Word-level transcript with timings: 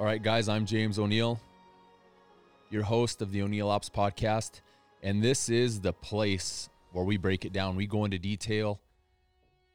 All 0.00 0.06
right, 0.06 0.22
guys, 0.22 0.48
I'm 0.48 0.64
James 0.64 0.98
O'Neill, 0.98 1.38
your 2.70 2.84
host 2.84 3.20
of 3.20 3.32
the 3.32 3.42
O'Neill 3.42 3.68
Ops 3.68 3.90
podcast. 3.90 4.62
And 5.02 5.22
this 5.22 5.50
is 5.50 5.82
the 5.82 5.92
place 5.92 6.70
where 6.92 7.04
we 7.04 7.18
break 7.18 7.44
it 7.44 7.52
down. 7.52 7.76
We 7.76 7.86
go 7.86 8.06
into 8.06 8.18
detail 8.18 8.80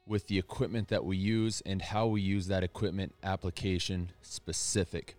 with 0.07 0.25
the 0.25 0.39
equipment 0.39 0.88
that 0.88 1.05
we 1.05 1.16
use 1.16 1.61
and 1.63 1.80
how 1.80 2.07
we 2.07 2.21
use 2.21 2.47
that 2.47 2.63
equipment 2.63 3.13
application 3.21 4.13
specific. 4.23 5.16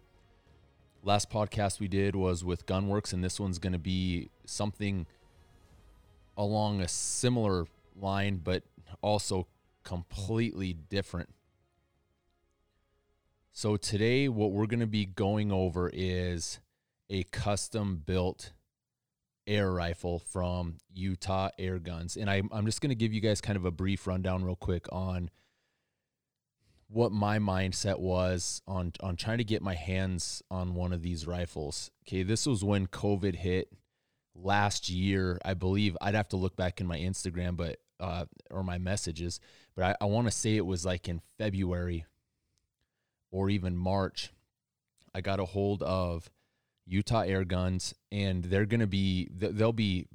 Last 1.05 1.31
podcast 1.31 1.79
we 1.79 1.87
did 1.87 2.17
was 2.17 2.45
with 2.45 2.67
Gunworks, 2.67 3.13
and 3.13 3.23
this 3.23 3.39
one's 3.39 3.61
going 3.61 3.75
to 3.75 3.79
be 3.79 4.29
something 4.45 5.07
along 6.37 6.81
a 6.81 6.89
similar 6.89 7.67
line, 7.95 8.41
but 8.43 8.65
also 9.03 9.47
completely 9.85 10.73
different. 10.73 11.29
So, 13.59 13.79
today, 13.79 14.29
what 14.29 14.53
we're 14.53 14.67
going 14.67 14.81
to 14.81 14.87
be 14.87 15.07
going 15.07 15.51
over 15.51 15.91
is 15.91 16.61
a 17.09 17.23
custom 17.23 18.03
built 18.05 18.53
air 19.47 19.73
rifle 19.73 20.19
from 20.19 20.77
Utah 20.93 21.49
Air 21.59 21.79
Guns. 21.79 22.19
And 22.19 22.29
I, 22.29 22.43
I'm 22.53 22.67
just 22.67 22.83
going 22.83 22.91
to 22.91 22.95
give 22.95 23.15
you 23.15 23.23
guys 23.23 23.41
kind 23.41 23.57
of 23.57 23.65
a 23.65 23.71
brief 23.71 24.07
rundown, 24.07 24.45
real 24.45 24.57
quick, 24.57 24.85
on 24.93 25.31
what 26.89 27.13
my 27.13 27.39
mindset 27.39 27.99
was 27.99 28.61
on, 28.67 28.93
on 29.01 29.17
trying 29.17 29.39
to 29.39 29.45
get 29.45 29.63
my 29.63 29.75
hands 29.75 30.43
on 30.51 30.75
one 30.75 30.93
of 30.93 31.01
these 31.01 31.27
rifles. 31.27 31.91
Okay, 32.07 32.25
this 32.25 32.45
was 32.45 32.63
when 32.63 32.87
COVID 32.87 33.37
hit 33.37 33.73
last 34.35 34.91
year. 34.91 35.39
I 35.47 35.55
believe 35.55 35.97
I'd 36.03 36.15
have 36.15 36.29
to 36.29 36.37
look 36.37 36.57
back 36.57 36.83
in 36.83 36.87
my 36.87 36.99
Instagram, 36.99 37.57
but 37.57 37.79
uh, 38.01 38.27
or 38.51 38.63
my 38.63 38.77
messages, 38.77 39.41
but 39.75 39.83
I, 39.87 40.05
I 40.05 40.05
want 40.05 40.27
to 40.27 40.31
say 40.31 40.57
it 40.57 40.67
was 40.67 40.85
like 40.85 41.09
in 41.09 41.23
February 41.39 42.05
or 43.31 43.51
even 43.51 43.77
March, 43.77 44.33
I 45.15 45.21
got 45.21 45.41
a 45.41 45.45
hold 45.45 45.83
of 45.83 46.31
Utah 46.87 47.23
Air 47.23 47.45
Guns, 47.45 47.95
and 48.13 48.45
they're 48.45 48.67
going 48.67 48.81
to 48.81 48.87
be, 48.87 49.29
they'll 49.33 49.73
be 49.73 50.07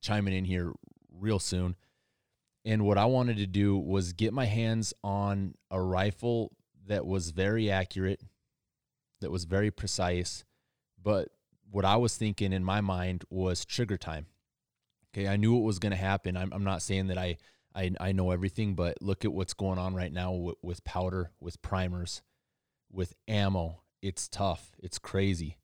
chiming 0.00 0.34
in 0.34 0.44
here 0.44 0.72
real 1.10 1.38
soon. 1.38 1.76
And 2.64 2.84
what 2.84 2.98
I 2.98 3.06
wanted 3.06 3.38
to 3.38 3.46
do 3.46 3.76
was 3.76 4.12
get 4.12 4.32
my 4.32 4.44
hands 4.44 4.94
on 5.02 5.54
a 5.70 5.80
rifle 5.80 6.52
that 6.86 7.06
was 7.06 7.30
very 7.30 7.70
accurate, 7.70 8.20
that 9.20 9.30
was 9.30 9.44
very 9.44 9.70
precise. 9.70 10.44
But 11.02 11.28
what 11.70 11.84
I 11.84 11.96
was 11.96 12.16
thinking 12.16 12.52
in 12.52 12.62
my 12.62 12.80
mind 12.80 13.24
was 13.30 13.64
trigger 13.64 13.96
time. 13.96 14.26
Okay, 15.14 15.28
I 15.28 15.36
knew 15.36 15.54
what 15.54 15.64
was 15.64 15.78
going 15.78 15.90
to 15.90 15.96
happen. 15.96 16.36
I'm, 16.36 16.52
I'm 16.52 16.64
not 16.64 16.82
saying 16.82 17.08
that 17.08 17.18
I, 17.18 17.36
I, 17.74 17.90
I 18.00 18.12
know 18.12 18.30
everything, 18.30 18.74
but 18.74 19.00
look 19.02 19.24
at 19.24 19.32
what's 19.32 19.54
going 19.54 19.78
on 19.78 19.94
right 19.94 20.12
now 20.12 20.32
with, 20.32 20.56
with 20.62 20.84
powder, 20.84 21.30
with 21.40 21.60
primers 21.62 22.22
with 22.92 23.14
ammo. 23.26 23.82
It's 24.02 24.28
tough. 24.28 24.72
It's 24.78 24.98
crazy. 24.98 25.58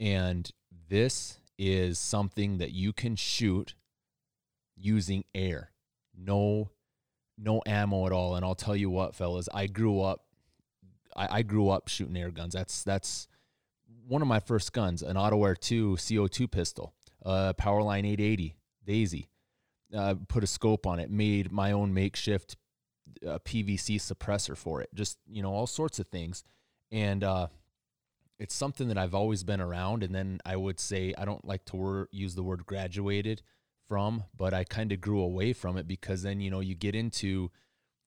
And 0.00 0.50
this 0.88 1.38
is 1.58 1.98
something 1.98 2.58
that 2.58 2.72
you 2.72 2.92
can 2.92 3.16
shoot 3.16 3.74
using 4.76 5.24
air. 5.34 5.70
No 6.16 6.70
no 7.36 7.62
ammo 7.66 8.06
at 8.06 8.12
all. 8.12 8.36
And 8.36 8.44
I'll 8.44 8.54
tell 8.54 8.76
you 8.76 8.90
what, 8.90 9.14
fellas, 9.14 9.48
I 9.52 9.66
grew 9.66 10.00
up 10.00 10.24
I, 11.16 11.38
I 11.38 11.42
grew 11.42 11.68
up 11.68 11.88
shooting 11.88 12.16
air 12.16 12.30
guns. 12.30 12.54
That's 12.54 12.82
that's 12.82 13.28
one 14.06 14.22
of 14.22 14.28
my 14.28 14.40
first 14.40 14.72
guns, 14.72 15.02
an 15.02 15.16
AutoAir 15.16 15.58
2 15.58 15.92
CO2 15.94 16.50
pistol, 16.50 16.92
a 17.22 17.54
Powerline 17.54 18.06
880 18.06 18.56
Daisy. 18.84 19.28
Uh, 19.94 20.14
put 20.28 20.42
a 20.42 20.46
scope 20.46 20.86
on 20.86 20.98
it, 20.98 21.10
made 21.10 21.52
my 21.52 21.72
own 21.72 21.94
makeshift 21.94 22.56
uh, 23.26 23.38
PVC 23.44 23.96
suppressor 23.96 24.56
for 24.56 24.82
it. 24.82 24.88
Just, 24.92 25.18
you 25.30 25.42
know, 25.42 25.52
all 25.52 25.68
sorts 25.68 25.98
of 25.98 26.08
things 26.08 26.42
and 26.94 27.24
uh, 27.24 27.48
it's 28.38 28.54
something 28.54 28.86
that 28.86 28.96
I've 28.96 29.16
always 29.16 29.42
been 29.42 29.60
around. 29.60 30.04
And 30.04 30.14
then 30.14 30.38
I 30.46 30.54
would 30.54 30.78
say 30.78 31.12
I 31.18 31.24
don't 31.24 31.44
like 31.44 31.64
to 31.66 31.76
wor- 31.76 32.08
use 32.12 32.36
the 32.36 32.44
word 32.44 32.64
graduated 32.64 33.42
from, 33.88 34.22
but 34.34 34.54
I 34.54 34.62
kind 34.62 34.92
of 34.92 35.00
grew 35.00 35.20
away 35.20 35.52
from 35.52 35.76
it 35.76 35.88
because 35.88 36.22
then 36.22 36.40
you 36.40 36.50
know 36.50 36.60
you 36.60 36.76
get 36.76 36.94
into 36.94 37.50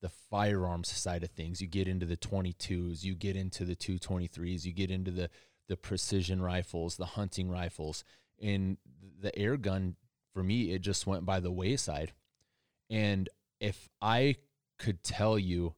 the 0.02 0.10
firearms 0.10 0.90
side 0.90 1.24
of 1.24 1.32
things. 1.32 1.62
You 1.62 1.68
get 1.68 1.88
into 1.88 2.06
the 2.06 2.16
22s, 2.16 3.04
you 3.04 3.14
get 3.14 3.36
into 3.36 3.66
the 3.66 3.76
223s, 3.76 4.64
you 4.64 4.72
get 4.72 4.90
into 4.90 5.12
the 5.12 5.30
the 5.68 5.76
precision 5.76 6.42
rifles, 6.42 6.96
the 6.96 7.06
hunting 7.06 7.52
rifles, 7.52 8.06
and 8.42 8.78
the 9.20 9.38
air 9.38 9.58
gun 9.58 9.98
for 10.34 10.44
me 10.44 10.72
it 10.72 10.80
just 10.80 11.06
went 11.06 11.26
by 11.26 11.42
the 11.42 11.52
wayside. 11.52 12.14
And 12.90 13.28
if 13.60 13.90
I 14.02 14.38
could 14.80 15.04
tell 15.04 15.38
you 15.38 15.74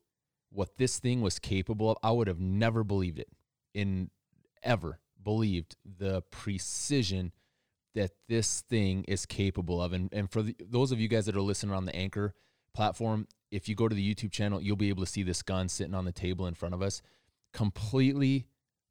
what 0.51 0.77
this 0.77 0.99
thing 0.99 1.21
was 1.21 1.39
capable 1.39 1.91
of, 1.91 1.97
I 2.03 2.11
would 2.11 2.27
have 2.27 2.39
never 2.39 2.83
believed 2.83 3.19
it 3.19 3.29
in 3.73 4.09
ever 4.63 4.99
believed 5.23 5.75
the 5.85 6.21
precision 6.31 7.31
that 7.95 8.11
this 8.27 8.61
thing 8.61 9.03
is 9.07 9.25
capable 9.25 9.81
of. 9.81 9.93
And, 9.93 10.11
and 10.13 10.29
for 10.29 10.41
the, 10.41 10.55
those 10.59 10.91
of 10.91 10.99
you 10.99 11.07
guys 11.07 11.25
that 11.25 11.35
are 11.35 11.41
listening 11.41 11.75
on 11.75 11.85
the 11.85 11.95
Anchor 11.95 12.33
platform, 12.73 13.27
if 13.51 13.67
you 13.67 13.75
go 13.75 13.87
to 13.87 13.95
the 13.95 14.15
YouTube 14.15 14.31
channel, 14.31 14.61
you'll 14.61 14.75
be 14.75 14.89
able 14.89 15.03
to 15.03 15.11
see 15.11 15.23
this 15.23 15.41
gun 15.41 15.69
sitting 15.69 15.95
on 15.95 16.05
the 16.05 16.11
table 16.11 16.45
in 16.47 16.53
front 16.53 16.75
of 16.75 16.81
us, 16.81 17.01
completely, 17.51 18.47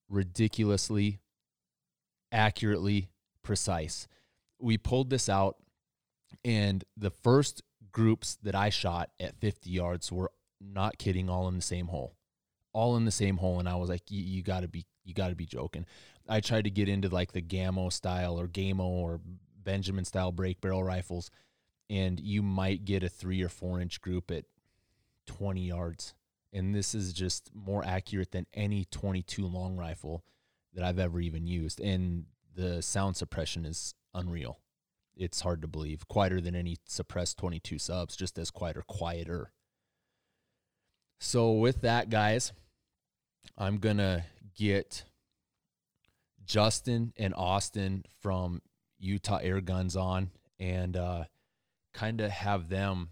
ridiculously, 0.09 1.21
accurately 2.33 3.11
precise. 3.43 4.09
We 4.59 4.79
pulled 4.79 5.11
this 5.11 5.29
out, 5.29 5.57
and 6.45 6.85
the 6.97 7.11
first 7.11 7.63
groups 7.93 8.37
that 8.43 8.55
I 8.55 8.71
shot 8.71 9.11
at 9.21 9.41
50 9.41 9.71
yards 9.71 10.11
were 10.11 10.33
not 10.61 10.99
kidding, 10.99 11.29
all 11.29 11.49
in 11.49 11.57
the 11.57 11.63
same 11.63 11.89
hole, 11.89 12.15
all 12.73 12.97
in 12.97 13.05
the 13.05 13.11
same 13.11 13.37
hole. 13.39 13.59
And 13.59 13.69
I 13.69 13.77
was 13.77 13.89
like, 13.89 14.03
you 14.09 14.43
got 14.43 14.61
to 14.61 14.69
be, 14.69 14.87
you 15.05 15.15
got 15.15 15.29
to 15.29 15.35
be 15.35 15.47
joking. 15.47 15.87
I 16.29 16.41
tried 16.41 16.65
to 16.65 16.71
get 16.71 16.89
into 16.89 17.09
like 17.09 17.33
the 17.33 17.43
Gamo 17.43 17.93
style 17.93 18.39
or 18.39 18.47
Gamo 18.47 18.81
or 18.81 19.21
Benjamin 19.63 20.05
style 20.05 20.33
break 20.33 20.61
barrel 20.61 20.85
rifles, 20.85 21.31
and 21.91 22.21
you 22.21 22.43
might 22.43 22.85
get 22.85 23.03
a 23.03 23.09
three 23.09 23.43
or 23.43 23.49
four 23.49 23.81
inch 23.81 24.01
group 24.01 24.31
at 24.31 24.45
20 25.27 25.67
yards. 25.67 26.15
And 26.53 26.75
this 26.75 26.95
is 26.95 27.13
just 27.13 27.51
more 27.55 27.85
accurate 27.85 28.33
than 28.33 28.47
any 28.55 28.87
22 28.87 29.47
long 29.47 29.77
rifle 29.77 30.25
that 30.75 30.85
I've 30.85 30.99
ever 30.99 31.21
even 31.21 31.47
used. 31.47 31.81
And 31.81 32.25
the 32.55 32.83
sound 32.83 33.17
suppression 33.17 33.65
is 33.65 33.95
unreal. 34.15 34.59
It's 35.17 35.41
hard 35.41 35.61
to 35.63 35.69
believe. 35.69 36.09
Quieter 36.09 36.41
than 36.41 36.55
any 36.55 36.79
suppressed 36.87 37.37
22 37.39 37.79
subs, 37.79 38.17
just 38.17 38.39
as 38.39 38.51
quiet 38.51 38.77
or 38.77 38.83
quieter. 38.83 39.53
So, 41.21 41.53
with 41.53 41.81
that, 41.83 42.11
guys, 42.11 42.53
I'm 43.57 43.79
to 43.97 44.25
get 44.57 45.05
Justin 46.45 47.13
and 47.17 47.35
Austin 47.37 48.05
from 48.21 48.63
Utah 48.99 49.39
Air 49.43 49.61
Guns 49.61 49.97
on 49.97 50.31
and 50.59 50.97
uh, 50.97 51.25
kind 51.93 52.21
of 52.21 52.31
have 52.31 52.69
them 52.69 53.11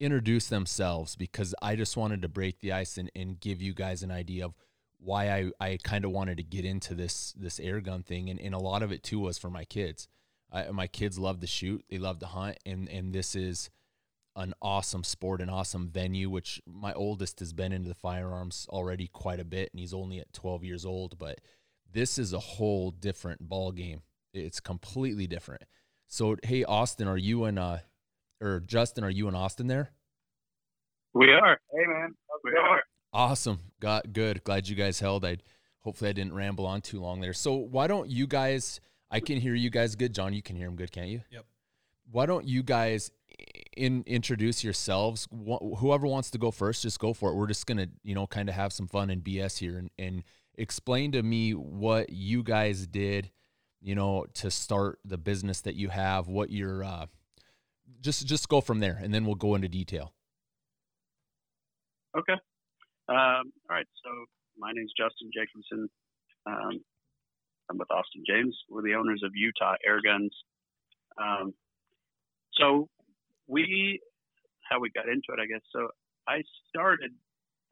introduce 0.00 0.48
themselves 0.48 1.16
because 1.16 1.54
I 1.62 1.76
just 1.76 1.96
wanted 1.96 2.22
to 2.22 2.28
break 2.28 2.60
the 2.60 2.72
ice 2.72 2.98
and, 2.98 3.10
and 3.14 3.38
give 3.38 3.62
you 3.62 3.72
guys 3.72 4.02
an 4.02 4.10
idea 4.10 4.46
of 4.46 4.54
why 4.98 5.30
I, 5.30 5.50
I 5.60 5.78
kind 5.82 6.04
of 6.04 6.10
wanted 6.10 6.38
to 6.38 6.42
get 6.42 6.64
into 6.64 6.94
this 6.94 7.34
this 7.36 7.60
air 7.60 7.80
gun 7.80 8.02
thing 8.02 8.30
and, 8.30 8.40
and 8.40 8.54
a 8.54 8.58
lot 8.58 8.82
of 8.82 8.90
it 8.90 9.02
too 9.02 9.20
was 9.20 9.38
for 9.38 9.50
my 9.50 9.64
kids. 9.64 10.08
I, 10.50 10.70
my 10.70 10.86
kids 10.86 11.18
love 11.18 11.40
to 11.40 11.46
shoot, 11.46 11.84
they 11.90 11.98
love 11.98 12.18
to 12.20 12.26
hunt, 12.26 12.58
and 12.64 12.88
and 12.88 13.12
this 13.12 13.34
is 13.34 13.70
an 14.36 14.54
awesome 14.60 15.04
sport, 15.04 15.40
an 15.40 15.48
awesome 15.48 15.88
venue, 15.88 16.28
which 16.28 16.60
my 16.66 16.92
oldest 16.92 17.38
has 17.40 17.52
been 17.52 17.72
into 17.72 17.88
the 17.88 17.94
firearms 17.94 18.66
already 18.70 19.08
quite 19.08 19.40
a 19.40 19.44
bit, 19.44 19.70
and 19.72 19.80
he's 19.80 19.94
only 19.94 20.18
at 20.18 20.32
12 20.32 20.64
years 20.64 20.84
old. 20.84 21.18
But 21.18 21.40
this 21.92 22.18
is 22.18 22.32
a 22.32 22.40
whole 22.40 22.90
different 22.90 23.48
ball 23.48 23.72
game. 23.72 24.02
It's 24.32 24.60
completely 24.60 25.26
different. 25.26 25.62
So, 26.08 26.36
hey, 26.42 26.64
Austin, 26.64 27.08
are 27.08 27.16
you 27.16 27.44
in, 27.44 27.58
uh, 27.58 27.78
or 28.40 28.60
Justin, 28.60 29.04
are 29.04 29.10
you 29.10 29.28
in 29.28 29.34
Austin 29.34 29.68
there? 29.68 29.90
We 31.12 31.30
are. 31.30 31.58
Hey, 31.72 31.86
man. 31.86 32.14
We 32.42 32.50
are. 32.52 32.82
Awesome. 33.12 33.60
Got 33.78 34.12
good. 34.12 34.42
Glad 34.42 34.68
you 34.68 34.74
guys 34.74 34.98
held. 34.98 35.24
I 35.24 35.38
hopefully 35.80 36.10
I 36.10 36.12
didn't 36.12 36.34
ramble 36.34 36.66
on 36.66 36.80
too 36.80 37.00
long 37.00 37.20
there. 37.20 37.32
So 37.32 37.54
why 37.54 37.86
don't 37.86 38.10
you 38.10 38.26
guys? 38.26 38.80
I 39.10 39.20
can 39.20 39.38
hear 39.38 39.54
you 39.54 39.70
guys 39.70 39.94
good. 39.94 40.12
John, 40.12 40.32
you 40.34 40.42
can 40.42 40.56
hear 40.56 40.66
him 40.66 40.74
good, 40.74 40.90
can't 40.90 41.08
you? 41.08 41.20
Yep. 41.30 41.44
Why 42.10 42.26
don't 42.26 42.46
you 42.46 42.64
guys 42.64 43.12
in 43.76 44.04
introduce 44.06 44.62
yourselves. 44.64 45.28
Wh- 45.32 45.78
whoever 45.78 46.06
wants 46.06 46.30
to 46.30 46.38
go 46.38 46.50
first, 46.50 46.82
just 46.82 46.98
go 46.98 47.12
for 47.12 47.30
it. 47.30 47.34
We're 47.34 47.46
just 47.46 47.66
gonna, 47.66 47.88
you 48.02 48.14
know, 48.14 48.26
kind 48.26 48.48
of 48.48 48.54
have 48.54 48.72
some 48.72 48.86
fun 48.86 49.10
and 49.10 49.22
BS 49.22 49.58
here, 49.58 49.78
and, 49.78 49.90
and 49.98 50.22
explain 50.56 51.12
to 51.12 51.22
me 51.22 51.52
what 51.52 52.10
you 52.10 52.42
guys 52.42 52.86
did, 52.86 53.30
you 53.80 53.94
know, 53.94 54.26
to 54.34 54.50
start 54.50 54.98
the 55.04 55.18
business 55.18 55.60
that 55.62 55.74
you 55.74 55.88
have. 55.88 56.28
What 56.28 56.50
your 56.50 56.84
uh, 56.84 57.06
just 58.00 58.26
just 58.26 58.48
go 58.48 58.60
from 58.60 58.80
there, 58.80 58.98
and 59.02 59.12
then 59.12 59.24
we'll 59.24 59.34
go 59.34 59.54
into 59.54 59.68
detail. 59.68 60.12
Okay. 62.16 62.34
Um, 63.08 63.52
all 63.68 63.70
right. 63.70 63.86
So 64.04 64.10
my 64.56 64.72
name 64.72 64.84
is 64.84 64.92
Justin 64.96 65.30
Jacobson. 65.34 65.88
Um, 66.46 66.80
I'm 67.70 67.78
with 67.78 67.90
Austin 67.90 68.22
James. 68.26 68.56
We're 68.68 68.82
the 68.82 68.94
owners 68.94 69.22
of 69.24 69.32
Utah 69.34 69.74
Air 69.86 70.00
Guns. 70.04 70.32
Um, 71.18 71.54
so 72.54 72.88
we 73.46 74.00
how 74.68 74.80
we 74.80 74.90
got 74.90 75.08
into 75.08 75.28
it, 75.28 75.40
I 75.40 75.46
guess. 75.46 75.62
So 75.72 75.88
I 76.26 76.42
started 76.68 77.12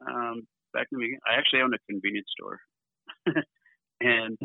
um, 0.07 0.47
back 0.73 0.87
in 0.91 0.97
the 0.97 1.03
beginning. 1.03 1.19
I 1.27 1.37
actually 1.39 1.61
owned 1.61 1.73
a 1.73 1.81
convenience 1.89 2.27
store 2.37 2.59
and 4.01 4.37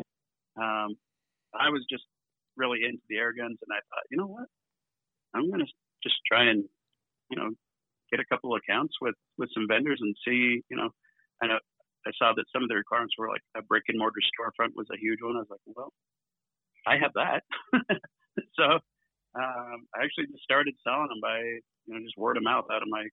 um, 0.57 0.97
I 1.55 1.71
was 1.71 1.85
just 1.91 2.05
really 2.57 2.81
into 2.85 3.03
the 3.09 3.17
air 3.17 3.33
guns, 3.33 3.59
and 3.63 3.73
I 3.73 3.81
thought, 3.91 4.07
you 4.11 4.19
know 4.19 4.27
what, 4.27 4.47
I'm 5.35 5.51
gonna 5.51 5.69
just 6.03 6.17
try 6.27 6.45
and 6.51 6.65
you 7.31 7.37
know 7.37 7.51
get 8.11 8.21
a 8.21 8.29
couple 8.31 8.55
of 8.55 8.61
accounts 8.63 8.95
with 9.01 9.15
with 9.37 9.51
some 9.55 9.67
vendors 9.69 9.99
and 10.01 10.15
see, 10.25 10.63
you 10.69 10.77
know, 10.77 10.91
I 11.43 11.47
know 11.47 11.59
I 12.07 12.11
saw 12.19 12.33
that 12.35 12.47
some 12.53 12.63
of 12.63 12.69
the 12.69 12.77
requirements 12.77 13.15
were 13.19 13.29
like 13.29 13.43
a 13.57 13.63
brick 13.63 13.85
and 13.89 13.99
mortar 13.99 14.21
storefront 14.23 14.75
was 14.75 14.87
a 14.93 14.99
huge 14.99 15.19
one. 15.23 15.37
I 15.37 15.41
was 15.41 15.51
like, 15.51 15.61
well, 15.67 15.93
I 16.87 16.97
have 16.99 17.13
that. 17.15 17.43
so 18.59 18.79
um, 19.39 19.87
I 19.95 20.05
actually 20.05 20.27
just 20.31 20.43
started 20.43 20.75
selling 20.83 21.09
them 21.09 21.23
by 21.23 21.39
you 21.39 21.95
know 21.95 22.01
just 22.03 22.19
word 22.19 22.37
of 22.37 22.43
mouth 22.43 22.67
out 22.73 22.83
of 22.83 22.89
my 22.89 23.07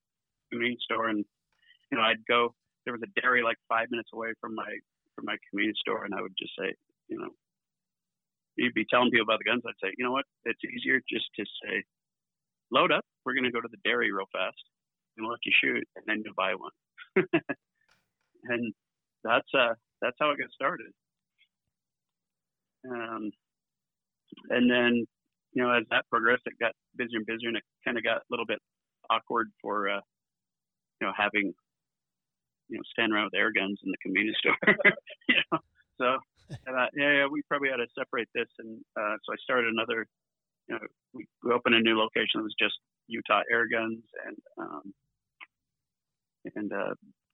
convenience 0.52 0.84
store, 0.84 1.10
and 1.10 1.24
you 1.92 1.98
know 1.98 2.04
I'd 2.04 2.26
go. 2.28 2.54
There 2.86 2.94
was 2.94 3.02
a 3.02 3.20
dairy 3.22 3.42
like 3.44 3.58
five 3.70 3.90
minutes 3.90 4.10
away 4.14 4.34
from 4.42 4.56
my 4.56 4.70
from 5.16 5.26
my 5.26 5.38
convenience 5.50 5.80
store, 5.80 6.06
and 6.06 6.14
I 6.14 6.22
would 6.22 6.34
just 6.38 6.54
say, 6.58 6.74
you 7.08 7.18
know, 7.18 7.30
you'd 8.58 8.74
be 8.74 8.86
telling 8.90 9.12
people 9.12 9.26
about 9.26 9.40
the 9.40 9.50
guns. 9.50 9.64
I'd 9.68 9.80
say, 9.82 9.94
you 9.98 10.06
know 10.06 10.12
what, 10.12 10.26
it's 10.46 10.60
easier 10.66 11.00
just 11.10 11.26
to 11.38 11.46
say, 11.64 11.84
load 12.72 12.92
up. 12.92 13.06
We're 13.26 13.34
going 13.34 13.46
to 13.46 13.52
go 13.52 13.62
to 13.62 13.70
the 13.70 13.82
dairy 13.84 14.12
real 14.12 14.30
fast 14.32 14.62
and 15.18 15.28
let 15.28 15.40
you 15.46 15.54
shoot, 15.62 15.84
and 15.96 16.06
then 16.08 16.22
you 16.26 16.34
buy 16.36 16.54
one. 16.56 16.72
and 18.44 18.74
that's 19.24 19.48
uh 19.58 19.74
that's 20.02 20.18
how 20.20 20.32
it 20.32 20.40
got 20.40 20.52
started. 20.52 20.92
Um, 22.90 23.32
and 24.50 24.70
then 24.70 25.06
you 25.56 25.64
know 25.64 25.72
as 25.72 25.84
that 25.90 26.06
progressed, 26.12 26.44
it 26.46 26.54
got 26.60 26.74
busier 26.96 27.18
and 27.18 27.26
busier, 27.26 27.48
and 27.48 27.58
it 27.58 27.64
kind 27.84 27.98
of 27.98 28.04
got 28.04 28.18
a 28.18 28.30
little 28.30 28.46
bit 28.46 28.60
awkward 29.10 29.50
for 29.62 29.90
uh, 29.90 30.04
you 31.02 31.08
know 31.08 31.14
having 31.18 31.54
you 32.70 32.78
know 32.78 32.84
stand 32.92 33.14
around 33.14 33.26
with 33.26 33.40
air 33.40 33.52
guns 33.52 33.80
in 33.84 33.90
the 33.90 33.98
convenience 34.04 34.38
store. 34.38 34.58
you 35.30 35.36
know, 35.52 35.60
so 35.98 36.18
yeah, 36.68 37.24
yeah, 37.24 37.28
we 37.32 37.42
probably 37.48 37.70
had 37.70 37.78
to 37.78 37.88
separate 37.98 38.28
this, 38.36 38.50
and 38.60 38.80
uh, 39.00 39.16
so 39.24 39.34
I 39.34 39.38
started 39.42 39.72
another. 39.72 40.06
You 40.68 40.76
know, 40.76 40.82
we, 41.14 41.26
we 41.44 41.52
opened 41.52 41.76
a 41.76 41.80
new 41.80 41.98
location 41.98 42.42
that 42.42 42.44
was 42.44 42.56
just 42.60 42.76
Utah 43.08 43.42
air 43.52 43.68
guns, 43.72 44.04
and 44.26 44.38
um, 44.60 44.94
and 46.56 46.74
uh, 46.74 46.94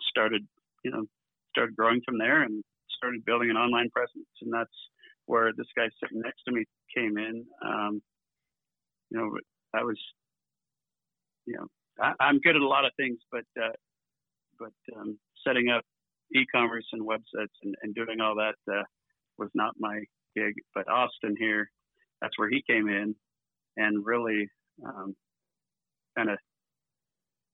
started 0.09 0.45
you 0.85 0.91
know 0.91 1.05
started 1.51 1.75
growing 1.75 2.01
from 2.05 2.17
there 2.17 2.43
and 2.43 2.63
started 2.95 3.25
building 3.25 3.49
an 3.49 3.57
online 3.57 3.89
presence, 3.89 4.29
and 4.41 4.53
that's 4.53 4.77
where 5.25 5.51
this 5.57 5.67
guy 5.75 5.87
sitting 6.01 6.21
next 6.21 6.43
to 6.45 6.51
me 6.51 6.65
came 6.95 7.17
in. 7.17 7.45
Um, 7.65 8.01
you 9.11 9.17
know, 9.17 9.29
I 9.73 9.83
was, 9.83 9.99
you 11.45 11.55
know, 11.55 11.67
I, 11.99 12.29
am 12.29 12.39
good 12.39 12.55
at 12.55 12.61
a 12.61 12.67
lot 12.67 12.85
of 12.85 12.91
things, 12.97 13.19
but 13.31 13.43
uh, 13.61 13.73
but 14.57 14.73
um, 14.97 15.19
setting 15.45 15.69
up 15.69 15.83
e-commerce 16.33 16.85
and 16.93 17.05
websites 17.05 17.55
and, 17.63 17.75
and 17.81 17.93
doing 17.93 18.21
all 18.21 18.35
that 18.35 18.55
uh, 18.73 18.83
was 19.37 19.49
not 19.53 19.73
my 19.79 19.99
gig. 20.35 20.53
But 20.73 20.87
Austin 20.89 21.35
here, 21.37 21.69
that's 22.21 22.37
where 22.37 22.49
he 22.49 22.63
came 22.67 22.87
in 22.87 23.15
and 23.77 24.05
really 24.05 24.47
um, 24.85 25.15
kind 26.17 26.29
of 26.29 26.37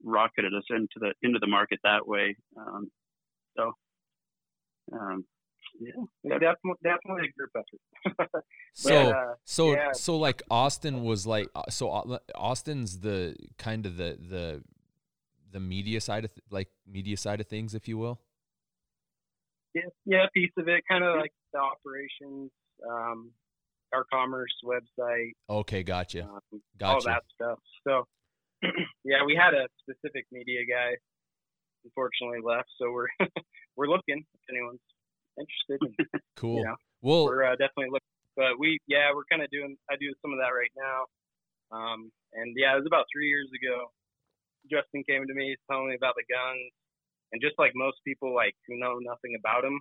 rocketed 0.03 0.53
us 0.53 0.63
into 0.69 0.99
the 0.99 1.13
into 1.23 1.39
the 1.39 1.47
market 1.47 1.79
that 1.83 2.07
way. 2.07 2.35
Um, 2.57 2.91
so 3.57 3.73
um, 4.93 5.25
yeah, 5.79 6.37
definitely, 6.39 6.79
definitely 6.83 7.29
a 7.29 7.31
group 7.37 7.51
effort. 7.55 8.43
so, 8.73 8.95
uh, 8.95 9.33
so, 9.45 9.73
yeah. 9.73 9.91
so, 9.93 10.17
like 10.17 10.41
Austin 10.49 11.03
was 11.03 11.27
like, 11.27 11.49
uh, 11.55 11.63
so 11.69 11.89
uh, 11.89 12.19
Austin's 12.35 12.99
the 12.99 13.35
kind 13.57 13.85
of 13.85 13.97
the 13.97 14.17
the 14.19 14.63
the 15.51 15.59
media 15.59 16.01
side 16.01 16.25
of 16.25 16.33
th- 16.33 16.43
like 16.49 16.69
media 16.87 17.17
side 17.17 17.39
of 17.39 17.47
things, 17.47 17.73
if 17.73 17.87
you 17.87 17.97
will. 17.97 18.19
Yeah, 19.73 19.81
yeah, 20.05 20.25
piece 20.33 20.51
of 20.57 20.67
it, 20.67 20.83
kind 20.89 21.03
of 21.03 21.17
like 21.17 21.33
the 21.53 21.59
operations, 21.59 22.51
um, 22.89 23.31
our 23.93 24.05
commerce 24.11 24.53
website. 24.65 25.33
Okay, 25.49 25.83
gotcha. 25.83 26.23
Um, 26.23 26.61
gotcha. 26.77 26.93
All 26.93 27.01
that 27.01 27.23
stuff. 27.35 27.59
So, 27.87 28.05
yeah, 29.03 29.23
we 29.25 29.35
had 29.35 29.53
a 29.53 29.67
specific 29.83 30.25
media 30.31 30.61
guy 30.67 30.95
unfortunately 31.87 32.39
left. 32.43 32.69
So 32.79 32.91
we're 32.91 33.07
we're 33.75 33.87
looking 33.87 34.23
if 34.33 34.41
anyone's 34.49 34.79
interested. 35.37 35.79
cool. 36.35 36.57
You 36.57 36.65
know, 36.65 36.77
well, 37.01 37.25
we're 37.25 37.45
uh, 37.45 37.55
definitely 37.55 37.93
looking. 37.93 38.15
But 38.35 38.59
we, 38.59 38.77
yeah, 38.85 39.09
we're 39.13 39.25
kind 39.29 39.41
of 39.41 39.49
doing. 39.49 39.77
I 39.89 39.95
do 39.97 40.13
some 40.21 40.33
of 40.33 40.39
that 40.41 40.53
right 40.53 40.73
now. 40.77 41.09
Um, 41.73 42.11
and 42.33 42.53
yeah, 42.57 42.73
it 42.73 42.81
was 42.81 42.89
about 42.89 43.09
three 43.09 43.29
years 43.29 43.49
ago. 43.49 43.89
Justin 44.69 45.03
came 45.07 45.25
to 45.25 45.33
me, 45.33 45.55
telling 45.69 45.89
me 45.89 45.95
about 45.95 46.15
the 46.19 46.27
guns, 46.27 46.69
and 47.31 47.41
just 47.41 47.57
like 47.57 47.71
most 47.73 47.97
people, 48.05 48.35
like 48.35 48.53
who 48.67 48.77
know 48.77 48.99
nothing 48.99 49.33
about 49.39 49.63
them, 49.63 49.79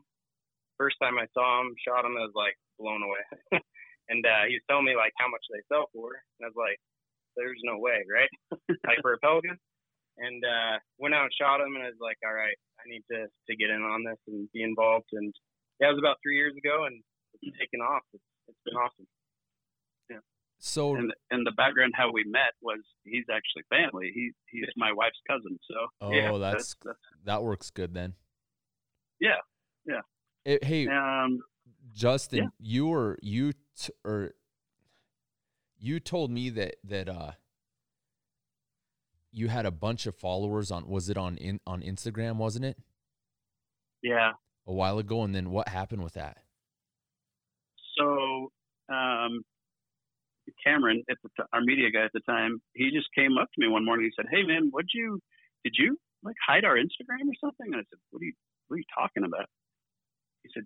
first 0.78 0.96
time 1.02 1.18
I 1.18 1.26
saw 1.34 1.60
him, 1.60 1.74
shot 1.82 2.06
him, 2.06 2.16
I 2.16 2.24
was 2.24 2.36
like 2.38 2.56
blown 2.78 3.02
away. 3.02 3.24
and 4.08 4.24
uh, 4.24 4.46
he 4.48 4.56
was 4.56 4.66
telling 4.70 4.86
me 4.86 4.96
like 4.96 5.12
how 5.18 5.28
much 5.28 5.44
they 5.52 5.60
sell 5.68 5.92
for, 5.92 6.16
and 6.16 6.46
I 6.46 6.48
was 6.48 6.58
like, 6.58 6.78
"There's 7.36 7.60
no 7.66 7.76
way, 7.76 8.06
right? 8.08 8.32
like 8.88 9.02
for 9.02 9.14
a 9.14 9.20
Pelican." 9.20 9.58
and 10.18 10.42
uh, 10.44 10.76
went 10.98 11.14
out 11.14 11.28
and 11.28 11.38
shot 11.38 11.60
him. 11.60 11.76
And 11.76 11.84
I 11.84 11.92
was 11.92 12.00
like, 12.00 12.18
all 12.24 12.34
right, 12.34 12.56
I 12.80 12.84
need 12.88 13.04
to 13.12 13.28
to 13.28 13.56
get 13.56 13.70
in 13.70 13.82
on 13.82 14.04
this 14.04 14.20
and 14.28 14.48
be 14.52 14.62
involved. 14.62 15.08
And 15.12 15.32
yeah, 15.80 15.88
it 15.88 15.92
was 15.92 15.98
about 15.98 16.16
three 16.22 16.36
years 16.36 16.54
ago, 16.56 16.84
and 16.84 17.02
it's 17.42 17.58
taken 17.58 17.80
off. 17.80 18.02
It's, 18.12 18.22
it's 18.48 18.58
been 18.64 18.76
awesome. 18.76 19.06
Yeah. 20.10 20.18
So 20.58 20.96
and 20.96 21.12
and 21.30 21.46
the 21.46 21.52
background 21.52 21.94
how 21.96 22.10
we 22.12 22.24
met 22.24 22.54
was 22.62 22.80
he's 23.04 23.24
actually 23.30 23.64
family. 23.68 24.10
He 24.14 24.30
he's 24.50 24.64
my 24.76 24.92
wife's 24.92 25.20
cousin. 25.28 25.58
So 25.68 25.74
oh, 26.00 26.12
yeah, 26.12 26.36
that's, 26.38 26.54
that's, 26.54 26.76
that's, 26.84 26.98
that 27.24 27.42
works 27.42 27.70
good 27.70 27.94
then. 27.94 28.14
Yeah, 29.20 29.40
yeah. 29.86 30.00
It, 30.44 30.64
hey, 30.64 30.86
um, 30.88 31.40
Justin, 31.92 32.38
yeah. 32.38 32.48
you 32.60 32.86
were 32.86 33.18
you 33.22 33.52
t- 33.78 33.92
or 34.04 34.32
you 35.78 36.00
told 36.00 36.30
me 36.30 36.50
that 36.50 36.76
that 36.84 37.08
uh 37.08 37.32
you 39.32 39.48
had 39.48 39.66
a 39.66 39.70
bunch 39.70 40.06
of 40.06 40.14
followers 40.16 40.70
on 40.70 40.88
was 40.88 41.10
it 41.10 41.18
on 41.18 41.36
in, 41.36 41.60
on 41.66 41.82
Instagram, 41.82 42.36
wasn't 42.36 42.64
it? 42.64 42.78
Yeah. 44.02 44.32
A 44.66 44.72
while 44.72 44.98
ago 44.98 45.22
and 45.22 45.34
then 45.34 45.50
what 45.50 45.68
happened 45.68 46.02
with 46.02 46.14
that? 46.14 46.38
So, 47.98 48.50
um, 48.92 49.42
Cameron, 50.62 51.02
at 51.10 51.16
the 51.22 51.44
our 51.52 51.60
media 51.60 51.90
guy 51.90 52.04
at 52.04 52.12
the 52.12 52.20
time, 52.20 52.60
he 52.74 52.90
just 52.90 53.08
came 53.14 53.38
up 53.38 53.48
to 53.54 53.60
me 53.60 53.68
one 53.68 53.84
morning. 53.84 54.06
He 54.06 54.12
said, 54.14 54.26
"Hey, 54.30 54.42
man, 54.42 54.68
what 54.70 54.86
you 54.92 55.20
did 55.64 55.74
you 55.78 55.98
like 56.22 56.36
hide 56.46 56.64
our 56.64 56.76
Instagram 56.76 57.26
or 57.26 57.38
something?" 57.40 57.66
And 57.72 57.76
I 57.76 57.84
said, 57.90 57.98
"What 58.10 58.22
are 58.22 58.24
you 58.24 58.34
What 58.68 58.76
are 58.76 58.78
you 58.78 58.90
talking 58.94 59.24
about?" 59.24 59.46
He 60.42 60.50
said, 60.54 60.64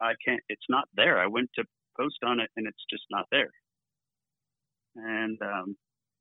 "I 0.00 0.14
can't. 0.24 0.42
It's 0.48 0.66
not 0.68 0.88
there. 0.94 1.18
I 1.18 1.26
went 1.26 1.50
to 1.56 1.64
post 1.98 2.18
on 2.24 2.40
it, 2.40 2.50
and 2.56 2.66
it's 2.66 2.84
just 2.90 3.04
not 3.10 3.26
there." 3.30 3.50
And 4.96 5.40
um, 5.42 5.76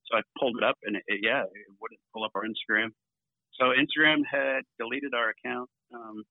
so 0.05 0.17
I 0.17 0.21
pulled 0.39 0.57
it 0.57 0.63
up, 0.63 0.77
and 0.83 0.95
it, 0.95 1.03
it, 1.07 1.19
yeah, 1.23 1.43
it 1.43 1.73
wouldn't 1.79 1.99
pull 2.13 2.23
up 2.23 2.31
our 2.35 2.43
Instagram. 2.43 2.89
So 3.53 3.73
Instagram 3.73 4.21
had 4.29 4.61
deleted 4.77 5.13
our 5.13 5.29
account, 5.29 5.69
um, 5.93 6.23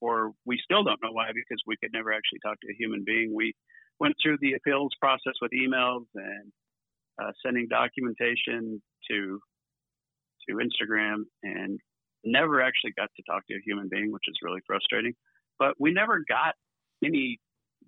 or 0.00 0.32
we 0.44 0.58
still 0.62 0.84
don't 0.84 1.02
know 1.02 1.12
why 1.12 1.28
because 1.34 1.60
we 1.66 1.76
could 1.82 1.92
never 1.92 2.12
actually 2.12 2.38
talk 2.44 2.58
to 2.60 2.68
a 2.70 2.76
human 2.78 3.02
being. 3.04 3.34
We 3.34 3.54
went 4.00 4.14
through 4.22 4.38
the 4.40 4.54
appeals 4.54 4.92
process 5.00 5.34
with 5.40 5.50
emails 5.52 6.06
and 6.14 6.52
uh, 7.22 7.32
sending 7.44 7.66
documentation 7.68 8.80
to 9.10 9.40
to 10.48 10.56
Instagram, 10.56 11.24
and 11.42 11.78
never 12.24 12.62
actually 12.62 12.92
got 12.96 13.10
to 13.16 13.22
talk 13.28 13.46
to 13.48 13.54
a 13.54 13.60
human 13.64 13.88
being, 13.90 14.10
which 14.12 14.24
is 14.28 14.36
really 14.42 14.60
frustrating. 14.66 15.12
But 15.58 15.74
we 15.78 15.92
never 15.92 16.22
got 16.28 16.54
any 17.04 17.38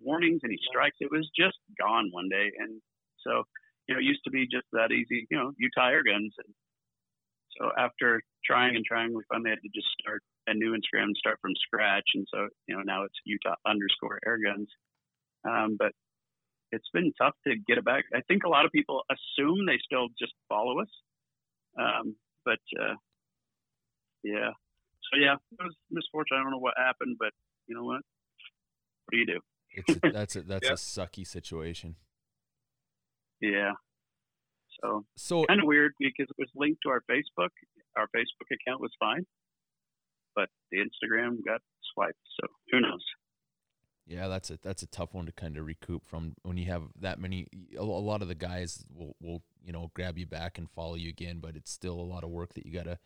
warnings, 0.02 0.40
any 0.44 0.58
strikes. 0.68 0.96
It 1.00 1.10
was 1.10 1.30
just 1.38 1.56
gone 1.78 2.08
one 2.12 2.28
day, 2.28 2.50
and 2.58 2.82
so 3.26 3.44
you 3.90 3.94
know, 3.94 4.00
it 4.00 4.04
used 4.04 4.22
to 4.24 4.30
be 4.30 4.46
just 4.46 4.66
that 4.72 4.92
easy, 4.92 5.26
you 5.30 5.36
know, 5.36 5.50
Utah 5.58 5.88
air 5.88 6.04
guns. 6.04 6.32
And 6.38 6.54
so 7.58 7.70
after 7.76 8.22
trying 8.44 8.76
and 8.76 8.84
trying, 8.84 9.14
we 9.14 9.22
finally 9.28 9.50
had 9.50 9.62
to 9.62 9.68
just 9.74 9.88
start 10.00 10.22
a 10.46 10.54
new 10.54 10.72
Instagram, 10.72 11.04
and 11.04 11.16
start 11.16 11.38
from 11.40 11.52
scratch. 11.56 12.08
And 12.14 12.26
so, 12.32 12.48
you 12.66 12.76
know, 12.76 12.82
now 12.84 13.04
it's 13.04 13.14
Utah 13.24 13.54
underscore 13.66 14.18
air 14.26 14.38
guns. 14.38 14.68
Um, 15.48 15.76
but 15.78 15.92
it's 16.72 16.88
been 16.92 17.12
tough 17.18 17.34
to 17.46 17.54
get 17.66 17.78
it 17.78 17.84
back. 17.84 18.04
I 18.14 18.20
think 18.28 18.44
a 18.44 18.48
lot 18.48 18.64
of 18.64 18.72
people 18.72 19.02
assume 19.10 19.66
they 19.66 19.78
still 19.84 20.08
just 20.18 20.32
follow 20.48 20.80
us. 20.80 20.88
Um, 21.78 22.16
but, 22.44 22.60
uh, 22.78 22.94
yeah. 24.22 24.50
So 25.12 25.18
yeah, 25.18 25.34
it 25.34 25.64
was 25.64 25.74
misfortune. 25.90 26.38
I 26.38 26.42
don't 26.42 26.52
know 26.52 26.58
what 26.58 26.74
happened, 26.76 27.16
but 27.18 27.30
you 27.66 27.74
know 27.74 27.84
what? 27.84 28.02
What 29.04 29.12
do 29.12 29.18
you 29.18 29.26
do? 29.26 29.40
It's 29.72 29.98
a, 30.02 30.10
that's 30.12 30.36
a, 30.36 30.42
that's 30.42 30.68
a 30.70 30.72
sucky 30.74 31.26
situation. 31.26 31.96
Yeah. 33.40 33.72
So, 34.82 35.04
so 35.16 35.44
kind 35.44 35.60
of 35.60 35.66
weird 35.66 35.92
because 35.98 36.26
it 36.30 36.36
was 36.38 36.48
linked 36.54 36.80
to 36.84 36.90
our 36.90 37.02
Facebook. 37.10 37.50
Our 37.96 38.06
Facebook 38.16 38.48
account 38.52 38.80
was 38.80 38.90
fine, 38.98 39.26
but 40.34 40.48
the 40.70 40.78
Instagram 40.78 41.44
got 41.44 41.60
swiped. 41.92 42.18
So 42.40 42.46
who 42.70 42.80
knows? 42.80 43.04
Yeah, 44.06 44.28
that's 44.28 44.50
a 44.50 44.58
that's 44.62 44.82
a 44.82 44.86
tough 44.86 45.14
one 45.14 45.26
to 45.26 45.32
kind 45.32 45.56
of 45.56 45.66
recoup 45.66 46.04
from 46.06 46.34
when 46.42 46.56
you 46.56 46.66
have 46.66 46.82
that 47.00 47.20
many. 47.20 47.46
A, 47.78 47.84
lot 47.84 48.22
of 48.22 48.28
the 48.28 48.34
guys 48.34 48.84
will 48.92 49.14
will 49.20 49.42
you 49.62 49.72
know 49.72 49.90
grab 49.94 50.18
you 50.18 50.26
back 50.26 50.58
and 50.58 50.68
follow 50.70 50.94
you 50.94 51.08
again, 51.08 51.38
but 51.40 51.56
it's 51.56 51.70
still 51.70 51.94
a 51.94 52.02
lot 52.02 52.24
of 52.24 52.30
work 52.30 52.54
that 52.54 52.66
you 52.66 52.72
gotta 52.72 52.98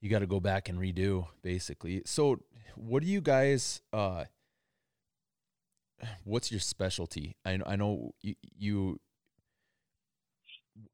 you 0.00 0.10
gotta 0.10 0.26
go 0.26 0.40
back 0.40 0.68
and 0.68 0.78
redo 0.78 1.26
basically. 1.42 2.02
So, 2.06 2.38
what 2.74 3.02
do 3.02 3.08
you 3.08 3.20
guys? 3.20 3.82
uh 3.92 4.24
what's 6.24 6.50
your 6.50 6.60
specialty? 6.60 7.36
I 7.44 7.60
I 7.66 7.76
know 7.76 8.12
you, 8.20 8.34
you 8.56 9.00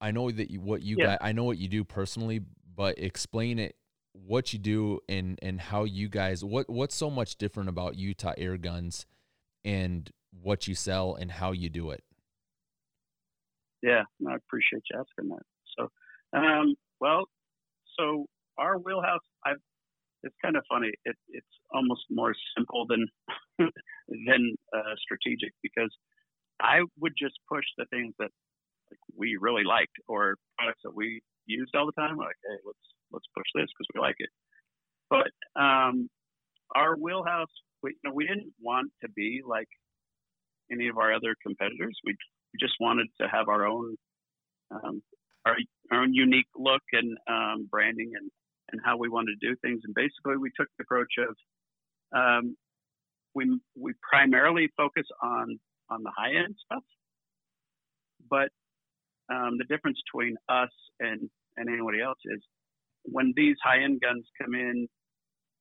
I 0.00 0.10
know 0.10 0.30
that 0.30 0.50
you, 0.50 0.60
what 0.60 0.82
you 0.82 0.96
Yeah. 0.96 1.06
got. 1.06 1.18
I 1.20 1.32
know 1.32 1.44
what 1.44 1.58
you 1.58 1.68
do 1.68 1.84
personally, 1.84 2.40
but 2.74 2.98
explain 2.98 3.58
it 3.58 3.76
what 4.12 4.52
you 4.52 4.58
do 4.58 5.00
and 5.08 5.38
and 5.40 5.58
how 5.58 5.84
you 5.84 6.06
guys 6.06 6.44
what 6.44 6.68
what's 6.68 6.94
so 6.94 7.08
much 7.08 7.36
different 7.36 7.70
about 7.70 7.96
Utah 7.96 8.34
Air 8.36 8.58
Guns 8.58 9.06
and 9.64 10.10
what 10.42 10.68
you 10.68 10.74
sell 10.74 11.14
and 11.14 11.30
how 11.32 11.52
you 11.52 11.68
do 11.70 11.90
it. 11.90 12.04
Yeah, 13.82 14.02
no, 14.20 14.30
I 14.32 14.36
appreciate 14.36 14.82
you 14.90 14.98
asking 15.00 15.30
that. 15.30 15.42
So, 15.76 15.88
um, 16.38 16.74
well, 17.00 17.24
so 17.98 18.26
our 18.58 18.78
wheelhouse, 18.78 19.20
I've, 19.44 19.56
it's 20.22 20.36
kind 20.42 20.56
of 20.56 20.62
funny. 20.70 20.92
It, 21.04 21.16
it's 21.30 21.46
almost 21.72 22.02
more 22.10 22.34
simple 22.56 22.86
than 22.88 23.06
than 24.08 24.54
uh, 24.74 24.94
strategic 24.98 25.52
because 25.62 25.92
I 26.60 26.80
would 27.00 27.14
just 27.18 27.34
push 27.48 27.64
the 27.76 27.86
things 27.86 28.14
that 28.18 28.30
like, 28.92 29.16
we 29.16 29.36
really 29.40 29.64
liked 29.64 29.96
or 30.08 30.36
products 30.58 30.80
that 30.84 30.94
we 30.94 31.20
used 31.46 31.74
all 31.74 31.86
the 31.86 32.00
time. 32.00 32.16
Like, 32.16 32.36
hey, 32.44 32.58
let's 32.64 32.86
let's 33.10 33.26
push 33.36 33.48
this 33.54 33.68
because 33.72 33.88
we 33.94 34.00
like 34.00 34.16
it. 34.18 34.30
But 35.10 35.32
um, 35.60 36.08
our 36.74 36.96
wheelhouse, 36.96 37.52
we, 37.82 37.90
you 37.90 38.04
know, 38.04 38.14
we 38.14 38.26
didn't 38.26 38.52
want 38.60 38.90
to 39.02 39.08
be 39.10 39.40
like 39.46 39.68
any 40.70 40.88
of 40.88 40.98
our 40.98 41.12
other 41.12 41.34
competitors. 41.42 41.96
We 42.04 42.16
we 42.52 42.58
just 42.60 42.74
wanted 42.80 43.08
to 43.20 43.28
have 43.28 43.48
our 43.48 43.66
own 43.66 43.96
um, 44.70 45.02
our, 45.44 45.56
our 45.90 46.02
own 46.02 46.14
unique 46.14 46.46
look 46.56 46.82
and 46.92 47.16
um, 47.28 47.68
branding 47.70 48.12
and, 48.16 48.30
and 48.70 48.80
how 48.84 48.96
we 48.96 49.08
wanted 49.08 49.36
to 49.40 49.48
do 49.48 49.56
things. 49.62 49.80
And 49.84 49.94
basically, 49.94 50.36
we 50.36 50.50
took 50.56 50.68
the 50.78 50.84
approach 50.84 51.12
of 51.18 51.34
um, 52.16 52.56
we 53.34 53.58
we 53.78 53.92
primarily 54.08 54.68
focus 54.76 55.06
on 55.22 55.58
on 55.90 56.02
the 56.02 56.12
high 56.16 56.34
end 56.44 56.54
stuff, 56.64 56.84
but 58.30 58.48
um, 59.32 59.56
the 59.58 59.64
difference 59.64 59.98
between 60.06 60.36
us 60.48 60.70
and 61.00 61.28
and 61.56 61.68
anybody 61.68 62.00
else 62.00 62.18
is 62.24 62.40
when 63.04 63.32
these 63.36 63.56
high 63.62 63.82
end 63.82 64.00
guns 64.00 64.24
come 64.40 64.54
in, 64.54 64.88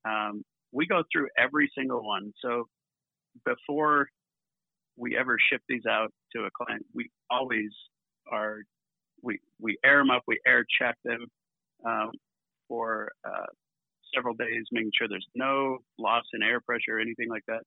um, 0.05 0.43
we 0.71 0.85
go 0.85 1.03
through 1.11 1.27
every 1.37 1.69
single 1.77 2.05
one. 2.05 2.31
So 2.41 2.65
before 3.45 4.07
we 4.97 5.17
ever 5.17 5.37
ship 5.49 5.61
these 5.67 5.85
out 5.89 6.11
to 6.35 6.43
a 6.43 6.49
client, 6.51 6.85
we 6.93 7.09
always 7.29 7.71
are 8.31 8.59
we 9.21 9.39
we 9.59 9.77
air 9.83 9.99
them 9.99 10.11
up, 10.11 10.23
we 10.27 10.39
air 10.45 10.65
check 10.79 10.95
them 11.03 11.25
um, 11.85 12.11
for 12.67 13.11
uh, 13.25 13.51
several 14.13 14.35
days, 14.35 14.63
making 14.71 14.91
sure 14.97 15.07
there's 15.07 15.27
no 15.35 15.77
loss 15.97 16.23
in 16.33 16.43
air 16.43 16.61
pressure 16.61 16.97
or 16.97 16.99
anything 16.99 17.29
like 17.29 17.43
that, 17.47 17.61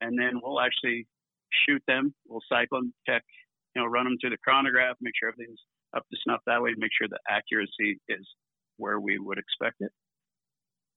and 0.00 0.18
then 0.18 0.40
we'll 0.42 0.60
actually 0.60 1.06
shoot 1.66 1.82
them. 1.86 2.14
We'll 2.26 2.42
cycle 2.48 2.78
them, 2.78 2.94
check, 3.06 3.22
you 3.74 3.82
know, 3.82 3.86
run 3.86 4.04
them 4.04 4.16
through 4.20 4.30
the 4.30 4.38
chronograph, 4.44 4.96
make 5.00 5.14
sure 5.18 5.30
everything's 5.30 5.60
up 5.96 6.04
to 6.10 6.16
snuff 6.24 6.40
that 6.46 6.62
way, 6.62 6.70
make 6.76 6.90
sure 6.96 7.08
the 7.08 7.18
accuracy 7.28 7.98
is 8.08 8.26
where 8.76 8.98
we 9.00 9.18
would 9.18 9.38
expect 9.38 9.76
it. 9.80 9.92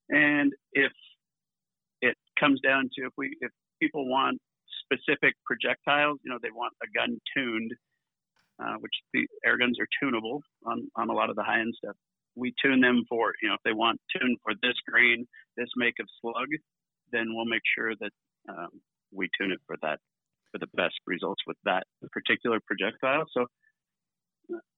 And 0.08 0.52
if 0.72 0.92
it 2.00 2.16
comes 2.38 2.60
down 2.60 2.90
to 2.96 3.06
if 3.06 3.12
we 3.16 3.36
if 3.40 3.50
people 3.80 4.08
want 4.08 4.38
specific 4.86 5.34
projectiles. 5.44 6.18
You 6.24 6.32
know, 6.32 6.38
they 6.42 6.50
want 6.50 6.72
a 6.82 6.86
gun 6.96 7.18
tuned, 7.36 7.72
uh, 8.62 8.76
which 8.80 8.94
the 9.12 9.26
air 9.44 9.58
guns 9.58 9.78
are 9.80 9.88
tunable 10.00 10.42
on, 10.64 10.88
on 10.96 11.10
a 11.10 11.12
lot 11.12 11.30
of 11.30 11.36
the 11.36 11.42
high 11.42 11.60
end 11.60 11.74
stuff. 11.76 11.96
We 12.34 12.54
tune 12.62 12.80
them 12.80 13.04
for, 13.08 13.32
you 13.42 13.48
know, 13.48 13.54
if 13.54 13.62
they 13.64 13.72
want 13.72 14.00
tuned 14.12 14.38
for 14.42 14.52
this 14.62 14.76
grain, 14.88 15.26
this 15.56 15.68
make 15.76 15.94
of 16.00 16.06
slug, 16.20 16.48
then 17.12 17.34
we'll 17.34 17.46
make 17.46 17.62
sure 17.76 17.92
that 18.00 18.12
um, 18.48 18.68
we 19.12 19.28
tune 19.38 19.52
it 19.52 19.60
for 19.66 19.76
that, 19.82 19.98
for 20.56 20.66
the 20.66 20.70
best 20.76 20.94
results 21.06 21.42
with 21.46 21.56
that 21.64 21.84
particular 22.12 22.58
projectile. 22.66 23.24
So 23.32 23.46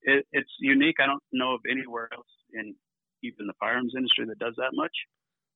it, 0.03 0.27
it's 0.33 0.51
unique. 0.59 0.97
I 1.01 1.07
don't 1.07 1.23
know 1.33 1.55
of 1.55 1.61
anywhere 1.71 2.09
else 2.13 2.27
in 2.53 2.75
even 3.23 3.47
the 3.47 3.53
firearms 3.61 3.95
industry 3.97 4.27
that 4.27 4.39
does 4.39 4.55
that 4.57 4.71
much. 4.75 4.93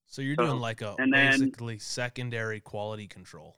So 0.06 0.20
you're 0.22 0.36
So, 0.36 0.46
doing 0.46 0.60
like 0.60 0.82
a 0.82 0.94
and 0.98 1.12
then- 1.12 1.30
basically 1.40 1.78
secondary 1.78 2.60
quality 2.60 3.06
control. 3.06 3.56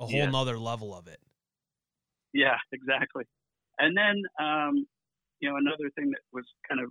A 0.00 0.06
whole 0.06 0.12
Yeah. 0.14 0.30
nother 0.30 0.58
level 0.58 0.94
of 0.94 1.06
it. 1.06 1.20
Yeah, 2.32 2.56
exactly. 2.72 3.24
And 3.78 3.96
then, 3.96 4.22
um, 4.40 4.86
you 5.40 5.48
know, 5.50 5.56
another 5.56 5.90
thing 5.96 6.10
that 6.10 6.20
was 6.32 6.44
kind 6.68 6.80
of 6.80 6.90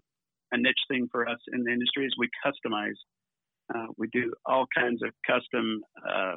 a 0.51 0.58
niche 0.58 0.84
thing 0.89 1.08
for 1.12 1.27
us 1.27 1.39
in 1.51 1.63
the 1.63 1.72
industry 1.72 2.05
is 2.05 2.13
we 2.17 2.29
customize. 2.46 2.96
Uh, 3.74 3.88
we 3.98 4.08
do 4.12 4.34
all 4.46 4.65
kinds 4.75 5.01
of 5.03 5.12
custom 5.25 5.82
uh, 6.08 6.36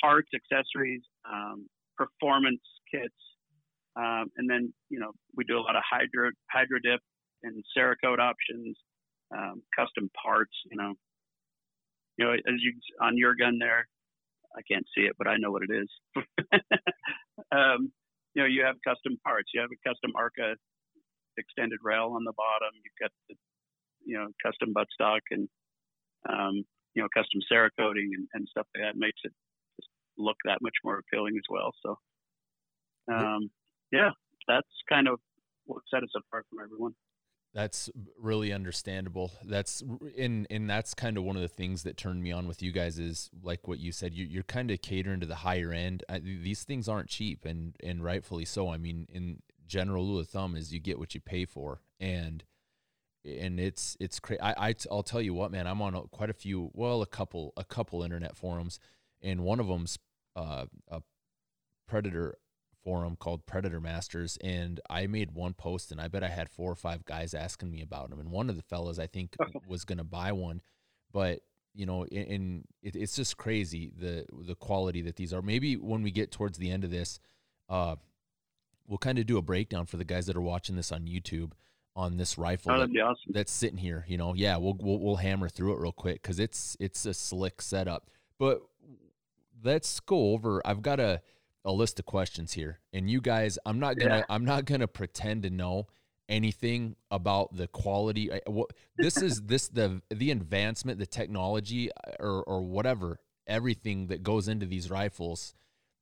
parts, 0.00 0.28
accessories, 0.34 1.02
um, 1.30 1.66
performance 1.96 2.62
kits, 2.90 3.14
um, 3.96 4.26
and 4.36 4.48
then 4.48 4.72
you 4.90 4.98
know 4.98 5.12
we 5.36 5.44
do 5.44 5.58
a 5.58 5.60
lot 5.60 5.76
of 5.76 5.82
hydro 5.88 6.30
hydro 6.50 6.78
dip 6.82 7.00
and 7.42 7.62
Cerakote 7.76 8.18
options, 8.18 8.76
um, 9.36 9.62
custom 9.76 10.10
parts. 10.20 10.54
You 10.70 10.76
know, 10.76 10.94
you 12.18 12.24
know 12.24 12.32
as 12.32 12.60
you 12.60 12.74
on 13.00 13.16
your 13.16 13.34
gun 13.34 13.58
there, 13.58 13.86
I 14.56 14.62
can't 14.70 14.86
see 14.96 15.02
it, 15.02 15.14
but 15.18 15.26
I 15.26 15.36
know 15.36 15.50
what 15.50 15.62
it 15.68 15.74
is. 15.74 15.90
um, 17.52 17.92
you 18.34 18.42
know, 18.42 18.48
you 18.48 18.64
have 18.64 18.76
custom 18.86 19.18
parts. 19.22 19.50
You 19.54 19.60
have 19.60 19.70
a 19.70 19.88
custom 19.88 20.12
ARCA 20.16 20.56
extended 21.38 21.78
rail 21.82 22.12
on 22.14 22.24
the 22.24 22.34
bottom. 22.36 22.74
You've 22.82 23.00
got 23.00 23.10
the, 23.28 23.34
you 24.06 24.18
know, 24.18 24.28
custom 24.42 24.74
buttstock 24.74 25.22
and, 25.30 25.48
um, 26.28 26.64
you 26.94 27.02
know, 27.02 27.08
custom 27.14 27.40
Cerakoting 27.50 28.14
and, 28.14 28.26
and 28.34 28.48
stuff 28.50 28.66
like 28.74 28.82
that 28.82 28.98
makes 28.98 29.20
it 29.24 29.32
look 30.16 30.36
that 30.44 30.58
much 30.60 30.74
more 30.84 30.98
appealing 30.98 31.34
as 31.36 31.44
well. 31.48 31.72
So, 31.82 31.98
um, 33.12 33.50
yeah, 33.92 34.10
that's 34.48 34.68
kind 34.88 35.08
of 35.08 35.20
what 35.66 35.82
set 35.90 36.02
us 36.02 36.10
apart 36.16 36.46
from 36.50 36.60
everyone. 36.62 36.94
That's 37.54 37.88
really 38.18 38.52
understandable. 38.52 39.30
That's 39.44 39.82
in 40.16 40.46
and 40.50 40.68
that's 40.68 40.92
kind 40.92 41.16
of 41.16 41.22
one 41.22 41.36
of 41.36 41.42
the 41.42 41.48
things 41.48 41.84
that 41.84 41.96
turned 41.96 42.20
me 42.20 42.32
on 42.32 42.48
with 42.48 42.62
you 42.62 42.72
guys 42.72 42.98
is 42.98 43.30
like 43.44 43.68
what 43.68 43.78
you 43.78 43.92
said. 43.92 44.12
You, 44.12 44.24
you're 44.24 44.42
kind 44.42 44.72
of 44.72 44.82
catering 44.82 45.20
to 45.20 45.26
the 45.26 45.36
higher 45.36 45.72
end. 45.72 46.02
I, 46.08 46.18
these 46.18 46.64
things 46.64 46.88
aren't 46.88 47.08
cheap, 47.08 47.44
and 47.44 47.76
and 47.80 48.02
rightfully 48.02 48.44
so. 48.44 48.68
I 48.70 48.76
mean, 48.76 49.06
in 49.08 49.40
general 49.68 50.04
rule 50.04 50.18
of 50.18 50.28
thumb 50.28 50.56
is 50.56 50.74
you 50.74 50.80
get 50.80 50.98
what 50.98 51.14
you 51.14 51.20
pay 51.20 51.44
for, 51.44 51.80
and 52.00 52.42
and 53.24 53.58
it's 53.58 53.96
it's 54.00 54.18
crazy. 54.18 54.40
I, 54.40 54.70
I 54.70 54.74
I'll 54.90 55.04
tell 55.04 55.22
you 55.22 55.32
what, 55.32 55.50
man. 55.50 55.66
I'm 55.66 55.80
on 55.80 55.94
a, 55.94 56.02
quite 56.02 56.30
a 56.30 56.34
few, 56.34 56.70
well, 56.74 57.02
a 57.02 57.06
couple 57.06 57.52
a 57.56 57.64
couple 57.64 58.02
internet 58.02 58.36
forums, 58.36 58.78
and 59.24 59.40
one 59.40 59.58
of 59.58 59.66
them's 59.66 59.98
uh, 60.36 60.66
a 60.88 61.02
predator 61.88 62.36
forum 62.82 63.16
called 63.18 63.46
Predator 63.46 63.80
Masters, 63.80 64.36
and 64.42 64.80
I 64.90 65.06
made 65.06 65.32
one 65.32 65.54
post, 65.54 65.90
and 65.90 66.00
I 66.00 66.08
bet 66.08 66.22
I 66.22 66.28
had 66.28 66.50
four 66.50 66.70
or 66.70 66.74
five 66.76 67.04
guys 67.04 67.32
asking 67.34 67.70
me 67.70 67.80
about 67.82 68.10
them. 68.10 68.20
And 68.20 68.30
one 68.30 68.50
of 68.50 68.56
the 68.56 68.62
fellas 68.62 68.98
I 68.98 69.06
think 69.06 69.34
was 69.66 69.84
going 69.84 69.98
to 69.98 70.04
buy 70.04 70.32
one, 70.32 70.60
but 71.12 71.40
you 71.74 71.86
know, 71.86 72.04
in, 72.04 72.22
in 72.24 72.64
it, 72.82 72.94
it's 72.94 73.16
just 73.16 73.36
crazy 73.36 73.90
the 73.98 74.26
the 74.46 74.54
quality 74.54 75.02
that 75.02 75.16
these 75.16 75.32
are. 75.32 75.42
Maybe 75.42 75.76
when 75.76 76.02
we 76.02 76.10
get 76.10 76.30
towards 76.30 76.58
the 76.58 76.70
end 76.70 76.84
of 76.84 76.90
this, 76.90 77.18
uh, 77.68 77.96
we'll 78.86 78.98
kind 78.98 79.18
of 79.18 79.26
do 79.26 79.38
a 79.38 79.42
breakdown 79.42 79.86
for 79.86 79.96
the 79.96 80.04
guys 80.04 80.26
that 80.26 80.36
are 80.36 80.40
watching 80.42 80.76
this 80.76 80.92
on 80.92 81.06
YouTube 81.06 81.52
on 81.96 82.16
this 82.16 82.36
rifle 82.36 82.72
Oh, 82.72 82.80
that- 82.86 82.90
awesome. 83.00 83.32
that's 83.32 83.52
sitting 83.52 83.78
here. 83.78 84.04
You 84.08 84.18
know, 84.18 84.34
yeah, 84.34 84.56
we'll 84.56 84.76
we'll, 84.78 84.98
we'll 84.98 85.16
hammer 85.16 85.48
through 85.48 85.74
it 85.74 85.80
real 85.80 85.92
quick 85.92 86.20
because 86.22 86.38
it's 86.38 86.76
it's 86.80 87.06
a 87.06 87.14
slick 87.14 87.62
setup. 87.62 88.10
But 88.38 88.60
let's 89.62 90.00
go 90.00 90.32
over. 90.32 90.62
I've 90.64 90.82
got 90.82 91.00
a 91.00 91.20
a 91.64 91.72
list 91.72 91.98
of 91.98 92.04
questions 92.04 92.52
here, 92.52 92.80
and 92.92 93.08
you 93.08 93.20
guys, 93.20 93.58
I'm 93.64 93.78
not 93.78 93.96
gonna 93.98 94.18
Yeah. 94.18 94.24
I'm 94.28 94.44
not 94.44 94.64
gonna 94.64 94.88
pretend 94.88 95.42
to 95.44 95.50
know 95.50 95.86
anything 96.28 96.96
about 97.10 97.54
the 97.56 97.68
quality. 97.68 98.30
This 98.96 99.16
is 99.18 99.42
this 99.46 99.68
the 99.68 100.02
the 100.10 100.30
advancement, 100.30 100.98
the 100.98 101.06
technology, 101.06 101.90
uh, 101.92 102.12
or 102.20 102.42
or 102.44 102.62
whatever, 102.62 103.18
everything 103.46 104.08
that 104.08 104.22
goes 104.22 104.48
into 104.48 104.66
these 104.66 104.90
rifles 104.90 105.54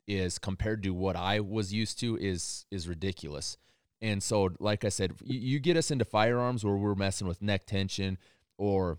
is 0.09 0.39
compared 0.39 0.83
to 0.83 0.91
what 0.91 1.17
I 1.17 1.41
was 1.41 1.73
used 1.73 1.99
to 2.01 2.17
is 2.17 2.67
is 2.71 2.89
ridiculous. 2.89 3.57
And 4.01 4.21
so, 4.21 4.51
like 4.59 4.85
I 4.85 4.89
said, 4.89 5.13
you, 5.23 5.39
you 5.39 5.61
get 5.61 5.77
us 5.77 5.93
into 5.93 6.05
firearms 6.05 6.65
where 6.65 6.75
we're 6.75 6.97
messing 6.97 7.29
with 7.29 7.41
neck 7.41 7.67
tension 7.67 8.19
or, 8.59 8.99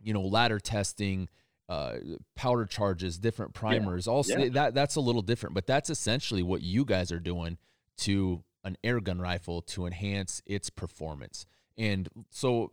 you 0.00 0.14
know, 0.14 0.22
ladder 0.22 0.60
testing, 0.60 1.28
uh, 1.68 1.96
powder 2.34 2.64
charges, 2.64 3.18
different 3.18 3.52
primers. 3.54 4.08
Also, 4.08 4.38
yeah. 4.38 4.48
that 4.50 4.74
that's 4.74 4.96
a 4.96 5.00
little 5.00 5.22
different, 5.22 5.54
but 5.54 5.66
that's 5.66 5.90
essentially 5.90 6.42
what 6.42 6.62
you 6.62 6.84
guys 6.84 7.12
are 7.12 7.20
doing 7.20 7.58
to 7.98 8.42
an 8.64 8.76
air 8.82 9.00
gun 9.00 9.20
rifle 9.20 9.62
to 9.62 9.86
enhance 9.86 10.42
its 10.46 10.70
performance. 10.70 11.46
And 11.76 12.08
so, 12.30 12.72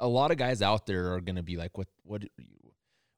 a 0.00 0.08
lot 0.08 0.30
of 0.30 0.36
guys 0.36 0.60
out 0.60 0.86
there 0.86 1.14
are 1.14 1.20
going 1.20 1.36
to 1.36 1.42
be 1.42 1.56
like, 1.56 1.78
"What? 1.78 1.88
What? 2.02 2.24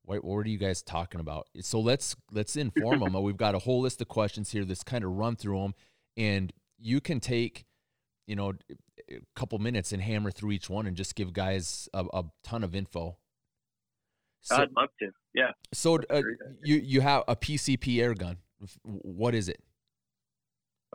What, 0.04 0.24
what 0.24 0.46
are 0.46 0.48
you 0.48 0.56
guys 0.56 0.80
talking 0.82 1.20
about? 1.20 1.48
So 1.60 1.80
let's 1.80 2.16
let's 2.32 2.56
inform 2.56 3.00
them. 3.00 3.12
We've 3.22 3.36
got 3.36 3.54
a 3.54 3.58
whole 3.58 3.82
list 3.82 4.00
of 4.00 4.08
questions 4.08 4.50
here. 4.50 4.64
Let's 4.66 4.82
kind 4.82 5.04
of 5.04 5.10
run 5.12 5.36
through 5.36 5.60
them, 5.60 5.74
and 6.16 6.50
you 6.78 7.02
can 7.02 7.20
take, 7.20 7.66
you 8.26 8.34
know, 8.34 8.54
a 9.10 9.20
couple 9.36 9.58
minutes 9.58 9.92
and 9.92 10.02
hammer 10.02 10.30
through 10.30 10.52
each 10.52 10.70
one 10.70 10.86
and 10.86 10.96
just 10.96 11.14
give 11.14 11.34
guys 11.34 11.90
a, 11.92 12.06
a 12.14 12.24
ton 12.42 12.64
of 12.64 12.74
info. 12.74 13.18
So, 14.42 14.56
I'd 14.56 14.72
love 14.76 14.88
to. 15.00 15.10
Yeah. 15.34 15.50
So 15.72 15.98
uh, 16.10 16.22
you 16.62 16.76
you 16.76 17.00
have 17.00 17.24
a 17.28 17.36
PCP 17.36 18.00
air 18.02 18.14
gun. 18.14 18.38
What 18.82 19.34
is 19.34 19.48
it? 19.48 19.60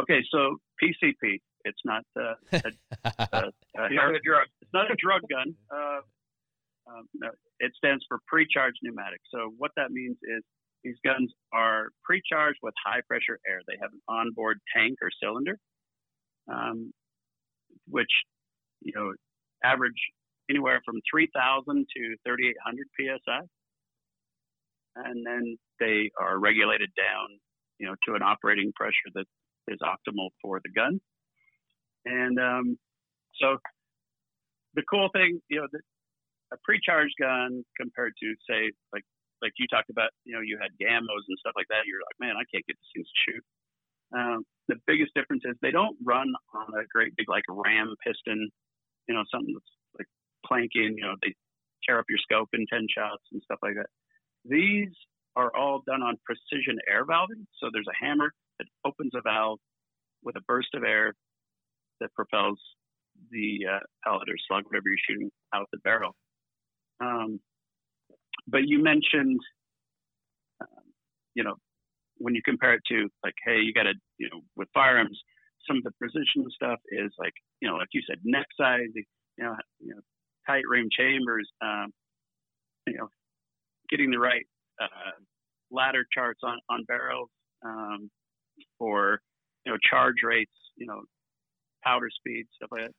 Okay, 0.01 0.21
so 0.31 0.57
PCP. 0.81 1.39
It's 1.65 1.79
not 1.85 2.03
uh, 2.19 2.33
a, 2.51 2.57
a, 3.05 3.51
a 3.77 3.89
Not 3.93 4.15
a 4.15 4.19
drug. 4.19 4.47
it's 4.62 4.73
not 4.73 4.91
a 4.91 4.95
drug 4.95 5.21
gun. 5.29 5.55
Uh, 5.71 6.00
um, 6.89 7.07
no, 7.13 7.29
it 7.59 7.71
stands 7.77 8.03
for 8.09 8.19
pre-charged 8.27 8.79
pneumatic. 8.83 9.21
So 9.33 9.53
what 9.57 9.71
that 9.77 9.91
means 9.91 10.17
is 10.23 10.43
these 10.83 10.97
guns 11.05 11.31
are 11.53 11.89
pre-charged 12.03 12.59
with 12.62 12.73
high 12.85 13.00
pressure 13.07 13.39
air. 13.47 13.62
They 13.67 13.77
have 13.81 13.91
an 13.93 14.01
onboard 14.09 14.59
tank 14.75 14.97
or 15.01 15.09
cylinder, 15.21 15.57
um, 16.51 16.91
which 17.88 18.12
you 18.81 18.91
know 18.93 19.13
average 19.63 19.93
anywhere 20.50 20.81
from 20.85 20.95
3,000 21.09 21.85
to 21.95 22.01
3,800 22.25 22.88
psi, 22.97 23.39
and 24.95 25.25
then 25.25 25.57
they 25.79 26.12
are 26.19 26.39
regulated 26.39 26.89
down, 26.95 27.27
you 27.79 27.88
know, 27.88 27.95
to 28.07 28.15
an 28.15 28.21
operating 28.21 28.71
pressure 28.75 29.09
that 29.15 29.25
is 29.67 29.79
optimal 29.81 30.29
for 30.41 30.59
the 30.63 30.71
gun. 30.71 31.00
And 32.05 32.39
um, 32.39 32.77
so 33.41 33.57
the 34.75 34.83
cool 34.89 35.09
thing, 35.13 35.39
you 35.50 35.62
know, 35.62 35.67
the, 35.71 35.79
a 36.51 36.57
pre-charged 36.63 37.15
gun 37.19 37.63
compared 37.79 38.13
to 38.21 38.35
say 38.50 38.71
like 38.91 39.03
like 39.41 39.51
you 39.59 39.67
talked 39.67 39.89
about, 39.89 40.09
you 40.23 40.33
know, 40.33 40.39
you 40.39 40.55
had 40.55 40.71
gamos 40.79 41.27
and 41.27 41.38
stuff 41.39 41.51
like 41.59 41.67
that. 41.67 41.83
You're 41.83 42.00
like, 42.00 42.15
man, 42.19 42.39
I 42.39 42.47
can't 42.47 42.63
get 42.63 42.79
these 42.79 42.91
things 42.95 43.09
to 43.12 43.17
shoot. 43.27 43.43
Um, 44.15 44.39
the 44.71 44.79
biggest 44.88 45.12
difference 45.13 45.43
is 45.43 45.59
they 45.59 45.75
don't 45.75 45.97
run 46.00 46.31
on 46.55 46.67
a 46.79 46.88
great 46.88 47.12
big 47.17 47.27
like 47.27 47.43
ram 47.50 47.93
piston, 48.00 48.47
you 49.07 49.13
know, 49.13 49.23
something 49.27 49.51
that's 49.51 49.73
like 50.53 50.69
planking. 50.74 50.95
You 50.98 51.03
know, 51.03 51.15
they 51.22 51.33
tear 51.86 52.00
up 52.00 52.05
your 52.10 52.19
scope 52.19 52.50
in 52.53 52.65
ten 52.72 52.88
shots 52.95 53.24
and 53.31 53.41
stuff 53.43 53.60
like 53.62 53.75
that. 53.75 53.89
These 54.45 54.93
are 55.36 55.51
all 55.55 55.81
done 55.86 56.01
on 56.01 56.17
precision 56.25 56.77
air 56.89 57.05
valving. 57.05 57.45
So 57.60 57.69
there's 57.74 57.88
a 57.89 58.05
hammer 58.05 58.31
that 58.60 58.67
opens 58.86 59.12
a 59.15 59.22
valve 59.22 59.60
with 60.24 60.36
a 60.36 60.41
burst 60.48 60.69
of 60.75 60.83
air 60.83 61.13
that 62.00 62.13
propels 62.13 62.60
the 63.31 63.60
uh, 63.69 63.79
pellet 64.03 64.29
or 64.29 64.36
slug, 64.48 64.63
whatever 64.65 64.86
you're 64.88 64.98
shooting, 65.10 65.31
out 65.53 65.67
the 65.72 65.79
barrel. 65.83 66.15
Um, 67.00 67.39
but 68.48 68.62
you 68.65 68.81
mentioned, 68.83 69.39
um, 70.62 70.86
you 71.36 71.43
know, 71.43 71.55
when 72.17 72.36
you 72.36 72.41
compare 72.43 72.74
it 72.74 72.81
to 72.89 73.10
like, 73.24 73.36
hey, 73.45 73.60
you 73.62 73.74
got 73.74 73.83
to, 73.83 73.93
you 74.17 74.29
know, 74.29 74.41
with 74.55 74.67
firearms, 74.74 75.19
some 75.67 75.77
of 75.77 75.83
the 75.83 75.91
precision 76.00 76.45
stuff 76.53 76.79
is 76.91 77.12
like, 77.17 77.33
you 77.62 77.69
know, 77.69 77.75
like 77.75 77.89
you 77.93 78.01
said, 78.07 78.19
neck 78.24 78.48
size, 78.60 78.89
you 78.95 79.03
know, 79.43 79.55
you 79.79 79.95
know, 79.95 80.01
tight 80.47 80.63
rim 80.69 80.88
chambers, 80.91 81.50
um, 81.62 81.91
you 82.88 82.97
know, 82.97 83.07
getting 83.89 84.12
the 84.12 84.19
right 84.19 84.45
uh, 84.82 85.12
ladder 85.71 86.06
charts 86.13 86.41
on 86.43 86.58
on 86.69 86.84
barrels 86.88 87.29
um, 87.65 88.10
for 88.77 89.19
you 89.65 89.71
know 89.71 89.77
charge 89.89 90.17
rates, 90.23 90.51
you 90.75 90.86
know, 90.86 91.01
powder 91.84 92.10
speed, 92.10 92.45
stuff 92.56 92.69
like 92.71 92.84
that. 92.84 92.91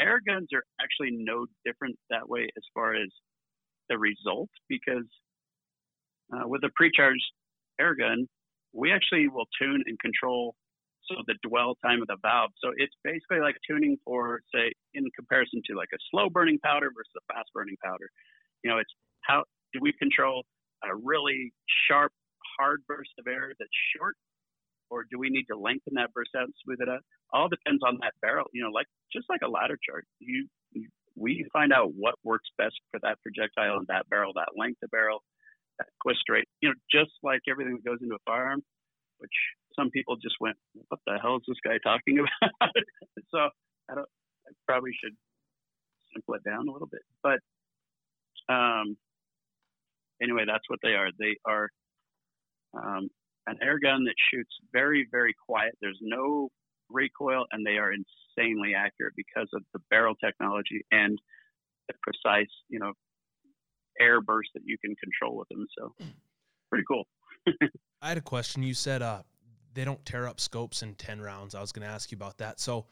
Air 0.00 0.20
guns 0.26 0.48
are 0.54 0.62
actually 0.80 1.10
no 1.12 1.46
different 1.64 1.96
that 2.08 2.28
way 2.28 2.48
as 2.56 2.62
far 2.72 2.94
as 2.94 3.08
the 3.90 3.98
result 3.98 4.48
because 4.68 5.04
uh, 6.32 6.46
with 6.46 6.62
a 6.64 6.70
pre-charged 6.74 7.22
air 7.78 7.94
gun, 7.94 8.26
we 8.72 8.92
actually 8.92 9.28
will 9.28 9.46
tune 9.60 9.82
and 9.86 9.98
control 9.98 10.54
so 11.10 11.22
the 11.26 11.34
dwell 11.42 11.74
time 11.84 12.00
of 12.00 12.08
the 12.08 12.16
valve. 12.22 12.50
So 12.62 12.70
it's 12.76 12.94
basically 13.02 13.40
like 13.40 13.56
tuning 13.66 13.98
for, 14.04 14.40
say, 14.54 14.72
in 14.94 15.04
comparison 15.18 15.60
to 15.66 15.76
like 15.76 15.90
a 15.92 15.98
slow 16.10 16.30
burning 16.30 16.58
powder 16.62 16.90
versus 16.94 17.12
a 17.18 17.34
fast 17.34 17.50
burning 17.52 17.76
powder. 17.84 18.08
You 18.62 18.70
know, 18.70 18.78
it's 18.78 18.92
how 19.22 19.44
do 19.72 19.80
we 19.82 19.92
control 19.92 20.44
a 20.84 20.94
really 20.94 21.52
sharp, 21.88 22.12
hard 22.58 22.80
burst 22.86 23.10
of 23.18 23.26
air 23.26 23.52
that's 23.58 23.70
short, 23.96 24.14
or 24.90 25.04
do 25.10 25.18
we 25.18 25.28
need 25.28 25.44
to 25.50 25.58
lengthen 25.58 25.94
that 25.94 26.12
burst 26.14 26.30
out 26.36 26.44
and 26.44 26.54
smooth 26.64 26.78
it 26.80 26.88
out? 26.88 27.02
All 27.32 27.48
depends 27.48 27.82
on 27.86 27.98
that 28.02 28.14
barrel. 28.22 28.46
You 28.52 28.62
know, 28.62 28.70
like 28.70 28.86
just 29.12 29.26
like 29.28 29.40
a 29.44 29.50
ladder 29.50 29.78
chart, 29.82 30.04
you, 30.20 30.46
you 30.72 30.88
we 31.16 31.44
find 31.52 31.72
out 31.72 31.92
what 31.96 32.14
works 32.24 32.48
best 32.56 32.78
for 32.90 33.00
that 33.02 33.18
projectile 33.22 33.76
and 33.76 33.86
that 33.88 34.08
barrel, 34.08 34.32
that 34.34 34.56
length 34.56 34.82
of 34.82 34.90
barrel, 34.90 35.22
that 35.78 35.88
twist 36.02 36.22
rate. 36.28 36.48
You 36.60 36.70
know, 36.70 36.74
just 36.90 37.12
like 37.22 37.40
everything 37.48 37.74
that 37.76 37.84
goes 37.84 37.98
into 38.00 38.14
a 38.14 38.24
firearm, 38.24 38.62
which 39.20 39.32
some 39.78 39.90
people 39.90 40.16
just 40.16 40.36
went, 40.40 40.56
"What 40.88 41.00
the 41.06 41.18
hell 41.20 41.36
is 41.36 41.42
this 41.46 41.60
guy 41.64 41.78
talking 41.82 42.18
about?" 42.60 42.70
so 43.30 43.48
I 43.90 43.94
don't. 43.94 44.08
I 44.48 44.52
probably 44.66 44.92
should 45.02 45.16
simple 46.12 46.34
it 46.34 46.44
down 46.44 46.66
a 46.66 46.72
little 46.72 46.88
bit, 46.88 47.02
but 47.22 47.38
um, 48.52 48.96
anyway, 50.20 50.44
that's 50.46 50.68
what 50.68 50.80
they 50.82 50.94
are. 50.94 51.10
They 51.18 51.36
are 51.44 51.68
um, 52.74 53.08
an 53.46 53.58
air 53.62 53.78
gun 53.78 54.04
that 54.04 54.14
shoots 54.32 54.50
very, 54.72 55.06
very 55.10 55.34
quiet. 55.46 55.76
There's 55.80 55.98
no 56.00 56.48
recoil, 56.88 57.44
and 57.52 57.64
they 57.64 57.78
are 57.78 57.92
insanely 57.92 58.74
accurate 58.74 59.14
because 59.16 59.48
of 59.54 59.62
the 59.72 59.80
barrel 59.90 60.14
technology 60.16 60.84
and 60.90 61.18
the 61.88 61.94
precise, 62.02 62.50
you 62.68 62.78
know, 62.78 62.92
air 64.00 64.20
burst 64.20 64.50
that 64.54 64.62
you 64.64 64.76
can 64.78 64.94
control 64.96 65.36
with 65.36 65.48
them. 65.48 65.66
So, 65.78 65.94
pretty 66.70 66.84
cool. 66.88 67.04
I 68.02 68.08
had 68.08 68.18
a 68.18 68.22
question. 68.22 68.62
You 68.62 68.74
said 68.74 69.02
uh, 69.02 69.22
they 69.74 69.84
don't 69.84 70.04
tear 70.04 70.26
up 70.26 70.40
scopes 70.40 70.82
in 70.82 70.94
ten 70.94 71.20
rounds. 71.20 71.54
I 71.54 71.60
was 71.60 71.72
going 71.72 71.86
to 71.86 71.92
ask 71.92 72.10
you 72.10 72.16
about 72.16 72.38
that. 72.38 72.60
So, 72.60 72.86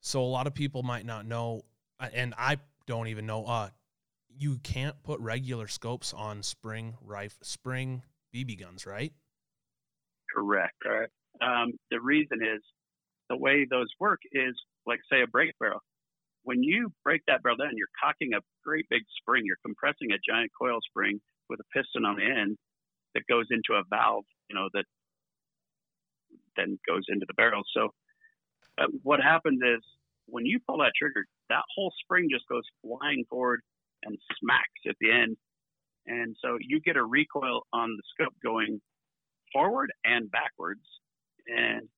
so 0.00 0.22
a 0.22 0.24
lot 0.24 0.46
of 0.46 0.54
people 0.54 0.82
might 0.82 1.04
not 1.04 1.26
know, 1.26 1.62
uh, 1.98 2.08
and 2.14 2.34
I 2.38 2.58
don't 2.86 3.08
even 3.08 3.26
know. 3.26 3.44
Uh, 3.44 3.70
you 4.36 4.58
can't 4.62 4.94
put 5.02 5.20
regular 5.20 5.66
scopes 5.66 6.14
on 6.14 6.42
spring 6.42 6.94
rifle, 7.02 7.38
spring 7.42 8.02
BB 8.34 8.60
guns, 8.60 8.86
right? 8.86 9.12
Correct. 10.32 10.74
Um, 11.42 11.72
the 11.90 12.00
reason 12.00 12.38
is 12.42 12.62
the 13.28 13.36
way 13.36 13.66
those 13.68 13.88
work 13.98 14.20
is 14.32 14.54
like 14.86 15.00
say 15.10 15.22
a 15.22 15.26
break 15.26 15.58
barrel. 15.58 15.80
When 16.44 16.62
you 16.62 16.92
break 17.04 17.22
that 17.26 17.42
barrel 17.42 17.56
down, 17.56 17.72
you're 17.74 17.88
cocking 18.02 18.32
a 18.34 18.40
great 18.64 18.86
big 18.88 19.02
spring. 19.20 19.42
You're 19.44 19.60
compressing 19.64 20.12
a 20.12 20.18
giant 20.30 20.52
coil 20.58 20.78
spring 20.88 21.20
with 21.50 21.60
a 21.60 21.64
piston 21.74 22.04
on 22.04 22.16
the 22.16 22.24
end 22.24 22.56
that 23.18 23.32
goes 23.32 23.46
into 23.50 23.78
a 23.78 23.82
valve, 23.90 24.24
you 24.48 24.54
know, 24.54 24.68
that 24.74 24.84
then 26.56 26.78
goes 26.88 27.04
into 27.08 27.26
the 27.26 27.34
barrel. 27.34 27.62
So 27.74 27.88
uh, 28.78 28.86
what 29.02 29.20
happens 29.20 29.60
is 29.62 29.82
when 30.26 30.46
you 30.46 30.60
pull 30.66 30.78
that 30.78 30.92
trigger, 30.96 31.24
that 31.48 31.62
whole 31.74 31.92
spring 32.02 32.28
just 32.30 32.46
goes 32.48 32.62
flying 32.82 33.24
forward 33.28 33.60
and 34.04 34.16
smacks 34.40 34.80
at 34.88 34.94
the 35.00 35.10
end. 35.10 35.36
And 36.06 36.36
so 36.42 36.56
you 36.60 36.80
get 36.80 36.96
a 36.96 37.04
recoil 37.04 37.62
on 37.72 37.96
the 37.96 38.02
scope 38.14 38.34
going 38.42 38.80
forward 39.52 39.92
and 40.04 40.30
backwards. 40.30 40.84
And 41.46 41.88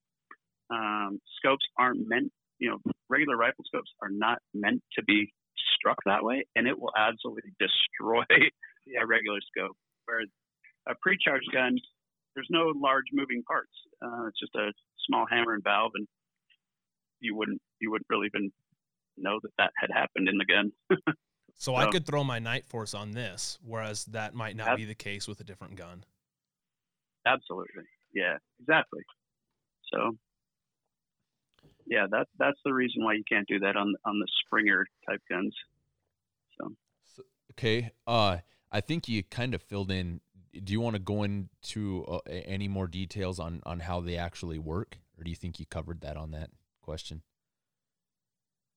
um, 0.70 1.20
scopes 1.38 1.64
aren't 1.78 2.08
meant, 2.08 2.32
you 2.58 2.70
know, 2.70 2.78
regular 3.08 3.36
rifle 3.36 3.64
scopes 3.66 3.90
are 4.02 4.10
not 4.10 4.38
meant 4.54 4.82
to 4.94 5.02
be 5.02 5.32
struck 5.76 5.98
that 6.06 6.22
way, 6.22 6.46
and 6.54 6.66
it 6.66 6.78
will 6.78 6.92
absolutely 6.96 7.50
destroy 7.58 8.24
a 9.00 9.06
regular 9.06 9.40
scope. 9.50 9.76
Whereas 10.06 10.28
a 10.90 10.94
pre-charged 11.00 11.50
gun, 11.52 11.78
there's 12.34 12.48
no 12.50 12.72
large 12.76 13.06
moving 13.12 13.42
parts. 13.42 13.72
Uh, 14.02 14.26
it's 14.28 14.38
just 14.40 14.54
a 14.54 14.72
small 15.06 15.26
hammer 15.30 15.54
and 15.54 15.62
valve, 15.64 15.92
and 15.94 16.06
you 17.20 17.34
wouldn't 17.36 17.60
you 17.80 17.90
wouldn't 17.90 18.06
really 18.10 18.26
even 18.26 18.50
know 19.16 19.38
that 19.42 19.50
that 19.58 19.72
had 19.76 19.90
happened 19.92 20.28
in 20.28 20.36
the 20.38 20.44
gun. 20.44 20.72
So 21.56 21.74
I 21.74 21.84
So- 21.84 21.90
could 21.90 22.06
throw 22.06 22.24
my 22.24 22.40
Nightforce 22.40 22.98
on 22.98 23.10
this, 23.10 23.58
whereas 23.62 24.06
that 24.06 24.32
might 24.32 24.56
not 24.56 24.68
Ab- 24.68 24.76
be 24.78 24.86
the 24.86 24.94
case 24.94 25.28
with 25.28 25.40
a 25.40 25.44
different 25.44 25.76
gun. 25.76 26.04
Absolutely. 27.26 27.82
Yeah, 28.14 28.38
exactly. 28.60 29.02
So 29.92 30.16
yeah, 31.86 32.06
that 32.10 32.28
that's 32.38 32.58
the 32.64 32.72
reason 32.72 33.04
why 33.04 33.12
you 33.14 33.24
can't 33.28 33.46
do 33.46 33.58
that 33.58 33.76
on 33.76 33.94
on 34.06 34.18
the 34.20 34.26
Springer 34.46 34.86
type 35.06 35.20
guns. 35.28 35.54
So 36.58 36.72
So, 37.14 37.22
okay. 37.52 37.90
Uh, 38.06 38.38
I 38.72 38.80
think 38.80 39.06
you 39.08 39.22
kind 39.24 39.54
of 39.54 39.60
filled 39.62 39.90
in. 39.90 40.20
Do 40.52 40.72
you 40.72 40.80
want 40.80 40.94
to 40.96 41.00
go 41.00 41.22
into 41.22 42.04
uh, 42.04 42.18
any 42.28 42.68
more 42.68 42.86
details 42.86 43.38
on 43.38 43.62
on 43.64 43.80
how 43.80 44.00
they 44.00 44.16
actually 44.16 44.58
work, 44.58 44.98
or 45.18 45.24
do 45.24 45.30
you 45.30 45.36
think 45.36 45.60
you 45.60 45.66
covered 45.66 46.00
that 46.00 46.16
on 46.16 46.32
that 46.32 46.50
question? 46.82 47.22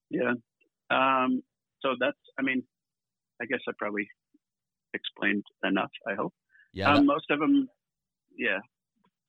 yeah. 0.09 0.33
Um, 0.91 1.41
so 1.81 1.95
that's 1.99 2.17
I 2.37 2.43
mean, 2.43 2.63
I 3.41 3.45
guess 3.45 3.59
I 3.67 3.71
probably 3.77 4.07
explained 4.93 5.43
enough, 5.63 5.91
I 6.07 6.13
hope. 6.13 6.33
Yeah. 6.73 6.89
um, 6.89 6.95
that- 6.97 7.05
most 7.05 7.31
of 7.31 7.39
them 7.39 7.67
yeah. 8.37 8.59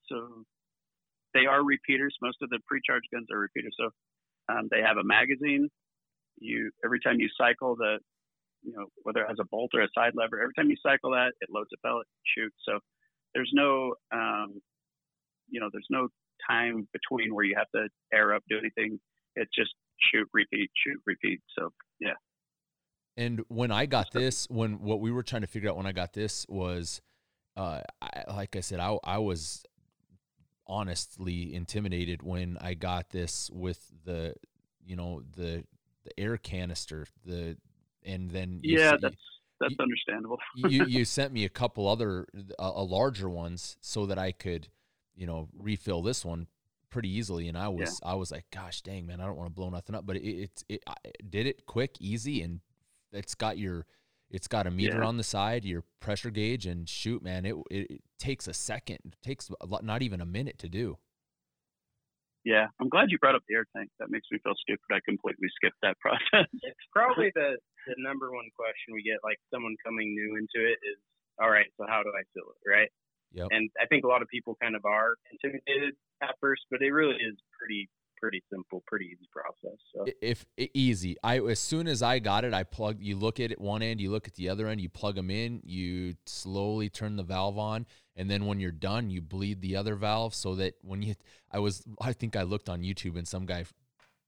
So 0.08 0.44
they 1.32 1.46
are 1.46 1.64
repeaters. 1.64 2.14
Most 2.22 2.38
of 2.42 2.50
the 2.50 2.58
pre-charged 2.66 3.08
guns 3.12 3.26
are 3.32 3.38
repeaters. 3.38 3.74
So 3.78 3.90
um, 4.52 4.68
they 4.70 4.80
have 4.80 4.96
a 4.98 5.04
magazine. 5.04 5.68
You 6.38 6.70
every 6.84 7.00
time 7.00 7.20
you 7.20 7.28
cycle 7.38 7.76
the, 7.76 7.98
you 8.64 8.72
know, 8.72 8.86
whether 9.02 9.20
it 9.20 9.28
has 9.28 9.38
a 9.40 9.44
bolt 9.44 9.70
or 9.74 9.82
a 9.82 9.88
side 9.94 10.12
lever, 10.14 10.40
every 10.40 10.54
time 10.54 10.70
you 10.70 10.76
cycle 10.82 11.10
that, 11.10 11.32
it 11.40 11.48
loads 11.50 11.70
a 11.74 11.86
pellet, 11.86 12.06
shoots. 12.36 12.56
So 12.66 12.78
there's 13.34 13.50
no, 13.52 13.94
um, 14.12 14.60
you 15.48 15.60
know, 15.60 15.68
there's 15.72 15.86
no 15.90 16.08
time 16.48 16.88
between 16.92 17.34
where 17.34 17.44
you 17.44 17.54
have 17.56 17.70
to 17.74 17.88
air 18.12 18.34
up, 18.34 18.42
do 18.48 18.58
anything. 18.58 18.98
It's 19.36 19.50
just 19.54 19.74
shoot, 20.10 20.28
repeat, 20.32 20.70
shoot, 20.84 21.00
repeat. 21.06 21.40
So 21.58 21.70
yeah. 22.00 22.14
And 23.16 23.44
when 23.48 23.70
I 23.70 23.86
got 23.86 24.10
this, 24.10 24.46
when 24.50 24.80
what 24.80 25.00
we 25.00 25.12
were 25.12 25.22
trying 25.22 25.42
to 25.42 25.48
figure 25.48 25.70
out 25.70 25.76
when 25.76 25.86
I 25.86 25.92
got 25.92 26.12
this 26.12 26.46
was 26.48 27.00
uh, 27.56 27.80
I, 28.02 28.24
like 28.28 28.56
I 28.56 28.60
said, 28.60 28.80
I 28.80 28.96
I 29.04 29.18
was 29.18 29.64
honestly 30.66 31.54
intimidated 31.54 32.22
when 32.22 32.56
I 32.60 32.74
got 32.74 33.10
this 33.10 33.50
with 33.52 33.92
the 34.04 34.34
you 34.84 34.96
know 34.96 35.22
the 35.36 35.64
the 36.04 36.18
air 36.18 36.36
canister 36.36 37.06
the 37.24 37.56
and 38.04 38.30
then 38.30 38.60
you 38.62 38.78
yeah 38.78 38.92
s- 38.94 38.98
that's 39.02 39.16
that's 39.60 39.70
you- 39.72 39.82
understandable. 39.82 40.38
you 40.56 40.84
you 40.86 41.04
sent 41.18 41.32
me 41.32 41.44
a 41.44 41.48
couple 41.48 41.88
other 41.88 42.26
a, 42.58 42.64
a 42.74 42.82
larger 42.84 43.28
ones 43.28 43.76
so 43.80 44.06
that 44.06 44.18
I 44.18 44.32
could 44.32 44.68
you 45.14 45.26
know 45.26 45.48
refill 45.56 46.02
this 46.02 46.24
one 46.24 46.48
pretty 46.90 47.08
easily 47.08 47.48
and 47.48 47.58
I 47.58 47.68
was 47.68 48.00
I 48.04 48.14
was 48.14 48.30
like 48.30 48.44
gosh 48.52 48.80
dang 48.82 49.06
man 49.06 49.20
I 49.20 49.26
don't 49.26 49.36
want 49.36 49.48
to 49.48 49.54
blow 49.54 49.70
nothing 49.70 49.94
up. 49.96 50.06
But 50.06 50.16
it 50.16 50.22
it's 50.28 50.64
it, 50.68 50.82
I 50.86 50.94
did 51.28 51.46
it 51.46 51.66
quick 51.66 51.96
easy 52.00 52.42
and 52.42 52.60
it's 53.12 53.34
got 53.34 53.58
your 53.58 53.86
it's 54.30 54.48
got 54.48 54.66
a 54.66 54.70
meter 54.70 54.98
Yeah. 55.00 55.06
on 55.06 55.16
the 55.16 55.24
side 55.24 55.64
your 55.64 55.84
pressure 56.00 56.30
gauge 56.30 56.66
and 56.66 56.88
shoot 56.88 57.22
man 57.22 57.44
it 57.46 57.54
it, 57.70 57.90
it 57.90 58.02
takes 58.18 58.46
a 58.48 58.54
second 58.54 58.98
it 59.06 59.22
takes 59.22 59.50
a 59.60 59.66
lot, 59.66 59.84
not 59.84 60.02
even 60.02 60.20
a 60.20 60.26
minute 60.26 60.58
to 60.60 60.68
do. 60.68 60.98
Yeah 62.44 62.66
i'm 62.80 62.88
glad 62.88 63.06
you 63.10 63.18
brought 63.18 63.34
up 63.34 63.42
the 63.48 63.54
air 63.54 63.66
tank. 63.76 63.90
That 63.98 64.10
makes 64.10 64.26
me 64.30 64.38
feel 64.42 64.54
stupid. 64.60 64.84
I 64.92 64.98
completely 65.04 65.48
skipped 65.56 65.78
that 65.82 65.98
process. 66.04 66.46
It's 66.62 66.86
probably 66.92 67.32
the 67.34 67.56
the 67.86 67.94
number 67.98 68.32
one 68.32 68.48
question 68.56 68.94
we 68.94 69.02
get, 69.02 69.18
like 69.22 69.38
someone 69.52 69.76
coming 69.84 70.14
new 70.14 70.36
into 70.36 70.66
it, 70.66 70.78
is 70.82 70.98
all 71.40 71.50
right. 71.50 71.66
So 71.76 71.86
how 71.88 72.02
do 72.02 72.10
I 72.10 72.22
fill 72.32 72.50
it, 72.54 72.62
right? 72.68 72.90
Yep. 73.32 73.48
And 73.50 73.70
I 73.80 73.86
think 73.86 74.04
a 74.04 74.08
lot 74.08 74.22
of 74.22 74.28
people 74.28 74.56
kind 74.62 74.76
of 74.76 74.84
are 74.84 75.14
intimidated 75.32 75.94
at 76.22 76.34
first, 76.40 76.62
but 76.70 76.82
it 76.82 76.90
really 76.90 77.16
is 77.16 77.34
pretty 77.58 77.88
pretty 78.16 78.42
simple, 78.50 78.82
pretty 78.86 79.06
easy 79.06 79.28
process. 79.30 79.76
So 79.94 80.06
if 80.22 80.46
easy 80.72 81.16
i 81.22 81.38
as 81.40 81.60
soon 81.60 81.86
as 81.86 82.02
i 82.02 82.18
got 82.18 82.44
it 82.44 82.54
i 82.54 82.62
plugged 82.62 83.02
you 83.02 83.16
look 83.16 83.40
at 83.40 83.50
it 83.50 83.60
one 83.60 83.82
end 83.82 84.00
you 84.00 84.10
look 84.10 84.26
at 84.26 84.34
the 84.34 84.48
other 84.48 84.68
end 84.68 84.80
you 84.80 84.88
plug 84.88 85.14
them 85.16 85.30
in 85.30 85.60
you 85.64 86.14
slowly 86.26 86.88
turn 86.88 87.16
the 87.16 87.22
valve 87.22 87.58
on 87.58 87.86
and 88.16 88.30
then 88.30 88.46
when 88.46 88.60
you're 88.60 88.70
done 88.70 89.10
you 89.10 89.20
bleed 89.20 89.60
the 89.60 89.76
other 89.76 89.94
valve 89.94 90.34
so 90.34 90.54
that 90.54 90.74
when 90.82 91.02
you 91.02 91.14
i 91.50 91.58
was 91.58 91.84
i 92.00 92.12
think 92.12 92.36
i 92.36 92.42
looked 92.42 92.68
on 92.68 92.82
youtube 92.82 93.16
and 93.16 93.26
some 93.26 93.44
guy 93.46 93.64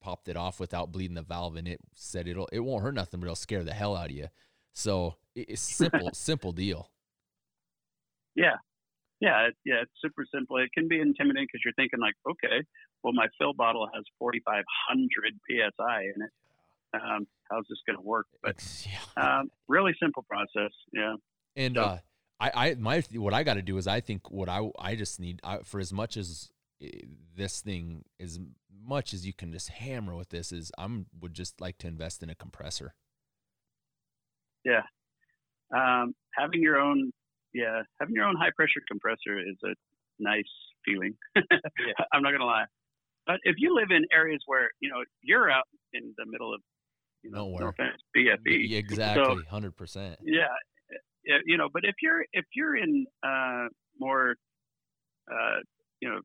popped 0.07 0.29
it 0.29 0.37
off 0.37 0.61
without 0.61 0.93
bleeding 0.93 1.17
the 1.17 1.23
valve 1.23 1.57
and 1.57 1.67
it 1.67 1.81
said 1.93 2.29
it'll 2.29 2.49
it 2.53 2.61
won't 2.61 2.81
hurt 2.81 2.95
nothing 2.95 3.19
but 3.19 3.27
it'll 3.27 3.35
scare 3.35 3.65
the 3.65 3.75
hell 3.75 3.97
out 3.97 4.07
of 4.09 4.13
you 4.13 4.29
so 4.73 5.17
it's 5.35 5.61
simple 5.61 6.11
simple 6.13 6.53
deal. 6.53 6.93
Yeah. 8.37 8.55
Yeah 9.21 9.49
it, 9.49 9.57
yeah 9.65 9.83
it's 9.83 9.91
super 10.01 10.25
simple. 10.33 10.59
It 10.59 10.71
can 10.73 10.87
be 10.87 11.01
intimidating 11.01 11.49
because 11.51 11.63
you're 11.65 11.75
thinking 11.75 11.99
like 11.99 12.15
okay 12.31 12.65
well 13.03 13.15
my 13.15 13.27
fill 13.37 13.53
bottle 13.53 13.89
has 13.93 14.05
4500 14.21 15.35
psi 15.51 16.03
in 16.03 16.23
it. 16.23 16.31
Um, 16.95 17.27
how's 17.51 17.65
this 17.69 17.79
going 17.85 17.97
to 17.97 18.03
work? 18.03 18.27
But 18.45 18.63
yeah. 19.17 19.39
um, 19.41 19.51
really 19.67 19.97
simple 20.01 20.25
process 20.31 20.71
yeah. 20.93 21.17
And 21.57 21.75
So- 21.75 21.83
uh, 21.83 21.99
I, 22.39 22.51
I, 22.55 22.75
my, 22.75 23.03
what 23.15 23.33
I 23.33 23.45
got 23.45 23.55
to 23.55 23.63
do 23.63 23.79
is 23.79 23.87
I 23.87 24.01
think 24.01 24.31
what 24.31 24.51
I, 24.51 24.61
I 24.79 24.95
just 24.95 25.19
need 25.19 25.41
I, 25.43 25.61
for 25.65 25.81
as 25.81 25.91
much 25.91 26.19
as 26.19 26.51
this 27.35 27.61
thing, 27.61 28.05
as 28.21 28.39
much 28.85 29.13
as 29.15 29.27
you 29.27 29.33
can 29.33 29.53
just 29.53 29.69
hammer 29.69 30.15
with 30.15 30.29
this, 30.31 30.53
is 30.53 30.71
I'm 30.79 31.07
would 31.21 31.35
just 31.35 31.61
like 31.61 31.79
to 31.79 31.87
invest 31.87 32.23
in 32.23 32.31
a 32.31 32.35
compressor. 32.35 32.95
um, 35.75 36.15
having 36.35 36.63
your 36.63 36.79
own 36.79 37.13
yeah 37.55 37.83
having 38.01 38.15
your 38.15 38.25
own 38.25 38.37
high 38.37 38.51
pressure 38.55 38.81
compressor 38.89 39.39
is 39.39 39.57
a 39.65 39.75
nice 40.19 40.45
feeling 40.85 41.15
i'm 42.13 42.23
not 42.23 42.33
gonna 42.33 42.45
lie 42.45 42.65
but 43.27 43.37
if 43.45 43.57
you 43.59 43.75
live 43.75 43.91
in 43.91 44.05
areas 44.13 44.41
where 44.47 44.71
you 44.81 44.89
know 44.91 45.03
you're 45.23 45.51
out 45.51 45.65
in 45.93 46.15
the 46.19 46.27
middle 46.27 46.55
of 46.55 46.61
you 47.23 47.31
know 47.31 47.39
Nowhere. 47.39 47.61
no 47.65 47.69
offense 47.69 48.01
bfe 48.17 48.39
Yeah, 48.69 48.79
exactly, 48.79 49.43
hundred 49.51 49.77
percent. 49.77 50.19
yeah 50.23 50.45
yeah, 51.25 51.39
you 51.45 51.57
know 51.57 51.69
but 51.73 51.85
if 51.85 51.97
you're 52.03 52.25
if 52.33 52.45
you're 52.55 52.77
in 52.77 53.07
uh 53.23 53.67
more 53.99 54.37
uh 55.31 55.59
you 56.01 56.09
know 56.09 56.21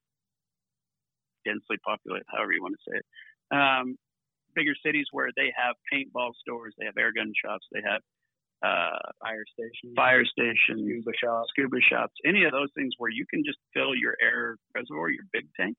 densely 1.45 1.77
populated 1.85 2.25
however 2.27 2.53
you 2.53 2.61
want 2.61 2.75
to 2.75 2.91
say 2.91 2.97
it. 2.97 3.05
Um 3.55 3.97
bigger 4.53 4.75
cities 4.83 5.07
where 5.11 5.29
they 5.35 5.51
have 5.55 5.75
paintball 5.91 6.31
stores 6.39 6.73
they 6.77 6.85
have 6.85 6.97
air 6.97 7.13
gun 7.13 7.31
shops 7.33 7.65
they 7.71 7.81
have 7.83 8.01
uh 8.63 8.99
fire 9.21 9.45
station, 9.47 9.95
fire 9.95 10.25
stations 10.25 10.81
scuba 10.83 11.11
shop. 11.17 11.45
scuba 11.49 11.81
shops 11.81 12.13
any 12.25 12.43
of 12.43 12.51
those 12.51 12.69
things 12.75 12.93
where 12.97 13.09
you 13.11 13.25
can 13.29 13.43
just 13.45 13.57
fill 13.73 13.95
your 13.95 14.15
air 14.21 14.57
reservoir 14.75 15.09
your 15.09 15.25
big 15.31 15.47
tank 15.59 15.75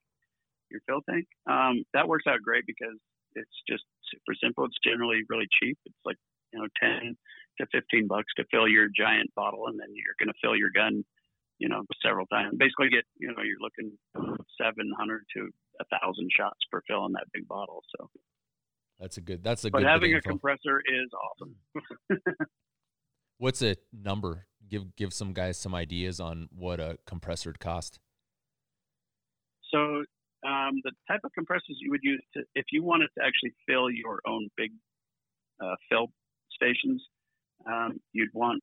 your 0.71 0.81
fill 0.87 1.03
tank. 1.09 1.27
Um 1.51 1.85
that 1.95 2.09
works 2.09 2.25
out 2.27 2.41
great 2.43 2.65
because 2.67 2.97
it's 3.35 3.59
just 3.69 3.85
super 4.11 4.35
simple. 4.43 4.65
It's 4.65 4.77
generally 4.85 5.23
really 5.29 5.49
cheap. 5.61 5.79
It's 5.87 6.05
like 6.05 6.17
you 6.53 6.61
know 6.61 6.69
10 6.81 7.17
to 7.61 7.67
15 7.73 8.07
bucks 8.09 8.33
to 8.37 8.45
fill 8.51 8.69
your 8.69 8.89
giant 8.95 9.31
bottle 9.35 9.67
and 9.69 9.79
then 9.79 9.89
you're 9.93 10.17
going 10.19 10.33
to 10.33 10.41
fill 10.43 10.57
your 10.57 10.71
gun 10.71 11.05
you 11.59 11.69
know 11.69 11.83
several 12.05 12.27
times 12.27 12.55
basically 12.59 12.89
get 12.89 13.05
you 13.19 13.29
know 13.29 13.43
you're 13.43 13.61
looking 13.61 13.93
700 14.61 15.25
to 15.37 15.49
a 15.81 15.85
thousand 15.99 16.31
shots 16.37 16.59
per 16.71 16.81
fill 16.87 17.07
in 17.07 17.13
that 17.13 17.27
big 17.33 17.47
bottle 17.49 17.83
so 17.97 18.09
That's 18.99 19.17
a 19.17 19.21
good. 19.21 19.43
That's 19.43 19.65
a 19.65 19.71
but 19.71 19.79
good. 19.79 19.87
of 19.87 19.93
having 19.93 20.13
a 20.13 20.17
info. 20.17 20.31
compressor 20.31 20.81
is 20.81 21.11
awesome 21.15 21.57
What's 23.39 23.61
a 23.61 23.75
number? 23.93 24.47
Give 24.69 24.95
give 24.95 25.13
some 25.13 25.33
guys 25.33 25.59
some 25.59 25.75
ideas 25.75 26.21
on 26.21 26.49
what 26.55 26.79
a 26.79 26.97
compressor 27.07 27.49
would 27.51 27.59
cost. 27.59 27.99
So 29.73 30.05
um, 30.47 30.81
the 30.85 30.93
type 31.09 31.21
of 31.25 31.33
compressors 31.35 31.77
you 31.81 31.91
would 31.91 32.03
use 32.03 32.23
to, 32.35 32.43
if 32.55 32.67
you 32.71 32.85
wanted 32.85 33.09
to 33.19 33.25
actually 33.25 33.53
fill 33.67 33.91
your 33.91 34.21
own 34.27 34.49
big 34.57 34.71
uh, 35.61 35.75
fill 35.89 36.09
stations, 36.53 37.03
um, 37.67 38.01
you'd 38.13 38.31
want, 38.35 38.63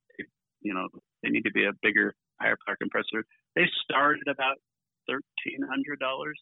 you 0.62 0.74
know, 0.74 0.88
they 1.24 1.30
need 1.30 1.44
to 1.44 1.52
be 1.52 1.66
a 1.66 1.72
bigger, 1.82 2.14
higher 2.42 2.58
power 2.66 2.78
compressor. 2.80 3.26
They 3.56 3.66
started 3.84 4.28
about 4.30 4.58
thirteen 5.08 5.62
hundred 5.68 6.00
dollars 6.00 6.40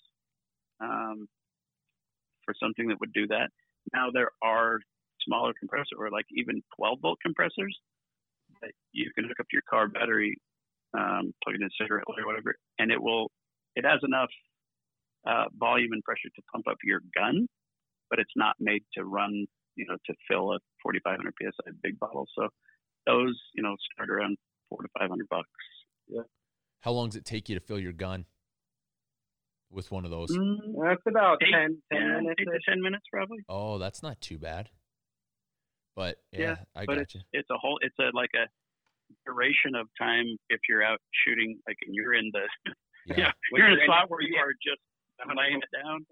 um, 0.81 1.27
for 2.45 2.53
something 2.61 2.87
that 2.89 2.99
would 2.99 3.13
do 3.13 3.27
that. 3.27 3.49
Now 3.93 4.09
there 4.11 4.31
are 4.43 4.79
smaller 5.25 5.53
compressors, 5.59 5.97
or 5.97 6.09
like 6.09 6.25
even 6.31 6.61
twelve 6.75 6.99
volt 7.01 7.19
compressors 7.21 7.75
that 8.61 8.71
you 8.91 9.11
can 9.15 9.25
hook 9.25 9.39
up 9.39 9.47
to 9.49 9.55
your 9.55 9.67
car 9.69 9.87
battery, 9.87 10.37
um, 10.97 11.33
plug 11.43 11.55
it 11.55 11.61
in 11.61 11.67
a 11.67 11.75
cigarette 11.81 12.05
or 12.07 12.25
whatever, 12.25 12.55
and 12.79 12.91
it 12.91 13.01
will. 13.01 13.31
It 13.75 13.85
has 13.85 13.99
enough 14.03 14.29
uh, 15.27 15.45
volume 15.57 15.91
and 15.93 16.03
pressure 16.03 16.29
to 16.35 16.41
pump 16.51 16.67
up 16.67 16.77
your 16.83 17.01
gun, 17.15 17.47
but 18.09 18.19
it's 18.19 18.31
not 18.35 18.55
made 18.59 18.83
to 18.95 19.03
run, 19.03 19.45
you 19.75 19.85
know, 19.87 19.97
to 20.05 20.13
fill 20.27 20.53
a 20.53 20.59
4,500 20.81 21.33
psi 21.39 21.71
big 21.83 21.99
bottle. 21.99 22.25
So 22.35 22.47
those, 23.05 23.37
you 23.53 23.63
know, 23.63 23.75
start 23.93 24.09
around 24.09 24.37
four 24.69 24.81
to 24.81 24.87
500 24.97 25.27
bucks. 25.29 25.49
How 26.81 26.91
long 26.91 27.09
does 27.09 27.15
it 27.17 27.25
take 27.25 27.49
you 27.49 27.55
to 27.55 27.61
fill 27.65 27.79
your 27.79 27.91
gun 27.93 28.25
with 29.69 29.91
one 29.91 30.05
of 30.05 30.11
those? 30.11 30.29
Mm, 30.31 30.75
That's 30.81 31.01
about 31.07 31.41
Eight- 31.43 31.51
10, 31.51 31.81
10 31.91 32.01
yeah, 32.01 32.07
minutes. 32.19 32.35
eight 32.39 32.45
to 32.45 32.59
ten 32.67 32.81
minutes 32.81 33.05
probably. 33.11 33.39
Oh, 33.49 33.77
that's 33.77 34.01
not 34.03 34.21
too 34.21 34.37
bad. 34.37 34.69
But 35.95 36.17
yeah, 36.31 36.39
Yeah, 36.39 36.55
I 36.75 36.85
but 36.85 36.93
got 36.93 37.01
it's 37.01 37.15
you. 37.15 37.21
it's 37.33 37.49
a 37.49 37.57
whole 37.57 37.79
it's 37.81 37.97
a 37.99 38.11
like 38.15 38.29
a 38.35 38.45
duration 39.25 39.73
of 39.75 39.87
time 39.99 40.25
if 40.49 40.59
you're 40.69 40.83
out 40.83 40.99
shooting 41.25 41.59
like 41.67 41.77
and 41.85 41.95
you're 41.95 42.13
in 42.13 42.29
the 42.33 42.47
Yeah. 43.07 43.15
yeah 43.17 43.31
you're 43.51 43.67
in 43.67 43.73
you're 43.73 43.81
a 43.83 43.85
spot 43.85 44.09
where 44.09 44.21
you 44.21 44.35
are 44.37 44.53
just 44.63 44.79
laying 45.35 45.57
it 45.57 45.69
down. 45.83 46.05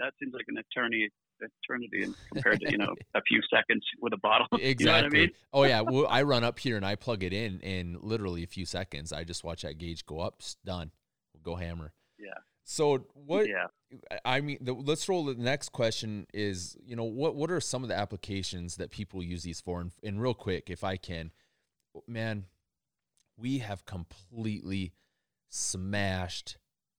That 0.00 0.12
seems 0.20 0.34
like 0.34 0.46
an 0.48 0.58
eternity 0.58 1.08
eternity 1.40 2.02
in- 2.04 2.14
compared 2.32 2.60
to 2.60 2.70
you 2.70 2.78
know 2.78 2.94
a 3.14 3.22
few 3.22 3.40
seconds 3.52 3.84
with 4.00 4.12
a 4.12 4.18
bottle. 4.18 4.46
Exactly. 4.52 4.78
You 4.78 4.86
know 4.86 4.92
what 4.92 5.04
I 5.04 5.08
mean? 5.08 5.30
Oh 5.52 5.64
yeah. 5.64 5.80
Well, 5.80 6.06
I 6.08 6.22
run 6.22 6.44
up 6.44 6.58
here 6.58 6.76
and 6.76 6.86
I 6.86 6.94
plug 6.94 7.22
it 7.22 7.32
in, 7.32 7.60
in 7.60 7.98
literally 8.00 8.42
a 8.42 8.46
few 8.46 8.64
seconds, 8.64 9.12
I 9.12 9.24
just 9.24 9.44
watch 9.44 9.62
that 9.62 9.78
gauge 9.78 10.06
go 10.06 10.20
up. 10.20 10.42
Done. 10.64 10.90
We'll 11.34 11.54
go 11.54 11.60
hammer. 11.60 11.92
Yeah. 12.18 12.34
So 12.64 13.06
what? 13.14 13.48
Yeah. 13.48 13.68
I 14.24 14.42
mean, 14.42 14.58
the, 14.60 14.74
let's 14.74 15.08
roll. 15.08 15.24
The 15.24 15.34
next 15.34 15.70
question 15.70 16.26
is, 16.34 16.76
you 16.84 16.96
know, 16.96 17.04
what 17.04 17.34
what 17.34 17.50
are 17.50 17.60
some 17.60 17.82
of 17.82 17.88
the 17.88 17.96
applications 17.96 18.76
that 18.76 18.90
people 18.90 19.22
use 19.22 19.42
these 19.42 19.60
for? 19.60 19.80
And, 19.80 19.92
and 20.02 20.20
real 20.20 20.34
quick, 20.34 20.68
if 20.68 20.84
I 20.84 20.96
can, 20.96 21.32
man, 22.06 22.44
we 23.38 23.58
have 23.58 23.86
completely 23.86 24.92
smashed, 25.48 26.58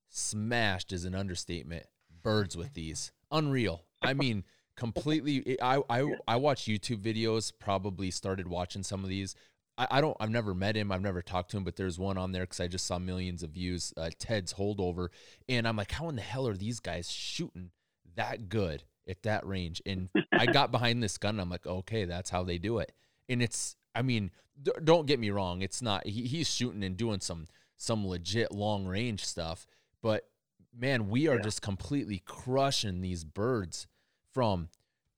smashed 0.09 0.91
is 0.91 1.05
an 1.05 1.13
understatement. 1.13 1.85
Birds 2.21 2.57
with 2.57 2.73
these, 2.73 3.11
unreal. 3.31 3.85
I 4.01 4.13
mean, 4.13 4.43
completely. 4.75 5.59
I 5.61 5.81
I 5.89 6.15
I 6.27 6.35
watch 6.37 6.63
YouTube 6.63 7.01
videos. 7.01 7.51
Probably 7.57 8.11
started 8.11 8.47
watching 8.47 8.83
some 8.83 9.03
of 9.03 9.09
these. 9.09 9.35
I, 9.77 9.87
I 9.91 10.01
don't. 10.01 10.17
I've 10.19 10.29
never 10.29 10.53
met 10.53 10.75
him. 10.75 10.91
I've 10.91 11.01
never 11.01 11.21
talked 11.21 11.51
to 11.51 11.57
him, 11.57 11.63
but 11.63 11.75
there's 11.75 11.99
one 11.99 12.17
on 12.17 12.31
there 12.31 12.43
because 12.43 12.59
I 12.59 12.67
just 12.67 12.85
saw 12.85 12.99
millions 12.99 13.43
of 13.43 13.51
views. 13.51 13.93
Uh, 13.95 14.09
Ted's 14.17 14.53
Holdover, 14.53 15.09
and 15.47 15.67
I'm 15.67 15.75
like, 15.75 15.91
how 15.91 16.09
in 16.09 16.15
the 16.15 16.21
hell 16.21 16.47
are 16.47 16.55
these 16.55 16.79
guys 16.79 17.11
shooting 17.11 17.71
that 18.15 18.49
good 18.49 18.83
at 19.07 19.23
that 19.23 19.45
range? 19.45 19.81
And 19.85 20.09
I 20.31 20.45
got 20.51 20.71
behind 20.71 21.03
this 21.03 21.17
gun. 21.17 21.39
I'm 21.39 21.49
like, 21.49 21.65
okay, 21.65 22.05
that's 22.05 22.29
how 22.29 22.43
they 22.43 22.57
do 22.57 22.79
it. 22.79 22.91
And 23.27 23.41
it's. 23.41 23.75
I 23.95 24.01
mean, 24.01 24.31
d- 24.61 24.71
don't 24.83 25.07
get 25.07 25.19
me 25.19 25.29
wrong. 25.29 25.61
It's 25.61 25.81
not. 25.81 26.05
He, 26.05 26.23
he's 26.23 26.49
shooting 26.49 26.83
and 26.83 26.95
doing 26.95 27.19
some 27.19 27.47
some 27.75 28.05
legit 28.07 28.51
long 28.51 28.85
range 28.85 29.25
stuff, 29.25 29.65
but 30.01 30.25
man, 30.75 31.09
we 31.09 31.27
are 31.27 31.35
yeah. 31.35 31.41
just 31.41 31.61
completely 31.61 32.21
crushing 32.25 33.01
these 33.01 33.23
birds 33.23 33.87
from 34.33 34.69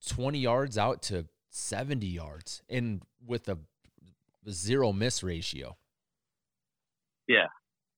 20 0.07 0.39
yards 0.39 0.77
out 0.77 1.01
to 1.03 1.27
70 1.49 2.05
yards 2.07 2.61
and 2.69 3.01
with 3.25 3.47
a 3.47 3.57
zero 4.49 4.91
miss 4.91 5.23
ratio. 5.23 5.77
Yeah. 7.27 7.47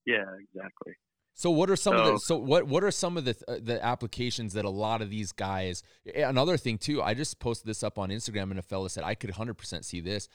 Yeah, 0.06 0.24
exactly. 0.40 0.94
So 1.34 1.50
what 1.50 1.68
are 1.68 1.76
some 1.76 1.96
so, 1.96 2.00
of 2.00 2.06
the 2.06 2.18
so 2.20 2.36
what 2.36 2.66
what 2.68 2.84
are 2.84 2.92
some 2.92 3.16
of 3.16 3.24
the 3.24 3.36
uh, 3.48 3.56
the 3.60 3.84
applications 3.84 4.52
that 4.52 4.64
a 4.64 4.70
lot 4.70 5.02
of 5.02 5.10
these 5.10 5.32
guys 5.32 5.82
another 6.14 6.56
thing 6.56 6.78
too 6.78 7.02
I 7.02 7.14
just 7.14 7.40
posted 7.40 7.66
this 7.66 7.82
up 7.82 7.98
on 7.98 8.10
Instagram 8.10 8.50
and 8.50 8.58
a 8.58 8.62
fella 8.62 8.88
said 8.88 9.02
I 9.02 9.16
could 9.16 9.30
100% 9.30 9.84
see 9.84 10.00
this 10.00 10.28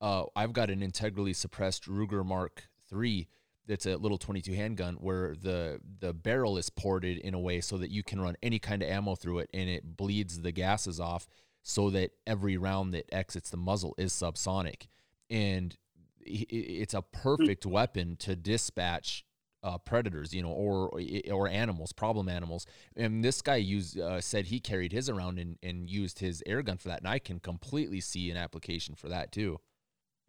uh, 0.00 0.24
I've 0.36 0.52
got 0.52 0.70
an 0.70 0.80
integrally 0.80 1.32
suppressed 1.32 1.88
Ruger 1.88 2.24
Mark 2.24 2.68
3 2.88 3.26
it's 3.66 3.86
a 3.86 3.96
little 3.96 4.18
22 4.18 4.52
handgun 4.54 4.94
where 4.96 5.34
the 5.34 5.80
the 6.00 6.12
barrel 6.12 6.58
is 6.58 6.70
ported 6.70 7.18
in 7.18 7.34
a 7.34 7.38
way 7.38 7.60
so 7.60 7.78
that 7.78 7.90
you 7.90 8.02
can 8.02 8.20
run 8.20 8.36
any 8.42 8.58
kind 8.58 8.82
of 8.82 8.88
ammo 8.88 9.14
through 9.14 9.38
it 9.38 9.50
and 9.54 9.68
it 9.68 9.96
bleeds 9.96 10.40
the 10.40 10.52
gases 10.52 11.00
off 11.00 11.26
so 11.62 11.90
that 11.90 12.10
every 12.26 12.56
round 12.56 12.92
that 12.92 13.06
exits 13.12 13.50
the 13.50 13.56
muzzle 13.56 13.94
is 13.96 14.12
subsonic 14.12 14.86
and 15.30 15.76
it's 16.20 16.94
a 16.94 17.02
perfect 17.02 17.66
weapon 17.66 18.16
to 18.16 18.34
dispatch 18.34 19.24
uh, 19.62 19.78
predators, 19.78 20.34
you 20.34 20.42
know, 20.42 20.50
or 20.50 21.00
or 21.30 21.48
animals, 21.48 21.92
problem 21.92 22.28
animals. 22.28 22.66
And 22.96 23.24
this 23.24 23.40
guy 23.40 23.56
used 23.56 23.98
uh, 23.98 24.20
said 24.20 24.46
he 24.46 24.60
carried 24.60 24.92
his 24.92 25.08
around 25.08 25.38
and, 25.38 25.58
and 25.62 25.88
used 25.88 26.18
his 26.18 26.42
air 26.46 26.62
gun 26.62 26.76
for 26.76 26.88
that, 26.88 27.00
and 27.00 27.08
I 27.08 27.18
can 27.18 27.40
completely 27.40 28.00
see 28.00 28.30
an 28.30 28.36
application 28.36 28.94
for 28.94 29.08
that 29.08 29.32
too. 29.32 29.58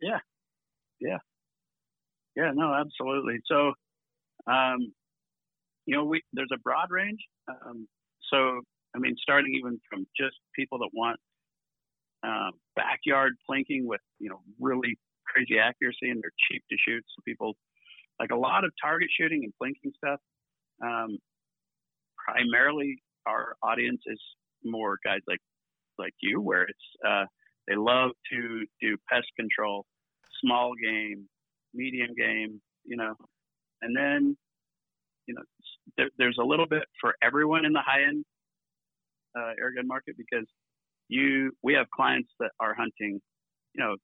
Yeah, 0.02 0.19
yeah, 1.00 1.17
no, 2.54 2.74
absolutely. 2.74 3.39
So, 3.45 3.74
um, 4.52 4.93
you 5.86 5.95
know, 5.95 6.06
we 6.06 6.21
there's 6.34 6.52
a 6.54 6.60
broad 6.60 6.89
range. 6.89 7.19
Um, 7.48 7.88
so, 8.32 8.62
I 8.95 9.00
mean, 9.00 9.15
starting 9.21 9.54
even 9.56 9.80
from 9.89 10.06
just 10.19 10.36
people 10.56 10.80
that 10.80 10.89
want 10.93 11.19
um, 12.24 12.52
backyard 12.76 13.34
plinking 13.50 13.86
with 13.86 14.02
you 14.19 14.30
know 14.30 14.41
really 14.60 14.98
crazy 15.26 15.60
accuracy 15.60 16.10
and 16.10 16.21
they're 16.21 16.32
cheap 16.50 16.63
to 16.69 16.78
shoot. 16.88 17.04
So 17.15 17.21
people 17.26 17.56
like 18.19 18.32
a 18.32 18.36
lot 18.36 18.63
of 18.63 18.71
target 18.82 19.10
shooting 19.17 19.43
and 19.43 19.54
plinking 19.62 19.91
stuff. 19.95 20.19
Um, 20.84 21.17
primarily, 22.17 23.02
our 23.26 23.56
audience 23.63 24.02
is 24.06 24.19
more 24.63 24.98
guys 25.06 25.21
like 25.28 25.39
like 25.98 26.13
you, 26.21 26.41
where 26.41 26.63
it's 26.63 27.08
uh, 27.08 27.26
they 27.67 27.76
love 27.76 28.12
to 28.32 28.65
do 28.82 28.98
pest 29.10 29.28
control, 29.38 29.86
small 30.43 30.74
game, 30.82 31.28
medium 31.76 32.14
game, 32.18 32.62
you 32.84 32.98
know, 32.98 33.14
and 33.82 33.96
then 33.96 34.38
you 35.28 35.36
know 35.36 35.42
there, 35.98 36.10
there's 36.18 36.38
a 36.40 36.44
little 36.44 36.68
bit 36.68 36.84
for 37.02 37.16
everyone 37.22 37.66
in 37.66 37.74
the 37.74 37.82
high 37.86 38.04
end 38.04 38.26
uh, 39.38 39.52
airgun 39.62 39.86
market 39.86 40.16
because 40.18 40.46
you 41.08 41.52
we 41.62 41.74
have 41.74 41.88
clients 41.96 42.30
that 42.40 42.52
are 42.60 42.74
hunting, 42.74 43.22
you 43.74 43.84
know, 43.84 43.96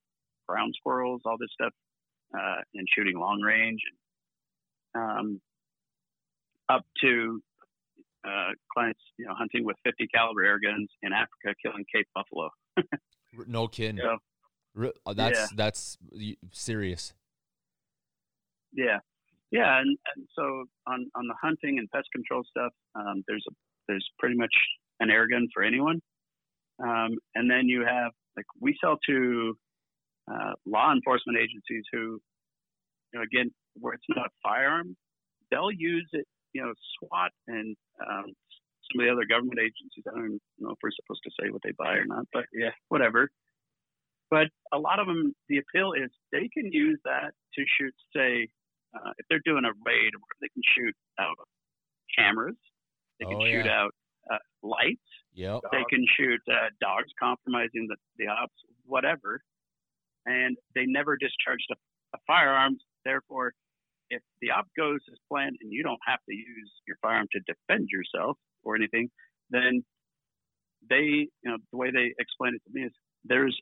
ground 0.47 0.73
squirrels, 0.77 1.21
all 1.25 1.37
this 1.39 1.49
stuff, 1.53 1.73
uh, 2.37 2.61
and 2.75 2.87
shooting 2.95 3.17
long 3.17 3.41
range, 3.41 3.79
and, 4.95 5.03
um, 5.03 5.41
up 6.69 6.83
to 7.01 7.41
uh, 8.25 8.49
clients, 8.73 8.99
you 9.17 9.25
know, 9.25 9.33
hunting 9.35 9.65
with 9.65 9.75
50 9.83 10.07
caliber 10.13 10.43
air 10.43 10.59
guns 10.59 10.89
in 11.01 11.11
Africa, 11.11 11.55
killing 11.63 11.85
Cape 11.93 12.07
buffalo. 12.13 12.49
No 13.47 13.69
kidding. 13.69 14.01
So 14.01 15.13
that's 15.13 15.39
Yeah. 15.39 15.47
that's 15.55 15.97
serious. 16.51 17.13
Yeah, 18.73 18.99
yeah, 19.51 19.79
and, 19.79 19.97
and 20.15 20.25
so 20.35 20.65
on 20.87 21.09
on 21.15 21.27
the 21.27 21.35
hunting 21.41 21.79
and 21.79 21.89
pest 21.91 22.07
control 22.13 22.43
stuff, 22.49 22.71
um, 22.95 23.23
there's 23.27 23.45
a 23.49 23.53
there's 23.87 24.07
pretty 24.19 24.35
much 24.35 24.53
an 24.99 25.09
air 25.09 25.27
gun 25.27 25.47
for 25.53 25.63
anyone, 25.63 26.01
um, 26.83 27.17
and 27.35 27.49
then 27.49 27.67
you 27.67 27.85
have 27.85 28.11
like 28.37 28.45
we 28.59 28.77
sell 28.81 28.97
to 29.07 29.57
uh, 30.31 30.53
law 30.65 30.93
enforcement 30.93 31.37
agencies 31.37 31.83
who, 31.91 32.19
you 33.13 33.19
know, 33.19 33.21
again 33.21 33.51
where 33.79 33.93
it's 33.93 34.05
not 34.09 34.27
a 34.27 34.29
firearm, 34.43 34.95
they'll 35.49 35.71
use 35.71 36.07
it, 36.13 36.25
you 36.53 36.61
know, 36.61 36.73
SWAT 36.99 37.31
and 37.47 37.75
um, 38.01 38.25
some 38.91 38.99
of 38.99 39.05
the 39.05 39.11
other 39.11 39.25
government 39.25 39.59
agencies. 39.59 40.03
I 40.07 40.15
don't 40.15 40.39
know 40.59 40.71
if 40.71 40.77
we're 40.81 40.91
supposed 40.91 41.21
to 41.23 41.31
say 41.39 41.49
what 41.49 41.61
they 41.63 41.71
buy 41.77 41.95
or 41.95 42.05
not, 42.05 42.25
but 42.33 42.45
yeah, 42.53 42.71
whatever. 42.89 43.29
But 44.29 44.47
a 44.71 44.79
lot 44.79 44.99
of 44.99 45.07
them, 45.07 45.35
the 45.49 45.57
appeal 45.57 45.91
is 45.91 46.09
they 46.31 46.49
can 46.53 46.71
use 46.71 46.99
that 47.03 47.31
to 47.55 47.65
shoot, 47.77 47.93
say, 48.15 48.47
uh, 48.93 49.11
if 49.17 49.25
they're 49.29 49.41
doing 49.45 49.65
a 49.65 49.73
raid, 49.85 50.11
where 50.15 50.37
they 50.41 50.49
can 50.49 50.63
shoot 50.75 50.95
out 51.19 51.35
cameras, 52.17 52.55
they 53.19 53.25
can 53.25 53.37
Oh, 53.41 53.45
shoot 53.45 53.65
yeah. 53.65 53.81
out 53.81 53.91
uh, 54.31 54.37
lights, 54.63 55.01
Yep. 55.33 55.61
they 55.71 55.83
can 55.89 56.05
shoot 56.17 56.39
uh, 56.51 56.69
dogs 56.79 57.09
compromising 57.19 57.87
the, 57.87 57.95
the 58.17 58.27
ops, 58.27 58.53
whatever, 58.85 59.41
and 60.25 60.57
they 60.75 60.85
never 60.85 61.17
discharged 61.17 61.67
a, 61.71 61.75
a 62.15 62.19
firearm. 62.27 62.77
Therefore, 63.05 63.53
if 64.09 64.21
the 64.41 64.51
op 64.51 64.67
goes 64.77 64.99
as 65.11 65.17
planned 65.29 65.55
and 65.61 65.71
you 65.71 65.83
don't 65.83 65.99
have 66.05 66.19
to 66.29 66.35
use 66.35 66.71
your 66.87 66.97
firearm 67.01 67.27
to 67.31 67.39
defend 67.47 67.87
yourself 67.89 68.37
or 68.63 68.75
anything, 68.75 69.09
then 69.49 69.83
they, 70.89 71.29
you 71.43 71.45
know, 71.45 71.57
the 71.71 71.77
way 71.77 71.91
they 71.91 72.13
explain 72.19 72.55
it 72.55 72.61
to 72.65 72.71
me 72.73 72.85
is 72.85 72.91
there's 73.23 73.57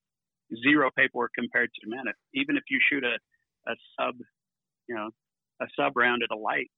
zero 0.64 0.90
paperwork 0.98 1.32
compared 1.38 1.70
to 1.76 1.82
man. 1.90 2.06
If, 2.08 2.16
even 2.34 2.58
if 2.58 2.64
you 2.70 2.80
shoot 2.90 3.04
a, 3.04 3.18
a 3.70 3.76
sub, 4.00 4.16
you 4.88 4.96
know, 4.96 5.10
a 5.62 5.66
sub 5.76 5.96
round 5.96 6.22
at 6.24 6.36
a 6.36 6.40
light 6.40 6.70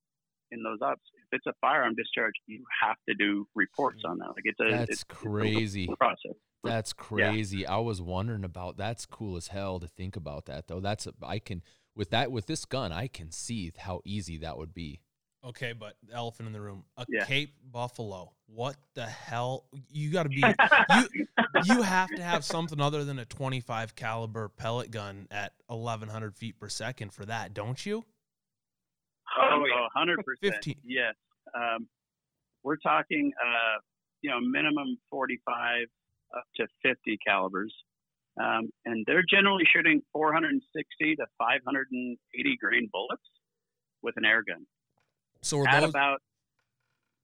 in 0.52 0.63
those 0.63 0.80
ups, 0.86 1.02
if 1.15 1.39
it's 1.39 1.46
a 1.48 1.54
firearm 1.62 1.96
discharge, 1.96 2.34
you 2.46 2.63
have 2.82 2.98
to 3.08 3.15
do 3.15 3.48
reports 3.56 4.02
on 4.06 4.17
that. 4.20 4.30
Like 4.30 4.44
it's 4.44 4.60
a 4.60 4.70
That's 4.70 4.91
it's, 4.91 5.04
crazy. 5.06 5.84
It's 5.84 5.94
a 5.94 5.96
process. 5.96 6.34
That's 6.63 6.94
crazy. 6.94 7.65
I 7.65 7.78
was 7.78 8.02
wondering 8.02 8.44
about. 8.44 8.78
That's 8.78 9.06
cool 9.06 9.36
as 9.38 9.48
hell 9.48 9.80
to 9.80 9.88
think 9.88 10.15
about 10.15 10.46
that 10.46 10.67
though. 10.67 10.80
That's 10.80 11.08
a, 11.08 11.13
I 11.24 11.39
can 11.39 11.63
with 11.96 12.12
that 12.12 12.32
with 12.32 12.46
this 12.46 12.65
gun, 12.65 12.91
I 12.91 13.08
can 13.08 13.32
see 13.32 13.72
how 13.78 14.02
easy 14.06 14.38
that 14.38 14.58
would 14.58 14.74
be. 14.74 15.02
Okay, 15.44 15.74
but 15.74 15.96
the 16.08 16.13
elephant 16.13 16.46
in 16.48 16.54
the 16.54 16.62
room, 16.62 16.84
a 16.98 17.06
Yeah. 17.10 17.26
Cape 17.26 17.56
Buffalo. 17.72 18.34
What 18.46 18.76
the 18.94 19.06
hell? 19.08 19.65
You 19.89 20.12
got 20.12 20.24
to 20.24 20.30
be 20.30 20.44
you 20.96 21.26
you 21.65 21.82
have 21.82 22.10
to 22.15 22.22
have 22.22 22.46
something 22.46 22.80
other 22.80 23.04
than 23.04 23.17
a 23.17 23.26
25 23.26 23.96
caliber 23.96 24.50
pellet 24.50 24.91
gun 24.91 25.28
at 25.32 25.54
1100 25.67 26.36
feet 26.36 26.60
per 26.60 26.70
second 26.70 27.12
for 27.12 27.26
that, 27.26 27.54
don't 27.56 27.84
you? 27.86 28.04
Oh, 29.39 29.63
yeah. 29.67 29.88
hundred 29.96 30.20
percent. 30.26 30.56
15. 30.56 30.76
Yes. 30.84 31.15
Um, 31.56 31.88
we're 32.63 32.78
talking, 32.78 33.32
uh, 33.41 33.80
you 34.22 34.30
know, 34.30 34.39
minimum 34.39 34.98
forty-five 35.10 35.88
up 36.38 36.44
to 36.58 36.67
fifty 36.84 37.17
calibers, 37.26 37.74
um, 38.39 38.70
and 38.86 39.04
they're 39.08 39.24
generally 39.28 39.63
shooting 39.74 40.02
four 40.13 40.34
hundred 40.34 40.52
and 40.52 40.62
sixty 40.76 41.15
to 41.15 41.26
five 41.38 41.62
hundred 41.65 41.88
and 41.91 42.17
eighty 42.38 42.56
grain 42.62 42.88
bullets 42.91 43.24
with 44.02 44.15
an 44.17 44.26
air 44.26 44.44
gun 44.48 44.65
So 45.41 45.65
at 45.65 45.82
those 45.82 45.89
about 45.89 46.20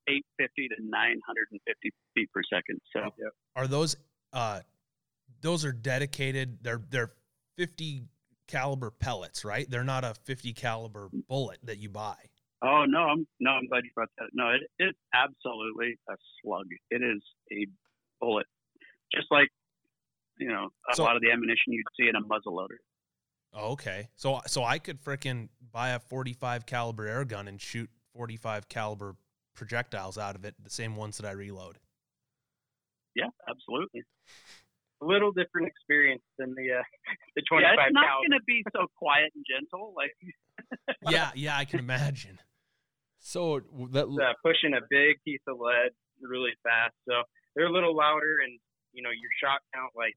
eight 0.10 0.26
fifty 0.38 0.68
to 0.68 0.76
nine 0.80 1.20
hundred 1.26 1.48
and 1.52 1.60
fifty 1.68 1.92
feet 2.16 2.30
per 2.34 2.42
second. 2.52 2.80
So 2.94 3.12
are 3.56 3.68
those 3.68 3.96
uh 4.34 4.62
those 5.42 5.66
are 5.66 5.72
dedicated 5.72 6.60
they're 6.64 6.82
they're 6.90 7.12
50 7.58 8.04
caliber 8.48 8.92
pellets, 8.92 9.44
right? 9.46 9.70
They're 9.70 9.84
not 9.84 10.04
a 10.04 10.14
50 10.26 10.54
caliber 10.54 11.10
bullet 11.28 11.60
that 11.64 11.78
you 11.78 11.90
buy. 11.90 12.16
Oh 12.64 12.86
no, 12.88 13.00
I'm 13.00 13.28
no, 13.40 13.52
I'm 13.52 13.68
glad 13.68 13.84
you 13.84 13.92
brought 13.94 14.10
that. 14.18 14.30
No, 14.34 14.50
it 14.50 14.62
is 14.84 14.96
absolutely 15.14 16.00
a 16.10 16.14
slug. 16.42 16.66
It 16.90 17.04
is 17.04 17.22
a 17.52 17.68
bullet, 18.20 18.48
just 19.14 19.28
like 19.30 19.50
you 20.40 20.48
know 20.50 20.70
a 20.92 20.96
So- 20.96 21.04
lot 21.04 21.16
of 21.16 21.22
the 21.22 21.32
ammunition 21.32 21.74
you'd 21.74 21.86
see 22.00 22.08
in 22.10 22.16
a 22.16 22.22
muzzleloader. 22.22 22.78
Oh, 23.54 23.74
okay. 23.74 24.10
So 24.16 24.42
so 24.48 24.64
I 24.64 24.80
could 24.80 25.00
frickin' 25.04 25.50
buy 25.72 25.90
a 25.90 26.00
45 26.00 26.66
caliber 26.66 27.06
air 27.08 27.26
gun 27.26 27.48
and 27.48 27.62
shoot 27.62 27.90
45 28.14 28.68
caliber 28.70 29.16
projectiles 29.56 30.18
out 30.18 30.36
of 30.36 30.44
it, 30.46 30.56
the 30.62 30.70
same 30.70 30.96
ones 30.96 31.18
that 31.18 31.28
I 31.28 31.32
reload. 31.32 31.78
Yeah, 33.16 33.30
absolutely. 33.50 34.04
A 35.02 35.06
little 35.06 35.32
different 35.32 35.68
experience 35.68 36.24
than 36.40 36.56
the 36.56 36.80
uh, 36.80 36.84
the 37.36 37.44
Yeah, 37.52 37.74
it's 37.74 37.94
not 37.94 38.18
going 38.26 38.34
to 38.34 38.44
be 38.46 38.64
so 38.74 38.88
quiet 38.98 39.32
and 39.36 39.46
gentle. 39.46 39.94
Like 39.96 40.16
Yeah, 41.10 41.32
yeah, 41.36 41.58
I 41.58 41.66
can 41.66 41.80
imagine. 41.80 42.40
So 43.20 43.60
that 43.92 44.08
uh, 44.08 44.34
pushing 44.44 44.74
a 44.74 44.82
big 44.90 45.22
piece 45.26 45.44
of 45.48 45.60
lead 45.60 45.92
really 46.22 46.54
fast. 46.64 46.96
So 47.08 47.22
they're 47.56 47.68
a 47.68 47.72
little 47.72 47.96
louder, 47.96 48.42
and 48.44 48.60
you 48.94 49.04
know 49.04 49.12
your 49.12 49.32
shot 49.44 49.62
count, 49.74 49.92
like 49.96 50.16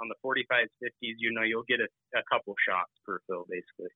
on 0.00 0.08
the 0.08 0.16
45s, 0.24 0.68
50s, 0.80 1.16
you 1.18 1.32
know 1.32 1.42
you'll 1.42 1.66
get 1.68 1.80
a, 1.80 1.88
a 2.16 2.22
couple 2.30 2.54
shots 2.68 2.92
per 3.04 3.20
fill, 3.26 3.46
basically. 3.48 3.92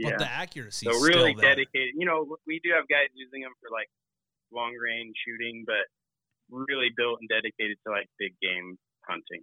But 0.00 0.18
the 0.18 0.28
accuracy 0.28 0.84
So 0.86 0.96
is 0.96 1.02
really 1.02 1.32
still 1.32 1.40
there. 1.40 1.56
dedicated. 1.56 1.94
You 1.96 2.04
know, 2.04 2.36
we 2.46 2.60
do 2.62 2.70
have 2.76 2.88
guys 2.88 3.08
using 3.14 3.40
them 3.40 3.52
for 3.60 3.72
like 3.72 3.88
long 4.52 4.74
range 4.76 5.16
shooting, 5.24 5.64
but 5.66 5.88
really 6.50 6.90
built 6.96 7.18
and 7.20 7.28
dedicated 7.28 7.76
to 7.86 7.92
like 7.92 8.08
big 8.18 8.34
game 8.40 8.78
hunting. 9.06 9.42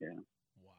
Yeah. 0.00 0.20
Wow. 0.62 0.72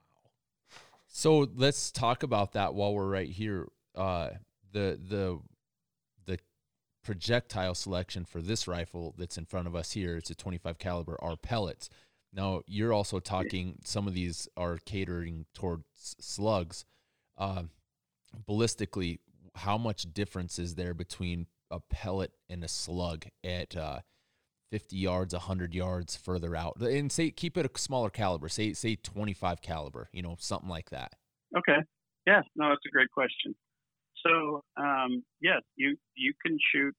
So 1.07 1.47
let's 1.55 1.91
talk 1.91 2.23
about 2.23 2.53
that 2.53 2.73
while 2.73 2.93
we're 2.93 3.07
right 3.07 3.29
here. 3.29 3.67
Uh, 3.95 4.29
the 4.71 4.99
the 5.01 5.39
the 6.25 6.39
projectile 7.03 7.75
selection 7.75 8.25
for 8.25 8.41
this 8.41 8.67
rifle 8.67 9.13
that's 9.17 9.37
in 9.37 9.45
front 9.45 9.67
of 9.67 9.75
us 9.75 9.91
here, 9.93 10.17
it's 10.17 10.29
a 10.29 10.35
25 10.35 10.77
caliber, 10.77 11.17
are 11.21 11.37
pellets. 11.37 11.89
Now 12.33 12.61
you're 12.67 12.93
also 12.93 13.19
talking 13.19 13.79
some 13.85 14.07
of 14.07 14.13
these 14.13 14.49
are 14.57 14.77
catering 14.85 15.45
towards 15.53 16.15
slugs. 16.19 16.85
Uh, 17.37 17.63
ballistically, 18.47 19.19
how 19.55 19.77
much 19.77 20.13
difference 20.13 20.59
is 20.59 20.75
there 20.75 20.93
between 20.93 21.47
a 21.71 21.79
pellet 21.79 22.31
and 22.49 22.63
a 22.63 22.67
slug 22.67 23.25
at 23.43 23.75
uh, 23.75 23.99
50 24.75 24.97
yards, 24.97 25.33
100 25.33 25.73
yards 25.73 26.17
further 26.17 26.53
out? 26.53 26.75
And 26.81 27.09
say 27.09 27.31
keep 27.31 27.57
it 27.57 27.65
a 27.65 27.79
smaller 27.79 28.09
caliber, 28.09 28.49
say 28.49 28.73
say 28.73 28.97
25 28.97 29.61
caliber, 29.61 30.09
you 30.11 30.21
know, 30.21 30.35
something 30.37 30.67
like 30.67 30.89
that. 30.89 31.13
Okay. 31.57 31.77
Yeah, 32.27 32.41
no, 32.57 32.67
that's 32.67 32.85
a 32.85 32.91
great 32.91 33.09
question. 33.09 33.55
So, 34.25 34.65
um, 34.75 35.23
yes, 35.39 35.61
you 35.77 35.95
you 36.15 36.33
can 36.45 36.57
shoot 36.73 36.93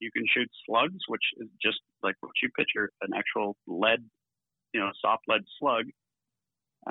you 0.00 0.10
can 0.10 0.24
shoot 0.34 0.50
slugs, 0.66 0.98
which 1.06 1.22
is 1.36 1.46
just 1.62 1.78
like 2.02 2.16
what 2.18 2.32
you 2.42 2.48
picture 2.58 2.90
an 3.02 3.10
actual 3.16 3.54
lead, 3.68 4.00
you 4.74 4.80
know, 4.80 4.90
soft 5.00 5.22
lead 5.28 5.42
slug, 5.60 5.84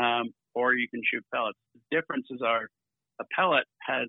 um, 0.02 0.30
or 0.56 0.73
you 0.73 0.88
can 0.88 1.02
shoot 1.04 1.25
pellets. 1.34 1.60
The 1.75 1.97
differences 1.97 2.41
are 2.41 2.69
a 3.19 3.25
pellet 3.36 3.65
has 3.86 4.08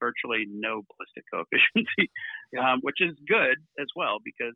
virtually 0.00 0.46
no 0.48 0.80
ballistic 0.88 1.24
coefficient, 1.30 2.08
yeah. 2.54 2.72
um, 2.72 2.78
which 2.80 3.00
is 3.00 3.14
good 3.28 3.58
as 3.78 3.88
well 3.94 4.16
because 4.24 4.54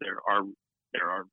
there 0.00 0.18
are 0.28 0.42
there 0.92 1.08
are 1.08 1.24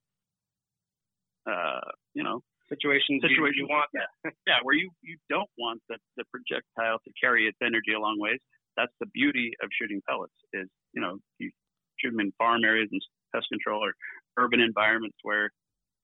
uh, 1.49 1.91
you 2.13 2.23
know 2.23 2.41
situations 2.69 3.21
situations 3.21 3.57
you, 3.57 3.65
you 3.65 3.67
want 3.67 3.89
that 3.93 4.09
yeah 4.47 4.59
where 4.63 4.75
you 4.75 4.89
you 5.01 5.17
don't 5.29 5.49
want 5.57 5.81
the 5.89 5.97
the 6.17 6.23
projectile 6.31 6.99
to 7.05 7.11
carry 7.19 7.47
its 7.47 7.57
energy 7.63 7.93
a 7.93 7.99
long 7.99 8.17
ways. 8.19 8.39
That's 8.77 8.93
the 8.99 9.07
beauty 9.07 9.51
of 9.61 9.69
shooting 9.79 10.01
pellets 10.07 10.33
is 10.53 10.67
you 10.93 11.01
know 11.01 11.17
you 11.37 11.51
shoot 11.99 12.11
them 12.11 12.19
in 12.19 12.31
farm 12.37 12.63
areas 12.63 12.89
and 12.91 13.01
pest 13.33 13.47
control 13.49 13.83
or 13.83 13.93
urban 14.37 14.59
environments 14.59 15.17
where 15.23 15.51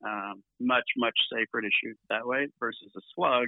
um, 0.06 0.44
much 0.60 0.86
much 0.98 1.16
safer 1.32 1.62
to 1.62 1.70
shoot 1.84 1.98
that 2.10 2.26
way 2.26 2.48
versus 2.60 2.92
a 2.96 3.02
slug, 3.16 3.48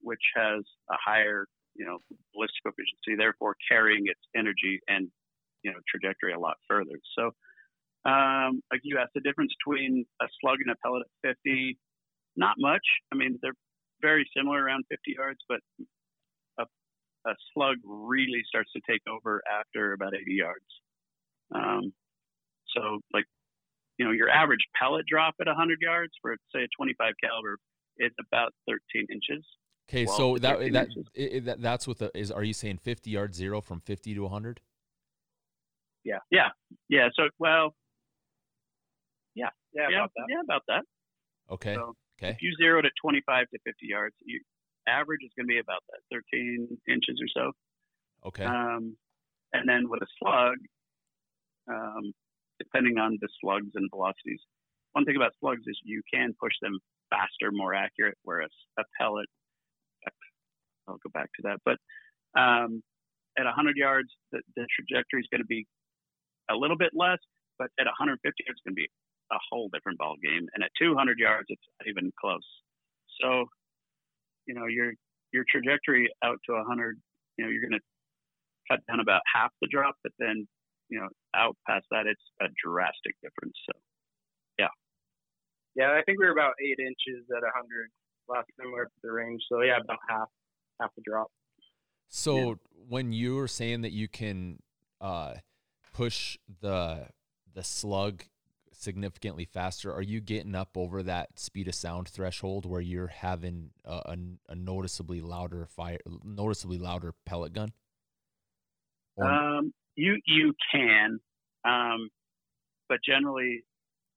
which 0.00 0.22
has 0.34 0.62
a 0.90 0.96
higher 1.04 1.46
you 1.76 1.86
know 1.86 1.98
ballistic 2.34 2.62
efficiency, 2.64 3.16
therefore 3.16 3.54
carrying 3.70 4.04
its 4.06 4.20
energy 4.36 4.80
and 4.88 5.08
you 5.62 5.70
know 5.70 5.78
trajectory 5.88 6.32
a 6.32 6.38
lot 6.38 6.56
further. 6.68 6.98
So, 7.16 7.30
um, 8.04 8.62
like 8.72 8.80
you 8.82 8.98
asked, 8.98 9.12
the 9.14 9.20
difference 9.20 9.52
between 9.64 10.04
a 10.22 10.26
slug 10.40 10.58
and 10.64 10.70
a 10.70 10.76
pellet 10.82 11.02
at 11.24 11.36
50, 11.44 11.78
not 12.36 12.56
much. 12.58 12.84
I 13.12 13.16
mean, 13.16 13.38
they're 13.42 13.54
very 14.00 14.28
similar 14.36 14.62
around 14.62 14.84
50 14.88 15.14
yards, 15.18 15.38
but 15.48 15.60
a, 16.58 16.64
a 17.28 17.34
slug 17.52 17.76
really 17.84 18.42
starts 18.48 18.70
to 18.72 18.80
take 18.88 19.02
over 19.08 19.42
after 19.50 19.92
about 19.92 20.14
80 20.14 20.32
yards. 20.32 20.64
Um, 21.54 21.92
so, 22.74 23.00
like, 23.12 23.24
you 23.98 24.06
know, 24.06 24.12
your 24.12 24.30
average 24.30 24.64
pellet 24.80 25.04
drop 25.06 25.34
at 25.40 25.46
100 25.46 25.78
yards 25.82 26.12
for, 26.22 26.36
say, 26.54 26.62
a 26.62 26.68
25 26.76 27.12
caliber 27.22 27.58
is 27.98 28.12
about 28.18 28.52
13 28.66 29.06
inches. 29.12 29.44
Okay, 29.90 30.06
so 30.06 30.38
that 30.38 30.72
that, 30.72 30.88
it, 31.14 31.44
that 31.46 31.60
that's 31.60 31.88
what 31.88 31.98
the 31.98 32.16
is. 32.16 32.30
Are 32.30 32.44
you 32.44 32.52
saying 32.52 32.78
50 32.78 33.10
yards 33.10 33.36
zero 33.36 33.60
from 33.60 33.80
50 33.80 34.14
to 34.14 34.20
100? 34.20 34.60
Yeah, 36.04 36.18
yeah, 36.30 36.48
yeah. 36.88 37.08
So, 37.16 37.24
well, 37.40 37.74
yeah, 39.34 39.48
yeah, 39.72 39.88
yeah, 39.90 40.04
about 40.04 40.10
yeah, 40.28 40.40
about 40.44 40.62
that. 40.68 40.82
Okay. 41.50 41.74
So 41.74 41.94
okay. 42.18 42.32
If 42.32 42.42
you 42.42 42.54
zero 42.56 42.82
to 42.82 42.88
25 43.00 43.46
to 43.50 43.58
50 43.64 43.86
yards, 43.86 44.14
you 44.24 44.40
average 44.86 45.20
is 45.24 45.30
going 45.36 45.46
to 45.46 45.52
be 45.52 45.58
about 45.58 45.82
that 45.90 46.00
13 46.32 46.68
inches 46.88 47.20
or 47.20 47.28
so. 47.34 47.52
Okay. 48.28 48.44
Um, 48.44 48.96
and 49.52 49.68
then 49.68 49.88
with 49.88 50.02
a 50.02 50.06
slug, 50.18 50.56
um, 51.68 52.12
depending 52.58 52.98
on 52.98 53.18
the 53.20 53.28
slugs 53.40 53.70
and 53.74 53.88
velocities, 53.90 54.40
one 54.92 55.04
thing 55.04 55.16
about 55.16 55.32
slugs 55.40 55.62
is 55.66 55.78
you 55.84 56.02
can 56.12 56.34
push 56.40 56.52
them 56.62 56.78
faster, 57.10 57.50
more 57.50 57.74
accurate, 57.74 58.18
whereas 58.22 58.50
a 58.78 58.82
pellet 58.98 59.26
I'll 60.90 60.98
go 60.98 61.10
back 61.14 61.30
to 61.38 61.42
that. 61.46 61.58
But 61.64 61.78
um, 62.38 62.82
at 63.38 63.44
100 63.44 63.76
yards, 63.76 64.10
the, 64.32 64.40
the 64.56 64.66
trajectory 64.74 65.20
is 65.20 65.28
going 65.30 65.42
to 65.42 65.46
be 65.46 65.66
a 66.50 66.56
little 66.56 66.76
bit 66.76 66.90
less, 66.94 67.18
but 67.58 67.70
at 67.78 67.86
150, 67.86 68.18
it's 68.26 68.60
going 68.66 68.74
to 68.74 68.80
be 68.82 68.90
a 69.32 69.38
whole 69.50 69.68
different 69.72 69.98
ball 69.98 70.16
game. 70.22 70.48
And 70.54 70.64
at 70.64 70.70
200 70.80 71.18
yards, 71.18 71.46
it's 71.48 71.62
not 71.80 71.88
even 71.88 72.12
close. 72.20 72.46
So, 73.20 73.46
you 74.46 74.54
know, 74.54 74.66
your 74.66 74.92
your 75.32 75.44
trajectory 75.48 76.10
out 76.24 76.38
to 76.46 76.54
100, 76.54 76.98
you 77.36 77.44
know, 77.44 77.50
you're 77.50 77.62
going 77.62 77.78
to 77.78 77.86
cut 78.70 78.80
down 78.86 79.00
about 79.00 79.22
half 79.32 79.50
the 79.60 79.68
drop, 79.70 79.94
but 80.02 80.12
then, 80.18 80.46
you 80.88 80.98
know, 80.98 81.08
out 81.34 81.56
past 81.68 81.86
that, 81.90 82.06
it's 82.06 82.22
a 82.40 82.46
drastic 82.64 83.14
difference. 83.22 83.54
So, 83.66 83.78
yeah. 84.58 84.74
Yeah, 85.76 85.92
I 85.92 86.02
think 86.02 86.18
we 86.18 86.26
were 86.26 86.32
about 86.32 86.54
eight 86.60 86.78
inches 86.82 87.24
at 87.30 87.42
100 87.42 87.90
last 88.28 88.46
time 88.58 88.66
we 88.66 88.72
were 88.72 88.82
at 88.82 89.02
the 89.02 89.12
range. 89.12 89.42
So, 89.48 89.62
yeah, 89.62 89.78
about 89.82 89.98
half 90.08 90.28
half 90.80 90.90
the 90.96 91.02
drop. 91.06 91.28
So 92.08 92.36
yeah. 92.36 92.54
when 92.88 93.12
you 93.12 93.36
were 93.36 93.48
saying 93.48 93.82
that 93.82 93.92
you 93.92 94.08
can 94.08 94.58
uh, 95.00 95.34
push 95.92 96.38
the 96.60 97.08
the 97.54 97.62
slug 97.62 98.24
significantly 98.80 99.44
faster, 99.44 99.92
are 99.92 100.02
you 100.02 100.20
getting 100.20 100.54
up 100.54 100.76
over 100.76 101.02
that 101.02 101.38
speed 101.38 101.68
of 101.68 101.74
sound 101.74 102.08
threshold 102.08 102.66
where 102.66 102.80
you're 102.80 103.08
having 103.08 103.70
a, 103.84 103.94
a, 103.94 104.16
a 104.48 104.54
noticeably 104.54 105.20
louder 105.20 105.66
fire, 105.66 105.98
noticeably 106.24 106.78
louder 106.78 107.14
pellet 107.26 107.52
gun? 107.52 107.72
Or... 109.16 109.30
Um, 109.30 109.72
you 109.96 110.18
you 110.26 110.54
can, 110.72 111.18
um, 111.64 112.08
but 112.88 112.98
generally, 113.06 113.64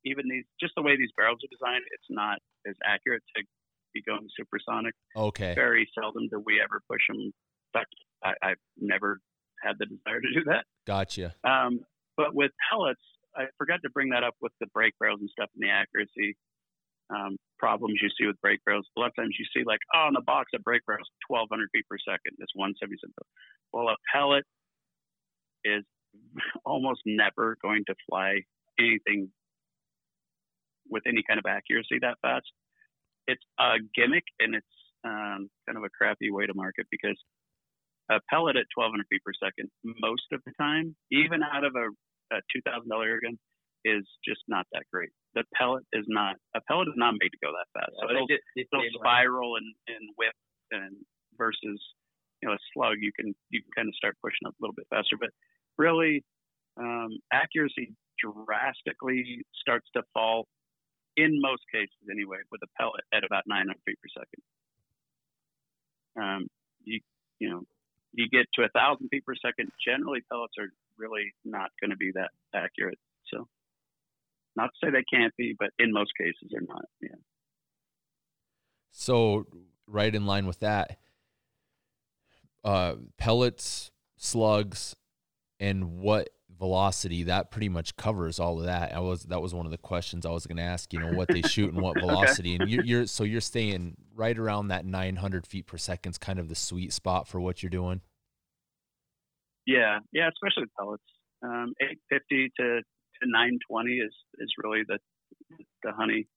even 0.06 0.26
these 0.30 0.46
just 0.60 0.74
the 0.76 0.82
way 0.82 0.96
these 0.98 1.12
barrels 1.18 1.40
are 1.44 1.52
designed, 1.52 1.84
it's 1.92 2.08
not 2.10 2.40
as 2.68 2.76
accurate 2.86 3.24
to 3.36 3.44
be 3.94 4.02
going 4.02 4.28
supersonic. 4.38 4.94
Okay. 5.16 5.54
Very 5.54 5.90
seldom 5.94 6.28
do 6.30 6.42
we 6.46 6.62
ever 6.64 6.82
push 6.90 7.02
them. 7.08 7.18
In 7.18 7.34
fact, 7.74 7.94
I, 8.24 8.34
I've 8.42 8.58
never 8.80 9.20
had 9.62 9.74
the 9.80 9.86
desire 9.86 10.22
to 10.22 10.34
do 10.34 10.44
that. 10.46 10.66
Gotcha. 10.86 11.36
Um, 11.44 11.82
but 12.18 12.34
with 12.34 12.52
pellets, 12.70 13.02
I 13.36 13.46
forgot 13.58 13.80
to 13.84 13.90
bring 13.90 14.10
that 14.10 14.24
up 14.24 14.36
with 14.42 14.52
the 14.60 14.68
break 14.74 14.94
barrels 15.00 15.20
and 15.22 15.30
stuff 15.30 15.50
and 15.56 15.64
the 15.64 15.72
accuracy 15.72 16.36
um, 17.10 17.38
problems 17.60 18.00
you 18.02 18.10
see 18.18 18.28
with 18.28 18.40
break 18.42 18.64
barrels. 18.66 18.88
A 18.98 19.00
lot 19.00 19.10
of 19.10 19.16
times 19.16 19.36
you 19.38 19.46
see 19.56 19.66
like, 19.66 19.80
oh, 19.96 20.08
in 20.08 20.14
the 20.14 20.22
box 20.22 20.52
a 20.56 20.60
break 20.60 20.86
barrel 20.86 21.02
is 21.02 21.10
1,200 21.28 21.70
feet 21.74 21.86
per 21.90 21.98
second. 22.00 22.38
It's 22.40 22.56
177. 22.56 23.12
Well, 23.72 23.90
a 23.90 23.98
pellet 24.14 24.46
is 25.64 25.84
almost 26.66 27.02
never 27.06 27.58
going 27.62 27.84
to 27.88 27.96
fly 28.10 28.42
anything 28.80 29.30
with 30.90 31.04
any 31.08 31.24
kind 31.28 31.40
of 31.40 31.46
accuracy 31.48 31.98
that 32.02 32.18
fast 32.22 32.52
it's 33.28 33.44
a 33.60 33.78
gimmick 33.96 34.24
and 34.40 34.56
it's 34.56 34.76
um, 35.06 35.50
kind 35.68 35.78
of 35.78 35.84
a 35.84 35.90
crappy 35.90 36.32
way 36.32 36.46
to 36.46 36.54
market 36.54 36.88
because 36.92 37.18
a 38.12 38.20
pellet 38.30 38.56
at 38.56 38.68
1200 38.76 39.06
feet 39.10 39.24
per 39.24 39.32
second 39.34 39.70
most 40.02 40.28
of 40.32 40.42
the 40.46 40.52
time, 40.60 40.96
even 41.12 41.42
out 41.44 41.64
of 41.64 41.76
a, 41.76 41.88
a 42.32 42.38
$2,000 42.56 42.88
air 43.06 43.20
gun, 43.22 43.38
is 43.86 44.08
just 44.24 44.42
not 44.48 44.66
that 44.72 44.84
great. 44.92 45.10
The 45.36 45.44
pellet 45.56 45.84
is 45.92 46.06
not 46.08 46.36
a 46.56 46.62
pellet 46.70 46.88
is 46.88 46.96
not 46.96 47.16
made 47.20 47.30
to 47.36 47.42
go 47.44 47.52
that 47.52 47.68
fast. 47.76 47.92
Yeah, 47.92 48.08
so 48.08 48.16
it'll, 48.16 48.28
just, 48.28 48.44
it'll 48.56 48.88
spiral 48.96 49.58
and, 49.58 49.68
and 49.88 50.04
whip 50.16 50.36
and 50.72 50.96
versus 51.38 51.80
you 52.42 52.48
know 52.48 52.56
a 52.56 52.62
slug 52.74 52.98
you 53.02 53.12
can 53.12 53.36
you 53.50 53.62
can 53.62 53.72
kind 53.76 53.88
of 53.90 53.96
start 53.96 54.16
pushing 54.24 54.48
up 54.48 54.56
a 54.56 54.60
little 54.62 54.76
bit 54.76 54.88
faster. 54.90 55.18
But 55.20 55.32
really, 55.78 56.24
um, 56.80 57.20
accuracy 57.32 57.92
drastically 58.20 59.44
starts 59.60 59.88
to 59.96 60.04
fall 60.14 60.48
in 61.18 61.42
most 61.42 61.62
cases 61.72 62.08
anyway, 62.10 62.40
with 62.52 62.62
a 62.64 62.72
pellet 62.80 63.04
at 63.14 63.24
about 63.24 63.44
900 63.46 63.76
feet 63.86 64.00
per 64.02 64.10
second. 64.16 64.42
Um, 66.16 66.48
you 66.84 67.00
you 67.40 67.50
know 67.50 67.62
you 68.14 68.30
get 68.30 68.46
to 68.56 68.64
a 68.64 68.70
thousand 68.70 69.10
feet 69.10 69.26
per 69.26 69.36
second. 69.36 69.72
Generally, 69.82 70.22
pellets 70.32 70.54
are 70.60 70.70
really 71.04 71.34
not 71.44 71.72
going 71.80 71.92
to 71.92 71.98
be 71.98 72.12
that 72.16 72.32
accurate. 72.56 72.98
So, 73.32 73.48
not 74.56 74.68
to 74.68 74.86
say 74.86 74.92
they 74.92 75.04
can't 75.12 75.34
be, 75.38 75.56
but 75.58 75.70
in 75.80 75.92
most 75.92 76.12
cases, 76.18 76.50
they're 76.52 76.62
not. 76.68 76.86
Yeah. 77.02 77.16
So, 78.92 79.46
right 79.88 80.14
in 80.14 80.26
line 80.26 80.46
with 80.46 80.60
that, 80.60 80.98
uh, 82.64 82.96
pellets, 83.18 83.92
slugs, 84.18 84.96
and 85.60 86.00
what 86.00 86.30
velocity 86.60 87.24
that 87.24 87.52
pretty 87.52 87.68
much 87.68 87.96
covers 87.98 88.40
all 88.40 88.60
of 88.60 88.66
that 88.66 88.96
i 88.96 89.00
was 89.00 89.24
that 89.24 89.42
was 89.42 89.54
one 89.54 89.66
of 89.66 89.72
the 89.72 89.78
questions 89.78 90.26
i 90.26 90.30
was 90.30 90.46
going 90.46 90.56
to 90.56 90.64
ask 90.64 90.94
you 90.94 91.00
know 91.00 91.12
what 91.12 91.28
they 91.28 91.42
shoot 91.42 91.74
and 91.74 91.82
what 91.82 92.00
velocity 92.00 92.54
okay. 92.54 92.64
and 92.64 92.72
you're, 92.72 92.84
you're, 92.86 93.06
so 93.06 93.24
you're 93.24 93.42
staying 93.42 93.96
right 94.16 94.38
around 94.38 94.68
that 94.68 94.86
900 94.86 95.46
feet 95.46 95.66
per 95.66 95.78
second 95.78 96.12
is 96.12 96.18
kind 96.18 96.40
of 96.40 96.48
the 96.48 96.56
sweet 96.56 96.94
spot 96.94 97.28
for 97.28 97.42
what 97.42 97.62
you're 97.62 97.70
doing 97.70 98.02
yeah 99.66 100.00
yeah 100.12 100.30
especially 100.30 100.70
pellets 100.78 101.04
um, 101.44 101.74
850 101.82 102.52
to, 102.58 102.64
to 102.80 103.24
920 103.26 103.92
is 103.94 104.14
is 104.40 104.52
really 104.64 104.84
the 104.88 105.00
the 105.84 105.92
honey 105.92 106.28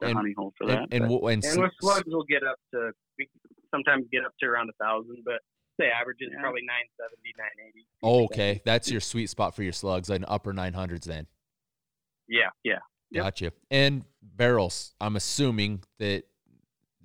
the 0.00 0.06
and, 0.06 0.16
honey 0.16 0.34
hole 0.36 0.52
for 0.58 0.66
that 0.66 0.88
and, 0.90 1.04
and, 1.04 1.04
and, 1.04 1.44
and 1.44 1.62
with 1.62 1.72
slugs 1.80 2.04
we'll 2.06 2.24
get 2.24 2.42
up 2.42 2.56
to 2.72 2.92
we 3.18 3.28
sometimes 3.72 4.06
get 4.10 4.24
up 4.24 4.32
to 4.40 4.46
around 4.46 4.70
a 4.70 4.84
thousand 4.84 5.18
but 5.24 5.40
say 5.80 5.86
average 5.90 6.18
is 6.20 6.30
yeah. 6.32 6.40
probably 6.40 6.62
970, 6.62 7.34
980. 7.36 7.86
Oh, 8.02 8.24
okay. 8.24 8.62
That's 8.64 8.90
your 8.90 9.00
sweet 9.00 9.30
spot 9.30 9.54
for 9.54 9.62
your 9.62 9.72
slugs, 9.72 10.08
like 10.08 10.22
upper 10.28 10.52
900s 10.52 11.04
then. 11.04 11.26
Yeah, 12.28 12.50
yeah. 12.62 12.78
Yep. 13.10 13.24
Gotcha. 13.24 13.52
And 13.70 14.04
barrels, 14.22 14.94
I'm 15.00 15.16
assuming 15.16 15.82
that 15.98 16.24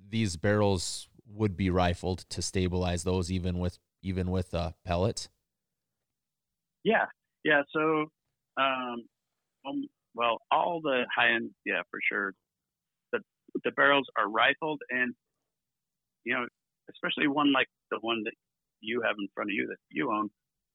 these 0.08 0.36
barrels 0.36 1.08
would 1.26 1.56
be 1.56 1.70
rifled 1.70 2.20
to 2.30 2.42
stabilize 2.42 3.04
those, 3.04 3.30
even 3.30 3.58
with 3.58 3.78
even 4.02 4.30
with 4.30 4.54
pellets. 4.84 5.28
Yeah, 6.84 7.06
yeah. 7.44 7.62
So, 7.72 8.06
um, 8.56 9.04
um, 9.66 9.88
well, 10.14 10.38
all 10.50 10.80
the 10.82 11.04
high 11.14 11.34
end, 11.34 11.50
yeah, 11.64 11.82
for 11.90 12.00
sure. 12.08 12.34
The 13.12 13.20
the 13.64 13.70
barrels 13.72 14.06
are 14.16 14.28
rifled, 14.28 14.80
and 14.90 15.14
you 16.24 16.34
know, 16.34 16.46
especially 16.90 17.28
one 17.28 17.52
like 17.52 17.68
the 17.90 17.98
one 18.00 18.22
that 18.24 18.34
you 18.80 19.02
have 19.02 19.16
in 19.18 19.28
front 19.34 19.50
of 19.50 19.54
you 19.54 19.66
that 19.68 19.76
you 19.90 20.10
own, 20.10 20.30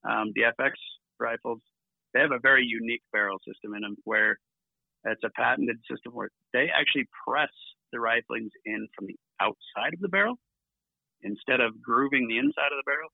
um, 0.07 0.31
the 0.35 0.43
FX 0.59 0.71
rifles. 1.19 1.59
They 2.13 2.21
have 2.21 2.31
a 2.31 2.39
very 2.39 2.65
unique 2.65 3.01
barrel 3.11 3.39
system 3.45 3.73
in 3.73 3.81
them 3.81 3.97
where 4.05 4.37
it's 5.03 5.23
a 5.23 5.29
patented 5.29 5.77
system 5.89 6.13
where 6.13 6.29
they 6.53 6.67
actually 6.73 7.05
press 7.27 7.51
the 7.91 7.97
riflings 7.97 8.51
in 8.65 8.87
from 8.95 9.07
the 9.07 9.15
outside 9.41 9.93
of 9.93 9.99
the 9.99 10.07
barrel 10.07 10.37
instead 11.25 11.59
of 11.59 11.81
grooving 11.81 12.27
the 12.27 12.37
inside 12.37 12.71
of 12.71 12.79
the 12.79 12.87
barrel. 12.87 13.11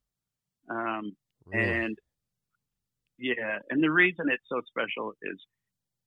Um, 0.70 1.16
really? 1.47 1.86
And 1.86 1.97
yeah, 3.18 3.59
and 3.70 3.82
the 3.82 3.89
reason 3.91 4.28
it's 4.30 4.43
so 4.49 4.62
special 4.68 5.14
is 5.22 5.39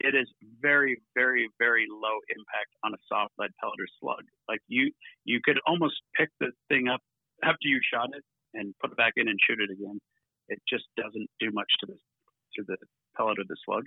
it 0.00 0.14
is 0.14 0.28
very, 0.60 1.00
very, 1.14 1.48
very 1.58 1.86
low 1.88 2.18
impact 2.28 2.70
on 2.84 2.92
a 2.92 3.00
soft 3.08 3.32
lead 3.38 3.50
pellet 3.60 3.80
or 3.80 3.88
slug. 4.00 4.24
Like 4.48 4.60
you, 4.68 4.90
you 5.24 5.40
could 5.42 5.58
almost 5.66 5.94
pick 6.16 6.28
the 6.40 6.50
thing 6.68 6.88
up 6.88 7.00
after 7.42 7.66
you 7.66 7.80
shot 7.92 8.10
it 8.12 8.24
and 8.52 8.74
put 8.80 8.92
it 8.92 8.96
back 8.96 9.14
in 9.16 9.28
and 9.28 9.38
shoot 9.40 9.60
it 9.60 9.72
again. 9.72 9.98
It 10.48 10.60
just 10.68 10.84
doesn't 10.96 11.30
do 11.40 11.50
much 11.52 11.70
to 11.80 11.86
the 11.86 11.96
to 12.56 12.64
the 12.68 12.76
pellet 13.16 13.38
or 13.38 13.44
the 13.48 13.56
slug. 13.64 13.84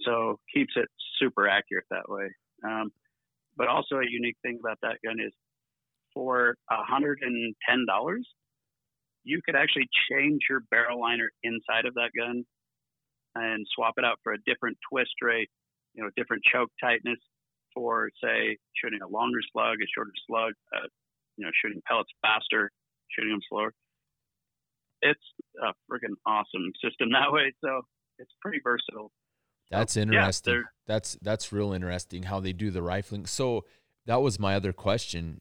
So 0.00 0.38
keeps 0.52 0.72
it 0.76 0.88
super 1.18 1.48
accurate 1.48 1.84
that 1.90 2.08
way. 2.08 2.30
Um, 2.64 2.90
but 3.56 3.68
also 3.68 3.96
a 3.96 4.08
unique 4.08 4.36
thing 4.42 4.58
about 4.60 4.78
that 4.82 4.98
gun 5.04 5.18
is 5.20 5.32
for 6.16 6.56
$110, 6.72 8.16
you 9.24 9.40
could 9.44 9.54
actually 9.54 9.86
change 10.10 10.40
your 10.48 10.60
barrel 10.70 10.98
liner 10.98 11.28
inside 11.42 11.84
of 11.84 11.92
that 11.94 12.08
gun 12.16 12.42
and 13.34 13.66
swap 13.74 13.94
it 13.98 14.04
out 14.04 14.16
for 14.22 14.32
a 14.32 14.38
different 14.46 14.78
twist 14.90 15.12
rate, 15.20 15.50
you 15.92 16.02
know, 16.02 16.08
different 16.16 16.42
choke 16.50 16.70
tightness 16.82 17.18
for, 17.74 18.08
say, 18.24 18.56
shooting 18.82 19.00
a 19.04 19.08
longer 19.08 19.40
slug, 19.52 19.76
a 19.76 19.86
shorter 19.94 20.16
slug, 20.26 20.54
uh, 20.74 20.88
you 21.36 21.44
know, 21.44 21.50
shooting 21.62 21.82
pellets 21.86 22.08
faster, 22.22 22.70
shooting 23.10 23.32
them 23.32 23.40
slower. 23.50 23.72
It's 25.02 25.20
a 25.62 25.74
freaking 25.92 26.16
awesome 26.24 26.72
system 26.82 27.10
that 27.12 27.30
way. 27.30 27.52
So 27.62 27.82
it's 28.18 28.32
pretty 28.40 28.60
versatile. 28.64 29.12
That's 29.70 29.98
interesting. 29.98 30.54
Yeah, 30.54 30.60
that's 30.86 31.18
that's 31.20 31.52
real 31.52 31.72
interesting 31.72 32.22
how 32.22 32.40
they 32.40 32.54
do 32.54 32.70
the 32.70 32.82
rifling. 32.82 33.26
So 33.26 33.64
that 34.06 34.22
was 34.22 34.38
my 34.38 34.54
other 34.54 34.72
question. 34.72 35.40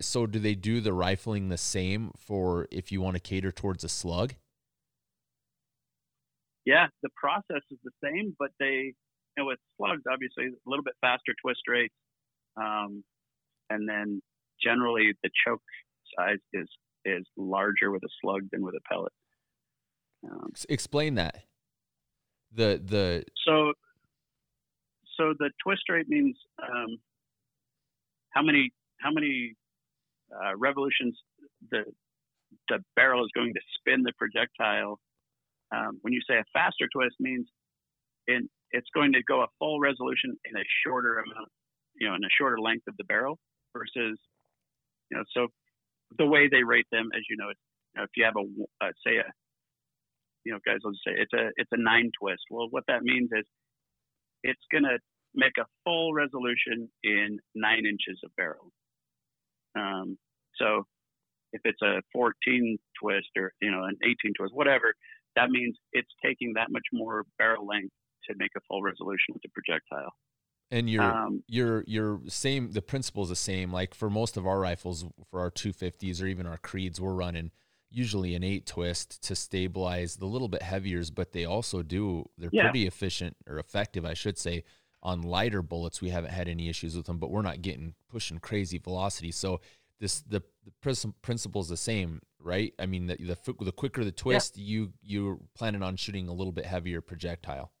So 0.00 0.26
do 0.26 0.38
they 0.38 0.54
do 0.54 0.80
the 0.80 0.92
rifling 0.92 1.48
the 1.48 1.58
same 1.58 2.12
for 2.16 2.66
if 2.70 2.90
you 2.90 3.00
want 3.00 3.16
to 3.16 3.20
cater 3.20 3.52
towards 3.52 3.84
a 3.84 3.88
slug? 3.88 4.34
Yeah, 6.64 6.86
the 7.02 7.08
process 7.16 7.62
is 7.70 7.78
the 7.82 7.90
same, 8.02 8.36
but 8.38 8.50
they, 8.58 8.94
you 8.94 8.94
know, 9.38 9.46
with 9.46 9.58
slugs, 9.76 10.02
obviously 10.10 10.46
a 10.46 10.70
little 10.70 10.84
bit 10.84 10.94
faster 11.00 11.34
twist 11.42 11.62
rate, 11.68 11.92
um, 12.56 13.02
and 13.70 13.88
then 13.88 14.22
generally 14.62 15.14
the 15.22 15.30
choke 15.46 15.62
size 16.16 16.38
is 16.52 16.68
is 17.04 17.24
larger 17.36 17.90
with 17.90 18.02
a 18.04 18.08
slug 18.20 18.42
than 18.52 18.62
with 18.62 18.74
a 18.74 18.80
pellet. 18.88 19.12
Um, 20.30 20.52
Explain 20.68 21.14
that. 21.14 21.44
The 22.52 22.80
the 22.84 23.24
so 23.46 23.72
so 25.16 25.34
the 25.38 25.50
twist 25.62 25.82
rate 25.88 26.08
means 26.08 26.36
um, 26.62 26.98
how 28.30 28.42
many 28.42 28.72
how 29.00 29.10
many 29.10 29.54
uh, 30.32 30.56
revolutions 30.56 31.18
the 31.70 31.84
the 32.68 32.78
barrel 32.96 33.24
is 33.24 33.30
going 33.34 33.52
to 33.54 33.60
spin 33.78 34.02
the 34.02 34.12
projectile. 34.18 34.98
Um, 35.72 35.98
when 36.02 36.12
you 36.12 36.20
say 36.28 36.36
a 36.36 36.44
faster 36.52 36.88
twist 36.92 37.14
means 37.20 37.46
in, 38.26 38.48
it's 38.72 38.88
going 38.94 39.12
to 39.12 39.22
go 39.22 39.42
a 39.42 39.46
full 39.58 39.78
resolution 39.78 40.36
in 40.44 40.56
a 40.56 40.64
shorter 40.84 41.18
amount, 41.18 41.48
you 41.94 42.08
know, 42.08 42.14
in 42.14 42.24
a 42.24 42.32
shorter 42.36 42.58
length 42.58 42.86
of 42.88 42.96
the 42.96 43.04
barrel 43.04 43.38
versus, 43.76 44.18
you 45.10 45.16
know, 45.16 45.22
so 45.32 45.46
the 46.18 46.26
way 46.26 46.48
they 46.48 46.64
rate 46.64 46.86
them, 46.90 47.08
as 47.14 47.22
you 47.30 47.36
know, 47.36 47.50
if 48.02 48.10
you 48.16 48.24
have 48.24 48.34
a 48.36 48.84
uh, 48.84 48.90
say 49.06 49.16
a 49.16 49.24
you 50.44 50.52
know, 50.52 50.58
guys 50.66 50.78
will 50.82 50.92
say 51.06 51.12
it's 51.14 51.32
a 51.32 51.50
it's 51.56 51.70
a 51.72 51.80
nine 51.80 52.10
twist. 52.18 52.42
Well, 52.50 52.68
what 52.70 52.84
that 52.88 53.02
means 53.02 53.30
is 53.32 53.44
it's 54.42 54.62
going 54.72 54.84
to 54.84 54.98
make 55.34 55.52
a 55.58 55.66
full 55.84 56.12
resolution 56.14 56.88
in 57.04 57.38
nine 57.54 57.84
inches 57.86 58.18
of 58.24 58.30
barrel. 58.36 58.72
Um, 59.76 60.18
so 60.56 60.84
if 61.52 61.60
it's 61.64 61.82
a 61.82 62.00
14 62.12 62.78
twist 63.00 63.28
or 63.36 63.52
you 63.60 63.70
know 63.70 63.84
an 63.84 63.96
18 64.02 64.32
twist, 64.38 64.54
whatever, 64.54 64.94
that 65.36 65.50
means 65.50 65.76
it's 65.92 66.10
taking 66.24 66.54
that 66.54 66.70
much 66.70 66.86
more 66.92 67.24
barrel 67.38 67.66
length 67.66 67.92
to 68.28 68.34
make 68.36 68.50
a 68.56 68.60
full 68.68 68.82
resolution 68.82 69.32
with 69.32 69.42
the 69.42 69.48
projectile. 69.48 70.12
And 70.70 70.88
your 70.88 71.02
um, 71.02 71.42
your 71.48 71.82
your 71.86 72.20
same 72.28 72.72
the 72.72 72.82
principle 72.82 73.24
is 73.24 73.28
the 73.28 73.36
same. 73.36 73.72
Like 73.72 73.94
for 73.94 74.08
most 74.08 74.36
of 74.36 74.46
our 74.46 74.60
rifles, 74.60 75.04
for 75.30 75.40
our 75.40 75.50
250s 75.50 76.22
or 76.22 76.26
even 76.26 76.46
our 76.46 76.58
creeds, 76.58 77.00
we're 77.00 77.14
running 77.14 77.50
usually 77.90 78.36
an 78.36 78.44
eight 78.44 78.66
twist 78.66 79.22
to 79.24 79.34
stabilize 79.34 80.16
the 80.16 80.26
little 80.26 80.48
bit 80.48 80.62
heaviers, 80.62 81.10
but 81.10 81.32
they 81.32 81.44
also 81.44 81.82
do 81.82 82.28
they're 82.38 82.50
yeah. 82.52 82.62
pretty 82.62 82.86
efficient 82.86 83.36
or 83.48 83.58
effective, 83.58 84.04
I 84.04 84.14
should 84.14 84.38
say. 84.38 84.64
On 85.02 85.22
lighter 85.22 85.62
bullets, 85.62 86.02
we 86.02 86.10
haven't 86.10 86.30
had 86.30 86.46
any 86.46 86.68
issues 86.68 86.94
with 86.94 87.06
them, 87.06 87.18
but 87.18 87.30
we're 87.30 87.40
not 87.40 87.62
getting 87.62 87.94
pushing 88.10 88.38
crazy 88.38 88.78
velocity. 88.78 89.30
So 89.30 89.60
this 89.98 90.20
the 90.20 90.42
the 90.64 91.14
principle 91.22 91.62
is 91.62 91.68
the 91.68 91.76
same, 91.76 92.20
right? 92.38 92.74
I 92.78 92.86
mean, 92.86 93.06
the 93.06 93.16
the, 93.16 93.64
the 93.64 93.72
quicker 93.72 94.04
the 94.04 94.12
twist, 94.12 94.58
yeah. 94.58 94.64
you 94.64 94.92
you're 95.02 95.38
planning 95.54 95.82
on 95.82 95.96
shooting 95.96 96.28
a 96.28 96.34
little 96.34 96.52
bit 96.52 96.66
heavier 96.66 97.00
projectile. 97.00 97.72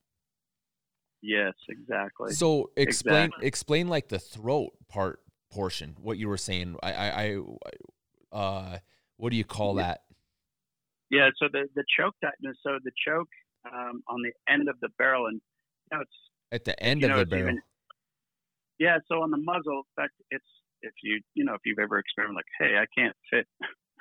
Yes, 1.22 1.52
exactly. 1.68 2.32
So 2.32 2.70
explain 2.76 3.26
exactly. 3.26 3.46
explain 3.46 3.88
like 3.88 4.08
the 4.08 4.18
throat 4.18 4.72
part 4.88 5.20
portion. 5.50 5.96
What 6.00 6.16
you 6.16 6.28
were 6.28 6.38
saying. 6.38 6.76
I 6.82 6.92
I, 6.92 7.08
I 8.32 8.36
uh 8.36 8.78
what 9.16 9.30
do 9.30 9.36
you 9.36 9.44
call 9.44 9.76
yeah. 9.76 9.82
that? 9.82 10.02
Yeah, 11.10 11.28
so 11.38 11.48
the 11.52 11.68
the 11.74 11.84
choke 11.98 12.14
tightness. 12.22 12.56
So 12.62 12.78
the 12.82 12.92
choke 13.06 13.28
um, 13.66 14.02
on 14.08 14.22
the 14.22 14.32
end 14.52 14.68
of 14.68 14.76
the 14.80 14.88
barrel, 14.96 15.26
and 15.26 15.40
you 15.90 15.98
know, 15.98 16.02
it's 16.02 16.10
at 16.52 16.64
the 16.64 16.80
end 16.82 17.04
of 17.04 17.10
know, 17.10 17.18
the 17.18 17.26
barrel. 17.26 17.42
Even, 17.44 17.62
yeah, 18.78 18.98
so 19.08 19.22
on 19.22 19.30
the 19.30 19.38
muzzle, 19.38 19.84
in 19.84 20.02
fact, 20.02 20.14
it's 20.30 20.44
if 20.82 20.92
you 21.02 21.20
you 21.34 21.44
know 21.44 21.54
if 21.54 21.60
you've 21.64 21.78
ever 21.78 21.98
experimented 21.98 22.36
like, 22.36 22.52
hey, 22.58 22.76
I 22.78 22.86
can't 22.96 23.16
fit. 23.30 23.46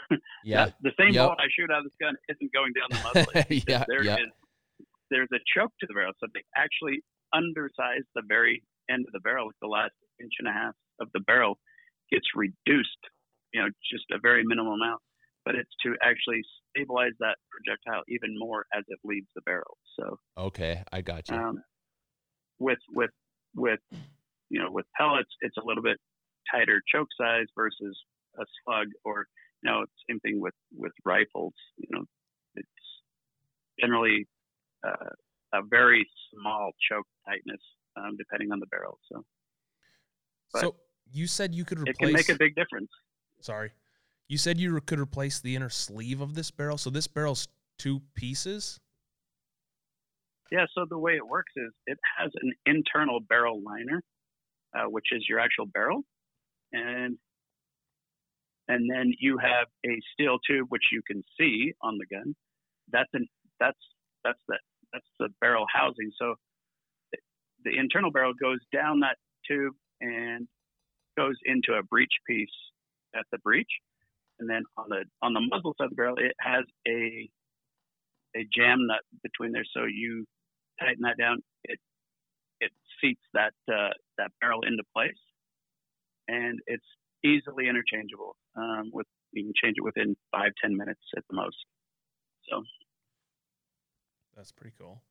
yeah, 0.45 0.69
the 0.81 0.91
same 0.99 1.13
yep. 1.13 1.31
I 1.37 1.47
shoot 1.57 1.69
out 1.71 1.79
of 1.79 1.83
this 1.85 1.99
gun 1.99 2.15
isn't 2.29 2.51
going 2.53 2.73
down 2.73 2.89
the 2.89 3.01
muzzle. 3.03 3.63
yeah, 3.67 3.83
there 3.87 4.03
yep. 4.03 4.19
is, 4.19 4.85
there's 5.11 5.29
a 5.33 5.41
choke 5.55 5.71
to 5.81 5.87
the 5.87 5.93
barrel, 5.93 6.13
so 6.19 6.27
they 6.33 6.43
actually 6.55 7.03
undersize 7.35 8.05
the 8.15 8.23
very 8.27 8.63
end 8.89 9.05
of 9.05 9.13
the 9.13 9.19
barrel, 9.19 9.47
like 9.47 9.59
the 9.61 9.67
last 9.67 9.93
inch 10.21 10.33
and 10.39 10.47
a 10.47 10.51
half 10.51 10.73
of 10.99 11.09
the 11.13 11.19
barrel 11.21 11.59
gets 12.11 12.25
reduced, 12.35 13.03
you 13.53 13.61
know, 13.61 13.67
just 13.91 14.05
a 14.11 14.17
very 14.21 14.43
minimal 14.43 14.73
amount 14.73 15.01
but 15.45 15.55
it's 15.55 15.69
to 15.83 15.95
actually 16.03 16.41
stabilize 16.69 17.13
that 17.19 17.37
projectile 17.49 18.03
even 18.07 18.37
more 18.37 18.65
as 18.75 18.83
it 18.87 18.99
leaves 19.03 19.27
the 19.35 19.41
barrel. 19.41 19.77
So 19.97 20.19
okay, 20.37 20.83
I 20.91 21.01
got 21.01 21.27
you. 21.29 21.35
Um, 21.35 21.63
with 22.59 22.79
with 22.93 23.11
with 23.55 23.79
you 24.49 24.61
know 24.61 24.71
with 24.71 24.85
pellets, 24.97 25.29
it's 25.41 25.57
a 25.57 25.65
little 25.65 25.83
bit 25.83 25.97
tighter 26.51 26.81
choke 26.93 27.07
size 27.19 27.45
versus 27.55 27.97
a 28.39 28.43
slug, 28.63 28.87
or 29.03 29.25
you 29.63 29.71
know 29.71 29.85
same 30.09 30.19
thing 30.19 30.39
with 30.39 30.53
with 30.75 30.93
rifles. 31.05 31.53
You 31.77 31.87
know, 31.91 32.03
it's 32.55 32.67
generally 33.79 34.27
uh, 34.85 35.09
a 35.53 35.61
very 35.69 36.07
small 36.33 36.71
choke 36.89 37.07
tightness 37.27 37.61
um, 37.97 38.15
depending 38.17 38.51
on 38.51 38.59
the 38.59 38.67
barrel. 38.67 38.99
So. 39.11 39.23
But 40.53 40.61
so 40.61 40.75
you 41.11 41.27
said 41.27 41.53
you 41.53 41.65
could 41.65 41.79
replace. 41.79 41.95
It 41.95 41.99
can 41.99 42.13
make 42.13 42.29
a 42.29 42.37
big 42.37 42.55
difference. 42.55 42.89
Sorry. 43.41 43.71
You 44.27 44.37
said 44.37 44.59
you 44.59 44.79
could 44.81 44.99
replace 44.99 45.39
the 45.39 45.55
inner 45.55 45.69
sleeve 45.69 46.21
of 46.21 46.35
this 46.35 46.51
barrel. 46.51 46.77
So 46.77 46.91
this 46.91 47.07
barrel's 47.07 47.47
two 47.79 48.01
pieces? 48.13 48.79
Yeah, 50.51 50.65
so 50.75 50.85
the 50.89 50.97
way 50.97 51.13
it 51.15 51.27
works 51.27 51.51
is 51.55 51.71
it 51.87 51.99
has 52.17 52.31
an 52.41 52.53
internal 52.65 53.19
barrel 53.19 53.61
liner, 53.63 54.01
uh, 54.75 54.89
which 54.89 55.07
is 55.11 55.25
your 55.29 55.39
actual 55.39 55.65
barrel, 55.67 56.03
and 56.73 57.17
and 58.67 58.89
then 58.89 59.13
you 59.19 59.37
have 59.39 59.67
a 59.85 59.99
steel 60.13 60.37
tube 60.47 60.67
which 60.69 60.85
you 60.91 61.01
can 61.07 61.23
see 61.39 61.73
on 61.81 61.97
the 61.97 62.05
gun. 62.07 62.35
That's 62.91 63.09
an 63.13 63.27
that's 63.59 63.77
that's 64.23 64.39
the 64.47 64.59
that's 64.93 65.07
the 65.19 65.29
barrel 65.41 65.65
housing. 65.73 66.11
So 66.19 66.35
the 67.63 67.77
internal 67.77 68.11
barrel 68.11 68.33
goes 68.39 68.59
down 68.73 69.01
that 69.01 69.17
tube 69.47 69.73
and 70.01 70.47
goes 71.17 71.35
into 71.45 71.73
a 71.73 71.83
breech 71.83 72.13
piece 72.27 72.49
at 73.15 73.25
the 73.31 73.37
breech, 73.39 73.69
and 74.39 74.49
then 74.49 74.63
on 74.77 74.85
the 74.89 75.05
on 75.21 75.33
the 75.33 75.41
muzzle 75.41 75.75
side 75.77 75.85
of 75.85 75.89
the 75.91 75.95
barrel, 75.95 76.17
it 76.17 76.33
has 76.39 76.65
a 76.87 77.29
a 78.35 78.47
jam 78.53 78.87
nut 78.87 79.01
between 79.23 79.51
there. 79.51 79.65
So 79.73 79.85
you 79.85 80.25
tighten 80.79 81.01
that 81.03 81.17
down, 81.17 81.39
it 81.63 81.79
it 82.59 82.71
seats 83.01 83.21
that 83.33 83.53
uh, 83.71 83.93
that 84.17 84.31
barrel 84.41 84.61
into 84.63 84.83
place, 84.95 85.19
and 86.27 86.59
it's 86.67 86.85
easily 87.23 87.67
interchangeable. 87.67 88.35
Um, 88.55 88.89
with 88.93 89.07
you 89.31 89.43
can 89.43 89.53
change 89.61 89.75
it 89.77 89.83
within 89.83 90.15
five 90.31 90.51
ten 90.61 90.75
minutes 90.75 91.01
at 91.15 91.23
the 91.29 91.35
most. 91.35 91.57
So 92.49 92.63
That's 94.35 94.51
pretty 94.51 94.75
cool. 94.77 95.01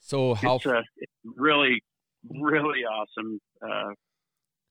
So 0.00 0.34
how 0.34 0.56
it's 0.56 0.66
a 0.66 0.82
it's 0.96 1.12
really 1.36 1.82
really 2.30 2.84
awesome 2.84 3.40
uh, 3.62 3.92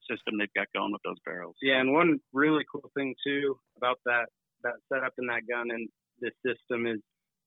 system 0.09 0.37
they've 0.39 0.53
got 0.55 0.67
going 0.73 0.91
with 0.91 1.01
those 1.03 1.19
barrels. 1.25 1.55
Yeah, 1.61 1.79
and 1.79 1.93
one 1.93 2.19
really 2.31 2.63
cool 2.71 2.89
thing 2.95 3.15
too 3.25 3.57
about 3.77 3.99
that 4.05 4.25
that 4.63 4.75
setup 4.91 5.13
in 5.17 5.27
that 5.27 5.41
gun 5.49 5.69
and 5.71 5.89
this 6.19 6.33
system 6.45 6.87
is 6.87 6.99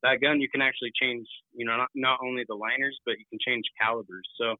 that 0.03 0.21
gun 0.21 0.41
you 0.41 0.49
can 0.49 0.61
actually 0.61 0.93
change, 1.01 1.27
you 1.55 1.67
know, 1.67 1.77
not, 1.77 1.89
not 1.95 2.19
only 2.25 2.45
the 2.49 2.55
liners, 2.55 2.99
but 3.05 3.19
you 3.19 3.25
can 3.31 3.39
change 3.41 3.65
calibers. 3.81 4.29
So 4.41 4.57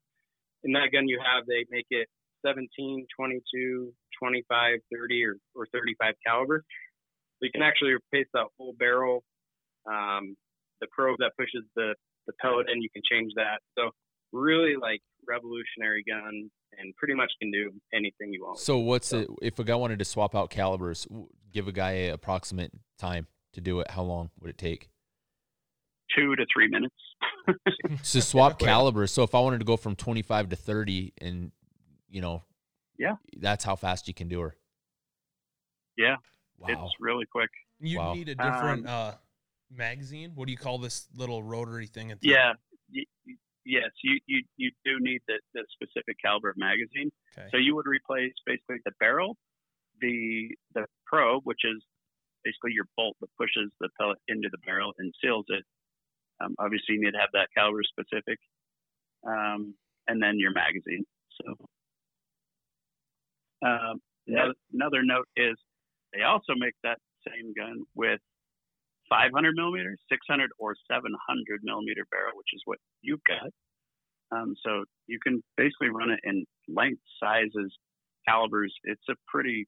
in 0.65 0.73
that 0.73 0.91
gun 0.93 1.09
you 1.09 1.21
have, 1.21 1.47
they 1.47 1.65
make 1.71 1.87
it 1.91 2.09
17, 2.45 3.07
22, 3.17 3.93
25, 4.19 4.79
30, 4.93 5.25
or, 5.25 5.37
or 5.55 5.67
35 5.73 6.15
caliber. 6.27 6.65
So 7.39 7.45
you 7.45 7.51
can 7.53 7.63
actually 7.63 7.93
replace 7.93 8.27
that 8.35 8.47
whole 8.57 8.75
barrel. 8.79 9.23
Um, 9.87 10.37
the 10.81 10.87
probe 10.91 11.19
that 11.19 11.33
pushes 11.39 11.63
the, 11.77 11.95
the 12.27 12.33
pellet 12.41 12.67
in, 12.73 12.83
you 12.83 12.89
can 12.93 13.03
change 13.11 13.33
that. 13.37 13.61
So 13.79 13.91
really 14.33 14.75
like 14.81 15.01
revolutionary 15.29 16.05
gun 16.07 16.51
and 16.79 16.95
pretty 16.97 17.15
much 17.15 17.33
can 17.41 17.51
do 17.51 17.71
anything 17.93 18.33
you 18.33 18.45
want. 18.45 18.59
So 18.59 18.79
what's 18.79 19.13
it 19.13 19.29
if 19.43 19.59
a 19.59 19.65
guy 19.65 19.75
wanted 19.75 19.99
to 19.99 20.05
swap 20.05 20.35
out 20.35 20.51
calibers? 20.51 21.07
Give 21.53 21.69
a 21.69 21.73
guy 21.73 21.91
a 21.93 22.09
approximate 22.11 22.73
time 22.99 23.27
to 23.53 23.61
do 23.61 23.81
it. 23.81 23.91
How 23.91 24.03
long 24.03 24.31
would 24.41 24.51
it 24.51 24.59
take? 24.59 24.89
Two 26.17 26.35
to 26.37 26.47
three 26.53 26.69
minutes. 26.69 26.95
to 28.13 28.23
swap 28.23 28.59
Quick. 28.59 28.67
calibers. 28.69 29.13
So 29.13 29.23
if 29.23 29.35
I 29.35 29.41
wanted 29.41 29.59
to 29.59 29.65
go 29.65 29.77
from 29.77 29.95
25 29.97 30.49
to 30.51 30.57
30 30.57 31.13
and 31.21 31.53
you 32.09 32.21
know, 32.21 32.43
Yeah. 32.99 33.17
that's 33.39 33.65
how 33.65 33.77
fast 33.77 34.09
you 34.09 34.15
can 34.15 34.29
do 34.29 34.41
her. 34.41 34.57
Yeah, 35.99 36.17
Wow. 36.59 36.69
it's 36.87 36.95
really 37.01 37.27
quick. 37.27 37.51
You 37.81 37.99
Wow. 37.99 38.15
need 38.15 38.29
a 38.29 38.35
different 38.35 38.87
Um, 38.87 39.13
uh, 39.13 39.15
magazine. 39.71 40.33
What 40.35 40.47
do 40.47 40.53
you 40.53 40.59
call 40.59 40.79
this 40.79 41.09
little 41.15 41.43
rotary 41.43 41.87
thing? 41.87 42.11
At 42.13 42.21
the 42.21 42.29
Yeah. 42.29 42.55
Y- 42.95 43.05
y- 43.27 43.35
yes, 43.65 43.91
you, 44.03 44.19
you, 44.27 44.45
you 44.57 44.71
do 44.85 44.99
need 45.01 45.21
the, 45.27 45.41
the 45.55 45.65
specific 45.73 46.17
caliber 46.23 46.51
of 46.51 46.57
magazine. 46.57 47.11
Okay. 47.37 47.49
So 47.51 47.57
you 47.59 47.75
would 47.75 47.87
replace 47.87 48.33
basically 48.47 48.77
the 48.85 48.93
barrel, 49.01 49.37
the 50.01 50.57
the 50.75 50.87
probe, 51.07 51.43
which 51.45 51.65
is 51.65 51.83
basically 52.45 52.73
your 52.73 52.87
bolt 52.97 53.17
that 53.21 53.29
pushes 53.37 53.71
the 53.81 53.89
pellet 53.99 54.19
into 54.29 54.49
the 54.51 54.59
barrel 54.59 54.95
and 54.99 55.13
seals 55.21 55.47
it. 55.49 55.65
Um, 56.41 56.55
obviously, 56.59 56.95
you 56.95 57.01
need 57.01 57.13
to 57.13 57.19
have 57.19 57.33
that 57.33 57.49
caliber 57.57 57.83
specific, 57.83 58.39
um, 59.27 59.75
and 60.07 60.23
then 60.23 60.39
your 60.39 60.53
magazine. 60.53 61.05
So 61.41 61.57
um, 63.67 64.01
another, 64.27 64.55
another 64.73 65.03
note 65.03 65.29
is 65.37 65.57
they 66.13 66.23
also 66.23 66.55
make 66.57 66.75
that 66.83 66.99
same 67.27 67.53
gun 67.57 67.83
with 67.95 68.21
500 69.09 69.55
millimeter, 69.55 69.97
600, 70.09 70.51
or 70.59 70.75
700 70.91 71.61
millimeter 71.63 72.05
barrel, 72.11 72.33
which 72.35 72.53
is 72.53 72.63
what 72.65 72.79
you've 73.03 73.25
got. 73.25 73.51
Um, 74.33 74.55
so 74.65 74.85
you 75.07 75.19
can 75.23 75.43
basically 75.57 75.89
run 75.89 76.11
it 76.11 76.21
in 76.25 76.45
length, 76.69 77.03
sizes, 77.23 77.73
calibers. 78.29 78.75
It's 78.85 79.09
a 79.09 79.15
pretty, 79.29 79.67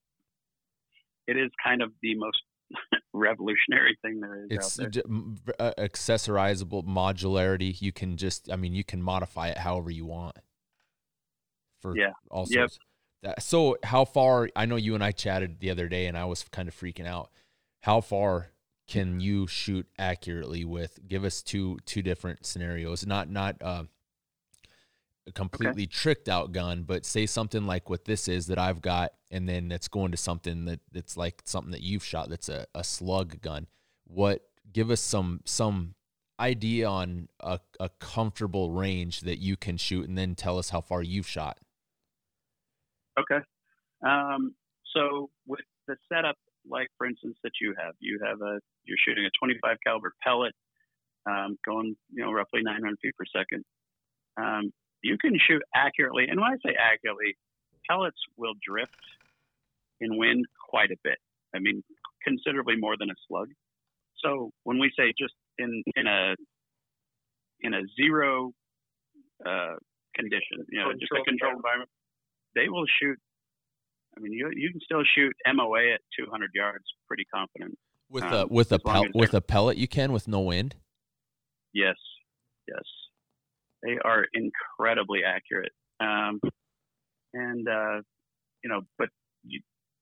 it 1.27 1.37
is 1.37 1.51
kind 1.63 1.83
of 1.83 1.93
the 2.03 2.15
most 2.17 2.43
revolutionary 3.13 3.97
thing 4.03 4.21
there 4.21 4.45
is 4.45 4.47
It's 4.51 4.79
out 4.79 4.83
there. 4.83 4.91
j- 4.91 5.03
m- 5.09 5.37
v- 5.45 5.53
uh, 5.59 5.73
accessorizable 5.79 6.85
modularity. 6.87 7.81
You 7.81 7.93
can 7.93 8.17
just, 8.17 8.51
I 8.51 8.57
mean, 8.57 8.75
you 8.75 8.85
can 8.85 9.03
modify 9.03 9.49
it 9.49 9.59
however 9.59 9.91
you 9.91 10.07
want. 10.07 10.37
For 11.81 11.97
Yeah. 11.97 12.13
all 12.31 12.47
Yep. 12.49 12.71
That, 13.23 13.43
so 13.43 13.77
how 13.83 14.05
far? 14.05 14.49
I 14.55 14.65
know 14.67 14.77
you 14.77 14.95
and 14.95 15.03
I 15.03 15.11
chatted 15.13 15.59
the 15.61 15.71
other 15.71 15.89
day, 15.89 16.07
and 16.07 16.17
I 16.17 16.25
was 16.25 16.45
kind 16.45 16.69
of 16.69 16.75
freaking 16.75 17.07
out. 17.07 17.31
How 17.83 18.01
far 18.01 18.53
can 18.87 19.19
you 19.21 19.47
shoot 19.49 19.87
accurately 19.99 20.65
with? 20.65 21.01
Give 21.09 21.25
us 21.25 21.43
two 21.43 21.79
two 21.85 22.01
different 22.03 22.47
scenarios. 22.47 23.05
Not 23.07 23.29
not 23.29 23.57
uh, 23.61 23.85
a 25.29 25.33
completely 25.33 25.87
tricked 25.87 26.29
out 26.29 26.53
gun, 26.53 26.83
but 26.83 27.07
say 27.07 27.27
something 27.27 27.67
like 27.67 27.89
what 27.89 28.05
this 28.05 28.29
is 28.29 28.47
that 28.49 28.59
I've 28.59 28.81
got, 28.81 29.13
and 29.31 29.49
then 29.49 29.71
it's 29.71 29.89
going 29.89 30.11
to 30.11 30.17
something 30.17 30.65
that 30.65 30.81
that's 30.93 31.17
like 31.17 31.43
something 31.45 31.73
that 31.73 31.83
you've 31.83 32.05
shot. 32.05 32.31
That's 32.31 32.49
a, 32.49 32.67
a 32.75 32.85
slug 32.85 33.41
gun. 33.41 33.67
What? 34.07 34.43
Give 34.73 34.91
us 34.91 35.01
some 35.01 35.41
some 35.45 35.95
idea 36.41 36.89
on 36.89 37.29
a, 37.41 37.59
a 37.81 37.89
comfortable 38.01 38.71
range 38.71 39.21
that 39.23 39.39
you 39.39 39.57
can 39.57 39.77
shoot, 39.77 40.09
and 40.09 40.17
then 40.17 40.35
tell 40.35 40.59
us 40.59 40.71
how 40.71 40.81
far 40.81 41.03
you've 41.03 41.29
shot. 41.29 41.59
Okay. 43.19 43.45
Um, 44.07 44.55
so 44.95 45.31
with 45.47 45.65
the 45.87 45.97
setup, 46.13 46.37
like 46.69 46.89
for 46.97 47.07
instance 47.07 47.37
that 47.43 47.53
you 47.61 47.75
have, 47.79 47.95
you 47.99 48.21
have 48.25 48.41
a 48.41 48.61
you're 48.85 48.99
shooting 49.07 49.25
a 49.25 49.31
25 49.39 49.77
caliber 49.85 50.13
pellet, 50.23 50.55
um, 51.27 51.59
going 51.65 51.97
you 52.13 52.25
know 52.25 52.33
roughly 52.33 52.63
900 52.63 52.99
feet 53.03 53.15
per 53.17 53.25
second. 53.37 53.65
Um, 54.41 54.73
you 55.03 55.17
can 55.19 55.39
shoot 55.39 55.63
accurately, 55.75 56.27
and 56.29 56.41
when 56.41 56.51
I 56.51 56.57
say 56.65 56.75
accurately, 56.75 57.37
pellets 57.89 58.19
will 58.37 58.55
drift 58.67 58.93
in 60.01 60.17
wind 60.17 60.47
quite 60.69 60.91
a 60.91 60.97
bit. 61.03 61.19
I 61.55 61.59
mean, 61.59 61.83
considerably 62.23 62.77
more 62.77 62.97
than 62.99 63.11
a 63.11 63.15
slug. 63.27 63.49
So 64.25 64.51
when 64.65 64.79
we 64.79 64.91
say 64.99 65.13
just 65.19 65.35
in 65.59 65.83
in 65.97 66.07
a 66.07 66.35
in 67.61 67.75
a 67.75 67.83
zero 68.01 68.53
uh, 69.45 69.75
condition, 70.15 70.65
you 70.69 70.81
know, 70.81 70.93
just 70.93 71.05
a 71.13 71.23
Controlled 71.23 71.27
controlled 71.27 71.57
environment, 71.57 71.91
they 72.55 72.69
will 72.69 72.87
shoot. 73.01 73.19
I 74.17 74.21
mean, 74.21 74.33
you 74.33 74.51
you 74.55 74.71
can 74.71 74.81
still 74.81 75.03
shoot 75.15 75.35
MOA 75.47 75.95
at 75.95 76.01
200 76.19 76.51
yards 76.55 76.85
pretty 77.07 77.25
confident. 77.33 77.79
With 78.11 78.25
Um, 78.25 78.33
a 78.33 78.47
with 78.47 78.73
a 78.73 78.77
as 78.77 78.81
pel- 78.83 79.11
with 79.15 79.35
a 79.35 79.41
pellet, 79.41 79.77
you 79.77 79.87
can 79.87 80.13
with 80.13 80.27
no 80.27 80.41
wind. 80.41 80.75
Yes, 81.73 81.97
yes, 82.67 82.83
they 83.83 83.99
are 84.05 84.27
incredibly 84.35 85.21
accurate. 85.25 85.73
Um, 86.01 86.41
and 87.35 87.69
uh, 87.69 88.03
you 88.65 88.71
know, 88.71 88.83
but 88.99 89.09
you, 89.45 89.61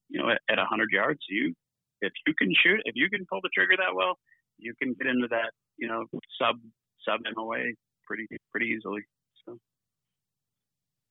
you 0.08 0.20
know, 0.20 0.30
at, 0.30 0.40
at 0.50 0.58
100 0.58 0.90
yards, 0.92 1.20
you 1.28 1.54
if 2.02 2.12
you 2.26 2.34
can 2.38 2.52
shoot, 2.62 2.80
if 2.84 2.94
you 2.96 3.10
can 3.10 3.26
pull 3.30 3.40
the 3.42 3.50
trigger 3.54 3.76
that 3.78 3.94
well, 3.94 4.18
you 4.58 4.74
can 4.82 4.94
get 4.94 5.08
into 5.08 5.28
that 5.28 5.52
you 5.78 5.88
know 5.88 6.06
sub 6.40 6.56
sub 7.08 7.20
MOA 7.36 7.72
pretty 8.06 8.26
pretty 8.52 8.66
easily. 8.76 9.02
So, 9.46 9.58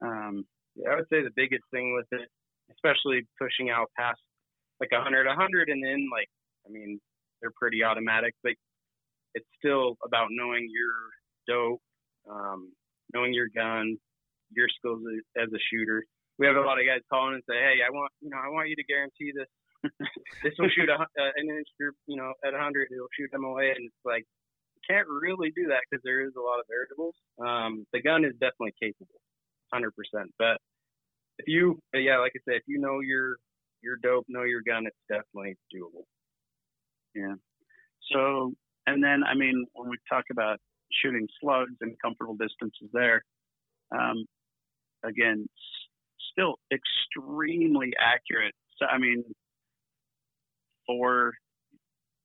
um, 0.02 0.46
Yeah, 0.76 0.92
I 0.92 0.96
would 0.98 1.10
say 1.10 1.24
the 1.24 1.32
biggest 1.36 1.64
thing 1.72 1.94
with 1.96 2.08
it, 2.12 2.30
especially 2.72 3.28
pushing 3.40 3.70
out 3.70 3.90
past 3.98 4.20
like 4.80 4.92
100, 4.92 5.28
100, 5.28 5.70
and 5.70 5.84
then 5.84 6.08
like, 6.12 6.30
I 6.68 6.72
mean, 6.72 7.00
they're 7.42 7.54
pretty 7.56 7.84
automatic, 7.84 8.36
but 8.44 8.54
it's 9.36 9.48
still 9.60 9.98
about 10.06 10.30
knowing 10.32 10.70
your 10.72 10.94
dope, 11.48 11.82
um, 12.30 12.72
knowing 13.14 13.34
your 13.34 13.50
gun, 13.54 13.98
your 14.52 14.68
skills 14.70 15.02
as- 15.38 15.54
a 15.54 15.60
shooter. 15.72 16.04
We 16.38 16.48
have 16.48 16.56
a 16.56 16.62
lot 16.62 16.80
of 16.80 16.86
guys 16.86 17.02
calling 17.10 17.36
and 17.36 17.44
say, 17.48 17.56
"Hey, 17.56 17.82
I 17.86 17.90
want, 17.92 18.12
you 18.22 18.30
know, 18.30 18.38
I 18.38 18.50
want 18.50 18.70
you 18.70 18.76
to 18.76 18.84
guarantee 18.84 19.32
this. 19.32 19.48
this 20.44 20.54
will 20.60 20.70
shoot 20.70 20.90
a, 20.90 20.96
uh, 21.00 21.32
an 21.36 21.50
inch, 21.50 21.68
you 22.08 22.18
know, 22.18 22.34
at 22.44 22.54
100, 22.54 22.90
it'll 22.92 23.08
shoot 23.18 23.30
MOA." 23.34 23.72
And 23.72 23.86
it's 23.86 24.06
like, 24.06 24.26
you 24.76 24.82
can't 24.88 25.08
really 25.08 25.52
do 25.56 25.68
that 25.68 25.82
because 25.90 26.04
there 26.04 26.22
is 26.26 26.34
a 26.36 26.42
lot 26.42 26.60
of 26.60 26.66
variables. 26.68 27.16
Um, 27.40 27.86
the 27.94 28.02
gun 28.02 28.26
is 28.26 28.34
definitely 28.34 28.74
capable, 28.82 29.22
100%. 29.74 30.34
But 30.38 30.60
if 31.40 31.48
you, 31.48 31.80
yeah, 31.94 32.20
like 32.20 32.34
I 32.36 32.40
said, 32.44 32.58
if 32.58 32.64
you 32.68 32.80
know 32.80 33.00
your 33.00 33.38
your 33.82 33.98
dope, 34.02 34.26
know 34.28 34.44
your 34.44 34.62
gun, 34.62 34.88
it's 34.88 34.98
definitely 35.08 35.58
doable. 35.74 36.06
Yeah. 37.14 37.36
So, 38.12 38.54
and 38.88 39.04
then, 39.04 39.24
I 39.24 39.36
mean, 39.36 39.66
when 39.74 39.90
we 39.90 39.98
talk 40.10 40.26
about 40.32 40.60
shooting 40.92 41.28
slugs 41.42 41.76
and 41.82 41.96
comfortable 42.02 42.36
distances 42.36 42.90
there, 42.94 43.24
um, 43.92 44.26
again, 45.04 45.48
still 46.32 46.56
extremely 46.72 47.92
accurate. 48.00 48.54
So, 48.78 48.86
I 48.86 48.98
mean, 48.98 49.24
four, 50.86 51.34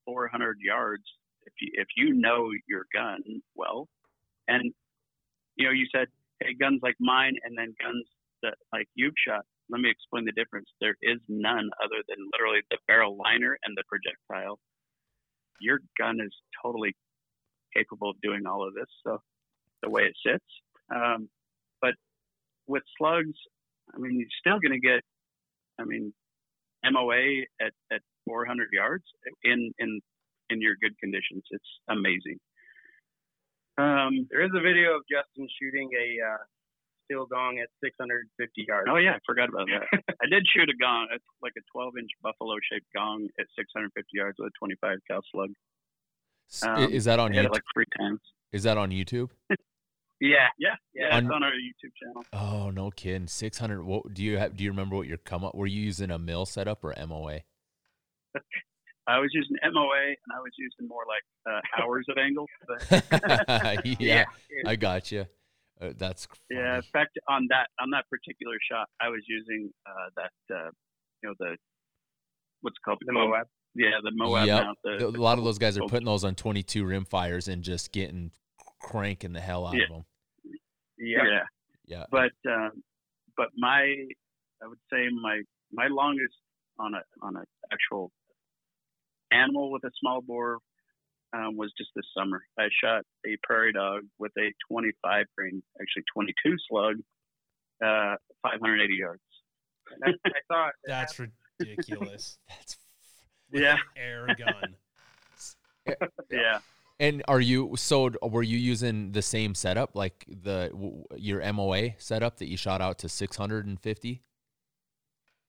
400 0.05 0.57
yards, 0.59 1.03
if 1.45 1.53
you, 1.61 1.69
if 1.73 1.87
you 1.95 2.13
know 2.13 2.51
your 2.67 2.85
gun 2.93 3.21
well, 3.55 3.87
and, 4.47 4.73
you 5.55 5.65
know, 5.65 5.71
you 5.71 5.87
said, 5.93 6.07
hey, 6.39 6.53
guns 6.59 6.79
like 6.83 6.95
mine 6.99 7.35
and 7.43 7.57
then 7.57 7.73
guns 7.81 8.05
that 8.43 8.55
like 8.73 8.87
you've 8.95 9.13
shot, 9.27 9.45
let 9.69 9.79
me 9.79 9.89
explain 9.89 10.25
the 10.25 10.31
difference. 10.33 10.67
There 10.81 10.95
is 11.01 11.19
none 11.29 11.69
other 11.83 12.03
than 12.09 12.17
literally 12.33 12.61
the 12.69 12.77
barrel 12.87 13.17
liner 13.17 13.57
and 13.63 13.77
the 13.77 13.83
projectile 13.87 14.59
your 15.61 15.79
gun 15.97 16.17
is 16.19 16.33
totally 16.61 16.93
capable 17.75 18.09
of 18.09 18.21
doing 18.21 18.45
all 18.45 18.67
of 18.67 18.73
this. 18.73 18.87
So 19.05 19.21
the 19.81 19.89
way 19.89 20.03
it 20.03 20.15
sits, 20.25 20.45
um, 20.93 21.29
but 21.81 21.93
with 22.67 22.83
slugs, 22.97 23.37
I 23.93 23.97
mean, 23.97 24.19
you're 24.19 24.29
still 24.39 24.59
going 24.59 24.79
to 24.79 24.85
get, 24.85 25.01
I 25.79 25.83
mean, 25.83 26.13
MOA 26.83 27.43
at, 27.61 27.73
at 27.91 28.01
400 28.25 28.69
yards 28.71 29.03
in 29.43 29.71
in 29.79 29.99
in 30.49 30.61
your 30.61 30.75
good 30.81 30.97
conditions. 30.99 31.43
It's 31.51 31.71
amazing. 31.89 32.39
Um, 33.77 34.27
There 34.29 34.43
is 34.43 34.51
a 34.53 34.61
video 34.61 34.95
of 34.95 35.03
Justin 35.09 35.47
shooting 35.59 35.89
a 35.97 36.07
uh, 36.21 36.43
steel 37.05 37.25
gong 37.25 37.59
at 37.59 37.69
650 37.83 38.65
yards. 38.67 38.87
Oh 38.91 38.97
yeah, 38.97 39.15
I 39.15 39.19
forgot 39.25 39.49
about 39.49 39.67
that. 39.67 39.87
I 40.23 40.27
did 40.27 40.45
shoot 40.47 40.69
a 40.69 40.77
gong. 40.77 41.07
It's 41.11 41.25
like 41.41 41.53
a 41.57 41.63
12 41.71 41.97
inch 41.99 42.11
buffalo 42.21 42.55
shaped 42.71 42.87
gong 42.95 43.27
at 43.39 43.47
650 43.57 43.91
yards 44.13 44.37
with 44.39 44.51
a 44.51 44.55
25 44.59 44.99
cal 45.09 45.21
slug. 45.31 45.51
S- 46.51 46.63
Um, 46.63 46.91
is 46.91 47.05
that 47.05 47.19
on 47.19 47.31
YouTube? 47.31 47.51
like 47.51 47.63
three 47.73 47.85
times. 47.97 48.19
is 48.51 48.63
that 48.63 48.77
on 48.77 48.89
YouTube? 48.91 49.29
Yeah, 49.49 49.55
Yeah, 50.19 50.47
yeah. 50.59 50.75
Yeah. 50.93 51.17
it's 51.17 51.25
On- 51.25 51.31
on 51.33 51.43
our 51.43 51.51
YouTube 51.51 51.91
channel. 52.01 52.23
Oh 52.33 52.69
no, 52.69 52.91
kidding. 52.91 53.27
Six 53.27 53.57
hundred. 53.57 53.83
What 53.83 54.13
do 54.13 54.23
you 54.23 54.37
have? 54.37 54.55
Do 54.55 54.63
you 54.63 54.69
remember 54.71 54.95
what 54.95 55.07
your 55.07 55.17
come 55.17 55.43
up? 55.43 55.55
Were 55.55 55.67
you 55.67 55.81
using 55.81 56.11
a 56.11 56.19
mill 56.19 56.45
setup 56.45 56.83
or 56.83 56.93
MOA? 57.07 57.39
I 59.07 59.17
was 59.19 59.31
using 59.33 59.57
MOA 59.63 60.07
and 60.09 60.31
I 60.35 60.39
was 60.39 60.51
using 60.57 60.87
more 60.87 61.03
like 61.07 61.23
uh, 61.49 61.81
hours 61.83 62.05
of 62.09 62.17
angle. 62.17 62.45
But 62.67 63.85
yeah, 63.99 64.25
I 64.65 64.75
got 64.75 65.11
you. 65.11 65.25
Uh, 65.81 65.93
that's 65.97 66.27
yeah, 66.51 66.75
in 66.75 66.81
fact, 66.93 67.17
on 67.27 67.47
that 67.49 67.67
on 67.79 67.89
that 67.89 68.07
particular 68.09 68.57
shot, 68.69 68.87
I 69.01 69.09
was 69.09 69.21
using 69.27 69.71
uh, 69.87 70.09
that 70.17 70.55
uh, 70.55 70.69
you 71.23 71.29
know 71.29 71.33
the 71.39 71.57
what's 72.61 72.75
it 72.77 72.83
called 72.85 72.99
the 73.05 73.11
Moab. 73.13 73.47
Yeah, 73.75 73.91
the 74.03 74.11
Moab 74.13 74.47
Yep. 74.47 74.63
mount. 74.63 74.77
The, 74.83 75.07
A 75.07 75.11
the 75.11 75.21
lot 75.21 75.37
of 75.37 75.43
those 75.43 75.57
guys 75.57 75.77
are 75.77 75.87
putting 75.87 76.05
those 76.05 76.23
on 76.23 76.35
22 76.35 76.83
rim 76.85 77.05
fires 77.05 77.47
and 77.47 77.63
just 77.63 77.91
getting 77.91 78.31
cranking 78.81 79.33
the 79.33 79.39
hell 79.41 79.65
out 79.65 79.75
Yeah. 79.75 79.83
of 79.83 79.89
them. 79.89 80.05
Yeah. 80.97 81.23
yeah. 81.29 81.43
Yeah. 81.85 82.05
but 82.11 82.31
um, 82.49 82.83
but 83.35 83.47
my 83.57 83.81
I 84.63 84.67
would 84.67 84.77
say 84.91 85.07
my 85.21 85.41
my 85.71 85.87
longest 85.87 86.35
on 86.79 86.93
a 86.93 87.01
on 87.21 87.35
a 87.37 87.43
actual 87.73 88.11
animal 89.31 89.71
with 89.71 89.83
a 89.83 89.91
small 89.99 90.21
bore 90.21 90.59
um, 91.33 91.55
was 91.57 91.71
just 91.77 91.89
this 91.95 92.05
summer. 92.17 92.43
I 92.59 92.67
shot 92.83 93.03
a 93.25 93.37
prairie 93.43 93.73
dog 93.73 94.01
with 94.19 94.31
a 94.37 94.51
25 94.69 95.25
grain, 95.37 95.63
actually 95.81 96.03
22 96.13 96.55
slug, 96.69 96.95
uh, 97.83 98.15
580 98.43 98.93
yards. 98.95 99.21
I, 100.05 100.09
I 100.25 100.31
thought 100.49 100.73
That's 100.85 101.19
ridiculous. 101.19 102.37
That's 102.49 102.77
Yeah, 103.51 103.77
Air 103.95 104.27
gun. 104.37 104.75
yeah. 106.31 106.59
and 106.99 107.23
are 107.27 107.41
you 107.41 107.73
so 107.75 108.11
were 108.21 108.43
you 108.43 108.57
using 108.57 109.11
the 109.11 109.21
same 109.21 109.55
setup 109.55 109.95
like 109.95 110.25
the 110.27 110.71
your 111.15 111.41
MOA 111.53 111.91
setup 111.97 112.37
that 112.37 112.47
you 112.47 112.57
shot 112.57 112.81
out 112.81 112.99
to 112.99 113.09
650? 113.09 114.21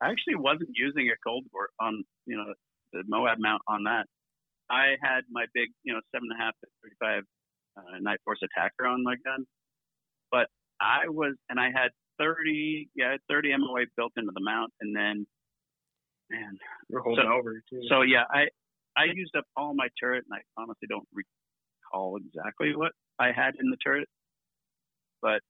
I 0.00 0.10
actually 0.10 0.34
wasn't 0.34 0.70
using 0.74 1.08
a 1.08 1.16
cold 1.24 1.44
bore 1.52 1.68
on 1.80 2.02
you 2.26 2.36
know 2.36 2.54
the 2.92 3.04
Moab 3.06 3.38
mount 3.38 3.62
on 3.68 3.84
that. 3.84 4.06
I 4.70 4.96
had 5.02 5.22
my 5.30 5.44
big 5.54 5.68
you 5.84 5.92
know 5.92 6.00
seven 6.12 6.28
and 6.30 6.40
a 6.40 6.44
half 6.44 6.54
to 6.60 6.66
35 7.00 7.22
uh, 7.76 7.82
Nightforce 8.02 8.42
ATACR 8.42 8.90
on 8.90 9.04
my 9.04 9.14
gun, 9.24 9.46
but 10.30 10.48
I 10.80 11.08
was 11.08 11.34
and 11.48 11.60
I 11.60 11.66
had 11.66 11.90
30 12.18 12.88
yeah 12.94 13.16
30 13.28 13.56
MOA 13.58 13.84
built 13.96 14.12
into 14.16 14.32
the 14.34 14.42
mount, 14.42 14.72
and 14.80 14.96
then 14.96 15.26
man 16.32 16.58
we're 16.88 17.00
holding 17.00 17.24
So- 17.26 17.32
over 17.32 17.62
too. 17.70 17.82
so 17.88 18.02
yeah 18.02 18.24
I 18.30 18.48
I 18.96 19.04
used 19.14 19.34
up 19.36 19.44
all 19.56 19.72
my 19.74 19.88
turret, 19.98 20.24
and 20.28 20.38
I 20.38 20.42
honestly 20.60 20.86
don't 20.88 21.08
recall 21.14 22.16
exactly 22.18 22.76
what 22.76 22.92
I 23.18 23.32
had 23.32 23.54
in 23.58 23.70
the 23.70 23.78
turret, 23.78 24.06
but 25.22 25.40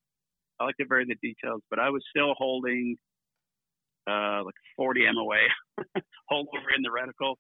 I 0.61 0.65
like 0.65 0.77
to 0.77 0.87
vary 0.87 1.05
the 1.07 1.17
details. 1.17 1.61
But 1.69 1.81
I 1.81 1.91
was 1.91 2.05
still 2.11 2.35
holding 2.39 2.97
uh, 4.09 4.43
like 4.45 4.55
40 4.77 5.01
MOA 5.13 5.39
hold 6.29 6.49
over 6.57 6.71
in 6.77 6.83
the 6.83 6.91
reticle, 6.91 7.35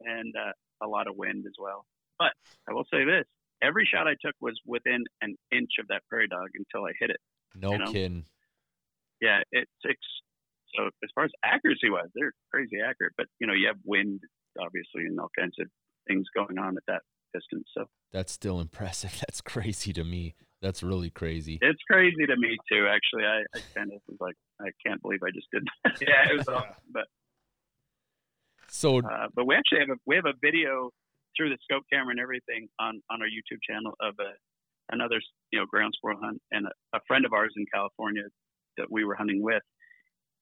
and 0.00 0.34
uh, 0.36 0.52
a 0.84 0.88
lot 0.88 1.06
of 1.06 1.14
wind 1.16 1.44
as 1.46 1.54
well. 1.56 1.84
But 2.18 2.32
I 2.68 2.72
will 2.72 2.86
say 2.92 3.04
this: 3.04 3.24
every 3.62 3.86
shot 3.86 4.08
I 4.08 4.16
took 4.20 4.34
was 4.40 4.58
within 4.66 5.04
an 5.22 5.36
inch 5.52 5.70
of 5.78 5.86
that 5.88 6.02
prairie 6.08 6.26
dog 6.26 6.48
until 6.54 6.84
I 6.84 6.92
hit 6.98 7.10
it. 7.10 7.20
No 7.54 7.72
You 7.72 7.78
know? 7.78 7.92
kidding. 7.92 8.24
Yeah, 9.20 9.40
it 9.52 9.68
six. 9.86 9.98
So 10.76 10.86
as 11.02 11.10
far 11.14 11.24
as 11.24 11.30
accuracy 11.44 11.90
wise, 11.90 12.08
they're 12.14 12.32
crazy 12.52 12.78
accurate. 12.84 13.12
But 13.16 13.26
you 13.40 13.46
know, 13.46 13.54
you 13.54 13.66
have 13.66 13.76
wind, 13.84 14.20
obviously, 14.60 15.06
and 15.06 15.18
all 15.18 15.30
kinds 15.38 15.56
of 15.60 15.66
things 16.06 16.26
going 16.34 16.58
on 16.58 16.76
at 16.76 16.82
that 16.86 17.02
distance. 17.34 17.68
So 17.76 17.84
That's 18.12 18.32
still 18.32 18.60
impressive. 18.60 19.12
That's 19.20 19.40
crazy 19.40 19.92
to 19.92 20.04
me. 20.04 20.34
That's 20.60 20.82
really 20.82 21.10
crazy. 21.10 21.58
it's 21.62 21.82
crazy 21.88 22.26
to 22.26 22.36
me 22.36 22.56
too. 22.70 22.88
Actually, 22.88 23.24
I, 23.24 23.44
I 23.54 23.60
kind 23.74 23.92
of 23.92 24.00
was 24.08 24.18
like, 24.20 24.34
I 24.60 24.70
can't 24.84 25.00
believe 25.00 25.20
I 25.22 25.30
just 25.30 25.46
did 25.52 25.62
that. 25.84 26.00
yeah, 26.00 26.32
it 26.32 26.38
was 26.38 26.48
awesome. 26.48 26.74
But 26.92 27.06
So 28.68 28.98
uh, 28.98 29.28
but 29.34 29.46
we 29.46 29.54
actually 29.54 29.80
have 29.80 29.90
a 29.90 30.00
we 30.06 30.16
have 30.16 30.26
a 30.26 30.34
video 30.42 30.90
through 31.36 31.50
the 31.50 31.58
scope 31.62 31.84
camera 31.92 32.10
and 32.10 32.20
everything 32.20 32.68
on 32.80 33.00
on 33.10 33.22
our 33.22 33.28
YouTube 33.28 33.62
channel 33.68 33.94
of 34.00 34.14
a 34.18 34.32
another 34.90 35.20
you 35.52 35.60
know 35.60 35.66
ground 35.66 35.94
squirrel 35.96 36.18
hunt 36.20 36.40
and 36.50 36.66
a, 36.66 36.96
a 36.96 37.00
friend 37.06 37.24
of 37.24 37.32
ours 37.32 37.54
in 37.56 37.64
California 37.72 38.24
that 38.78 38.90
we 38.90 39.04
were 39.04 39.14
hunting 39.14 39.42
with. 39.42 39.62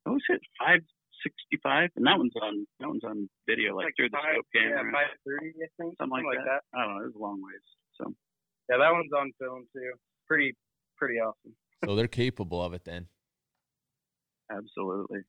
Oh, 0.07 0.11
what 0.13 0.15
was 0.15 0.23
it? 0.31 0.41
Five 0.59 0.81
sixty 1.23 1.59
five, 1.63 1.91
and 1.97 2.07
that 2.07 2.17
one's 2.19 2.33
on 2.41 2.67
that 2.81 2.89
one's 2.89 3.05
on 3.05 3.29
video 3.49 3.75
like, 3.77 3.93
through 3.97 4.11
the 4.11 4.17
five, 4.17 4.35
scope 4.35 4.47
camera. 4.55 4.85
yeah, 4.85 4.93
five 4.93 5.13
thirty, 5.27 5.51
I 5.59 5.69
think, 5.77 5.95
something 6.01 6.25
like, 6.25 6.39
that. 6.47 6.63
I 6.75 6.85
don't 6.87 6.95
know. 6.95 7.03
It 7.03 7.07
was 7.11 7.17
a 7.17 7.23
long 7.23 7.43
ways. 7.43 7.67
So 8.01 8.15
Yeah, 8.71 8.79
that 8.79 8.93
one's 8.93 9.13
on 9.13 9.33
film 9.41 9.67
too. 9.75 9.93
Pretty, 10.29 10.55
pretty 10.97 11.19
awesome. 11.19 11.55
so 11.85 11.95
they're 11.97 12.07
capable 12.09 12.63
of 12.63 12.73
it 12.75 12.85
then. 12.85 13.07
absolutely, 14.51 15.21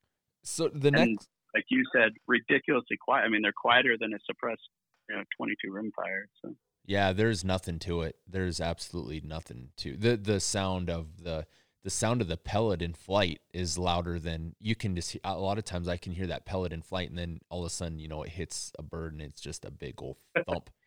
So 0.43 0.69
the 0.69 0.88
And- 0.89 1.11
next 1.11 1.30
like 1.55 1.65
you 1.69 1.84
said, 1.95 2.11
ridiculously 2.28 2.97
quiet. 2.97 3.23
I 3.23 3.30
mean, 3.30 3.41
they're 3.41 3.53
quieter 3.55 3.97
than 3.99 4.13
a 4.13 4.19
suppressed, 4.25 4.69
you 5.09 5.15
know, 5.15 5.23
twenty 5.36 5.55
two 5.63 5.71
rim 5.71 5.91
fire. 5.95 6.28
So 6.43 6.55
Yeah, 6.86 7.13
there's 7.13 7.43
nothing 7.43 7.80
to 7.80 8.01
it. 8.01 8.17
There's 8.28 8.61
absolutely 8.61 9.21
nothing 9.21 9.69
to 9.78 9.95
the 9.97 10.17
the 10.17 10.39
sound 10.39 10.89
of 10.89 11.23
the 11.23 11.47
the 11.84 11.89
sound 11.89 12.21
of 12.21 12.28
the 12.28 12.38
pellet 12.38 12.82
in 12.82 12.93
flight 12.93 13.39
is 13.53 13.78
louder 13.78 14.19
than 14.19 14.55
you 14.59 14.75
can 14.75 14.95
just 14.95 15.11
he- 15.13 15.19
a 15.23 15.38
lot 15.38 15.57
of 15.57 15.63
times 15.65 15.88
I 15.88 15.97
can 15.97 16.11
hear 16.11 16.28
that 16.28 16.45
pellet 16.45 16.73
in 16.73 16.82
flight 16.82 17.09
and 17.09 17.17
then 17.17 17.39
all 17.49 17.61
of 17.61 17.65
a 17.67 17.69
sudden 17.69 17.99
you 17.99 18.07
know 18.07 18.23
it 18.23 18.30
hits 18.30 18.71
a 18.78 18.84
bird 18.84 19.13
and 19.13 19.21
it's 19.21 19.39
just 19.41 19.63
a 19.65 19.71
big 19.71 20.01
old 20.01 20.17
thump. 20.47 20.69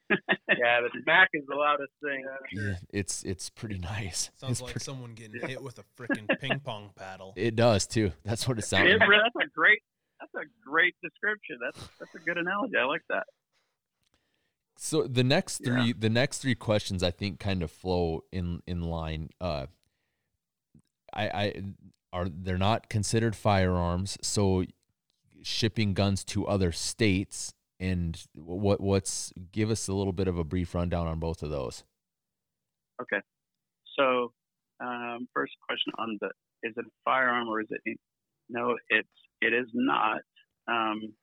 Yeah, 0.58 0.80
the 0.80 0.90
smack 1.04 1.28
is 1.34 1.44
the 1.48 1.54
loudest 1.54 1.92
thing. 2.02 2.24
yeah, 2.52 2.74
it's 2.92 3.22
it's 3.22 3.48
pretty 3.48 3.78
nice. 3.78 4.30
Sounds 4.36 4.50
It's 4.52 4.60
like 4.60 4.72
pretty- 4.72 4.84
someone 4.84 5.14
getting 5.14 5.40
hit 5.48 5.62
with 5.62 5.78
a 5.78 5.84
freaking 5.96 6.26
ping 6.40 6.58
pong 6.60 6.90
paddle. 6.96 7.32
it 7.36 7.54
does 7.54 7.86
too. 7.86 8.10
That's 8.24 8.46
what 8.48 8.58
it 8.58 8.62
sounds. 8.64 8.88
It- 8.90 8.98
like. 8.98 9.08
that's 9.08 9.46
a 9.46 9.48
great 9.54 9.78
that's 10.18 10.34
a 10.34 10.48
great 10.68 10.96
description. 11.02 11.58
That's 11.64 11.88
that's 12.00 12.14
a 12.16 12.18
good 12.18 12.36
analogy. 12.36 12.76
I 12.76 12.84
like 12.84 13.02
that. 13.08 13.24
So 14.76 15.04
the 15.04 15.22
next 15.24 15.60
Yeah. 15.64 15.82
three, 15.82 15.92
the 15.92 16.10
next 16.10 16.38
three 16.38 16.54
questions, 16.54 17.02
I 17.02 17.10
think, 17.10 17.38
kind 17.38 17.62
of 17.62 17.70
flow 17.70 18.24
in 18.32 18.62
in 18.66 18.82
line. 18.82 19.30
Uh, 19.40 19.66
I, 21.12 21.28
I 21.28 21.62
are 22.12 22.28
they're 22.28 22.58
not 22.58 22.88
considered 22.88 23.36
firearms, 23.36 24.18
so 24.22 24.64
shipping 25.42 25.94
guns 25.94 26.24
to 26.24 26.46
other 26.46 26.72
states 26.72 27.54
and 27.78 28.22
what 28.34 28.80
what's 28.80 29.32
give 29.52 29.70
us 29.70 29.88
a 29.88 29.94
little 29.94 30.12
bit 30.12 30.28
of 30.28 30.38
a 30.38 30.44
brief 30.44 30.74
rundown 30.74 31.06
on 31.06 31.18
both 31.18 31.42
of 31.42 31.50
those. 31.50 31.84
Okay. 33.00 33.20
So, 33.98 34.32
um, 34.80 35.28
first 35.34 35.52
question 35.66 35.92
on 35.98 36.18
the 36.20 36.28
is 36.62 36.74
it 36.76 36.84
a 36.84 36.90
firearm 37.04 37.48
or 37.48 37.60
is 37.60 37.68
it? 37.70 37.98
No, 38.48 38.76
it's 38.88 39.08
it 39.40 39.52
is 39.54 39.66
not. 39.72 40.20
Um, 40.68 41.14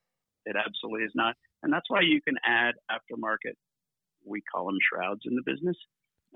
it 0.44 0.56
absolutely 0.56 1.04
is 1.04 1.12
not, 1.14 1.36
and 1.62 1.72
that's 1.72 1.88
why 1.88 2.00
you 2.00 2.20
can 2.20 2.34
add 2.44 2.74
aftermarket. 2.90 3.54
We 4.24 4.42
call 4.52 4.66
them 4.66 4.78
shrouds 4.92 5.22
in 5.24 5.36
the 5.36 5.42
business, 5.46 5.76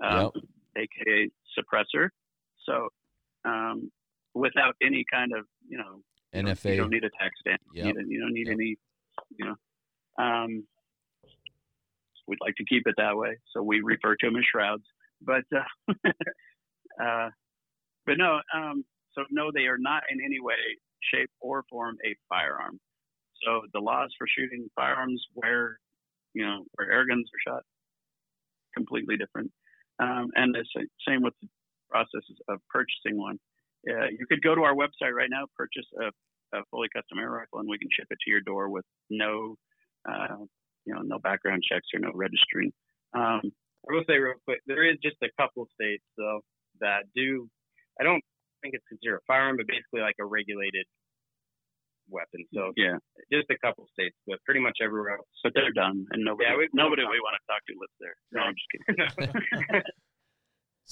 um, 0.03 0.31
aka 0.77 1.29
suppressor. 1.57 2.09
So, 2.65 2.89
um, 3.45 3.91
without 4.33 4.75
any 4.81 5.03
kind 5.11 5.31
of 5.37 5.45
you 5.67 5.77
know 5.77 6.01
you 6.33 6.41
don't- 6.43 6.57
NFA. 6.57 6.71
you 6.71 6.77
don't 6.77 6.89
need 6.89 7.03
a 7.03 7.09
tax 7.21 7.31
stamp. 7.39 7.61
Yep. 7.73 7.85
You, 7.85 7.93
don't, 7.93 8.09
you 8.09 8.19
don't 8.21 8.33
need 8.33 8.47
Yep. 8.47 8.53
any, 8.53 8.75
you 9.37 9.45
know. 9.45 9.55
Um, 10.23 10.63
we'd 12.27 12.39
like 12.41 12.55
to 12.55 12.65
keep 12.65 12.83
it 12.87 12.95
that 12.97 13.15
way, 13.15 13.37
so 13.53 13.61
we 13.61 13.81
refer 13.81 14.15
to 14.15 14.27
them 14.27 14.35
as 14.37 14.43
shrouds. 14.51 14.83
But, 15.21 15.43
uh, 15.55 15.93
uh, 17.03 17.29
but 18.05 18.17
no. 18.17 18.39
Um, 18.53 18.83
so 19.13 19.23
no, 19.29 19.51
they 19.53 19.65
are 19.67 19.77
not 19.77 20.03
in 20.09 20.19
any 20.25 20.39
way, 20.39 20.55
shape, 21.13 21.29
or 21.39 21.63
form 21.69 21.97
a 22.05 22.15
firearm. 22.29 22.79
So 23.45 23.61
the 23.73 23.79
laws 23.79 24.11
for 24.17 24.25
shooting 24.27 24.67
firearms, 24.75 25.23
where 25.33 25.77
you 26.33 26.45
know 26.45 26.63
where 26.73 26.91
air 26.91 27.05
guns 27.05 27.29
are 27.29 27.53
shot, 27.53 27.63
completely 28.75 29.17
different. 29.17 29.51
Um, 29.99 30.29
and 30.35 30.55
the 30.55 30.65
same 31.07 31.21
with 31.21 31.33
processes 31.93 32.37
of 32.49 32.57
purchasing 32.69 33.17
one. 33.21 33.37
Uh, 33.87 34.07
you 34.09 34.25
could 34.27 34.41
go 34.41 34.55
to 34.55 34.61
our 34.63 34.73
website 34.73 35.13
right 35.13 35.29
now, 35.29 35.45
purchase 35.55 35.85
a 36.01 36.09
a 36.57 36.61
fully 36.69 36.87
custom 36.93 37.17
air 37.17 37.31
rifle, 37.31 37.59
and 37.59 37.67
we 37.69 37.79
can 37.79 37.89
ship 37.97 38.05
it 38.11 38.17
to 38.23 38.29
your 38.29 38.41
door 38.41 38.69
with 38.69 38.85
no, 39.09 39.55
uh, 40.07 40.37
you 40.85 40.93
know, 40.93 41.01
no 41.01 41.17
background 41.17 41.63
checks 41.67 41.87
or 41.95 41.99
no 41.99 42.11
registering. 42.13 42.71
Um, 43.15 43.41
I 43.89 43.89
will 43.89 44.03
say 44.07 44.17
real 44.21 44.37
quick, 44.45 44.61
there 44.67 44.85
is 44.85 44.97
just 45.01 45.17
a 45.23 45.29
couple 45.41 45.67
states 45.73 46.03
though 46.17 46.41
that 46.79 47.03
do. 47.15 47.49
I 47.99 48.03
don't 48.03 48.21
think 48.61 48.75
it's 48.75 48.85
considered 48.87 49.17
a 49.17 49.25
firearm, 49.25 49.57
but 49.57 49.65
basically 49.67 50.01
like 50.01 50.15
a 50.21 50.25
regulated 50.25 50.85
weapon. 52.07 52.45
So 52.53 52.71
yeah, 52.77 52.97
just 53.33 53.49
a 53.49 53.57
couple 53.65 53.87
states, 53.91 54.15
but 54.27 54.37
pretty 54.45 54.59
much 54.61 54.77
everywhere 54.83 55.17
else. 55.17 55.33
but 55.43 55.53
they're 55.55 55.73
done, 55.73 56.05
and 56.11 56.23
nobody, 56.23 56.49
Yeah, 56.49 56.57
we- 56.57 56.69
nobody 56.73 57.01
we 57.01 57.17
want 57.19 57.35
to 57.39 57.43
talk 57.49 57.61
to 57.65 57.73
lives 57.81 57.97
there. 57.99 58.15
No, 58.31 58.41
Right. 58.41 58.47
I'm 58.47 58.55
just 58.61 58.69
kidding. 58.71 59.81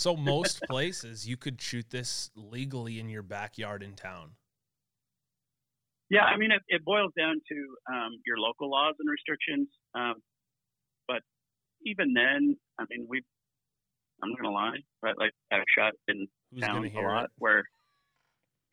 So 0.02 0.16
most 0.16 0.64
places 0.64 1.28
you 1.28 1.38
could 1.38 1.62
shoot 1.62 1.92
this 1.92 2.32
legally 2.36 3.00
in 3.00 3.08
your 3.08 3.22
backyard 3.22 3.84
in 3.84 3.94
town. 3.94 4.32
Yeah, 6.10 6.24
I 6.24 6.38
mean, 6.38 6.50
it, 6.50 6.64
it 6.70 6.84
boils 6.84 7.12
down 7.16 7.36
to 7.36 7.56
um, 7.94 8.14
your 8.26 8.40
local 8.40 8.72
laws 8.72 8.96
and 9.00 9.08
restrictions. 9.08 9.68
Um, 9.94 10.16
but 11.08 11.22
even 11.86 12.14
then, 12.14 12.58
I 12.80 12.86
mean, 12.90 13.06
we, 13.08 13.22
I'm 14.24 14.30
not 14.32 14.40
gonna 14.42 14.56
lie, 14.56 14.78
right? 15.04 15.16
Like 15.20 15.34
I've 15.52 15.62
shot 15.78 15.94
in 16.08 16.28
Who's 16.52 16.64
town 16.64 16.84
a 16.84 17.00
lot 17.00 17.26
it? 17.26 17.32
where, 17.38 17.64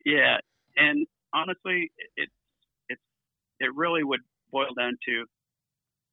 yeah, 0.05 0.37
and 0.77 1.05
honestly, 1.31 1.91
it, 1.99 2.23
it, 2.23 2.29
it's, 2.89 3.01
it 3.59 3.69
really 3.75 4.03
would 4.03 4.21
boil 4.51 4.73
down 4.75 4.97
to, 5.07 5.25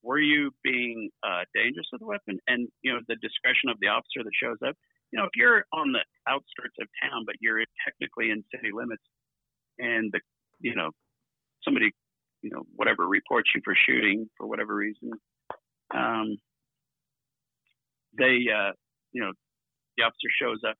were 0.02 0.20
you 0.20 0.50
being 0.62 1.08
uh, 1.26 1.44
dangerous 1.54 1.86
with 1.90 2.02
the 2.02 2.06
weapon, 2.06 2.38
and 2.46 2.68
you 2.82 2.92
know 2.92 3.00
the 3.08 3.16
discretion 3.16 3.70
of 3.70 3.78
the 3.80 3.86
officer 3.86 4.22
that 4.22 4.32
shows 4.38 4.58
up. 4.68 4.76
You 5.12 5.18
know, 5.18 5.24
if 5.24 5.30
you're 5.36 5.64
on 5.72 5.92
the 5.92 6.04
outskirts 6.28 6.76
of 6.80 6.88
town, 7.02 7.24
but 7.26 7.36
you're 7.40 7.62
technically 7.84 8.30
in 8.30 8.44
city 8.54 8.70
limits, 8.74 9.02
and 9.78 10.10
the, 10.12 10.20
you 10.60 10.74
know, 10.74 10.90
somebody, 11.64 11.90
you 12.42 12.50
know, 12.50 12.62
whatever 12.74 13.06
reports 13.06 13.50
you 13.54 13.60
for 13.64 13.74
shooting 13.86 14.28
for 14.36 14.46
whatever 14.46 14.74
reason, 14.74 15.10
um, 15.94 16.36
they, 18.18 18.46
uh, 18.50 18.72
you 19.12 19.22
know, 19.22 19.32
the 19.96 20.04
officer 20.04 20.28
shows 20.40 20.60
up 20.68 20.76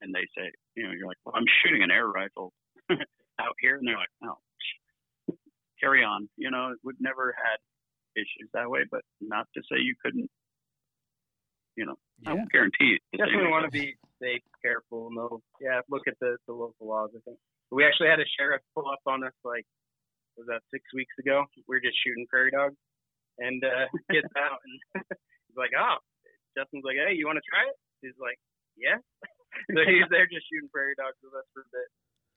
and 0.00 0.14
they 0.14 0.26
say, 0.36 0.50
you 0.76 0.84
know, 0.84 0.90
you're 0.92 1.06
like, 1.06 1.18
well, 1.24 1.34
I'm 1.36 1.46
shooting 1.62 1.82
an 1.82 1.90
air 1.90 2.06
rifle 2.06 2.52
out 2.90 3.56
here, 3.60 3.76
and 3.76 3.86
they're 3.86 3.96
like, 3.96 4.14
oh, 4.24 4.38
carry 5.80 6.04
on. 6.04 6.28
You 6.36 6.50
know, 6.50 6.74
we've 6.84 7.00
never 7.00 7.34
had 7.36 7.58
issues 8.16 8.50
that 8.52 8.68
way, 8.68 8.80
but 8.90 9.02
not 9.20 9.46
to 9.54 9.62
say 9.62 9.80
you 9.80 9.94
couldn't. 10.02 10.30
You 11.76 11.86
know, 11.86 11.96
I 12.26 12.34
won't 12.34 12.52
guarantee 12.52 13.00
it. 13.00 13.02
Definitely 13.16 13.48
want 13.48 13.64
to 13.64 13.72
be 13.72 13.96
safe, 14.20 14.44
careful. 14.60 15.08
No, 15.10 15.40
yeah, 15.60 15.80
look 15.88 16.04
at 16.06 16.14
the, 16.20 16.36
the 16.46 16.52
local 16.52 16.86
laws. 16.86 17.10
I 17.16 17.20
think 17.24 17.38
we 17.72 17.84
actually 17.84 18.12
had 18.12 18.20
a 18.20 18.28
sheriff 18.36 18.60
pull 18.76 18.84
up 18.92 19.00
on 19.08 19.24
us 19.24 19.32
like 19.44 19.64
was 20.36 20.48
that 20.48 20.60
six 20.72 20.84
weeks 20.92 21.12
ago. 21.18 21.44
We 21.68 21.76
were 21.76 21.84
just 21.84 21.96
shooting 22.04 22.28
prairie 22.28 22.52
dogs, 22.52 22.76
and 23.38 23.64
uh, 23.64 23.88
gets 24.12 24.32
out 24.36 24.60
and 24.60 24.76
he's 25.48 25.56
like, 25.56 25.72
"Oh," 25.72 25.96
Justin's 26.56 26.84
like, 26.84 27.00
"Hey, 27.00 27.16
you 27.16 27.24
want 27.24 27.40
to 27.40 27.48
try 27.48 27.64
it?" 27.64 27.76
He's 28.04 28.18
like, 28.20 28.36
"Yeah." 28.76 29.00
so 29.76 29.80
he's 29.84 30.08
there 30.12 30.28
just 30.28 30.44
shooting 30.48 30.68
prairie 30.72 30.96
dogs 30.96 31.16
with 31.24 31.36
us 31.36 31.48
for 31.52 31.64
a 31.64 31.70
bit. 31.72 31.88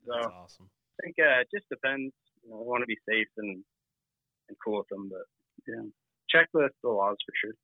So 0.08 0.12
That's 0.16 0.32
awesome. 0.32 0.68
I 0.68 1.00
think 1.04 1.16
uh, 1.20 1.44
it 1.44 1.52
just 1.52 1.68
depends. 1.68 2.16
You 2.44 2.52
know, 2.52 2.64
we 2.64 2.68
want 2.72 2.84
to 2.84 2.92
be 2.92 3.00
safe 3.04 3.32
and 3.40 3.64
and 4.48 4.56
cool 4.64 4.80
with 4.80 4.92
them, 4.92 5.10
but 5.10 5.26
yeah, 5.68 5.84
check 6.30 6.48
the, 6.54 6.70
the 6.84 6.92
laws 6.92 7.18
for 7.26 7.34
sure. 7.36 7.56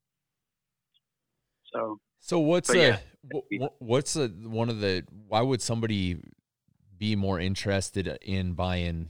So 1.74 2.00
So 2.20 2.40
what's 2.40 2.70
a 2.70 2.78
yeah. 2.78 3.00
wh- 3.34 3.64
wh- 3.64 3.82
what's 3.82 4.16
a 4.16 4.28
one 4.28 4.70
of 4.70 4.80
the 4.80 5.04
why 5.28 5.42
would 5.42 5.62
somebody 5.62 6.18
be 6.98 7.16
more 7.16 7.40
interested 7.40 8.08
in 8.22 8.54
buying 8.54 9.10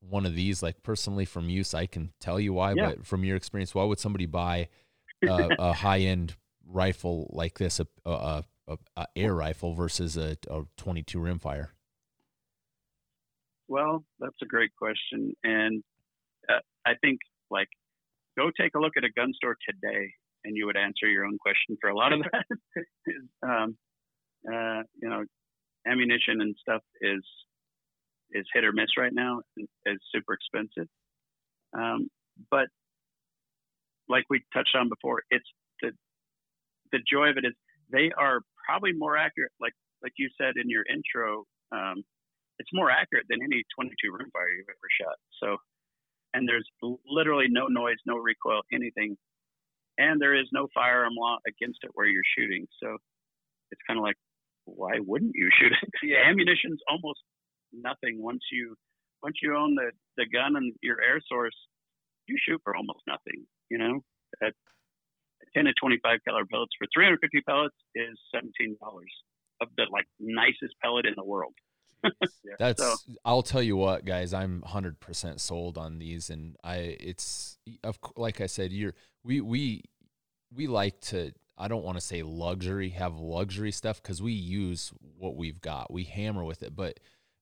one 0.00 0.26
of 0.26 0.34
these? 0.34 0.62
Like 0.62 0.82
personally, 0.82 1.24
from 1.24 1.48
use, 1.48 1.74
I 1.74 1.86
can 1.86 2.12
tell 2.20 2.38
you 2.38 2.52
why. 2.52 2.72
Yeah. 2.72 2.90
But 2.90 3.06
from 3.06 3.24
your 3.24 3.36
experience, 3.36 3.74
why 3.74 3.84
would 3.84 3.98
somebody 3.98 4.26
buy 4.26 4.68
a, 5.26 5.50
a 5.58 5.72
high 5.72 6.00
end 6.00 6.36
rifle 6.66 7.30
like 7.32 7.58
this, 7.58 7.80
a, 7.80 7.86
a, 8.04 8.44
a, 8.68 8.78
a 8.96 9.06
air 9.16 9.34
rifle 9.34 9.74
versus 9.74 10.16
a, 10.16 10.36
a 10.50 10.64
22 10.76 11.18
rimfire? 11.18 11.68
Well, 13.68 14.04
that's 14.18 14.36
a 14.42 14.46
great 14.46 14.70
question, 14.76 15.34
and 15.42 15.82
uh, 16.48 16.60
I 16.84 16.92
think 17.00 17.20
like 17.50 17.68
go 18.36 18.50
take 18.58 18.74
a 18.74 18.78
look 18.78 18.92
at 18.96 19.04
a 19.04 19.10
gun 19.10 19.32
store 19.34 19.56
today, 19.66 20.12
and 20.44 20.56
you 20.56 20.66
would 20.66 20.76
answer 20.76 21.06
your 21.06 21.24
own 21.24 21.38
question 21.38 21.76
for 21.80 21.90
a 21.90 21.96
lot 21.96 22.12
of 22.12 22.20
that. 22.32 22.44
is, 23.06 23.22
um, 23.42 23.76
uh, 24.46 24.82
you 25.00 25.08
know, 25.08 25.24
ammunition 25.86 26.40
and 26.40 26.54
stuff 26.60 26.82
is 27.00 27.22
is 28.32 28.46
hit 28.52 28.64
or 28.64 28.72
miss 28.72 28.96
right 28.98 29.12
now. 29.12 29.40
and 29.56 29.68
Is 29.86 30.00
super 30.14 30.34
expensive, 30.34 30.88
um, 31.76 32.08
but 32.50 32.66
like 34.08 34.24
we 34.28 34.42
touched 34.52 34.74
on 34.76 34.88
before, 34.88 35.22
it's 35.30 35.48
the 35.82 35.90
the 36.92 36.98
joy 37.10 37.28
of 37.28 37.36
it 37.36 37.44
is 37.44 37.52
they 37.90 38.10
are 38.16 38.40
probably 38.66 38.92
more 38.92 39.16
accurate. 39.16 39.52
Like 39.60 39.74
like 40.02 40.12
you 40.16 40.28
said 40.40 40.54
in 40.56 40.68
your 40.68 40.84
intro. 40.92 41.44
Um, 41.72 42.04
it's 42.58 42.70
more 42.72 42.90
accurate 42.90 43.26
than 43.28 43.42
any 43.42 43.64
22 43.74 44.12
rimfire 44.12 44.54
you've 44.56 44.68
ever 44.70 44.90
shot. 45.00 45.16
So, 45.42 45.56
and 46.34 46.48
there's 46.48 46.66
literally 47.08 47.46
no 47.48 47.66
noise, 47.66 47.96
no 48.06 48.16
recoil, 48.16 48.62
anything, 48.72 49.16
and 49.98 50.20
there 50.20 50.34
is 50.34 50.48
no 50.52 50.68
firearm 50.74 51.14
law 51.16 51.38
against 51.46 51.80
it 51.82 51.90
where 51.94 52.06
you're 52.06 52.26
shooting. 52.36 52.66
So, 52.82 52.96
it's 53.70 53.80
kind 53.86 53.98
of 53.98 54.04
like, 54.04 54.16
why 54.64 54.98
wouldn't 54.98 55.32
you 55.34 55.50
shoot 55.58 55.72
it? 55.72 55.90
Yeah. 56.02 56.24
Ammunition's 56.28 56.80
almost 56.88 57.20
nothing 57.72 58.22
once 58.22 58.42
you 58.52 58.76
once 59.22 59.36
you 59.42 59.56
own 59.56 59.74
the 59.74 59.90
the 60.16 60.26
gun 60.26 60.56
and 60.56 60.72
your 60.82 61.02
air 61.02 61.20
source, 61.28 61.56
you 62.26 62.36
shoot 62.40 62.60
for 62.64 62.76
almost 62.76 63.00
nothing. 63.06 63.46
You 63.70 63.78
know, 63.78 64.00
at 64.42 64.54
10 65.54 65.66
to 65.66 65.72
25 65.80 66.20
caliber 66.26 66.46
pellets 66.50 66.72
for 66.78 66.86
350 66.94 67.40
pellets 67.48 67.76
is 67.94 68.18
17 68.34 68.76
dollars 68.80 69.12
of 69.60 69.68
the 69.76 69.84
like 69.92 70.06
nicest 70.20 70.74
pellet 70.82 71.06
in 71.06 71.14
the 71.16 71.24
world. 71.24 71.54
Yeah. 72.44 72.54
That's 72.58 72.82
So- 72.82 72.94
I'll 73.24 73.42
tell 73.42 73.62
you 73.62 73.76
what, 73.76 74.04
guys. 74.04 74.32
I'm 74.32 74.62
100% 74.62 75.40
sold 75.40 75.78
on 75.78 75.98
these, 75.98 76.30
and 76.30 76.56
I 76.62 76.76
it's 77.00 77.58
of 77.82 77.98
like 78.16 78.40
I 78.40 78.46
said, 78.46 78.72
you're 78.72 78.94
we 79.22 79.40
we 79.40 79.82
we 80.54 80.66
like 80.66 81.00
to. 81.02 81.32
I 81.56 81.68
don't 81.68 81.84
want 81.84 81.96
to 81.96 82.00
say 82.00 82.22
luxury, 82.22 82.88
have 82.90 83.16
luxury 83.18 83.70
stuff 83.70 84.02
because 84.02 84.20
we 84.20 84.32
use 84.32 84.92
what 85.18 85.36
we've 85.36 85.60
got. 85.60 85.92
We 85.92 86.02
hammer 86.04 86.42
with 86.44 86.62
it, 86.64 86.74
but 86.74 86.98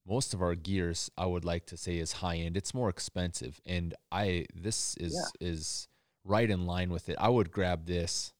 most 0.06 0.34
of 0.34 0.42
our 0.42 0.54
gears, 0.54 1.10
I 1.16 1.26
would 1.26 1.44
like 1.44 1.64
to 1.66 1.76
say, 1.76 1.96
is 1.96 2.12
high 2.12 2.36
end. 2.36 2.56
It's 2.56 2.74
more 2.74 2.88
expensive, 2.90 3.60
and 3.64 3.94
I 4.10 4.46
this 4.54 4.96
is 4.98 5.14
is 5.40 5.88
right 6.24 6.50
in 6.50 6.66
line 6.66 6.90
with 6.90 7.08
it. 7.08 7.16
I 7.18 7.28
would 7.28 7.50
grab 7.50 7.86
this 7.86 8.32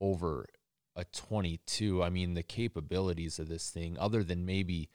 over 0.00 0.46
a 0.94 1.04
22. 1.04 2.02
I 2.02 2.08
mean, 2.10 2.34
the 2.34 2.42
capabilities 2.42 3.38
of 3.38 3.48
this 3.48 3.70
thing, 3.70 3.96
other 3.98 4.24
than 4.24 4.44
maybe 4.46 4.88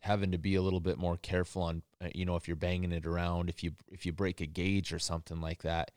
having 0.00 0.30
to 0.32 0.38
be 0.38 0.54
a 0.54 0.62
little 0.62 0.80
bit 0.80 0.96
more 0.98 1.16
careful 1.16 1.62
on 1.62 1.82
uh, 2.00 2.08
you 2.14 2.24
know 2.24 2.36
if 2.36 2.46
you're 2.46 2.56
banging 2.56 2.92
it 2.92 3.04
around 3.06 3.48
if 3.48 3.62
you 3.64 3.72
if 3.90 4.06
you 4.06 4.12
break 4.12 4.40
a 4.40 4.46
gauge 4.46 4.92
or 4.92 4.98
something 4.98 5.40
like 5.40 5.62
that 5.62 5.90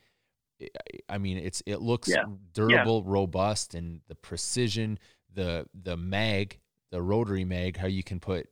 I- 0.61 0.67
i 1.09 1.17
mean 1.17 1.37
it's 1.37 1.61
it 1.65 1.77
looks 1.81 2.09
Yeah. 2.09 2.25
durable 2.53 3.03
robust 3.03 3.75
and 3.75 4.01
the 4.07 4.15
precision 4.15 4.97
the 5.33 5.67
the 5.73 5.95
mag 5.97 6.59
the 6.91 7.01
rotary 7.01 7.45
mag 7.45 7.77
how 7.77 7.87
you 7.87 8.03
can 8.03 8.19
put 8.19 8.49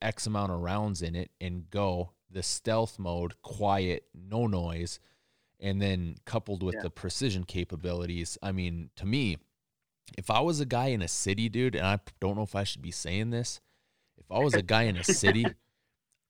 x 0.00 0.26
amount 0.26 0.52
of 0.52 0.60
rounds 0.60 1.02
in 1.02 1.14
it 1.16 1.30
and 1.40 1.68
go 1.70 2.12
the 2.30 2.42
stealth 2.42 2.98
mode 2.98 3.40
quiet 3.42 4.04
no 4.14 4.46
noise 4.46 4.98
and 5.60 5.80
then 5.82 6.16
coupled 6.24 6.62
with 6.62 6.76
Yeah. 6.76 6.82
the 6.82 6.90
precision 6.90 7.44
capabilities 7.44 8.38
i 8.42 8.52
mean 8.52 8.90
to 8.96 9.04
me 9.06 9.36
if 10.16 10.30
i 10.30 10.40
was 10.40 10.60
a 10.60 10.66
guy 10.66 10.86
in 10.86 11.02
a 11.02 11.08
city 11.08 11.48
dude 11.48 11.74
and 11.74 11.86
i 11.86 11.98
don't 12.20 12.36
know 12.36 12.42
if 12.42 12.54
i 12.54 12.64
should 12.64 12.82
be 12.82 12.90
saying 12.92 13.30
this 13.30 13.60
if 14.24 14.30
I 14.30 14.38
was 14.40 14.54
a 14.54 14.62
guy 14.62 14.82
in 14.84 14.96
a 14.96 15.04
city, 15.04 15.46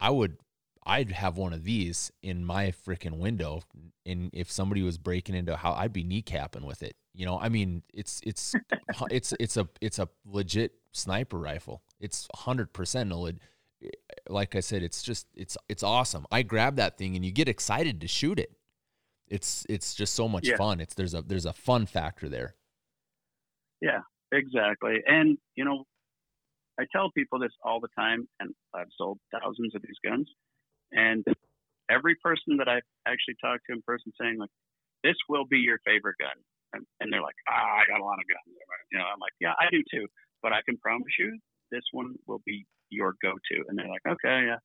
I 0.01 0.11
would 0.11 0.37
I'd 0.85 1.13
have 1.13 1.37
one 1.37 1.53
of 1.53 1.63
these 1.65 2.11
in 2.23 2.45
my 2.45 2.73
freaking 2.73 3.19
window 3.19 3.63
and 4.05 4.31
if 4.33 4.51
somebody 4.51 4.83
was 4.83 4.99
breaking 4.99 5.35
into 5.37 5.55
a 5.55 5.57
house, 5.57 5.77
I'd 5.79 5.93
be 5.93 6.05
kneecapping 6.05 6.65
with 6.65 6.83
it. 6.83 6.97
You 7.15 7.27
know, 7.27 7.39
I 7.39 7.49
mean, 7.49 7.83
it's 7.95 8.21
it's 8.25 8.55
it's 9.11 9.33
it's 9.39 9.57
a 9.57 9.69
it's 9.81 9.99
a 9.99 10.09
legit 10.25 10.73
sniper 10.93 11.39
rifle. 11.39 11.83
It's 12.01 12.27
100% 12.37 13.13
a 13.13 13.35
like 14.29 14.55
I 14.57 14.61
said, 14.61 14.83
it's 14.83 15.03
just 15.03 15.27
it's 15.35 15.57
it's 15.69 15.83
awesome. 15.83 16.27
I 16.33 16.43
grab 16.43 16.77
that 16.77 16.99
thing 16.99 17.17
and 17.17 17.25
you 17.25 17.33
get 17.33 17.49
excited 17.49 18.01
to 18.01 18.09
shoot 18.09 18.39
it. 18.39 18.53
It's 19.29 19.65
it's 19.69 19.95
just 19.95 20.15
so 20.15 20.29
much 20.29 20.49
Yeah. 20.49 20.57
fun. 20.57 20.81
It's 20.81 20.95
there's 20.95 21.15
a 21.15 21.23
there's 21.23 21.47
a 21.47 21.53
fun 21.53 21.87
factor 21.87 22.29
there. 22.29 22.55
Yeah, 23.81 24.01
exactly. 24.31 25.03
And, 25.07 25.39
you 25.57 25.65
know, 25.65 25.85
I 26.83 26.87
tell 26.91 27.15
people 27.15 27.39
this 27.39 27.55
all 27.63 27.79
the 27.79 27.95
time, 27.97 28.27
and 28.41 28.51
I've 28.75 28.91
sold 28.99 29.19
thousands 29.31 29.75
of 29.79 29.83
these 29.83 29.99
guns. 30.03 30.27
And 30.91 31.23
every 31.87 32.17
person 32.19 32.59
that 32.59 32.67
I've 32.67 32.87
actually 33.07 33.39
talked 33.39 33.71
to 33.71 33.79
in 33.79 33.83
person 33.87 34.11
saying, 34.19 34.43
like, 34.43 34.51
this 35.07 35.15
will 35.29 35.47
be 35.47 35.59
your 35.59 35.79
favorite 35.87 36.19
gun. 36.19 36.35
And, 36.75 36.83
and 36.99 37.13
they're 37.13 37.23
like, 37.23 37.39
ah, 37.47 37.79
I 37.79 37.87
got 37.87 38.03
a 38.03 38.05
lot 38.05 38.19
of 38.19 38.27
guns. 38.27 38.51
You 38.91 38.99
know, 38.99 39.07
I'm 39.07 39.23
like, 39.23 39.37
yeah, 39.39 39.55
I 39.63 39.71
do 39.71 39.79
too. 39.87 40.11
But 40.43 40.53
I 40.53 40.59
can 40.67 40.77
promise 40.79 41.15
you 41.19 41.39
this 41.71 41.87
one 41.93 42.15
will 42.27 42.43
be 42.45 42.67
your 42.91 43.15
go 43.23 43.31
to. 43.31 43.57
And 43.69 43.79
they're 43.79 43.89
like, 43.89 44.07
okay, 44.09 44.51
yeah. 44.51 44.59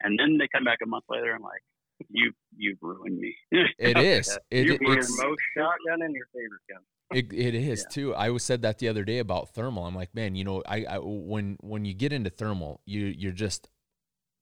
And 0.00 0.18
then 0.18 0.38
they 0.38 0.48
come 0.48 0.64
back 0.64 0.78
a 0.82 0.88
month 0.88 1.04
later 1.08 1.34
and 1.34 1.44
like, 1.44 1.60
you 2.08 2.32
you've 2.56 2.78
ruined 2.82 3.18
me. 3.18 3.36
It 3.78 3.98
is. 3.98 4.36
It, 4.50 4.66
You're 4.66 4.82
your 4.82 4.96
most 4.96 5.42
shotgun 5.56 6.02
and 6.02 6.14
your 6.14 6.26
favorite 6.34 6.66
gun. 6.68 6.82
It, 7.12 7.32
it 7.32 7.54
is 7.54 7.84
Yeah. 7.88 7.94
too. 7.94 8.14
I 8.14 8.30
was 8.30 8.42
said 8.42 8.62
that 8.62 8.78
the 8.78 8.88
other 8.88 9.04
day 9.04 9.18
about 9.18 9.50
thermal. 9.50 9.86
I'm 9.86 9.94
like, 9.94 10.14
man, 10.14 10.34
you 10.34 10.44
know, 10.44 10.62
I, 10.66 10.84
I 10.84 10.98
when 10.98 11.56
when 11.60 11.84
you 11.84 11.94
get 11.94 12.12
into 12.12 12.30
thermal, 12.30 12.80
you 12.86 13.06
you're 13.06 13.32
just 13.32 13.68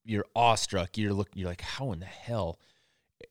you're 0.05 0.27
awestruck. 0.35 0.97
You're 0.97 1.13
look 1.13 1.31
you're 1.35 1.49
like, 1.49 1.61
how 1.61 1.93
in 1.93 2.01
the 2.01 2.07
hell? 2.07 2.59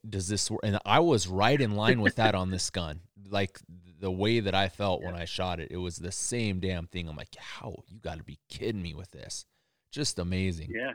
does 0.08 0.28
this 0.28 0.50
work? 0.50 0.60
And 0.64 0.78
I 0.84 1.00
was 1.00 1.28
right 1.28 1.60
in 1.60 1.74
line 1.76 2.00
with 2.00 2.16
that 2.16 2.34
on 2.34 2.50
this 2.50 2.70
gun. 2.70 3.00
Like 3.28 3.58
the 4.00 4.10
way 4.10 4.40
that 4.40 4.54
I 4.54 4.68
felt 4.68 5.00
yeah. 5.00 5.06
when 5.08 5.16
I 5.20 5.24
shot 5.24 5.60
it, 5.60 5.70
it 5.70 5.76
was 5.76 5.96
the 5.96 6.12
same 6.12 6.60
damn 6.60 6.86
thing. 6.86 7.08
I'm 7.08 7.16
like, 7.16 7.34
how 7.36 7.82
you 7.88 8.00
got 8.00 8.18
to 8.18 8.24
be 8.24 8.38
kidding 8.48 8.82
me 8.82 8.94
with 8.94 9.10
this? 9.10 9.46
Just 9.90 10.18
amazing. 10.18 10.70
Yeah. 10.74 10.92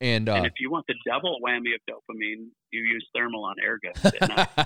And, 0.00 0.30
uh, 0.30 0.34
and 0.34 0.46
if 0.46 0.54
you 0.58 0.70
want 0.70 0.86
the 0.86 0.94
double 1.06 1.38
whammy 1.44 1.74
of 1.74 1.80
dopamine, 1.88 2.46
you 2.70 2.82
use 2.82 3.06
thermal 3.14 3.44
on 3.44 3.56
air 3.62 3.78
guns. 3.78 4.14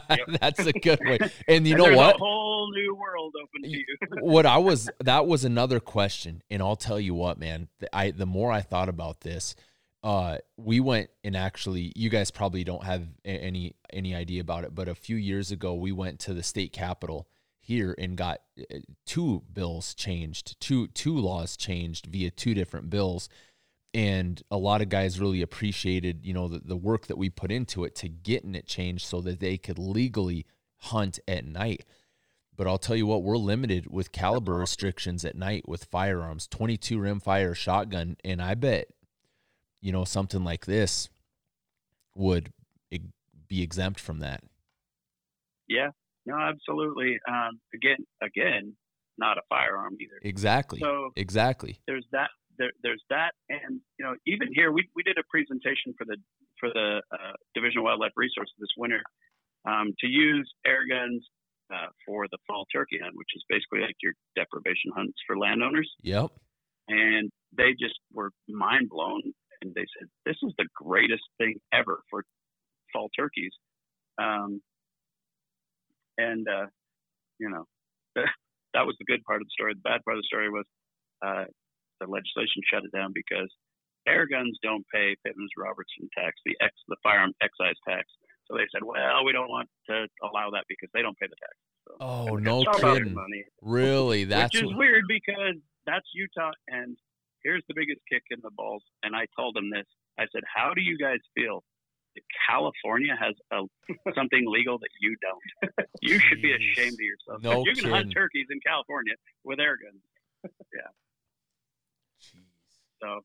yep. 0.10 0.40
That's 0.40 0.60
a 0.60 0.72
good 0.72 1.00
way. 1.00 1.18
And 1.48 1.66
you 1.66 1.74
and 1.74 1.82
know 1.82 1.96
what? 1.96 2.14
A 2.14 2.18
whole 2.18 2.70
new 2.72 2.94
world 2.94 3.34
open 3.42 3.62
to 3.62 3.68
you. 3.68 3.84
what 4.20 4.46
I 4.46 4.58
was 4.58 4.88
that 5.00 5.26
was 5.26 5.44
another 5.44 5.80
question, 5.80 6.42
and 6.50 6.62
I'll 6.62 6.76
tell 6.76 7.00
you 7.00 7.14
what, 7.14 7.38
man. 7.38 7.68
I 7.92 8.12
the 8.12 8.26
more 8.26 8.52
I 8.52 8.60
thought 8.60 8.88
about 8.88 9.20
this, 9.20 9.56
uh, 10.04 10.38
we 10.56 10.80
went 10.80 11.10
and 11.24 11.36
actually, 11.36 11.92
you 11.96 12.10
guys 12.10 12.30
probably 12.30 12.62
don't 12.62 12.84
have 12.84 13.08
any 13.24 13.74
any 13.92 14.14
idea 14.14 14.40
about 14.40 14.64
it, 14.64 14.74
but 14.74 14.88
a 14.88 14.94
few 14.94 15.16
years 15.16 15.50
ago, 15.50 15.74
we 15.74 15.90
went 15.90 16.20
to 16.20 16.34
the 16.34 16.42
state 16.42 16.72
capitol 16.72 17.26
here 17.60 17.94
and 17.98 18.16
got 18.16 18.40
uh, 18.58 18.78
two 19.06 19.42
bills 19.52 19.94
changed, 19.94 20.60
two 20.60 20.86
two 20.88 21.16
laws 21.18 21.56
changed 21.56 22.06
via 22.06 22.30
two 22.30 22.54
different 22.54 22.88
bills 22.88 23.28
and 23.94 24.42
a 24.50 24.58
lot 24.58 24.82
of 24.82 24.88
guys 24.88 25.20
really 25.20 25.40
appreciated 25.40 26.26
you 26.26 26.34
know 26.34 26.48
the, 26.48 26.58
the 26.58 26.76
work 26.76 27.06
that 27.06 27.16
we 27.16 27.30
put 27.30 27.50
into 27.50 27.84
it 27.84 27.94
to 27.94 28.08
getting 28.08 28.54
it 28.54 28.66
changed 28.66 29.06
so 29.06 29.20
that 29.20 29.40
they 29.40 29.56
could 29.56 29.78
legally 29.78 30.44
hunt 30.78 31.18
at 31.26 31.46
night. 31.46 31.84
But 32.56 32.66
i'll 32.66 32.78
tell 32.78 32.96
you 32.96 33.06
what 33.06 33.22
we're 33.22 33.36
limited 33.36 33.90
with 33.90 34.12
caliber 34.12 34.54
restrictions 34.54 35.24
at 35.24 35.36
night 35.36 35.68
with 35.68 35.84
firearms 35.84 36.46
22 36.46 36.98
rimfire 36.98 37.54
shotgun 37.54 38.16
and 38.24 38.40
i 38.40 38.54
bet 38.54 38.88
you 39.80 39.90
know 39.90 40.04
something 40.04 40.44
like 40.44 40.66
this 40.66 41.08
would 42.14 42.52
be 43.48 43.62
exempt 43.62 44.00
from 44.00 44.20
that. 44.20 44.42
Yeah. 45.68 45.90
No 46.26 46.36
absolutely. 46.38 47.18
Um, 47.28 47.60
again 47.74 48.04
again 48.22 48.74
not 49.16 49.38
a 49.38 49.42
firearm 49.48 49.96
either. 50.00 50.18
Exactly. 50.22 50.80
So 50.80 51.10
exactly. 51.14 51.78
there's 51.86 52.06
that 52.12 52.30
there, 52.58 52.70
there's 52.82 53.02
that, 53.10 53.32
and 53.48 53.80
you 53.98 54.04
know, 54.04 54.14
even 54.26 54.48
here, 54.52 54.72
we 54.72 54.88
we 54.94 55.02
did 55.02 55.18
a 55.18 55.24
presentation 55.30 55.94
for 55.98 56.04
the 56.04 56.16
for 56.58 56.68
the 56.70 57.02
uh, 57.12 57.32
Division 57.54 57.78
of 57.78 57.84
Wildlife 57.84 58.12
Resources 58.16 58.54
this 58.58 58.68
winter 58.76 59.02
um, 59.66 59.92
to 60.00 60.06
use 60.06 60.50
air 60.66 60.86
guns 60.88 61.24
uh, 61.72 61.88
for 62.06 62.26
the 62.30 62.38
fall 62.46 62.66
turkey 62.72 62.98
hunt, 63.02 63.14
which 63.16 63.28
is 63.34 63.42
basically 63.48 63.80
like 63.80 63.96
your 64.02 64.12
depredation 64.36 64.92
hunts 64.94 65.18
for 65.26 65.38
landowners. 65.38 65.90
Yep. 66.02 66.30
And 66.88 67.30
they 67.56 67.72
just 67.72 67.98
were 68.12 68.30
mind 68.48 68.88
blown, 68.90 69.22
and 69.62 69.74
they 69.74 69.86
said, 69.98 70.08
"This 70.26 70.36
is 70.42 70.52
the 70.58 70.66
greatest 70.74 71.24
thing 71.38 71.54
ever 71.72 72.00
for 72.10 72.24
fall 72.92 73.08
turkeys." 73.16 73.52
Um, 74.18 74.60
and 76.18 76.46
uh, 76.48 76.66
you 77.38 77.48
know, 77.48 77.64
that 78.14 78.86
was 78.86 78.96
the 78.98 79.04
good 79.06 79.24
part 79.24 79.40
of 79.40 79.46
the 79.46 79.52
story. 79.52 79.74
The 79.74 79.80
bad 79.80 80.04
part 80.04 80.18
of 80.18 80.22
the 80.22 80.26
story 80.26 80.50
was 80.50 80.66
uh, 81.24 81.44
the 82.04 82.12
legislation 82.12 82.60
shut 82.68 82.84
it 82.84 82.92
down 82.92 83.12
because 83.16 83.48
air 84.06 84.26
guns 84.26 84.58
don't 84.62 84.84
pay 84.92 85.16
Pittman's 85.24 85.56
Robertson 85.56 86.08
tax, 86.12 86.36
the 86.44 86.56
ex 86.60 86.72
the 86.88 86.96
firearm 87.02 87.32
excise 87.40 87.78
tax. 87.88 88.04
So 88.46 88.56
they 88.56 88.68
said, 88.72 88.84
well, 88.84 89.24
we 89.24 89.32
don't 89.32 89.48
want 89.48 89.68
to 89.88 90.06
allow 90.22 90.50
that 90.52 90.64
because 90.68 90.90
they 90.92 91.00
don't 91.00 91.16
pay 91.18 91.26
the 91.26 91.40
tax. 91.40 91.56
So, 91.88 91.96
oh, 92.00 92.36
no 92.36 92.64
kidding. 92.76 93.16
Really? 93.62 94.24
That's 94.28 94.54
Which 94.54 94.64
is 94.64 94.68
what... 94.68 94.78
weird 94.78 95.04
because 95.08 95.56
that's 95.86 96.06
Utah. 96.14 96.52
And 96.68 96.96
here's 97.42 97.62
the 97.68 97.74
biggest 97.74 98.00
kick 98.10 98.22
in 98.30 98.40
the 98.42 98.50
balls. 98.56 98.82
And 99.02 99.14
I 99.14 99.26
told 99.36 99.54
them 99.54 99.70
this. 99.70 99.86
I 100.18 100.24
said, 100.32 100.42
how 100.44 100.72
do 100.74 100.80
you 100.80 100.96
guys 100.96 101.18
feel 101.34 101.62
that 102.14 102.22
California 102.48 103.16
has 103.18 103.34
a, 103.52 103.64
something 104.14 104.44
legal 104.46 104.78
that 104.78 104.92
you 105.00 105.16
don't? 105.20 105.88
you 106.02 106.18
should 106.18 106.40
be 106.40 106.52
ashamed 106.52 106.94
of 106.94 107.00
yourself. 107.00 107.42
No 107.42 107.64
you 107.64 107.74
can 107.74 107.90
hunt 107.90 108.12
turkeys 108.14 108.46
in 108.50 108.60
California 108.66 109.14
with 109.44 109.60
air 109.60 109.76
guns. 109.76 110.00
yeah. 110.72 110.88
So 113.02 113.20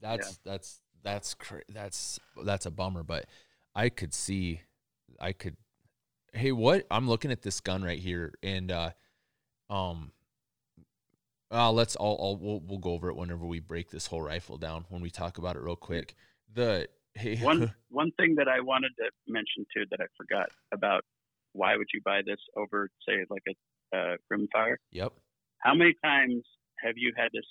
that's 0.00 0.28
yeah. 0.44 0.52
that's 0.52 0.80
that's 1.02 1.34
cra- 1.34 1.62
that's 1.68 2.20
that's 2.44 2.66
a 2.66 2.70
bummer. 2.70 3.02
But 3.02 3.26
I 3.74 3.88
could 3.88 4.14
see, 4.14 4.62
I 5.20 5.32
could. 5.32 5.56
Hey, 6.32 6.52
what? 6.52 6.86
I'm 6.90 7.08
looking 7.08 7.32
at 7.32 7.42
this 7.42 7.60
gun 7.60 7.82
right 7.82 7.98
here, 7.98 8.34
and 8.42 8.70
uh, 8.70 8.90
um, 9.68 10.12
uh, 11.50 11.72
let's 11.72 11.96
all, 11.96 12.14
all 12.16 12.36
we'll, 12.36 12.60
we'll 12.60 12.78
go 12.78 12.92
over 12.92 13.08
it 13.08 13.16
whenever 13.16 13.44
we 13.44 13.60
break 13.60 13.90
this 13.90 14.06
whole 14.06 14.22
rifle 14.22 14.56
down 14.56 14.84
when 14.88 15.02
we 15.02 15.10
talk 15.10 15.38
about 15.38 15.56
it 15.56 15.60
real 15.60 15.76
quick. 15.76 16.14
The 16.52 16.88
hey, 17.14 17.36
one 17.42 17.74
one 17.88 18.12
thing 18.12 18.36
that 18.36 18.48
I 18.48 18.60
wanted 18.60 18.92
to 18.98 19.10
mention 19.26 19.66
too 19.74 19.84
that 19.90 20.00
I 20.00 20.06
forgot 20.16 20.50
about 20.72 21.04
why 21.52 21.76
would 21.76 21.88
you 21.92 22.00
buy 22.04 22.20
this 22.24 22.38
over 22.56 22.88
say 23.08 23.24
like 23.28 23.42
a 23.48 23.96
uh, 23.96 24.16
rimfire? 24.32 24.76
Yep. 24.92 25.12
How 25.58 25.74
many 25.74 25.94
times 26.04 26.44
have 26.82 26.94
you 26.96 27.12
had 27.16 27.28
to 27.34 27.42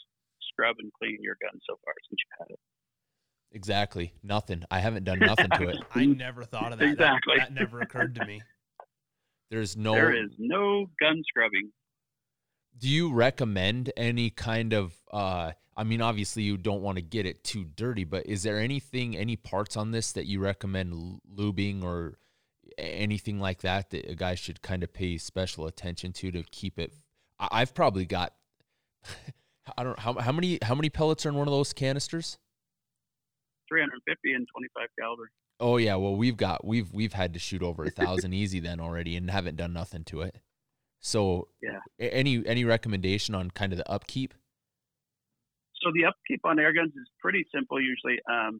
scrub 0.60 0.76
and 0.80 0.91
clean 0.93 1.18
your 1.22 1.36
gun 1.41 1.60
so 1.68 1.76
far 1.84 1.93
since 2.10 2.20
you 2.20 2.38
had 2.39 2.53
it? 2.53 2.60
Exactly. 3.51 4.14
Nothing. 4.22 4.64
I 4.70 4.80
haven't 4.80 5.05
done 5.05 5.20
nothing 5.20 5.49
to 5.49 5.70
it. 5.70 5.78
I 5.95 6.05
never 6.05 6.43
thought 6.43 6.72
of 6.72 6.80
that. 6.80 6.91
Exactly. 6.91 7.36
That, 7.38 7.49
that 7.49 7.60
never 7.60 7.82
occurred 7.82 8.16
to 8.16 8.26
me. 8.26 8.41
There's 9.49 9.76
no 9.76 9.93
There 9.93 10.14
is 10.14 10.30
no 10.38 10.86
gun 10.99 11.24
scrubbing. 11.28 11.72
Do 12.78 12.88
you 12.88 13.12
recommend 13.12 13.91
any 13.97 14.30
kind 14.30 14.74
of 14.74 14.93
uh 15.12 15.53
I 15.76 15.84
mean 15.84 16.01
obviously 16.01 16.43
you 16.43 16.57
don't 16.57 16.84
want 16.84 16.97
to 16.97 17.01
get 17.01 17.26
it 17.26 17.43
too 17.43 17.64
dirty, 17.64 18.03
but 18.03 18.28
is 18.28 18.43
there 18.43 18.60
anything 18.60 19.18
any 19.18 19.36
parts 19.36 19.76
on 19.76 19.91
this 19.91 20.12
that 20.12 20.28
you 20.28 20.39
recommend 20.39 21.20
lubing 21.36 21.84
or 21.84 22.20
anything 22.78 23.39
like 23.39 23.62
that 23.62 23.89
that 23.89 24.07
a 24.07 24.16
guy 24.16 24.36
should 24.36 24.62
kind 24.62 24.84
of 24.84 24.93
pay 24.93 25.18
special 25.18 25.66
attention 25.66 26.14
to 26.14 26.32
to 26.32 26.43
keep 26.51 26.78
it 26.78 26.93
I've 27.39 27.74
probably 27.74 28.05
got 28.05 28.34
I 29.78 29.84
don't 29.84 29.99
how 29.99 30.13
how 30.20 30.32
many 30.32 30.59
how 30.61 30.76
many 30.76 30.89
pellets 30.89 31.26
are 31.26 31.30
in 31.30 31.36
one 31.36 31.47
of 31.47 31.51
those 31.51 31.74
canisters? 31.74 32.38
350 33.70 34.34
and 34.34 34.47
25 34.55 34.88
caliber. 34.99 35.32
Oh 35.59 35.78
yeah, 35.78 35.95
well 35.95 36.15
we've 36.15 36.38
got 36.38 36.65
we've 36.65 36.91
we've 36.93 37.13
had 37.13 37.34
to 37.34 37.39
shoot 37.39 37.61
over 37.61 37.84
a 37.86 37.89
thousand 37.89 38.34
easy 38.34 38.59
then 38.59 38.80
already 38.80 39.15
and 39.15 39.30
haven't 39.30 39.57
done 39.57 39.74
nothing 39.74 40.03
to 40.05 40.22
it. 40.22 40.38
So 40.99 41.47
yeah, 41.61 41.80
any 41.99 42.45
any 42.45 42.65
recommendation 42.65 43.36
on 43.36 43.51
kind 43.51 43.72
of 43.72 43.78
the 43.78 43.89
upkeep? 43.89 44.34
So 45.82 45.91
the 45.93 46.05
upkeep 46.05 46.41
on 46.43 46.59
air 46.59 46.74
guns 46.74 46.91
is 46.95 47.07
pretty 47.20 47.45
simple 47.53 47.80
usually. 47.82 48.20
Um, 48.30 48.59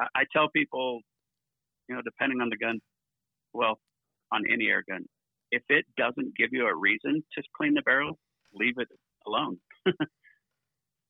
I, 0.00 0.06
I 0.14 0.22
tell 0.32 0.48
people, 0.48 1.00
you 1.88 1.94
know, 1.94 2.02
depending 2.02 2.40
on 2.40 2.50
the 2.50 2.56
gun, 2.56 2.80
well, 3.54 3.78
on 4.30 4.42
any 4.52 4.66
air 4.66 4.84
gun, 4.86 5.06
if 5.50 5.62
it 5.68 5.86
doesn't 5.96 6.36
give 6.36 6.50
you 6.52 6.66
a 6.66 6.74
reason 6.74 7.22
to 7.36 7.42
clean 7.56 7.74
the 7.74 7.82
barrel, 7.82 8.18
leave 8.54 8.74
it 8.78 8.88
alone. 9.26 9.58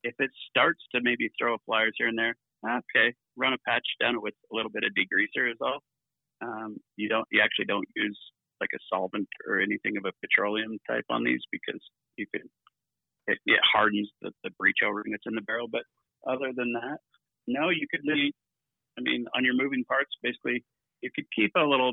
if 0.03 0.15
it 0.19 0.31
starts 0.49 0.83
to 0.95 1.01
maybe 1.03 1.31
throw 1.39 1.57
flyers 1.65 1.95
here 1.97 2.09
and 2.09 2.19
there, 2.19 2.35
okay, 2.65 3.15
run 3.37 3.53
a 3.53 3.59
patch 3.67 3.87
down 4.01 4.17
it 4.17 4.23
with 4.23 4.35
a 4.53 4.57
little 4.57 4.71
bit 4.71 4.85
of 4.85 4.93
degreaser 4.95 5.51
is 5.51 5.59
all. 5.61 5.81
Um, 6.43 6.77
you 6.97 7.09
don't, 7.09 7.27
you 7.31 7.41
actually 7.43 7.67
don't 7.67 7.89
use 7.95 8.19
like 8.61 8.71
a 8.75 8.83
solvent 8.93 9.29
or 9.47 9.61
anything 9.61 9.97
of 9.97 10.05
a 10.05 10.13
petroleum 10.21 10.79
type 10.89 11.05
on 11.11 11.25
these 11.25 11.41
because 11.51 11.81
you 12.17 12.27
can, 12.35 12.43
it, 13.27 13.39
it 13.47 13.61
hardens 13.63 14.11
the, 14.21 14.31
the 14.45 14.51
breech 14.59 14.79
O-ring 14.85 15.13
that's 15.13 15.27
in 15.27 15.35
the 15.35 15.43
barrel. 15.43 15.69
But 15.71 15.83
other 16.27 16.53
than 16.55 16.73
that, 16.75 16.99
no, 17.47 17.71
you 17.71 17.87
could 17.91 18.03
leave, 18.05 18.33
I 18.99 19.03
mean, 19.03 19.27
on 19.35 19.45
your 19.45 19.55
moving 19.55 19.85
parts, 19.85 20.11
basically, 20.23 20.65
you 21.01 21.11
could 21.15 21.27
keep 21.35 21.53
a 21.57 21.63
little, 21.63 21.93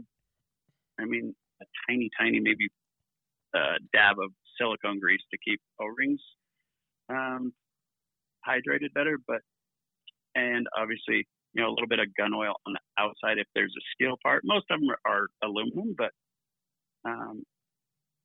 I 0.99 1.05
mean, 1.05 1.35
a 1.61 1.65
tiny, 1.87 2.09
tiny, 2.19 2.39
maybe 2.39 2.69
uh, 3.55 3.77
dab 3.93 4.17
of 4.19 4.31
silicone 4.57 4.99
grease 4.99 5.21
to 5.31 5.37
keep 5.43 5.59
O-rings 5.81 6.21
um, 7.09 7.53
hydrated 8.47 8.93
better, 8.93 9.17
but 9.27 9.41
and 10.35 10.67
obviously 10.77 11.27
you 11.53 11.61
know 11.61 11.69
a 11.69 11.73
little 11.73 11.87
bit 11.87 11.99
of 11.99 12.07
gun 12.15 12.33
oil 12.33 12.53
on 12.67 12.73
the 12.73 12.79
outside 12.97 13.37
if 13.37 13.47
there's 13.55 13.73
a 13.77 13.83
steel 13.93 14.15
part. 14.23 14.41
Most 14.43 14.65
of 14.69 14.79
them 14.79 14.89
are, 15.05 15.27
aluminum, 15.43 15.95
but 15.97 16.11
um, 17.05 17.43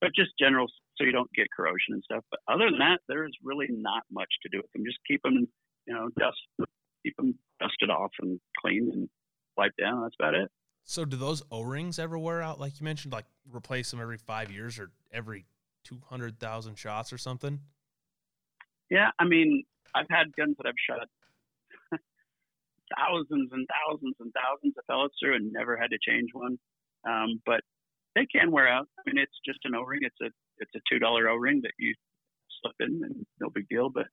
but 0.01 0.11
just 0.15 0.31
general 0.39 0.67
so 0.97 1.05
you 1.05 1.13
don't 1.13 1.33
get 1.35 1.47
corrosion 1.55 1.95
and 1.95 2.03
stuff. 2.05 2.25
But 2.31 2.41
other 2.49 2.71
than 2.71 2.79
that, 2.79 3.01
there 3.09 3.25
is 3.25 3.33
really 3.43 3.67
not 3.71 4.03
much 4.13 4.29
to 4.43 4.49
do 4.51 4.59
with 4.59 4.71
them. 4.73 4.85
Just 4.85 4.99
keep 5.09 5.23
them, 5.23 5.49
you 5.87 5.95
know, 5.95 6.09
dust, 6.19 6.71
keep 7.05 7.17
them 7.17 7.39
dusted 7.61 7.91
off 7.91 8.11
and 8.21 8.39
clean 8.61 8.91
and 8.93 9.09
wiped 9.57 9.79
down. 9.79 10.03
That's 10.03 10.15
about 10.19 10.35
it. 10.35 10.51
So, 10.85 11.05
do 11.05 11.17
those 11.17 11.43
O 11.51 11.63
rings 11.63 11.99
ever 11.99 12.19
wear 12.19 12.43
out? 12.43 12.61
Like 12.61 12.79
you 12.79 12.85
mentioned, 12.85 13.13
like 13.13 13.25
replace 13.53 13.91
them 13.91 14.01
every 14.01 14.19
five 14.19 14.51
years 14.51 14.79
or 14.79 14.91
every 15.13 15.47
two 15.83 16.01
hundred 16.09 16.39
thousand 16.39 16.77
shots 16.77 17.13
or 17.13 17.19
something. 17.19 17.61
Yeah, 18.91 19.11
I 19.19 19.25
mean, 19.25 19.65
I've 19.95 20.11
had 20.11 20.35
guns 20.37 20.57
that 20.59 20.67
I've 20.67 20.85
shot 20.89 21.09
thousands 22.99 23.51
and 23.53 23.67
thousands 23.67 24.17
and 24.21 24.33
thousands 24.33 24.75
of 24.79 24.87
pellets 24.87 25.15
through 25.21 25.37
and 25.37 25.53
never 25.53 25.77
had 25.77 25.91
to 25.91 25.99
change 26.01 26.31
one. 26.33 26.59
Um, 27.09 27.41
but 27.45 27.61
they 28.15 28.27
can 28.27 28.51
wear 28.51 28.69
out. 28.69 28.89
I 28.99 29.03
mean, 29.07 29.19
it's 29.19 29.39
just 29.45 29.61
an 29.65 29.75
O-ring. 29.75 30.01
It's 30.03 30.21
a 30.23 30.31
it's 30.59 30.71
a 30.77 30.81
two 30.91 30.99
dollar 30.99 31.29
O-ring 31.29 31.61
that 31.63 31.73
you 31.79 31.95
slip 32.63 32.77
in, 32.81 33.01
and 33.05 33.27
no 33.41 33.51
big 33.51 33.69
deal. 33.69 33.91
But 33.91 34.07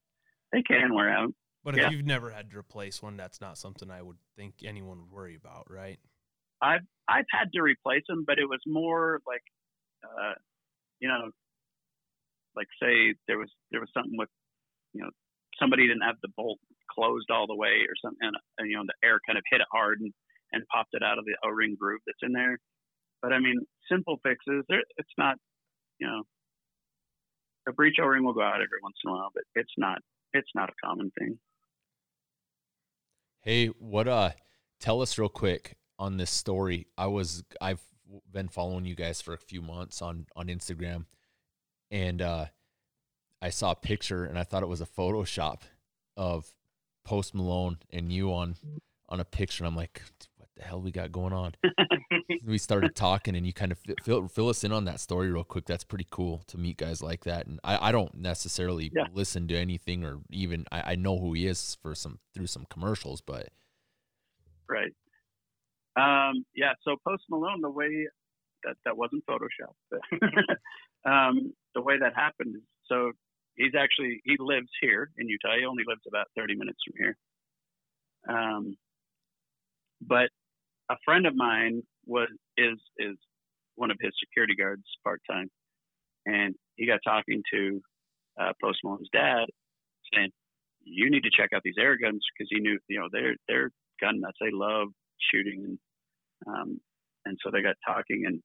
they 0.52 0.62
can 0.62 0.94
wear 0.94 1.10
out. 1.10 1.34
But 1.64 1.76
if 1.76 1.82
yeah. 1.82 1.90
you've 1.92 2.06
never 2.06 2.32
had 2.32 2.50
to 2.52 2.58
replace 2.58 3.02
one, 3.02 3.18
that's 3.18 3.40
not 3.40 3.58
something 3.58 3.92
I 3.92 4.02
would 4.02 4.18
think 4.36 4.56
anyone 4.66 5.00
would 5.00 5.12
worry 5.12 5.36
about, 5.36 5.70
right? 5.70 6.00
I've 6.62 6.82
I've 7.08 7.26
had 7.30 7.52
to 7.54 7.62
replace 7.62 8.04
them, 8.08 8.24
but 8.26 8.40
it 8.40 8.46
was 8.46 8.60
more 8.66 9.20
like, 9.28 9.44
uh, 10.04 10.34
you 11.00 11.08
know, 11.08 11.30
like 12.56 12.68
say 12.82 13.14
there 13.28 13.38
was 13.38 13.50
there 13.72 13.80
was 13.80 13.90
something 13.94 14.18
with, 14.18 14.30
you 14.94 15.02
know, 15.02 15.10
somebody 15.60 15.88
didn't 15.88 16.04
have 16.04 16.18
the 16.22 16.30
bolt 16.36 16.60
closed 16.90 17.30
all 17.32 17.48
the 17.48 17.56
way 17.56 17.88
or 17.88 17.96
something, 18.04 18.28
and, 18.28 18.36
and 18.58 18.70
you 18.70 18.78
know 18.78 18.84
the 18.86 19.08
air 19.08 19.20
kind 19.26 19.38
of 19.38 19.44
hit 19.50 19.62
it 19.62 19.68
hard 19.72 20.00
and 20.02 20.14
and 20.52 20.64
popped 20.68 20.94
it 20.94 21.04
out 21.04 21.18
of 21.18 21.26
the 21.26 21.36
O-ring 21.46 21.78
groove 21.80 22.02
that's 22.06 22.20
in 22.22 22.34
there. 22.34 22.58
But 23.22 23.34
I 23.34 23.40
mean, 23.40 23.62
simple 23.90 24.20
fixes. 24.24 24.66
It's 24.70 25.16
not, 25.18 25.38
you 26.00 26.08
know, 26.08 26.24
a 27.68 27.74
breech 27.74 27.98
O-ring 28.02 28.26
will 28.26 28.34
go 28.34 28.42
out 28.42 28.56
every 28.56 28.82
once 28.82 28.96
in 29.04 29.12
a 29.12 29.14
while, 29.14 29.30
but 29.34 29.44
it's 29.56 29.74
not 29.78 30.00
it's 30.34 30.50
not 30.56 30.70
a 30.70 30.74
common 30.86 31.12
thing. 31.18 31.38
Hey, 33.42 33.68
what 33.68 34.08
uh 34.08 34.32
tell 34.80 35.02
us 35.02 35.18
real 35.18 35.30
quick 35.30 35.78
on 36.00 36.18
this 36.18 36.32
story. 36.32 36.88
I 36.98 37.08
was 37.08 37.44
I've 37.62 37.82
been 38.32 38.50
following 38.50 38.86
you 38.86 38.96
guys 38.96 39.22
for 39.22 39.34
a 39.34 39.38
few 39.38 39.62
months 39.62 40.02
on 40.02 40.26
on 40.36 40.48
Instagram 40.48 41.06
and 41.92 42.22
uh 42.22 42.46
I 43.42 43.50
saw 43.50 43.72
a 43.72 43.76
picture 43.76 44.26
and 44.26 44.38
I 44.38 44.44
thought 44.44 44.64
it 44.64 44.70
was 44.70 44.82
a 44.82 44.86
Photoshop 44.86 45.62
of 46.16 46.54
Post 47.04 47.34
Malone 47.34 47.80
and 47.90 48.12
you 48.12 48.32
on 48.34 48.56
on 49.10 49.20
a 49.20 49.26
picture. 49.26 49.64
And 49.64 49.68
I'm 49.70 49.76
like, 49.76 50.02
what 50.38 50.48
the 50.56 50.64
hell 50.64 50.80
we 50.82 50.92
got 50.92 51.12
going 51.12 51.34
on? 51.34 51.54
we 52.46 52.58
started 52.58 52.96
talking 52.96 53.36
and 53.36 53.46
you 53.46 53.52
kind 53.54 53.72
of 53.72 53.80
fill, 54.04 54.28
fill 54.28 54.48
us 54.50 54.64
in 54.64 54.72
on 54.72 54.86
that 54.86 55.00
story 55.00 55.32
real 55.32 55.44
quick. 55.44 55.66
That's 55.66 55.84
pretty 55.84 56.08
cool 56.12 56.44
to 56.48 56.58
meet 56.58 56.78
guys 56.78 57.02
like 57.02 57.24
that. 57.26 57.48
And 57.48 57.60
I, 57.64 57.90
I 57.90 57.92
don't 57.92 58.14
necessarily 58.16 58.92
Yeah. 58.94 59.08
listen 59.14 59.48
to 59.50 59.58
anything 59.58 60.06
or 60.06 60.20
even 60.30 60.66
I, 60.72 60.92
I 60.92 60.96
know 60.96 61.18
who 61.20 61.34
he 61.34 61.48
is 61.48 61.78
for 61.82 61.96
some 61.96 62.20
through 62.34 62.48
some 62.48 62.66
commercials, 62.70 63.22
but 63.22 63.50
Right. 64.70 64.94
Um, 65.98 66.46
yeah. 66.56 66.74
So 66.84 66.96
Post 67.06 67.24
Malone, 67.30 67.60
the 67.62 67.70
way 67.70 68.08
that 68.64 68.76
that 68.86 68.96
wasn't 68.96 69.26
Photoshop. 69.26 69.74
um, 71.06 71.54
the 71.76 71.82
way 71.82 71.98
that 72.00 72.14
happened 72.16 72.56
is 72.56 72.62
so 72.86 73.12
he's 73.56 73.74
actually 73.78 74.22
he 74.26 74.36
lives 74.40 74.70
here 74.82 75.10
in 75.18 75.28
Utah. 75.28 75.58
He 75.60 75.66
only 75.66 75.84
lives 75.88 76.02
about 76.08 76.28
30 76.38 76.56
minutes 76.56 76.80
from 76.86 76.94
here. 76.98 77.18
Um, 78.30 78.78
but 80.02 80.30
a 80.90 80.96
friend 81.06 81.26
of 81.26 81.36
mine 81.36 81.84
was 82.06 82.30
is 82.58 82.80
is 82.98 83.18
one 83.76 83.92
of 83.92 83.98
his 84.02 84.12
security 84.20 84.56
guards 84.56 84.84
part 85.04 85.22
time, 85.30 85.50
and 86.26 86.56
he 86.76 86.88
got 86.88 87.00
talking 87.06 87.42
to 87.54 87.82
uh, 88.40 88.54
Post 88.62 88.80
Malone's 88.84 89.10
dad, 89.14 89.46
saying, 90.14 90.30
"You 90.84 91.10
need 91.10 91.24
to 91.24 91.32
check 91.32 91.50
out 91.54 91.62
these 91.64 91.80
air 91.80 91.98
guns 91.98 92.24
because 92.34 92.50
he 92.52 92.60
knew 92.60 92.80
you 92.88 93.00
know 93.00 93.08
they're 93.12 93.36
they're 93.48 93.72
gun 94.02 94.20
nuts. 94.20 94.38
They 94.42 94.52
love 94.52 94.88
shooting, 95.32 95.64
and 95.66 95.80
um, 96.48 96.80
and 97.26 97.38
so 97.44 97.52
they 97.52 97.62
got 97.62 97.76
talking 97.86 98.24
and 98.26 98.42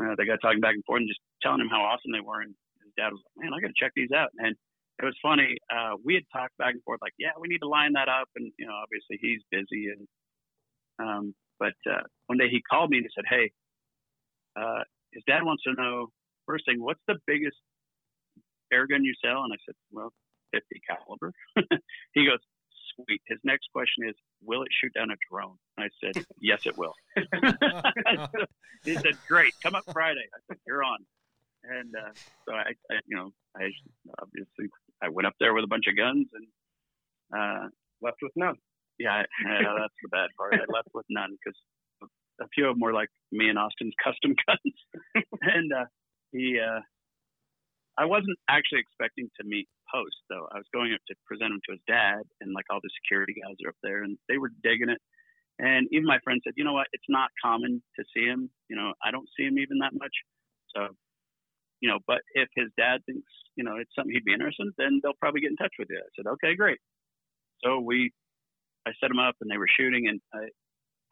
uh, 0.00 0.14
they 0.18 0.26
got 0.26 0.40
talking 0.42 0.60
back 0.60 0.74
and 0.74 0.84
forth 0.84 1.00
and 1.00 1.08
just 1.08 1.20
telling 1.42 1.60
him 1.60 1.68
how 1.70 1.82
awesome 1.82 2.12
they 2.12 2.24
were. 2.24 2.40
And 2.40 2.54
dad 2.96 3.12
was 3.12 3.20
like, 3.24 3.44
"Man, 3.44 3.54
I 3.54 3.60
got 3.60 3.68
to 3.68 3.78
check 3.78 3.92
these 3.94 4.12
out." 4.12 4.30
And 4.38 4.56
it 5.00 5.04
was 5.04 5.16
funny. 5.22 5.56
Uh, 5.70 5.96
we 6.04 6.14
had 6.14 6.24
talked 6.32 6.56
back 6.58 6.74
and 6.74 6.82
forth 6.84 7.00
like, 7.02 7.14
"Yeah, 7.18 7.34
we 7.40 7.48
need 7.48 7.58
to 7.58 7.68
line 7.68 7.92
that 7.94 8.08
up." 8.08 8.28
And 8.36 8.52
you 8.58 8.66
know, 8.66 8.74
obviously 8.74 9.18
he's 9.20 9.42
busy. 9.50 9.88
And 9.90 10.06
um, 10.98 11.34
but 11.58 11.74
uh, 11.90 12.02
one 12.26 12.38
day 12.38 12.48
he 12.48 12.62
called 12.62 12.90
me 12.90 12.98
and 12.98 13.06
he 13.06 13.10
said, 13.14 13.24
"Hey, 13.28 13.50
uh, 14.56 14.84
his 15.12 15.22
dad 15.26 15.42
wants 15.42 15.64
to 15.64 15.72
know 15.74 16.08
first 16.46 16.64
thing, 16.66 16.82
what's 16.82 17.00
the 17.08 17.16
biggest 17.26 17.56
air 18.72 18.86
gun 18.86 19.04
you 19.04 19.14
sell?" 19.24 19.42
And 19.42 19.52
I 19.52 19.56
said, 19.66 19.74
"Well, 19.90 20.12
50 20.52 20.80
caliber." 20.88 21.32
he 22.14 22.26
goes, 22.26 22.38
"Sweet." 22.94 23.20
His 23.26 23.38
next 23.42 23.68
question 23.72 24.08
is, 24.08 24.14
"Will 24.42 24.62
it 24.62 24.68
shoot 24.80 24.92
down 24.94 25.10
a 25.10 25.16
drone?" 25.28 25.56
And 25.76 25.86
I 25.86 25.90
said, 26.00 26.24
"Yes, 26.38 26.66
it 26.66 26.78
will." 26.78 26.94
he 28.84 28.94
said, 28.94 29.18
"Great, 29.26 29.54
come 29.60 29.74
up 29.74 29.84
Friday." 29.92 30.28
I 30.32 30.38
said, 30.46 30.58
"You're 30.66 30.84
on." 30.84 30.98
And 31.68 31.94
uh, 31.96 32.12
so 32.46 32.54
I, 32.54 32.72
I, 32.90 33.00
you 33.06 33.16
know, 33.16 33.30
I 33.56 33.70
obviously 34.20 34.68
I 35.02 35.08
went 35.08 35.26
up 35.26 35.34
there 35.40 35.54
with 35.54 35.64
a 35.64 35.68
bunch 35.68 35.84
of 35.88 35.96
guns 35.96 36.28
and 36.34 36.46
uh, 37.34 37.68
Left 38.04 38.18
with 38.20 38.32
none. 38.36 38.56
yeah, 38.98 39.22
yeah, 39.44 39.74
that's 39.80 39.98
the 40.02 40.12
bad 40.12 40.28
part. 40.36 40.54
I 40.54 40.68
left 40.68 40.92
with 40.92 41.06
none 41.08 41.36
because 41.40 41.56
a 42.40 42.48
few 42.54 42.68
of 42.68 42.74
them 42.76 42.80
were 42.80 42.92
like 42.92 43.08
me 43.32 43.48
and 43.48 43.58
Austin's 43.58 43.94
custom 44.04 44.36
guns, 44.46 45.24
and 45.40 45.72
uh, 45.72 45.86
he. 46.32 46.60
Uh, 46.60 46.80
I 47.96 48.04
wasn't 48.06 48.36
actually 48.50 48.80
expecting 48.80 49.30
to 49.40 49.46
meet 49.46 49.68
Post 49.88 50.18
though. 50.28 50.48
I 50.52 50.58
was 50.58 50.66
going 50.74 50.92
up 50.92 51.00
to 51.08 51.14
present 51.24 51.54
him 51.54 51.60
to 51.64 51.72
his 51.72 51.80
dad, 51.88 52.22
and 52.40 52.52
like 52.52 52.66
all 52.68 52.80
the 52.82 52.90
security 53.00 53.34
guys 53.40 53.56
are 53.64 53.70
up 53.70 53.80
there, 53.82 54.02
and 54.02 54.18
they 54.28 54.36
were 54.36 54.50
digging 54.62 54.90
it. 54.90 55.00
And 55.60 55.86
even 55.92 56.04
my 56.04 56.18
friend 56.24 56.40
said, 56.42 56.54
you 56.56 56.64
know 56.64 56.72
what? 56.74 56.88
It's 56.92 57.08
not 57.08 57.30
common 57.40 57.80
to 57.96 58.04
see 58.12 58.26
him. 58.26 58.50
You 58.68 58.74
know, 58.74 58.92
I 59.04 59.12
don't 59.12 59.28
see 59.38 59.44
him 59.44 59.58
even 59.58 59.78
that 59.78 59.94
much. 59.94 60.10
So, 60.74 60.88
you 61.80 61.88
know, 61.88 61.98
but 62.06 62.22
if 62.34 62.48
his 62.54 62.68
dad 62.76 63.00
thinks, 63.06 63.30
you 63.56 63.64
know, 63.64 63.76
it's 63.76 63.90
something 63.94 64.12
he'd 64.12 64.24
be 64.24 64.32
interested 64.32 64.66
in, 64.66 64.72
then 64.78 65.00
they'll 65.02 65.18
probably 65.20 65.40
get 65.40 65.50
in 65.50 65.56
touch 65.56 65.74
with 65.78 65.88
you. 65.90 65.98
I 65.98 66.08
said, 66.16 66.26
okay, 66.38 66.56
great. 66.56 66.78
So 67.62 67.80
we, 67.80 68.12
I 68.86 68.92
set 69.00 69.10
him 69.10 69.18
up 69.18 69.36
and 69.40 69.50
they 69.50 69.58
were 69.58 69.68
shooting 69.68 70.08
and 70.08 70.20
I, 70.32 70.48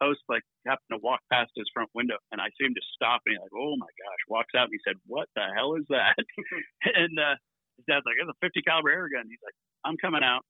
Post 0.02 0.26
like 0.28 0.42
happened 0.66 0.98
to 0.98 0.98
walk 0.98 1.20
past 1.30 1.54
his 1.54 1.70
front 1.72 1.88
window 1.94 2.18
and 2.32 2.40
I 2.40 2.50
see 2.58 2.66
him 2.66 2.74
just 2.74 2.90
stop 2.90 3.22
and 3.22 3.38
he's 3.38 3.42
like, 3.42 3.54
oh 3.54 3.78
my 3.78 3.86
gosh, 3.86 4.22
walks 4.26 4.50
out 4.58 4.66
and 4.66 4.74
he 4.74 4.82
said, 4.82 4.98
what 5.06 5.28
the 5.38 5.46
hell 5.54 5.78
is 5.78 5.86
that? 5.94 6.18
and 6.98 7.14
uh, 7.14 7.38
his 7.78 7.86
dad's 7.86 8.02
like, 8.02 8.18
it's 8.18 8.26
a 8.26 8.42
50 8.42 8.66
caliber 8.66 8.90
air 8.90 9.06
gun. 9.06 9.30
He's 9.30 9.42
like, 9.46 9.54
I'm 9.86 9.94
coming 10.02 10.26
out. 10.26 10.42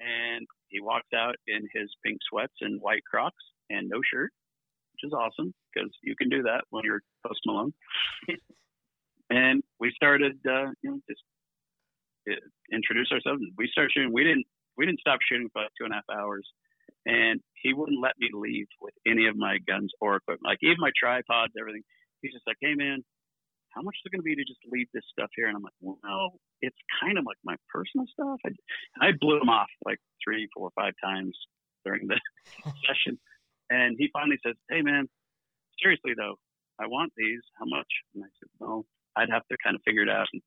And 0.00 0.48
he 0.68 0.80
walks 0.80 1.12
out 1.14 1.36
in 1.46 1.68
his 1.76 1.92
pink 2.04 2.18
sweats 2.24 2.56
and 2.62 2.80
white 2.80 3.04
Crocs 3.04 3.44
and 3.68 3.88
no 3.88 4.00
shirt, 4.00 4.32
which 4.96 5.04
is 5.04 5.12
awesome 5.12 5.52
because 5.68 5.92
you 6.02 6.16
can 6.16 6.30
do 6.30 6.42
that 6.44 6.64
when 6.70 6.84
you're 6.84 7.04
Post 7.26 7.40
Malone. 7.44 7.74
and 9.30 9.62
we 9.80 9.92
started, 9.94 10.38
uh, 10.46 10.70
you 10.82 10.90
know, 10.90 11.00
just 11.08 11.22
uh, 12.30 12.40
introduce 12.72 13.10
ourselves. 13.12 13.42
We 13.56 13.68
started 13.72 13.92
shooting. 13.94 14.12
We 14.12 14.24
didn't 14.24 14.46
we 14.76 14.86
didn't 14.86 15.00
stop 15.00 15.20
shooting 15.22 15.48
for 15.52 15.62
like 15.62 15.70
two 15.78 15.84
and 15.84 15.92
a 15.92 15.96
half 15.96 16.08
hours, 16.10 16.46
and 17.06 17.40
he 17.62 17.72
wouldn't 17.72 18.02
let 18.02 18.18
me 18.18 18.30
leave 18.32 18.66
with 18.80 18.94
any 19.06 19.26
of 19.26 19.36
my 19.36 19.58
guns 19.66 19.92
or 20.00 20.16
equipment, 20.16 20.44
like 20.44 20.58
even 20.62 20.76
my 20.78 20.90
tripods, 20.98 21.52
everything. 21.58 21.82
He's 22.22 22.32
just 22.32 22.46
like, 22.46 22.56
hey 22.60 22.74
man, 22.74 23.04
how 23.74 23.82
much 23.82 23.94
is 23.98 24.06
it 24.06 24.12
going 24.12 24.22
to 24.22 24.24
be 24.24 24.36
to 24.36 24.46
just 24.46 24.62
leave 24.70 24.86
this 24.94 25.04
stuff 25.10 25.30
here? 25.34 25.48
And 25.48 25.56
I'm 25.56 25.62
like, 25.62 25.76
well, 25.80 26.38
it's 26.62 26.78
kind 27.02 27.18
of 27.18 27.24
like 27.26 27.38
my 27.44 27.56
personal 27.68 28.06
stuff. 28.06 28.38
I, 28.46 29.08
I 29.08 29.10
blew 29.18 29.40
him 29.40 29.50
off 29.50 29.68
like 29.84 29.98
three, 30.22 30.48
four, 30.54 30.70
five 30.78 30.94
times 31.02 31.36
during 31.84 32.06
the 32.06 32.18
session. 32.86 33.18
And 33.70 33.96
he 33.98 34.08
finally 34.12 34.38
says, 34.46 34.54
hey, 34.70 34.82
man, 34.82 35.08
seriously, 35.82 36.12
though, 36.16 36.36
I 36.78 36.86
want 36.86 37.12
these. 37.16 37.42
How 37.58 37.66
much? 37.66 37.90
And 38.14 38.22
I 38.24 38.30
said, 38.38 38.48
well, 38.60 38.86
I'd 39.16 39.30
have 39.30 39.46
to 39.50 39.56
kind 39.62 39.76
of 39.76 39.82
figure 39.84 40.02
it 40.02 40.10
out. 40.10 40.26
And 40.32 40.42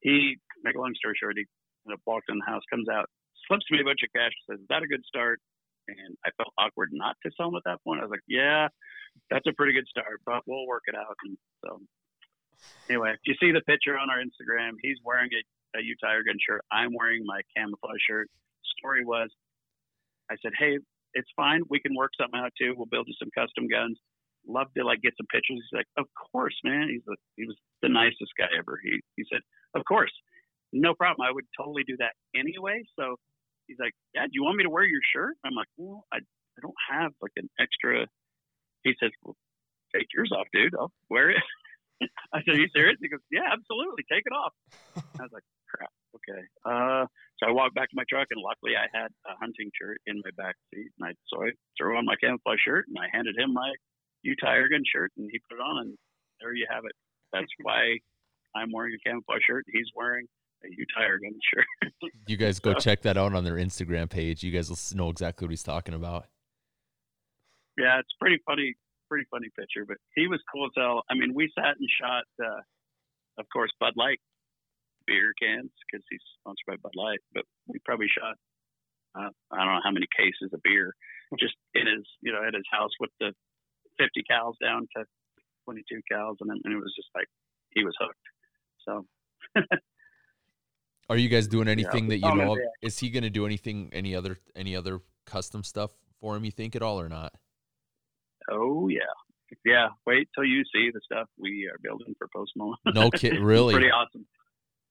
he, 0.00 0.36
make 0.62 0.76
a 0.76 0.80
long 0.80 0.94
story 0.94 1.14
short, 1.18 1.36
he 1.36 1.46
kind 1.86 1.94
of 1.94 2.00
walked 2.06 2.28
in 2.28 2.38
the 2.38 2.44
house, 2.44 2.62
comes 2.70 2.88
out, 2.88 3.06
slips 3.48 3.64
me 3.70 3.80
a 3.80 3.84
bunch 3.84 4.00
of 4.04 4.12
cash, 4.14 4.32
says, 4.48 4.60
is 4.60 4.66
that 4.68 4.82
a 4.82 4.86
good 4.86 5.04
start? 5.06 5.40
And 5.88 6.16
I 6.24 6.30
felt 6.36 6.52
awkward 6.58 6.90
not 6.92 7.16
to 7.24 7.30
sell 7.36 7.48
him 7.48 7.56
at 7.56 7.64
that 7.66 7.82
point. 7.84 8.00
I 8.00 8.04
was 8.04 8.10
like, 8.10 8.24
yeah, 8.28 8.68
that's 9.30 9.46
a 9.46 9.52
pretty 9.52 9.72
good 9.72 9.88
start, 9.88 10.20
but 10.24 10.42
we'll 10.46 10.66
work 10.66 10.84
it 10.86 10.94
out. 10.94 11.16
And 11.24 11.36
so 11.64 11.80
anyway, 12.88 13.12
if 13.12 13.20
you 13.24 13.34
see 13.40 13.52
the 13.52 13.60
picture 13.62 13.98
on 13.98 14.08
our 14.08 14.18
Instagram, 14.18 14.72
he's 14.80 14.98
wearing 15.04 15.28
a, 15.32 15.78
a 15.78 15.82
Utah 15.82 16.16
Gun 16.24 16.36
shirt. 16.40 16.64
I'm 16.72 16.94
wearing 16.94 17.24
my 17.26 17.40
camouflage 17.56 18.00
shirt. 18.08 18.28
Story 18.78 19.04
was, 19.04 19.28
I 20.30 20.36
said, 20.40 20.52
hey, 20.58 20.78
it's 21.12 21.28
fine. 21.36 21.62
We 21.68 21.80
can 21.80 21.94
work 21.94 22.12
something 22.18 22.40
out 22.40 22.52
too. 22.58 22.74
We'll 22.76 22.86
build 22.86 23.06
you 23.08 23.14
some 23.18 23.30
custom 23.36 23.68
guns. 23.68 23.98
Love 24.46 24.68
to 24.76 24.84
like 24.84 25.00
get 25.02 25.14
some 25.16 25.26
pictures. 25.26 25.60
He's 25.62 25.76
like, 25.76 25.88
of 25.96 26.06
course, 26.14 26.54
man. 26.64 26.88
He's 26.90 27.02
the, 27.06 27.16
he 27.36 27.46
was 27.46 27.56
the 27.82 27.88
nicest 27.88 28.32
guy 28.38 28.48
ever. 28.58 28.78
He 28.82 29.00
he 29.16 29.24
said, 29.32 29.40
of 29.74 29.82
course, 29.86 30.12
no 30.72 30.94
problem. 30.94 31.26
I 31.26 31.32
would 31.32 31.46
totally 31.56 31.84
do 31.84 31.96
that 31.98 32.12
anyway. 32.36 32.82
So 32.98 33.16
he's 33.66 33.78
like, 33.80 33.92
yeah, 34.14 34.24
do 34.24 34.32
you 34.32 34.44
want 34.44 34.56
me 34.56 34.64
to 34.64 34.70
wear 34.70 34.84
your 34.84 35.00
shirt? 35.14 35.36
I'm 35.44 35.54
like, 35.54 35.68
well, 35.76 36.04
I 36.12 36.18
I 36.18 36.60
don't 36.60 36.82
have 36.90 37.12
like 37.20 37.32
an 37.36 37.48
extra. 37.58 38.06
He 38.82 38.92
says, 39.00 39.10
well, 39.22 39.36
take 39.94 40.06
yours 40.14 40.30
off, 40.34 40.46
dude. 40.52 40.74
I'll 40.78 40.92
wear 41.10 41.30
it. 41.30 41.42
I 42.32 42.42
said, 42.44 42.54
Are 42.54 42.60
you 42.60 42.68
serious? 42.74 42.98
He 43.00 43.08
goes, 43.08 43.22
Yeah, 43.30 43.48
absolutely. 43.52 44.04
Take 44.10 44.24
it 44.26 44.34
off. 44.34 44.52
I 44.96 45.22
was 45.22 45.32
like, 45.32 45.46
Crap. 45.70 45.90
Okay. 46.14 46.42
Uh, 46.64 47.06
so 47.38 47.48
I 47.48 47.52
walked 47.52 47.74
back 47.74 47.90
to 47.90 47.96
my 47.96 48.04
truck, 48.08 48.28
and 48.30 48.42
luckily 48.42 48.78
I 48.78 48.86
had 48.94 49.10
a 49.26 49.34
hunting 49.40 49.70
shirt 49.74 49.98
in 50.06 50.22
my 50.24 50.30
back 50.36 50.54
seat. 50.72 50.90
And 50.98 51.10
I, 51.10 51.12
so 51.26 51.42
I 51.42 51.50
threw 51.78 51.96
on 51.96 52.06
my 52.06 52.14
camouflage 52.16 52.62
shirt, 52.64 52.86
and 52.88 52.98
I 52.98 53.08
handed 53.10 53.38
him 53.38 53.52
my 53.52 53.72
Utah 54.24 54.52
Air 54.52 54.68
Gun 54.68 54.82
shirt, 54.90 55.12
and 55.16 55.28
he 55.30 55.38
put 55.48 55.56
it 55.56 55.60
on, 55.60 55.86
and 55.86 55.98
there 56.40 56.54
you 56.54 56.66
have 56.70 56.84
it. 56.84 56.92
That's 57.32 57.46
why 57.62 57.98
I'm 58.56 58.72
wearing 58.72 58.94
a 58.94 59.08
camouflage 59.08 59.42
shirt. 59.46 59.64
He's 59.68 59.86
wearing 59.94 60.26
a 60.64 60.68
Utah 60.70 61.02
Air 61.02 61.18
Gun 61.20 61.38
shirt. 61.52 61.92
you 62.26 62.36
guys 62.36 62.58
go 62.58 62.74
check 62.74 63.02
that 63.02 63.16
out 63.16 63.34
on 63.34 63.44
their 63.44 63.56
Instagram 63.56 64.08
page. 64.10 64.42
You 64.42 64.50
guys 64.50 64.68
will 64.70 64.78
know 64.96 65.10
exactly 65.10 65.44
what 65.46 65.50
he's 65.50 65.62
talking 65.62 65.94
about. 65.94 66.26
yeah, 67.78 67.98
it's 68.00 68.14
pretty 68.18 68.40
funny, 68.46 68.74
pretty 69.08 69.26
funny 69.30 69.48
picture. 69.58 69.84
But 69.86 69.98
he 70.14 70.26
was 70.26 70.40
cool 70.52 70.66
as 70.66 70.72
hell. 70.76 71.02
I 71.10 71.14
mean, 71.14 71.34
we 71.34 71.52
sat 71.54 71.76
and 71.78 71.88
shot, 72.00 72.24
uh, 72.42 72.62
of 73.38 73.46
course, 73.52 73.70
Bud 73.78 73.94
Light 73.96 74.18
beer 75.06 75.34
cans 75.40 75.70
because 75.84 76.02
he's 76.08 76.22
sponsored 76.40 76.64
by 76.66 76.76
Bud 76.76 76.96
Light. 76.96 77.20
But 77.34 77.44
we 77.68 77.78
probably 77.84 78.08
shot, 78.08 78.36
uh, 79.14 79.28
I 79.52 79.56
don't 79.58 79.74
know 79.74 79.84
how 79.84 79.90
many 79.92 80.06
cases 80.16 80.50
of 80.52 80.62
beer. 80.62 80.94
just 81.38 81.56
in 81.74 81.86
his 81.86 82.06
you 82.22 82.32
know 82.32 82.42
at 82.46 82.54
his 82.54 82.64
house 82.70 82.92
with 83.00 83.10
the 83.20 83.32
50 83.98 84.22
cows 84.28 84.54
down 84.62 84.86
to 84.96 85.04
22 85.64 86.00
cows, 86.10 86.36
and, 86.40 86.50
and 86.50 86.72
it 86.74 86.76
was 86.76 86.92
just 86.96 87.08
like 87.14 87.26
he 87.70 87.84
was 87.84 87.94
hooked. 87.98 88.18
So. 88.86 89.06
Are 91.10 91.16
you 91.18 91.28
guys 91.28 91.46
doing 91.48 91.68
anything 91.68 92.08
that 92.08 92.18
you 92.18 92.28
Oh, 92.28 92.34
know 92.34 92.52
of? 92.52 92.58
yeah. 92.58 92.64
Is 92.88 92.98
he 92.98 93.10
going 93.10 93.24
to 93.24 93.30
do 93.30 93.44
anything, 93.44 93.90
any 93.92 94.14
other, 94.16 94.38
any 94.56 94.74
other 94.74 95.00
custom 95.26 95.62
stuff 95.62 95.90
for 96.20 96.34
him? 96.36 96.44
You 96.44 96.50
think 96.50 96.74
at 96.74 96.82
all 96.82 96.98
or 96.98 97.08
not? 97.10 97.34
Oh 98.50 98.88
yeah, 98.88 99.00
yeah. 99.64 99.88
Wait 100.06 100.28
till 100.34 100.44
you 100.44 100.62
see 100.74 100.90
the 100.92 101.00
stuff 101.04 101.28
we 101.38 101.66
are 101.70 101.78
building 101.82 102.14
for 102.18 102.28
Post 102.34 102.52
Malone. 102.56 102.76
No 102.94 103.10
kid, 103.10 103.38
really? 103.40 103.72
Pretty 103.74 103.90
awesome. 103.90 104.26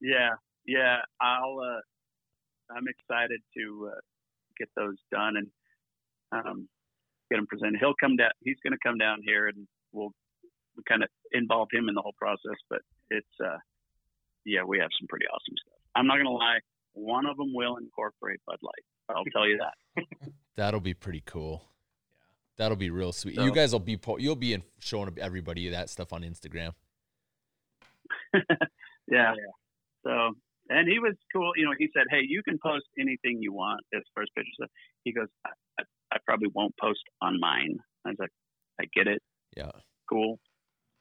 Yeah, 0.02 0.30
yeah. 0.66 0.98
I'll. 1.22 1.60
Uh, 1.60 1.82
I'm 2.76 2.86
excited 2.88 3.42
to 3.58 3.90
uh, 3.92 4.00
get 4.58 4.70
those 4.76 4.96
done 5.12 5.36
and 5.38 5.48
um, 6.32 6.68
get 7.34 7.38
them 7.38 7.48
presented. 7.48 7.80
He'll 7.80 7.98
come 8.00 8.16
down. 8.16 8.30
He's 8.44 8.58
going 8.64 8.74
to 8.74 8.84
come 8.86 8.98
down 8.98 9.20
here, 9.26 9.48
and 9.48 9.68
we'll 9.92 10.14
we 10.78 10.84
kind 10.88 11.04
of 11.04 11.10
involve 11.32 11.70
him 11.72 11.90
in 11.90 11.96
the 11.96 12.02
whole 12.02 12.14
process. 12.18 12.58
But 12.70 12.82
it's 13.10 13.36
uh, 13.44 13.58
yeah, 14.46 14.64
we 14.64 14.78
have 14.80 14.90
some 15.00 15.08
pretty 15.08 15.26
awesome 15.26 15.56
stuff. 15.66 15.80
I'm 15.96 16.08
not 16.08 16.16
going 16.16 16.26
to 16.26 16.32
lie. 16.32 16.60
One 16.94 17.26
of 17.26 17.38
them 17.38 17.54
will 17.54 17.78
incorporate 17.78 18.40
Bud 18.46 18.58
Light. 18.62 18.86
I'll 19.10 19.26
tell 19.34 19.48
you 19.48 19.58
that. 19.58 20.06
That'll 20.56 20.80
be 20.80 20.94
pretty 20.94 21.24
cool. 21.26 21.64
Yeah. 22.06 22.20
That'll 22.58 22.78
be 22.78 22.90
real 22.90 23.12
sweet. 23.12 23.36
So- 23.36 23.44
you 23.44 23.52
guys 23.52 23.72
will 23.72 23.80
be 23.80 23.98
po- 23.98 24.18
you'll 24.18 24.36
be 24.36 24.54
in, 24.54 24.64
showing 24.80 25.10
everybody 25.20 25.70
that 25.70 25.90
stuff 25.90 26.14
on 26.14 26.22
Instagram. 26.22 26.74
yeah. 29.08 29.34
So, 30.04 30.34
and 30.70 30.88
he 30.88 31.00
was 31.00 31.14
cool. 31.34 31.52
You 31.56 31.66
know, 31.66 31.74
he 31.78 31.90
said, 31.96 32.04
"Hey, 32.10 32.22
you 32.28 32.44
can 32.44 32.60
post 32.62 32.86
anything 33.00 33.40
you 33.42 33.54
want 33.54 33.82
as 33.94 34.02
first 34.16 34.32
as 34.38 34.44
pictures." 34.44 34.56
So 34.60 34.68
he 35.04 35.14
goes, 35.14 35.28
I, 35.46 35.50
I, 35.80 35.84
"I 36.14 36.18
probably 36.26 36.50
won't 36.54 36.76
post 36.78 37.02
on 37.22 37.40
mine." 37.40 37.78
I 38.06 38.10
was 38.10 38.20
like, 38.20 38.32
"I 38.80 38.86
get 38.94 39.08
it. 39.08 39.22
Yeah. 39.58 39.72
Cool. 40.10 40.40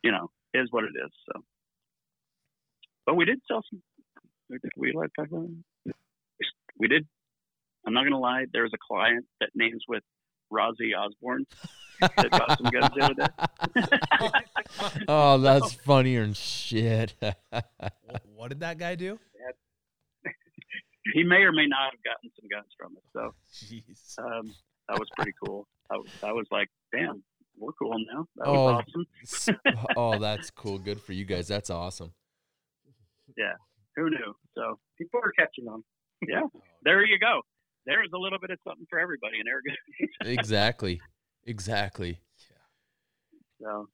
You 0.03 0.13
know, 0.13 0.31
is 0.55 0.69
what 0.71 0.85
it 0.85 0.93
is." 1.05 1.11
So, 1.27 1.43
but 3.07 3.15
we 3.15 3.25
did 3.25 3.41
sell 3.47 3.63
some. 3.71 3.83
We 4.49 4.59
did. 4.59 4.71
We 4.77 4.93
like 4.93 5.11
talk 5.19 5.29
about? 5.29 5.49
We 6.79 6.89
did. 6.89 7.07
I'm 7.87 7.95
not 7.95 8.05
gonna 8.05 8.19
lie. 8.19 8.47
There 8.53 8.63
was 8.63 8.73
a 8.75 8.79
client 8.89 9.27
that 9.41 9.51
names 9.55 9.85
with 9.89 10.03
Rozzy 10.53 10.97
Osborne 10.97 11.47
that 12.01 12.31
got 12.31 12.59
some 12.59 12.71
guns 12.71 12.91
the 12.95 13.05
other 13.05 13.15
day. 13.15 15.05
oh, 15.09 15.39
that's 15.39 15.73
funnier 15.75 16.23
than 16.23 16.35
shit. 16.35 17.15
What 18.35 18.49
did 18.49 18.61
that 18.61 18.79
guy 18.79 18.95
do? 18.95 19.19
he 21.15 21.23
may 21.25 21.43
or 21.43 21.53
may 21.53 21.67
not 21.67 21.93
have 21.93 22.03
gotten 22.03 22.31
some 22.39 22.49
guns 22.49 22.73
from 22.79 22.97
it. 22.97 23.03
So. 23.13 23.35
Jeez. 23.55 24.19
um, 24.19 24.55
that 24.93 24.99
was 24.99 25.09
pretty 25.17 25.33
cool. 25.45 25.67
I 25.91 25.97
was, 25.97 26.09
I 26.23 26.33
was 26.33 26.47
like, 26.51 26.69
damn, 26.93 27.23
we're 27.59 27.73
cool 27.73 27.95
now. 28.13 28.27
That 28.37 28.47
Oh. 28.47 28.53
was 28.75 28.85
awesome. 29.25 29.57
Oh, 29.97 30.19
that's 30.19 30.51
cool. 30.51 30.79
Good 30.79 31.01
for 31.01 31.13
you 31.13 31.25
guys. 31.25 31.49
That's 31.49 31.71
awesome. 31.71 32.13
Yeah. 33.37 33.55
Who 33.97 34.11
knew? 34.11 34.35
So 34.57 34.79
People 34.99 35.21
are 35.25 35.33
catching 35.33 35.67
on. 35.69 35.83
Yeah. 36.27 36.43
There 36.83 37.05
you 37.05 37.19
go. 37.19 37.41
There's 37.87 38.09
a 38.15 38.19
little 38.19 38.39
bit 38.39 38.51
of 38.51 38.59
something 38.67 38.87
for 38.89 38.99
everybody 38.99 39.39
in 39.41 39.49
air 39.49 39.61
gun. 39.67 40.09
Exactly. 40.39 41.01
Exactly. 41.47 42.19
Yeah. 42.51 43.67
So 43.67 43.89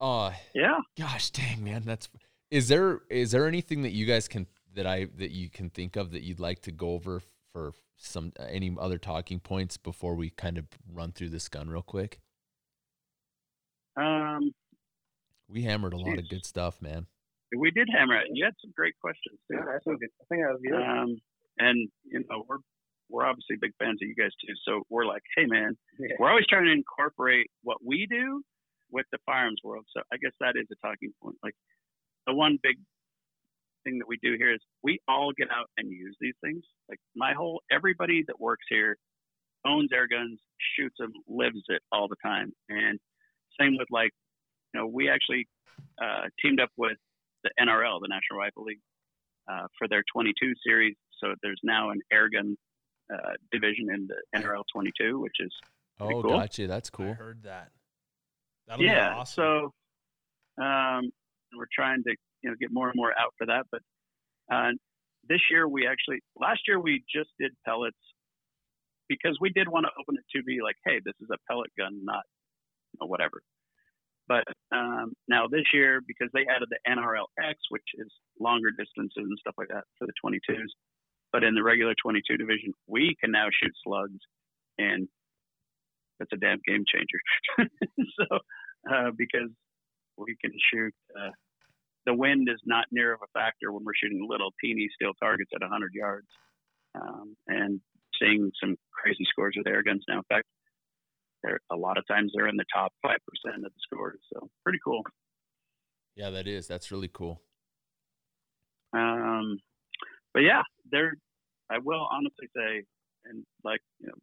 Oh, 0.00 0.32
yeah, 0.54 0.78
gosh 0.96 1.30
dang, 1.30 1.64
man. 1.64 1.82
That's 1.84 2.08
is 2.52 2.68
there 2.68 3.00
is 3.10 3.32
there 3.32 3.46
anything 3.48 3.82
that 3.82 3.90
you 3.90 4.06
guys 4.06 4.28
can 4.28 4.46
that 4.74 4.86
I 4.86 5.06
that 5.16 5.30
you 5.32 5.50
can 5.50 5.70
think 5.70 5.96
of 5.96 6.12
that 6.12 6.22
you'd 6.22 6.38
like 6.40 6.60
to 6.62 6.72
go 6.72 6.90
over 6.92 7.20
for 7.52 7.72
some 7.98 8.32
any 8.38 8.74
other 8.78 8.96
talking 8.98 9.40
points 9.40 9.76
before 9.76 10.14
we 10.14 10.30
kind 10.30 10.56
of 10.58 10.66
run 10.90 11.12
through 11.12 11.28
this 11.30 11.48
gun 11.48 11.68
real 11.68 11.82
quick? 11.82 12.20
um, 13.96 14.52
We 15.48 15.62
hammered 15.62 15.92
a 15.92 15.96
lot 15.98 16.18
of 16.18 16.28
good 16.28 16.44
stuff, 16.46 16.80
man. 16.80 17.06
we 17.56 17.70
did 17.70 17.88
hammer 17.90 18.16
it. 18.16 18.28
You 18.32 18.44
had 18.44 18.54
some 18.60 18.72
great 18.76 18.94
questions 19.00 19.38
too. 19.50 19.56
Yeah, 19.56 19.74
I 19.74 19.78
think 19.84 20.02
it- 20.02 20.12
I 20.20 20.24
think 20.28 20.42
that 20.42 20.52
was 20.52 20.60
good. 20.62 20.82
Um, 20.82 21.16
and 21.58 21.88
you 22.04 22.24
know, 22.28 22.44
we're 22.48 22.58
we're 23.10 23.24
obviously 23.24 23.56
big 23.56 23.72
fans 23.78 23.98
of 24.02 24.06
you 24.08 24.14
guys 24.14 24.32
too. 24.46 24.52
So 24.66 24.82
we're 24.90 25.06
like, 25.06 25.22
hey 25.34 25.46
man, 25.46 25.76
Yeah. 25.98 26.16
we're 26.18 26.28
always 26.28 26.46
trying 26.46 26.66
to 26.66 26.72
incorporate 26.72 27.50
what 27.62 27.78
we 27.82 28.06
do 28.06 28.42
with 28.90 29.06
the 29.12 29.18
firearms 29.24 29.60
world. 29.64 29.86
So 29.96 30.02
I 30.12 30.18
guess 30.18 30.32
that 30.40 30.56
is 30.56 30.66
a 30.70 30.76
talking 30.86 31.12
point. 31.22 31.36
Like 31.42 31.54
the 32.26 32.34
one 32.34 32.58
big 32.62 32.76
thing 33.88 33.98
that 33.98 34.08
we 34.08 34.18
do 34.22 34.36
here 34.38 34.52
is 34.52 34.60
we 34.82 34.98
all 35.08 35.32
get 35.36 35.48
out 35.50 35.66
and 35.76 35.90
use 35.90 36.16
these 36.20 36.34
things. 36.42 36.62
Like 36.88 36.98
my 37.16 37.32
whole 37.32 37.60
everybody 37.70 38.24
that 38.26 38.40
works 38.40 38.64
here 38.68 38.96
owns 39.66 39.90
air 39.92 40.06
guns, 40.06 40.38
shoots 40.76 40.96
them, 40.98 41.12
lives 41.26 41.62
it 41.68 41.82
all 41.92 42.08
the 42.08 42.16
time. 42.24 42.52
And 42.68 42.98
same 43.60 43.76
with 43.78 43.88
like, 43.90 44.10
you 44.72 44.80
know, 44.80 44.86
we 44.86 45.08
actually 45.08 45.46
uh, 46.00 46.28
teamed 46.42 46.60
up 46.60 46.70
with 46.76 46.96
the 47.44 47.50
NRL, 47.60 48.00
the 48.00 48.08
National 48.08 48.38
Rifle 48.38 48.64
League, 48.64 48.80
uh, 49.50 49.66
for 49.78 49.88
their 49.88 50.02
22 50.12 50.52
series. 50.64 50.94
So 51.22 51.34
there's 51.42 51.60
now 51.64 51.90
an 51.90 52.00
air 52.12 52.28
gun 52.28 52.56
uh, 53.12 53.32
division 53.50 53.88
in 53.92 54.06
the 54.08 54.38
NRL 54.38 54.62
22, 54.72 55.20
which 55.20 55.36
is 55.40 55.52
Oh, 56.00 56.22
cool. 56.22 56.22
gotcha. 56.22 56.66
That's 56.68 56.90
cool. 56.90 57.06
I 57.06 57.14
cool. 57.14 57.24
heard 57.26 57.42
that. 57.44 57.70
That'll 58.68 58.84
yeah. 58.84 59.10
be 59.10 59.14
awesome. 59.16 59.72
So 60.58 60.62
um, 60.62 61.10
we're 61.56 61.66
trying 61.74 62.02
to 62.04 62.14
you 62.42 62.50
know 62.50 62.56
get 62.60 62.70
more 62.72 62.88
and 62.88 62.96
more 62.96 63.12
out 63.18 63.34
for 63.38 63.46
that. 63.46 63.66
But 63.70 63.82
uh, 64.52 64.72
this 65.28 65.40
year 65.50 65.68
we 65.68 65.86
actually 65.86 66.20
last 66.38 66.60
year 66.66 66.80
we 66.80 67.04
just 67.12 67.30
did 67.38 67.52
pellets 67.66 67.96
because 69.08 69.38
we 69.40 69.50
did 69.50 69.68
want 69.68 69.86
to 69.86 69.92
open 70.00 70.16
it 70.16 70.24
to 70.36 70.44
be 70.44 70.58
like, 70.62 70.76
hey, 70.84 71.00
this 71.04 71.14
is 71.20 71.28
a 71.32 71.38
pellet 71.50 71.70
gun, 71.78 72.04
not 72.04 72.24
you 72.92 72.98
know, 73.00 73.06
whatever. 73.06 73.40
But 74.28 74.44
um, 74.72 75.14
now 75.26 75.46
this 75.48 75.64
year, 75.72 76.00
because 76.06 76.28
they 76.34 76.44
added 76.44 76.68
the 76.68 76.78
NRLX, 76.86 77.54
which 77.70 77.88
is 77.94 78.08
longer 78.38 78.70
distances 78.70 79.24
and 79.24 79.38
stuff 79.40 79.54
like 79.56 79.68
that 79.68 79.84
for 79.98 80.06
the 80.06 80.12
22s, 80.22 80.68
but 81.32 81.42
in 81.42 81.54
the 81.54 81.62
regular 81.62 81.94
22 82.00 82.36
division, 82.36 82.74
we 82.86 83.16
can 83.20 83.30
now 83.32 83.46
shoot 83.50 83.72
slugs, 83.82 84.20
and 84.76 85.08
that's 86.18 86.32
a 86.32 86.36
damn 86.36 86.60
game 86.66 86.84
changer. 86.86 87.20
so 88.20 88.38
uh, 88.92 89.10
because 89.16 89.50
we 90.18 90.36
can 90.40 90.52
shoot. 90.70 90.94
Uh, 91.18 91.30
the 92.08 92.14
wind 92.14 92.48
is 92.50 92.60
not 92.64 92.86
near 92.90 93.12
of 93.12 93.20
a 93.22 93.38
factor 93.38 93.70
when 93.70 93.84
we're 93.84 93.92
shooting 93.94 94.26
little 94.26 94.50
teeny 94.64 94.88
steel 94.94 95.12
targets 95.20 95.50
at 95.54 95.60
100 95.60 95.92
yards, 95.92 96.26
um, 96.94 97.36
and 97.48 97.82
seeing 98.18 98.50
some 98.58 98.76
crazy 98.90 99.26
scores 99.28 99.54
with 99.58 99.66
air 99.66 99.82
guns 99.82 100.02
now. 100.08 100.16
In 100.16 100.24
fact, 100.26 100.46
they're 101.42 101.60
a 101.70 101.76
lot 101.76 101.98
of 101.98 102.06
times 102.08 102.32
they're 102.34 102.48
in 102.48 102.56
the 102.56 102.64
top 102.74 102.94
five 103.02 103.18
percent 103.28 103.66
of 103.66 103.70
the 103.70 103.80
scores. 103.82 104.20
So 104.32 104.48
pretty 104.64 104.78
cool. 104.82 105.02
Yeah, 106.16 106.30
that 106.30 106.48
is. 106.48 106.66
That's 106.66 106.90
really 106.90 107.10
cool. 107.12 107.42
Um, 108.94 109.58
but 110.32 110.40
yeah, 110.40 110.62
they're. 110.90 111.12
I 111.70 111.76
will 111.78 112.08
honestly 112.10 112.48
say, 112.56 112.84
and 113.26 113.44
like 113.64 113.80
you 114.00 114.06
know, 114.06 114.14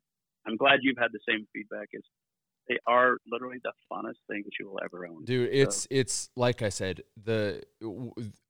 I'm 0.48 0.58
glad 0.58 0.80
you've 0.82 0.98
had 0.98 1.12
the 1.14 1.20
same 1.30 1.46
feedback. 1.54 1.90
Is 1.94 2.04
they 2.68 2.78
are 2.88 3.18
literally 3.28 3.60
the 3.64 3.72
funnest 3.92 4.18
things 4.28 4.48
you 4.60 4.70
will 4.70 4.80
ever 4.84 5.06
own. 5.06 5.24
Dude, 5.26 5.50
it's 5.52 5.88
it's 5.92 6.30
like 6.36 6.62
I 6.62 6.70
said, 6.70 7.02
the 7.22 7.64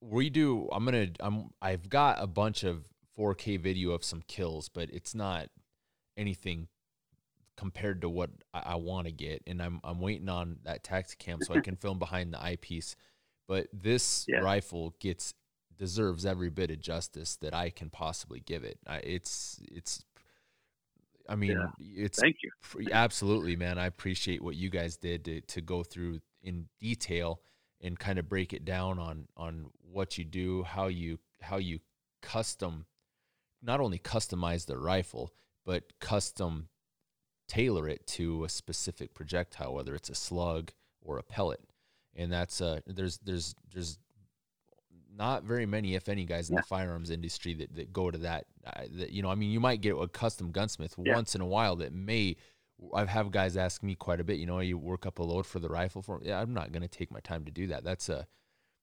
we 0.02 0.30
do 0.30 0.70
I'm 0.72 0.86
to 0.86 1.12
I'm 1.20 1.50
I've 1.62 1.90
got 1.90 2.22
a 2.22 2.28
bunch 2.28 2.64
of 2.64 2.88
4K 3.18 3.60
video 3.60 3.92
of 3.92 4.04
some 4.04 4.22
kills, 4.28 4.70
but 4.70 4.90
it's 4.92 5.16
not 5.16 5.50
anything 6.18 6.68
compared 7.58 8.02
to 8.02 8.10
what 8.10 8.30
I, 8.54 8.60
I 8.66 8.76
want 8.76 9.08
to 9.08 9.14
get 9.14 9.42
and 9.48 9.62
I'm 9.62 9.80
I'm 9.84 10.00
waiting 10.02 10.30
on 10.30 10.58
that 10.64 10.84
Tactacam 10.84 11.44
so 11.44 11.54
I 11.54 11.62
can 11.62 11.76
film 11.78 12.00
behind 12.00 12.34
the 12.34 12.42
eyepiece. 12.42 12.96
But 13.48 13.68
this 13.72 14.26
Yeah. 14.28 14.40
rifle 14.40 14.96
gets 15.00 15.34
deserves 15.78 16.26
every 16.26 16.50
bit 16.50 16.72
of 16.72 16.80
justice 16.80 17.36
that 17.38 17.54
I 17.54 17.70
can 17.70 17.90
possibly 17.90 18.40
give 18.40 18.64
it. 18.64 18.80
I, 18.88 18.98
it's 18.98 19.60
it's 19.72 20.04
I 21.28 21.36
mean, 21.36 21.58
it's 21.80 22.20
Thank 22.20 22.38
you. 22.44 22.52
Absolutely, 22.92 23.56
man. 23.56 23.78
I 23.78 23.86
appreciate 23.88 24.42
what 24.42 24.56
you 24.56 24.70
guys 24.70 24.98
did 24.98 25.26
to, 25.26 25.42
to 25.42 25.62
go 25.62 25.84
through 25.84 26.20
in 26.44 26.68
detail 26.80 27.42
and 27.82 27.98
kind 27.98 28.20
of 28.20 28.30
break 28.30 28.54
it 28.54 28.66
down 28.66 29.00
on 29.00 29.28
on 29.36 29.68
what 29.82 30.18
you 30.18 30.24
do, 30.24 30.64
how 30.64 30.88
you 30.88 31.20
how 31.42 31.58
you 31.58 31.80
custom 32.22 32.86
not 33.62 33.80
only 33.80 33.98
customize 34.00 34.66
the 34.66 34.78
rifle, 34.78 35.34
but 35.66 36.00
custom 36.00 36.70
tailor 37.48 37.88
it 37.88 38.06
to 38.08 38.44
a 38.44 38.50
specific 38.50 39.14
projectile, 39.14 39.74
whether 39.74 39.96
it's 39.96 40.10
a 40.10 40.16
slug 40.16 40.72
or 41.02 41.18
a 41.18 41.24
pellet. 41.24 41.62
And 42.16 42.32
that's 42.32 42.62
uh 42.62 42.80
there's 42.86 43.18
there's 43.20 43.56
there's 43.74 43.98
not 45.16 45.44
very 45.44 45.66
many, 45.66 45.96
if 45.96 46.10
any, 46.10 46.26
guys 46.26 46.50
in 46.50 46.56
the 46.56 46.64
firearms 46.64 47.10
industry 47.10 47.54
that, 47.56 47.76
that 47.76 47.94
go 47.94 48.12
to 48.12 48.18
that, 48.20 48.46
uh, 48.66 48.84
that. 48.98 49.12
You 49.12 49.22
know, 49.22 49.30
I 49.30 49.36
mean, 49.36 49.52
you 49.52 49.60
might 49.60 49.82
get 49.82 49.96
a 49.96 50.08
custom 50.08 50.52
gunsmith 50.52 50.96
Yeah. 50.98 51.16
once 51.16 51.36
in 51.36 51.42
a 51.42 51.46
while 51.46 51.76
that 51.78 51.94
may. 51.94 52.36
I've 52.94 53.08
have 53.08 53.32
guys 53.32 53.56
ask 53.56 53.84
me 53.84 53.96
quite 53.96 54.20
a 54.20 54.24
bit. 54.26 54.38
You 54.38 54.46
know, 54.46 54.60
you 54.60 54.78
work 54.78 55.06
up 55.06 55.20
a 55.20 55.24
load 55.24 55.46
for 55.46 55.60
the 55.60 55.70
rifle 55.70 56.02
for. 56.02 56.20
Yeah, 56.22 56.42
I'm 56.42 56.54
not 56.54 56.74
going 56.74 56.82
to 56.82 56.90
take 56.90 57.10
my 57.10 57.22
time 57.22 57.46
to 57.46 57.52
do 57.52 57.68
that. 57.68 57.86
That's 57.86 58.10
a, 58.10 58.28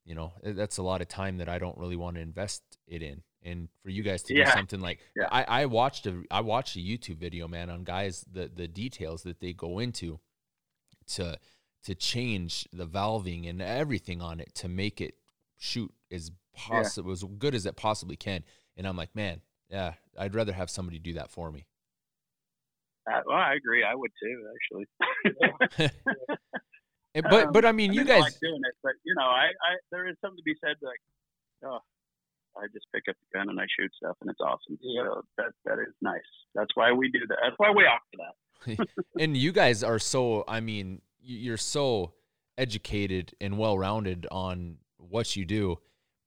you 0.07 0.15
know, 0.15 0.33
that's 0.43 0.79
a 0.79 0.83
lot 0.83 1.03
of 1.03 1.09
time 1.09 1.37
that 1.39 1.49
I 1.49 1.59
don't 1.59 1.77
really 1.77 1.97
want 1.97 2.17
to 2.17 2.23
invest 2.23 2.63
it 2.87 3.03
in. 3.03 3.23
And 3.43 3.69
for 3.83 3.91
you 3.91 4.03
guys 4.03 4.23
to 4.25 4.35
do 4.35 4.47
something 4.47 4.81
like 4.81 5.01
Yeah. 5.15 5.29
I, 5.31 5.63
I 5.63 5.67
watched 5.67 6.07
a 6.07 6.23
I 6.31 6.41
watched 6.41 6.77
a 6.77 6.79
YouTube 6.79 7.19
video, 7.19 7.49
man, 7.49 7.69
on 7.69 7.85
guys 7.85 8.25
the 8.33 8.51
the 8.55 8.67
details 8.69 9.25
that 9.25 9.41
they 9.41 9.53
go 9.53 9.79
into 9.79 10.21
to 11.09 11.39
to 11.85 11.95
change 11.95 12.67
the 12.73 12.87
valving 12.87 13.51
and 13.51 13.61
everything 13.61 14.23
on 14.23 14.41
it 14.41 14.55
to 14.55 14.69
make 14.69 15.01
it 15.01 15.17
shoot 15.63 15.93
as 16.11 16.33
possible 16.55 17.13
as 17.13 17.23
good 17.39 17.55
as 17.55 17.67
it 17.67 17.77
possibly 17.77 18.17
can. 18.17 18.43
And 18.77 18.87
I'm 18.87 18.97
like, 18.97 19.15
man, 19.15 19.41
yeah, 19.71 19.95
I'd 20.19 20.35
rather 20.35 20.53
have 20.53 20.69
somebody 20.69 20.99
do 20.99 21.13
that 21.15 21.31
for 21.31 21.53
me. 21.53 21.67
Uh, 23.11 23.21
well, 23.27 23.37
I 23.37 23.55
agree. 23.55 23.85
I 23.85 23.95
would 23.95 24.11
too, 24.21 24.49
actually. 24.55 25.91
And- 27.15 27.27
but 27.29 27.49
Um, 27.49 27.53
but 27.53 27.67
I 27.67 27.73
mean, 27.73 27.91
I 27.91 27.95
you 27.95 28.01
I 28.01 28.05
guys 28.05 28.21
like 28.23 28.41
doing 28.41 28.61
it, 28.65 28.75
but 28.83 28.93
you 29.05 29.15
know, 29.15 29.27
I, 29.27 29.49
I 29.49 29.77
there 29.91 30.09
is 30.09 30.17
something 30.23 30.39
to 30.39 30.43
be 30.43 30.55
said 30.65 30.77
like, 30.81 30.99
oh, 31.67 31.79
I 32.57 32.67
just 32.73 32.87
pick 32.95 33.03
up 33.07 33.17
the 33.21 33.39
gun 33.39 33.51
and 33.51 33.61
I 33.61 33.67
shoot 33.79 33.93
stuff, 33.95 34.17
and 34.23 34.31
it's 34.31 34.41
awesome. 34.41 34.79
So 34.83 35.23
that 35.37 35.53
that 35.67 35.79
is 35.79 35.93
nice. 36.01 36.21
That's 36.55 36.71
why 36.75 36.91
we 36.93 37.11
do 37.11 37.21
that. 37.29 37.37
That's 37.43 37.59
why 37.59 37.71
we 37.71 37.85
offer 37.85 38.17
that. 38.17 38.89
and 39.21 39.37
you 39.37 39.51
guys 39.53 39.83
are 39.83 39.99
so 39.99 40.45
i 40.47 40.61
mean 40.61 41.03
you're 41.21 41.57
so 41.57 42.13
educated 42.57 43.35
and 43.41 43.59
well 43.59 43.77
rounded 43.77 44.25
on 44.31 44.77
what 45.03 45.37
you 45.37 45.45
do 45.45 45.79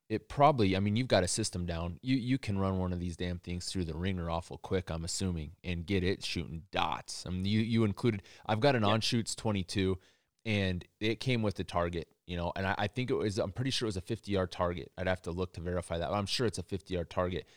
it 0.08 0.30
probably 0.30 0.76
i 0.76 0.80
mean 0.80 0.96
you've 0.96 1.08
got 1.08 1.24
a 1.24 1.28
system 1.28 1.66
down 1.66 2.00
you 2.02 2.16
you 2.16 2.38
can 2.38 2.58
run 2.58 2.78
one 2.78 2.94
of 2.94 3.00
these 3.00 3.18
damn 3.18 3.40
things 3.40 3.66
through 3.66 3.84
the 3.84 3.96
wringer 3.96 4.30
awful 4.30 4.58
quick 4.58 4.90
i'm 4.90 5.04
assuming 5.04 5.52
and 5.64 5.86
get 5.86 6.04
it 6.04 6.24
shooting 6.24 6.64
dots 6.72 7.24
i 7.26 7.30
mean 7.30 7.46
you 7.46 7.60
you 7.60 7.84
included 7.84 8.22
i've 8.46 8.60
got 8.60 8.76
an 8.76 8.84
on 8.84 9.02
shoots 9.02 9.34
22 9.36 9.98
and 10.46 10.86
it 11.00 11.20
came 11.20 11.42
with 11.42 11.56
the 11.56 11.64
target 11.64 12.08
you 12.28 12.38
know 12.38 12.52
and 12.56 12.68
I, 12.68 12.76
I 12.78 12.88
think 12.88 13.10
it 13.10 13.16
was 13.16 13.40
i'm 13.40 13.52
pretty 13.52 13.72
sure 13.72 13.88
it 13.88 13.90
was 13.90 13.98
a 13.98 14.02
50 14.02 14.32
yard 14.32 14.52
target 14.52 14.92
i'd 14.98 15.08
have 15.08 15.24
to 15.24 15.32
look 15.32 15.54
to 15.54 15.62
verify 15.62 15.98
that 15.98 16.10
but 16.10 16.16
i'm 16.16 16.28
sure 16.28 16.46
it's 16.46 16.60
a 16.60 16.64
50 16.64 16.94
yard 16.94 17.10
target 17.10 17.48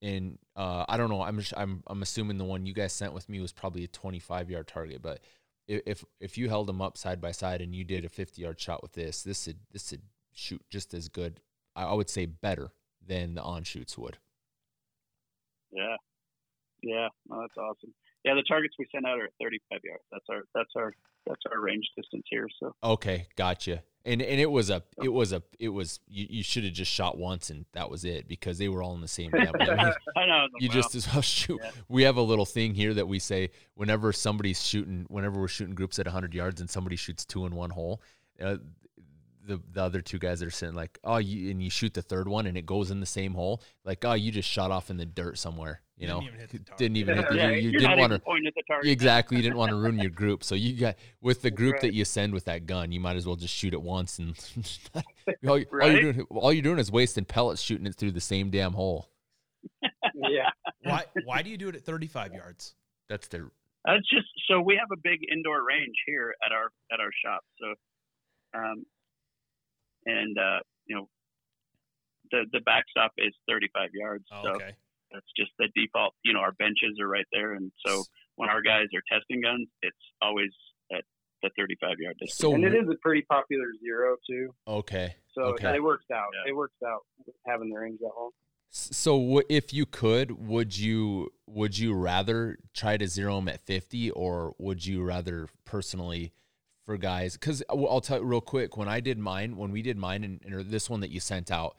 and 0.00 0.38
uh, 0.56 0.84
I 0.88 0.96
don't 0.96 1.10
know. 1.10 1.22
I'm 1.22 1.38
just, 1.38 1.54
I'm 1.56 1.82
I'm 1.86 2.02
assuming 2.02 2.38
the 2.38 2.44
one 2.44 2.66
you 2.66 2.72
guys 2.72 2.92
sent 2.92 3.12
with 3.12 3.28
me 3.28 3.40
was 3.40 3.52
probably 3.52 3.84
a 3.84 3.88
25 3.88 4.50
yard 4.50 4.68
target. 4.68 5.02
But 5.02 5.20
if 5.66 6.04
if 6.20 6.38
you 6.38 6.48
held 6.48 6.68
them 6.68 6.80
up 6.80 6.96
side 6.96 7.20
by 7.20 7.32
side 7.32 7.60
and 7.60 7.74
you 7.74 7.84
did 7.84 8.04
a 8.04 8.08
50 8.08 8.40
yard 8.40 8.60
shot 8.60 8.82
with 8.82 8.92
this, 8.92 9.22
this 9.22 9.46
would 9.46 9.58
this 9.72 9.90
would 9.90 10.02
shoot 10.38 10.62
just 10.70 10.94
as 10.94 11.08
good. 11.08 11.40
I 11.74 11.84
I 11.84 11.94
would 11.94 12.10
say 12.10 12.26
better 12.26 12.72
than 13.06 13.34
the 13.34 13.42
on 13.42 13.64
shoots 13.64 13.98
would. 13.98 14.18
Yeah, 15.70 15.96
yeah, 16.82 17.08
no, 17.28 17.40
that's 17.40 17.56
awesome. 17.56 17.92
Yeah, 18.24 18.34
the 18.34 18.42
targets 18.42 18.74
we 18.78 18.86
sent 18.92 19.06
out 19.06 19.18
are 19.18 19.24
at 19.24 19.32
35 19.40 19.80
yards. 19.84 20.02
That's 20.10 20.24
our 20.30 20.42
that's 20.54 20.70
our 20.76 20.92
that's 21.26 21.42
our 21.52 21.60
range 21.60 21.86
distance 21.96 22.24
here. 22.28 22.46
So 22.60 22.74
Okay, 22.82 23.26
gotcha. 23.36 23.82
And 24.04 24.22
and 24.22 24.40
it 24.40 24.50
was 24.50 24.70
a 24.70 24.82
it 25.02 25.12
was 25.12 25.32
a 25.32 25.42
it 25.58 25.68
was 25.68 26.00
you, 26.08 26.26
you 26.30 26.42
should 26.42 26.64
have 26.64 26.72
just 26.72 26.90
shot 26.90 27.18
once 27.18 27.50
and 27.50 27.66
that 27.72 27.90
was 27.90 28.04
it 28.04 28.26
because 28.26 28.58
they 28.58 28.68
were 28.68 28.82
all 28.82 28.94
in 28.94 29.00
the 29.00 29.08
same. 29.08 29.30
I 29.34 29.38
mean, 29.38 29.92
I 30.16 30.26
know 30.26 30.46
you 30.58 30.68
just 30.68 30.94
as 30.94 31.06
well 31.12 31.20
shoot. 31.20 31.60
yeah. 31.62 31.70
We 31.88 32.04
have 32.04 32.16
a 32.16 32.22
little 32.22 32.46
thing 32.46 32.74
here 32.74 32.94
that 32.94 33.06
we 33.06 33.18
say 33.18 33.50
whenever 33.74 34.12
somebody's 34.12 34.64
shooting, 34.64 35.06
whenever 35.08 35.38
we're 35.40 35.48
shooting 35.48 35.74
groups 35.74 35.98
at 35.98 36.06
100 36.06 36.34
yards 36.34 36.60
and 36.60 36.70
somebody 36.70 36.96
shoots 36.96 37.24
two 37.24 37.44
in 37.44 37.54
one 37.54 37.70
hole, 37.70 38.00
uh, 38.42 38.56
the 39.48 39.60
the 39.72 39.82
other 39.82 40.00
two 40.00 40.18
guys 40.18 40.38
that 40.40 40.46
are 40.46 40.50
sitting 40.50 40.74
like, 40.76 40.98
oh, 41.02 41.16
you, 41.16 41.50
and 41.50 41.60
you 41.62 41.70
shoot 41.70 41.92
the 41.94 42.02
third 42.02 42.28
one 42.28 42.46
and 42.46 42.56
it 42.56 42.64
goes 42.66 42.90
in 42.92 43.00
the 43.00 43.06
same 43.06 43.34
hole, 43.34 43.60
like, 43.84 44.04
oh, 44.04 44.12
you 44.12 44.30
just 44.30 44.48
shot 44.48 44.70
off 44.70 44.90
in 44.90 44.96
the 44.96 45.04
dirt 45.06 45.36
somewhere, 45.38 45.80
you 45.96 46.06
know, 46.06 46.22
even 46.22 46.38
hit 46.38 46.50
the 46.50 46.58
target. 46.58 46.78
didn't 46.78 46.96
even 46.98 47.16
hit 47.16 47.28
the, 47.30 47.36
yeah, 47.36 47.50
you, 47.50 47.70
you 47.70 47.78
didn't 47.80 47.98
want 47.98 48.12
to. 48.12 48.18
pointing 48.20 48.46
at 48.46 48.54
the 48.54 48.62
target. 48.68 48.90
Exactly, 48.90 49.36
you 49.38 49.42
didn't 49.42 49.56
want 49.58 49.70
to 49.70 49.76
ruin 49.76 49.98
your 49.98 50.10
group, 50.10 50.44
so 50.44 50.54
you 50.54 50.78
got 50.78 50.94
with 51.20 51.42
the 51.42 51.50
group 51.50 51.72
Right. 51.74 51.82
that 51.82 51.94
you 51.94 52.04
send 52.04 52.32
with 52.32 52.44
that 52.44 52.66
gun, 52.66 52.92
you 52.92 53.00
might 53.00 53.16
as 53.16 53.26
well 53.26 53.36
just 53.36 53.54
shoot 53.54 53.72
it 53.74 53.82
once, 53.82 54.18
and 54.20 54.36
all, 55.48 55.58
you- 55.58 55.66
all 55.72 55.78
Right? 55.78 56.00
you're 56.02 56.12
doing, 56.12 56.26
all 56.30 56.52
you're 56.52 56.62
doing 56.62 56.78
is 56.78 56.92
wasting 56.92 57.24
pellets 57.24 57.60
shooting 57.60 57.86
it 57.86 57.96
through 57.96 58.12
the 58.12 58.20
same 58.20 58.50
damn 58.50 58.74
hole. 58.74 59.08
yeah. 60.14 60.50
Why 60.82 61.04
why 61.24 61.42
do 61.42 61.50
you 61.50 61.56
do 61.56 61.68
it 61.68 61.74
at 61.74 61.82
35 61.84 62.32
yards? 62.34 62.74
That's 63.08 63.26
the 63.28 63.50
That's 63.84 64.08
just 64.08 64.26
so 64.48 64.60
we 64.60 64.76
have 64.76 64.88
a 64.92 65.00
big 65.02 65.20
indoor 65.32 65.64
range 65.66 65.96
here 66.06 66.34
at 66.44 66.52
our 66.52 66.70
at 66.92 67.00
our 67.00 67.10
shop. 67.24 67.40
So, 67.60 67.74
um, 68.58 68.84
and 70.06 70.36
uh, 70.38 70.60
you 70.86 70.96
know, 70.96 71.08
the 72.30 72.44
the 72.52 72.60
backstop 72.60 73.12
is 73.18 73.34
35 73.48 73.90
yards. 73.94 74.24
Oh, 74.32 74.42
so 74.44 74.50
okay. 74.56 74.72
that's 75.12 75.26
just 75.36 75.50
the 75.58 75.68
default. 75.74 76.14
You 76.24 76.32
know, 76.34 76.40
our 76.40 76.52
benches 76.52 76.98
are 77.00 77.08
right 77.08 77.26
there, 77.32 77.54
and 77.54 77.72
so 77.86 78.04
when 78.36 78.48
our 78.48 78.62
guys 78.62 78.86
are 78.94 79.02
testing 79.18 79.40
guns, 79.40 79.68
it's 79.82 79.96
always 80.22 80.50
at 80.92 81.04
the 81.42 81.50
35 81.56 81.96
yard 81.98 82.16
distance. 82.18 82.38
so 82.38 82.54
and 82.54 82.64
it 82.64 82.74
is 82.74 82.88
a 82.90 82.96
pretty 83.02 83.22
popular 83.22 83.66
zero 83.82 84.16
too. 84.28 84.54
okay. 84.66 85.16
So 85.34 85.42
Okay. 85.54 85.76
it 85.76 85.82
works 85.82 86.06
out. 86.12 86.28
Yeah. 86.44 86.50
It 86.50 86.56
works 86.56 86.74
out 86.84 87.02
with 87.24 87.34
having 87.46 87.70
the 87.70 87.76
range 87.78 88.00
that 88.00 88.10
long. 88.18 88.30
So 88.70 89.36
wh- 89.36 89.46
if 89.48 89.72
you 89.72 89.86
could, 89.86 90.46
would 90.48 90.76
you 90.76 91.30
would 91.46 91.78
you 91.78 91.94
rather 91.94 92.58
try 92.74 92.96
to 92.96 93.06
zero 93.06 93.36
them 93.36 93.48
at 93.48 93.60
50 93.64 94.10
or 94.10 94.54
would 94.58 94.84
you 94.84 95.02
rather 95.02 95.48
personally 95.64 96.32
for 96.88 96.96
guys 96.96 97.36
cuz 97.36 97.62
I'll 97.68 98.00
tell 98.00 98.20
you 98.20 98.24
real 98.24 98.40
quick 98.40 98.78
when 98.78 98.88
I 98.88 99.00
did 99.00 99.18
mine, 99.18 99.58
when 99.58 99.72
we 99.72 99.82
did 99.82 99.98
mine 99.98 100.24
and, 100.24 100.40
and 100.42 100.70
this 100.70 100.88
one 100.88 101.00
that 101.00 101.10
you 101.10 101.20
sent 101.20 101.50
out, 101.50 101.76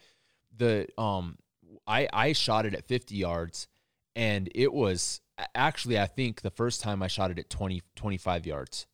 the 0.56 0.88
um 1.00 1.40
I 1.88 2.08
I 2.14 2.34
shot 2.34 2.68
it 2.68 2.76
at 2.76 2.86
50 2.86 3.16
yards 3.16 3.68
and 4.16 4.52
it 4.54 4.72
was 4.72 5.22
actually 5.56 5.98
I 5.98 6.06
think 6.06 6.42
the 6.42 6.52
first 6.52 6.82
time 6.82 7.02
I 7.02 7.08
shot 7.08 7.32
it 7.32 7.40
at 7.40 7.50
20 7.50 7.82
25 7.96 8.46
yards. 8.46 8.86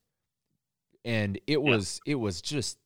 And 1.04 1.38
it 1.48 1.62
was 1.62 2.00
it 2.06 2.16
was 2.16 2.42
just 2.42 2.78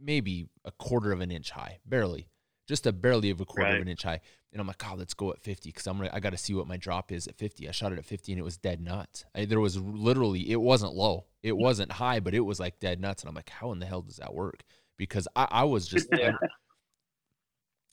maybe 0.00 0.48
a 0.64 0.72
quarter 0.72 1.12
of 1.12 1.20
an 1.20 1.30
inch 1.30 1.50
high, 1.50 1.80
barely 1.84 2.30
just 2.70 2.86
a 2.86 2.92
barely 2.92 3.30
of 3.30 3.40
a 3.40 3.44
quarter 3.44 3.74
of 3.74 3.82
an 3.82 3.88
inch 3.88 4.04
high. 4.04 4.20
And 4.52 4.60
I'm 4.60 4.66
like, 4.66 4.82
oh, 4.88 4.94
let's 4.96 5.12
go 5.12 5.32
at 5.32 5.40
50 5.40 5.68
because 5.68 5.88
I'm 5.88 5.96
gonna, 5.98 6.10
I 6.12 6.20
got 6.20 6.30
to 6.30 6.38
see 6.38 6.54
what 6.54 6.68
my 6.68 6.76
drop 6.76 7.10
is 7.10 7.26
at 7.26 7.36
50. 7.36 7.68
I 7.68 7.72
shot 7.72 7.92
it 7.92 7.98
at 7.98 8.04
50 8.04 8.32
and 8.32 8.38
it 8.38 8.44
was 8.44 8.56
dead 8.56 8.80
nuts. 8.80 9.24
I, 9.34 9.44
there 9.44 9.60
was 9.60 9.76
literally, 9.76 10.50
it 10.50 10.60
wasn't 10.60 10.94
low, 10.94 11.26
it 11.42 11.52
mm. 11.52 11.58
wasn't 11.58 11.92
high, 11.92 12.20
but 12.20 12.32
it 12.32 12.40
was 12.40 12.60
like 12.60 12.78
dead 12.78 13.00
nuts. 13.00 13.22
And 13.22 13.28
I'm 13.28 13.34
like, 13.34 13.50
how 13.50 13.72
in 13.72 13.80
the 13.80 13.86
hell 13.86 14.02
does 14.02 14.16
that 14.16 14.32
work? 14.32 14.62
Because 14.96 15.26
I, 15.34 15.48
I 15.50 15.64
was 15.64 15.86
just. 15.86 16.08
Yeah. 16.18 16.32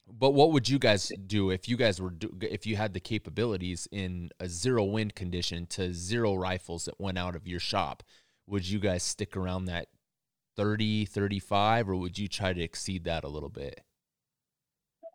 but 0.08 0.32
what 0.32 0.52
would 0.52 0.70
you 0.70 0.80
guys 0.80 1.12
do 1.26 1.50
if 1.50 1.68
you 1.68 1.76
guys 1.76 2.00
were 2.00 2.12
do, 2.12 2.32
if 2.42 2.66
you 2.66 2.76
had 2.76 2.94
the 2.94 3.00
capabilities 3.00 3.88
in 3.92 4.30
a 4.40 4.48
zero 4.48 4.84
wind 4.84 5.16
condition 5.16 5.66
to 5.68 5.94
zero 5.94 6.36
rifles 6.36 6.86
that 6.86 7.00
went 7.00 7.18
out 7.18 7.36
of 7.36 7.48
your 7.48 7.60
shop? 7.60 8.04
Would 8.46 8.70
you 8.70 8.80
guys 8.80 9.04
stick 9.04 9.36
around 9.36 9.66
that 9.66 9.88
30, 10.56 11.06
35, 11.06 11.90
or 11.90 11.96
would 11.96 12.18
you 12.18 12.28
try 12.28 12.54
to 12.54 12.62
exceed 12.62 13.04
that 13.06 13.24
a 13.24 13.28
little 13.28 13.50
bit? 13.50 13.82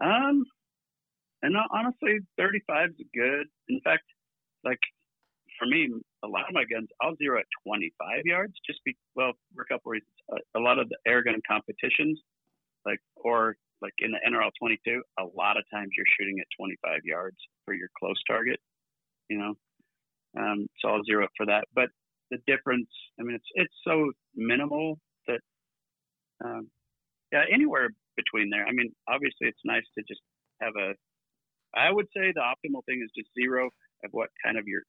Um, 0.01 0.45
and 1.43 1.57
uh, 1.57 1.67
honestly, 1.73 2.19
35 2.39 2.91
is 2.91 3.07
good. 3.15 3.47
In 3.69 3.81
fact, 3.83 4.05
like 4.65 4.81
for 5.59 5.67
me, 5.67 5.89
a 6.25 6.29
lot 6.29 6.49
of 6.49 6.55
my 6.55 6.65
guns, 6.65 6.89
I'll 7.01 7.17
zero 7.17 7.39
at 7.39 7.47
25 7.67 8.25
yards 8.25 8.55
just 8.67 8.81
be, 8.85 8.97
well, 9.15 9.33
for 9.55 9.63
a 9.63 9.67
couple 9.67 9.91
reasons. 9.91 10.11
A, 10.31 10.59
a 10.59 10.61
lot 10.61 10.79
of 10.79 10.89
the 10.89 10.97
air 11.07 11.23
gun 11.23 11.41
competitions, 11.47 12.21
like, 12.87 13.01
or 13.17 13.57
like 13.81 13.93
in 13.99 14.13
the 14.13 14.19
NRL 14.29 14.51
22, 14.61 15.03
a 15.19 15.25
lot 15.37 15.57
of 15.57 15.65
times 15.73 15.91
you're 15.97 16.07
shooting 16.19 16.39
at 16.41 16.47
25 16.59 17.01
yards 17.05 17.37
for 17.65 17.75
your 17.75 17.89
close 17.99 18.21
target, 18.27 18.61
you 19.29 19.39
know? 19.39 19.55
Um, 20.39 20.67
so 20.81 20.89
I'll 20.89 21.05
zero 21.05 21.25
it 21.25 21.31
for 21.37 21.47
that. 21.47 21.65
But 21.75 21.91
the 22.31 22.39
difference, 22.47 22.89
I 23.21 23.25
mean, 23.25 23.35
it's, 23.35 23.49
it's 23.55 23.75
so 23.87 24.13
minimal 24.35 24.99
that, 25.27 25.41
um, 26.45 26.69
yeah, 27.33 27.45
anywhere 27.53 27.91
between 28.17 28.51
there. 28.51 28.67
I 28.67 28.73
mean, 28.73 28.93
obviously, 29.09 29.49
it's 29.49 29.65
nice 29.65 29.87
to 29.99 30.05
just 30.07 30.21
have 30.61 30.75
a. 30.77 30.95
I 31.75 31.91
would 31.91 32.07
say 32.15 32.33
the 32.33 32.45
optimal 32.45 32.85
thing 32.85 33.01
is 33.03 33.11
just 33.17 33.33
zero 33.33 33.71
of 34.05 34.11
what 34.13 34.29
kind 34.45 34.59
of 34.59 34.69
your, 34.69 34.83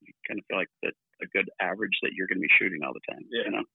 you 0.00 0.12
kind 0.28 0.38
of 0.38 0.46
feel 0.46 0.58
like 0.58 0.70
that 0.82 0.94
a 1.22 1.26
good 1.34 1.50
average 1.60 1.98
that 2.02 2.14
you're 2.14 2.30
going 2.30 2.38
to 2.38 2.46
be 2.46 2.58
shooting 2.58 2.82
all 2.86 2.94
the 2.94 3.06
time. 3.10 3.24
You 3.30 3.50
know. 3.50 3.66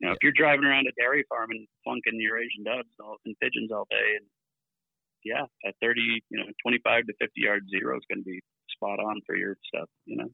You 0.00 0.08
know, 0.08 0.12
if 0.12 0.20
you're 0.22 0.36
driving 0.36 0.64
around 0.64 0.88
a 0.88 0.96
dairy 0.96 1.24
farm 1.28 1.50
and 1.52 1.68
flunking 1.84 2.20
your 2.20 2.40
Asian 2.40 2.64
doves 2.64 2.88
all, 3.00 3.16
and 3.24 3.36
pigeons 3.40 3.70
all 3.70 3.86
day, 3.90 4.16
and 4.16 4.24
yeah, 5.24 5.44
at 5.68 5.76
30, 5.82 6.00
you 6.30 6.38
know, 6.40 6.48
25 6.64 7.04
to 7.06 7.12
50 7.20 7.32
yard 7.36 7.64
zero 7.68 7.96
is 7.96 8.04
going 8.08 8.24
to 8.24 8.30
be 8.30 8.40
spot 8.72 8.98
on 8.98 9.20
for 9.26 9.36
your 9.36 9.56
stuff. 9.68 9.88
You 10.06 10.16
know. 10.16 10.28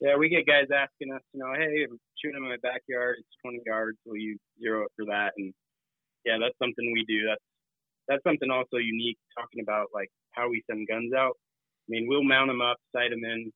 Yeah, 0.00 0.16
we 0.16 0.28
get 0.28 0.46
guys 0.46 0.70
asking 0.70 1.12
us, 1.12 1.22
you 1.34 1.40
know, 1.40 1.50
hey, 1.58 1.82
I'm 1.82 1.98
shooting 2.22 2.38
in 2.38 2.48
my 2.48 2.56
backyard. 2.62 3.16
It's 3.18 3.36
20 3.42 3.62
yards. 3.66 3.98
Will 4.06 4.16
you 4.16 4.38
zero 4.62 4.86
it 4.86 4.92
for 4.94 5.04
that? 5.06 5.32
And 5.36 5.52
yeah, 6.24 6.36
that's 6.40 6.58
something 6.58 6.92
we 6.92 7.04
do. 7.06 7.26
That's 7.26 7.44
that's 8.08 8.24
something 8.24 8.50
also 8.50 8.78
unique. 8.78 9.18
Talking 9.38 9.62
about 9.62 9.88
like 9.92 10.08
how 10.32 10.48
we 10.48 10.62
send 10.70 10.88
guns 10.88 11.12
out. 11.12 11.36
I 11.36 11.88
mean, 11.88 12.06
we'll 12.08 12.24
mount 12.24 12.48
them 12.48 12.60
up, 12.60 12.76
sight 12.92 13.10
them 13.10 13.24
in, 13.24 13.52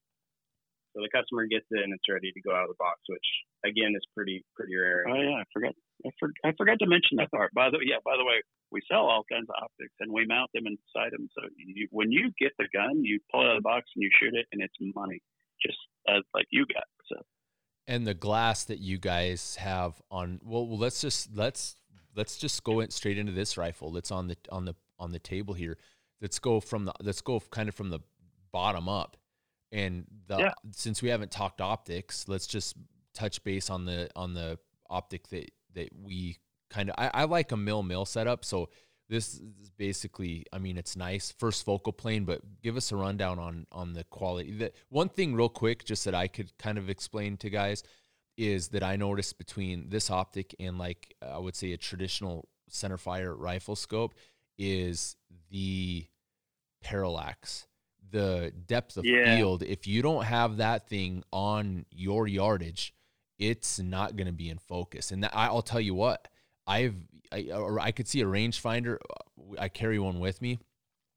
so 0.92 1.00
the 1.00 1.12
customer 1.12 1.48
gets 1.48 1.66
it 1.72 1.84
and 1.84 1.92
it's 1.92 2.04
ready 2.08 2.32
to 2.32 2.40
go 2.40 2.52
out 2.52 2.68
of 2.68 2.72
the 2.72 2.80
box. 2.80 3.00
Which 3.08 3.24
again 3.64 3.96
is 3.96 4.04
pretty 4.14 4.44
pretty 4.56 4.76
rare. 4.76 5.04
Oh 5.08 5.16
yeah, 5.16 5.40
I 5.40 5.44
forgot. 5.52 5.72
I, 6.04 6.10
for, 6.18 6.28
I 6.44 6.52
forgot 6.58 6.78
to 6.80 6.86
mention 6.86 7.16
that 7.16 7.30
part. 7.30 7.52
By 7.54 7.70
the 7.70 7.80
yeah, 7.80 8.00
by 8.04 8.16
the 8.16 8.24
way, 8.24 8.44
we 8.70 8.80
sell 8.90 9.08
all 9.08 9.24
kinds 9.30 9.48
of 9.48 9.56
optics 9.56 9.94
and 10.00 10.12
we 10.12 10.26
mount 10.26 10.50
them 10.52 10.68
inside 10.68 11.12
them. 11.12 11.28
So 11.32 11.48
you, 11.56 11.88
when 11.90 12.12
you 12.12 12.30
get 12.38 12.52
the 12.58 12.68
gun, 12.72 13.04
you 13.04 13.20
pull 13.32 13.42
it 13.42 13.48
out 13.48 13.56
of 13.56 13.62
the 13.62 13.68
box 13.68 13.88
and 13.96 14.02
you 14.02 14.10
shoot 14.20 14.34
it, 14.36 14.46
and 14.52 14.60
it's 14.60 14.76
money, 14.94 15.20
just 15.64 15.78
as 16.08 16.22
like 16.34 16.46
you 16.50 16.66
got. 16.68 16.88
So 17.08 17.16
and 17.86 18.06
the 18.06 18.14
glass 18.14 18.64
that 18.64 18.78
you 18.78 18.98
guys 18.98 19.56
have 19.56 20.00
on 20.10 20.40
well, 20.44 20.66
well 20.66 20.78
let's 20.78 21.00
just 21.00 21.34
let's 21.34 21.76
let's 22.14 22.36
just 22.36 22.62
go 22.64 22.80
in 22.80 22.90
straight 22.90 23.18
into 23.18 23.32
this 23.32 23.56
rifle 23.56 23.90
that's 23.90 24.10
on 24.10 24.28
the 24.28 24.36
on 24.50 24.64
the 24.64 24.74
on 24.98 25.12
the 25.12 25.18
table 25.18 25.54
here 25.54 25.76
let's 26.22 26.38
go 26.38 26.60
from 26.60 26.84
the 26.86 26.92
let's 27.02 27.20
go 27.20 27.40
kind 27.50 27.68
of 27.68 27.74
from 27.74 27.90
the 27.90 28.00
bottom 28.52 28.88
up. 28.88 29.16
And 29.72 30.06
the 30.26 30.38
Yeah. 30.38 30.52
since 30.70 31.02
we 31.02 31.08
haven't 31.08 31.32
talked 31.32 31.60
optics, 31.60 32.28
let's 32.28 32.46
just 32.46 32.76
touch 33.12 33.42
base 33.42 33.68
on 33.68 33.84
the 33.84 34.08
on 34.16 34.34
the 34.34 34.58
optic 34.88 35.28
that 35.28 35.50
that 35.74 35.88
we 35.94 36.38
kind 36.70 36.88
of 36.88 36.94
I, 36.96 37.10
I 37.12 37.24
like 37.24 37.52
a 37.52 37.56
mill 37.56 37.82
mill 37.82 38.04
setup. 38.04 38.44
So 38.44 38.70
this 39.08 39.34
is 39.34 39.70
basically, 39.76 40.46
I 40.52 40.58
mean, 40.58 40.78
it's 40.78 40.96
nice 40.96 41.32
first 41.32 41.64
focal 41.64 41.92
plane, 41.92 42.24
but 42.24 42.40
give 42.62 42.76
us 42.76 42.92
a 42.92 42.96
rundown 42.96 43.38
on 43.38 43.66
on 43.72 43.94
the 43.94 44.04
quality. 44.04 44.52
The 44.52 44.72
one 44.88 45.08
thing, 45.08 45.34
real 45.34 45.48
quick, 45.48 45.84
just 45.84 46.04
that 46.04 46.14
I 46.14 46.28
could 46.28 46.56
kind 46.58 46.78
of 46.78 46.88
explain 46.88 47.36
to 47.38 47.50
guys 47.50 47.82
is 48.42 48.68
that 48.68 48.82
I 48.82 48.96
noticed 48.96 49.38
between 49.38 49.88
this 49.90 50.10
optic 50.10 50.54
and 50.58 50.78
like 50.78 51.14
I 51.22 51.38
would 51.38 51.56
say 51.56 51.72
a 51.72 51.76
traditional 51.76 52.48
centerfire 52.70 53.34
rifle 53.36 53.76
scope 53.76 54.14
is 54.58 55.16
the 55.50 56.06
parallax, 56.82 57.66
the 58.10 58.52
depth 58.66 58.96
of 58.96 59.04
Yeah. 59.04 59.36
field. 59.36 59.62
If 59.62 59.86
you 59.86 60.02
don't 60.02 60.24
have 60.24 60.56
that 60.56 60.88
thing 60.88 61.22
on 61.32 61.86
your 61.90 62.26
yardage, 62.26 62.94
it's 63.38 63.78
not 63.78 64.16
going 64.16 64.26
to 64.26 64.32
be 64.32 64.48
in 64.48 64.58
focus. 64.58 65.10
And 65.10 65.22
that, 65.24 65.32
I'll 65.34 65.62
tell 65.62 65.80
you 65.80 65.94
what, 65.94 66.28
I've 66.66 66.96
I, 67.32 67.50
or 67.50 67.80
I 67.80 67.92
could 67.92 68.06
see 68.08 68.20
a 68.20 68.26
rangefinder. 68.26 68.98
I 69.58 69.68
carry 69.68 69.98
one 69.98 70.20
with 70.20 70.42
me. 70.42 70.58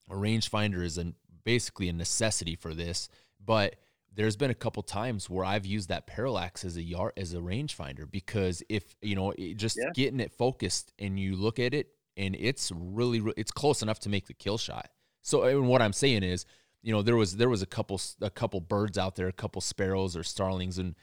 A 0.09 0.13
rangefinder 0.13 0.81
is 0.81 0.97
an, 0.97 1.15
basically 1.43 1.89
a 1.89 1.93
necessity 1.93 2.55
for 2.55 2.73
this, 2.73 3.09
but 3.43 3.75
there's 4.15 4.37
been 4.37 4.49
a 4.51 4.55
couple 4.55 4.81
times 4.83 5.29
where 5.29 5.45
I've 5.45 5.65
used 5.65 5.89
that 5.89 6.07
parallax 6.07 6.63
as 6.63 6.77
a 6.77 6.81
yard 6.81 7.13
as 7.17 7.33
a 7.33 7.37
rangefinder 7.37 8.09
because 8.09 8.63
if 8.69 8.95
you 9.01 9.15
know 9.15 9.31
it, 9.37 9.55
just 9.55 9.77
Yeah. 9.77 9.91
getting 9.93 10.19
it 10.19 10.31
focused 10.31 10.91
and 10.99 11.19
you 11.19 11.35
look 11.35 11.59
at 11.59 11.73
it 11.73 11.89
and 12.17 12.35
it's 12.39 12.71
really 12.73 13.19
re- 13.19 13.33
it's 13.35 13.51
close 13.51 13.81
enough 13.81 13.99
to 13.99 14.09
make 14.09 14.27
the 14.27 14.33
kill 14.33 14.57
shot. 14.57 14.89
So 15.21 15.43
and 15.43 15.67
what 15.67 15.81
I'm 15.81 15.93
saying 15.93 16.23
is, 16.23 16.45
you 16.81 16.93
know, 16.93 17.01
there 17.01 17.15
was 17.17 17.35
there 17.37 17.49
was 17.49 17.61
a 17.61 17.65
couple 17.65 17.99
a 18.21 18.29
couple 18.29 18.61
birds 18.61 18.97
out 18.97 19.15
there, 19.15 19.27
a 19.27 19.33
couple 19.33 19.59
sparrows 19.61 20.15
or 20.15 20.23
starlings, 20.23 20.77
and 20.77 20.95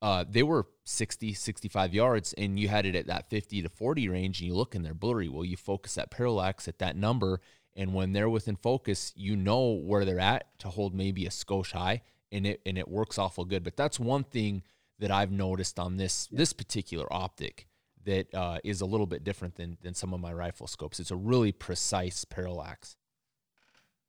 uh, 0.00 0.24
they 0.28 0.42
were 0.42 0.66
60, 0.84 1.32
65 1.32 1.94
yards, 1.94 2.32
and 2.32 2.58
you 2.58 2.66
had 2.68 2.86
it 2.86 2.96
at 2.96 3.06
that 3.06 3.30
50 3.30 3.62
to 3.62 3.68
40 3.68 4.08
range, 4.08 4.40
and 4.40 4.48
you 4.48 4.54
look 4.54 4.74
and 4.74 4.84
they're 4.84 4.94
blurry. 4.94 5.28
Well, 5.28 5.44
you 5.44 5.56
focus 5.56 5.94
that 5.94 6.10
parallax 6.10 6.66
at 6.66 6.80
that 6.80 6.96
number, 6.96 7.40
and 7.76 7.94
when 7.94 8.12
they're 8.12 8.28
within 8.28 8.56
focus, 8.56 9.12
you 9.16 9.36
know 9.36 9.70
where 9.74 10.04
they're 10.04 10.18
at 10.18 10.58
to 10.58 10.68
hold 10.70 10.92
maybe 10.92 11.24
a 11.24 11.30
skosh 11.30 11.70
high, 11.72 12.02
and 12.32 12.46
it 12.46 12.60
and 12.66 12.78
it 12.78 12.88
works 12.88 13.18
awful 13.18 13.44
good. 13.44 13.62
But 13.62 13.76
that's 13.76 14.00
one 14.00 14.24
thing 14.24 14.62
that 14.98 15.10
I've 15.10 15.30
noticed 15.30 15.78
on 15.78 15.96
this 15.96 16.28
this 16.32 16.52
particular 16.52 17.06
optic 17.12 17.66
that 18.04 18.34
uh, 18.34 18.58
is 18.64 18.80
a 18.80 18.86
little 18.86 19.06
bit 19.06 19.24
different 19.24 19.56
than 19.56 19.78
than 19.82 19.94
some 19.94 20.12
of 20.12 20.20
my 20.20 20.32
rifle 20.32 20.66
scopes. 20.66 20.98
It's 20.98 21.10
a 21.10 21.16
really 21.16 21.52
precise 21.52 22.24
parallax. 22.24 22.96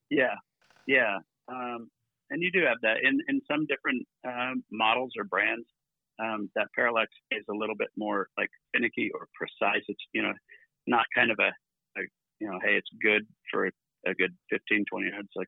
Yeah, 0.09 0.35
yeah, 0.87 1.17
um, 1.47 1.89
and 2.29 2.41
you 2.41 2.51
do 2.51 2.61
have 2.67 2.77
that 2.81 2.97
in 3.03 3.19
in 3.27 3.41
some 3.49 3.65
different 3.67 4.05
um, 4.27 4.63
models 4.71 5.11
or 5.17 5.23
brands. 5.23 5.65
Um, 6.19 6.49
that 6.55 6.67
parallax 6.75 7.09
is 7.31 7.43
a 7.49 7.53
little 7.53 7.75
bit 7.75 7.89
more 7.97 8.27
like 8.37 8.49
finicky 8.73 9.09
or 9.13 9.27
precise. 9.33 9.83
It's 9.87 10.03
you 10.13 10.21
know 10.21 10.33
not 10.87 11.05
kind 11.15 11.31
of 11.31 11.39
a, 11.39 11.51
a 11.99 12.03
you 12.39 12.47
know 12.47 12.59
hey 12.63 12.75
it's 12.75 12.89
good 13.01 13.25
for 13.51 13.67
a, 13.67 13.71
a 14.07 14.13
good 14.13 14.35
15 14.49 14.85
20 14.89 15.07
yards 15.07 15.29
like 15.35 15.47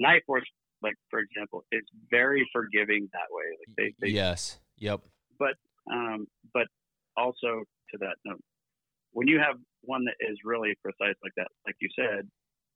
Nightforce 0.00 0.46
like 0.84 0.94
for 1.10 1.18
example 1.18 1.64
is 1.72 1.82
very 2.10 2.48
forgiving 2.52 3.08
that 3.12 3.28
way. 3.30 3.44
Like 3.58 3.76
they, 3.76 4.06
they 4.06 4.12
yes. 4.12 4.60
Yep. 4.78 5.00
um, 5.90 6.26
but 6.52 6.66
also 7.16 7.64
to 7.90 7.98
that 8.00 8.16
note, 8.24 8.40
when 9.12 9.26
you 9.26 9.38
have 9.38 9.56
one 9.82 10.04
that 10.04 10.16
is 10.20 10.38
really 10.44 10.74
precise 10.82 11.16
like 11.22 11.32
that, 11.36 11.48
like 11.66 11.76
you 11.80 11.88
said, 11.96 12.28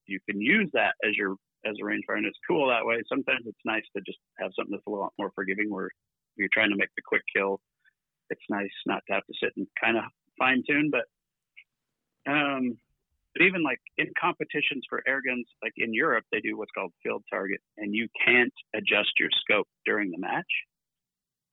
you 0.07 0.19
can 0.29 0.41
use 0.41 0.71
that 0.73 0.95
as 1.07 1.15
your 1.17 1.37
as 1.67 1.75
a 1.81 1.85
rangefinder, 1.85 2.19
and 2.19 2.27
it's 2.27 2.39
cool 2.49 2.69
that 2.69 2.87
way. 2.87 3.03
Sometimes 3.09 3.43
it's 3.47 3.59
nice 3.65 3.83
to 3.97 4.03
just 4.07 4.19
have 4.39 4.51
something 4.57 4.73
that's 4.73 4.87
a 4.87 4.91
lot 4.91 5.13
more 5.19 5.31
forgiving, 5.35 5.71
where 5.71 5.91
you're 6.37 6.49
trying 6.53 6.71
to 6.71 6.77
make 6.77 6.91
the 6.97 7.03
quick 7.07 7.23
kill. 7.35 7.61
It's 8.31 8.41
nice 8.49 8.71
not 8.87 9.03
to 9.09 9.15
have 9.15 9.27
to 9.27 9.35
sit 9.43 9.53
and 9.57 9.67
kind 9.83 9.97
of 9.97 10.05
fine 10.39 10.63
tune, 10.69 10.91
but 10.91 11.05
um, 12.31 12.79
but 13.35 13.45
even 13.45 13.63
like 13.63 13.79
in 13.97 14.07
competitions 14.21 14.85
for 14.89 15.03
air 15.07 15.21
guns, 15.27 15.47
like 15.63 15.73
in 15.77 15.93
Europe, 15.95 16.25
they 16.33 16.41
do 16.41 16.57
what's 16.57 16.71
called 16.77 16.93
field 17.03 17.23
target, 17.31 17.61
and 17.77 17.95
you 17.95 18.09
can't 18.25 18.53
adjust 18.75 19.11
your 19.19 19.31
scope 19.41 19.69
during 19.85 20.11
the 20.11 20.19
match 20.19 20.49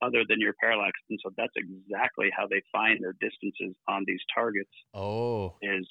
other 0.02 0.24
than 0.28 0.40
your 0.40 0.52
parallax. 0.60 0.92
And 1.08 1.18
so 1.24 1.30
that's 1.36 1.52
exactly 1.56 2.28
how 2.36 2.46
they 2.46 2.62
find 2.72 3.02
their 3.02 3.14
distances 3.20 3.74
on 3.88 4.04
these 4.06 4.20
targets 4.34 4.70
Oh, 4.94 5.54
is, 5.62 5.88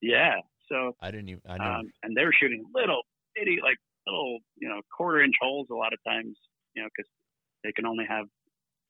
yeah. 0.00 0.36
So, 0.70 0.94
I 1.00 1.10
didn't 1.10 1.28
even. 1.28 1.42
I 1.48 1.56
know. 1.58 1.64
um, 1.64 1.86
and 2.02 2.16
they're 2.16 2.32
shooting 2.32 2.64
little 2.74 3.02
bitty, 3.34 3.58
like 3.62 3.76
little, 4.06 4.38
you 4.56 4.68
know, 4.68 4.80
quarter 4.96 5.22
inch 5.22 5.34
holes 5.40 5.66
a 5.70 5.74
lot 5.74 5.92
of 5.92 5.98
times, 6.06 6.36
you 6.74 6.82
know, 6.82 6.88
because 6.96 7.10
they 7.64 7.72
can 7.72 7.84
only 7.86 8.04
have 8.08 8.26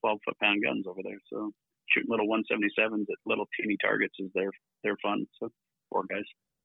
12 0.00 0.18
foot 0.24 0.36
pound 0.40 0.62
guns 0.62 0.86
over 0.86 1.00
there. 1.02 1.18
So 1.32 1.50
shooting 1.88 2.10
little 2.10 2.28
177s 2.28 3.02
at 3.10 3.18
little 3.26 3.46
teeny 3.58 3.76
targets 3.80 4.14
is 4.18 4.30
their, 4.34 4.50
their 4.84 4.96
fun. 5.02 5.26
So 5.40 5.48
poor 5.92 6.04
guys. 6.10 6.22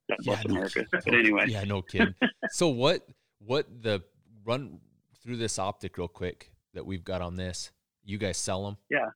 God 0.09 0.17
bless 0.23 0.45
no 0.45 0.51
America. 0.55 0.73
kidding. 0.73 0.87
But 1.05 1.13
anyway, 1.13 1.45
Yeah, 1.47 1.63
no 1.65 1.81
kidding. 1.81 2.15
so 2.49 2.69
what? 2.69 3.05
What 3.39 3.67
the 3.83 4.01
run 4.45 4.79
through 5.21 5.37
this 5.37 5.59
optic 5.59 5.97
real 5.97 6.07
quick 6.07 6.51
that 6.73 6.85
we've 6.85 7.03
got 7.03 7.21
on 7.21 7.35
this? 7.35 7.71
You 8.03 8.17
guys 8.17 8.37
sell 8.37 8.63
them? 8.65 8.77
Yeah, 8.89 9.09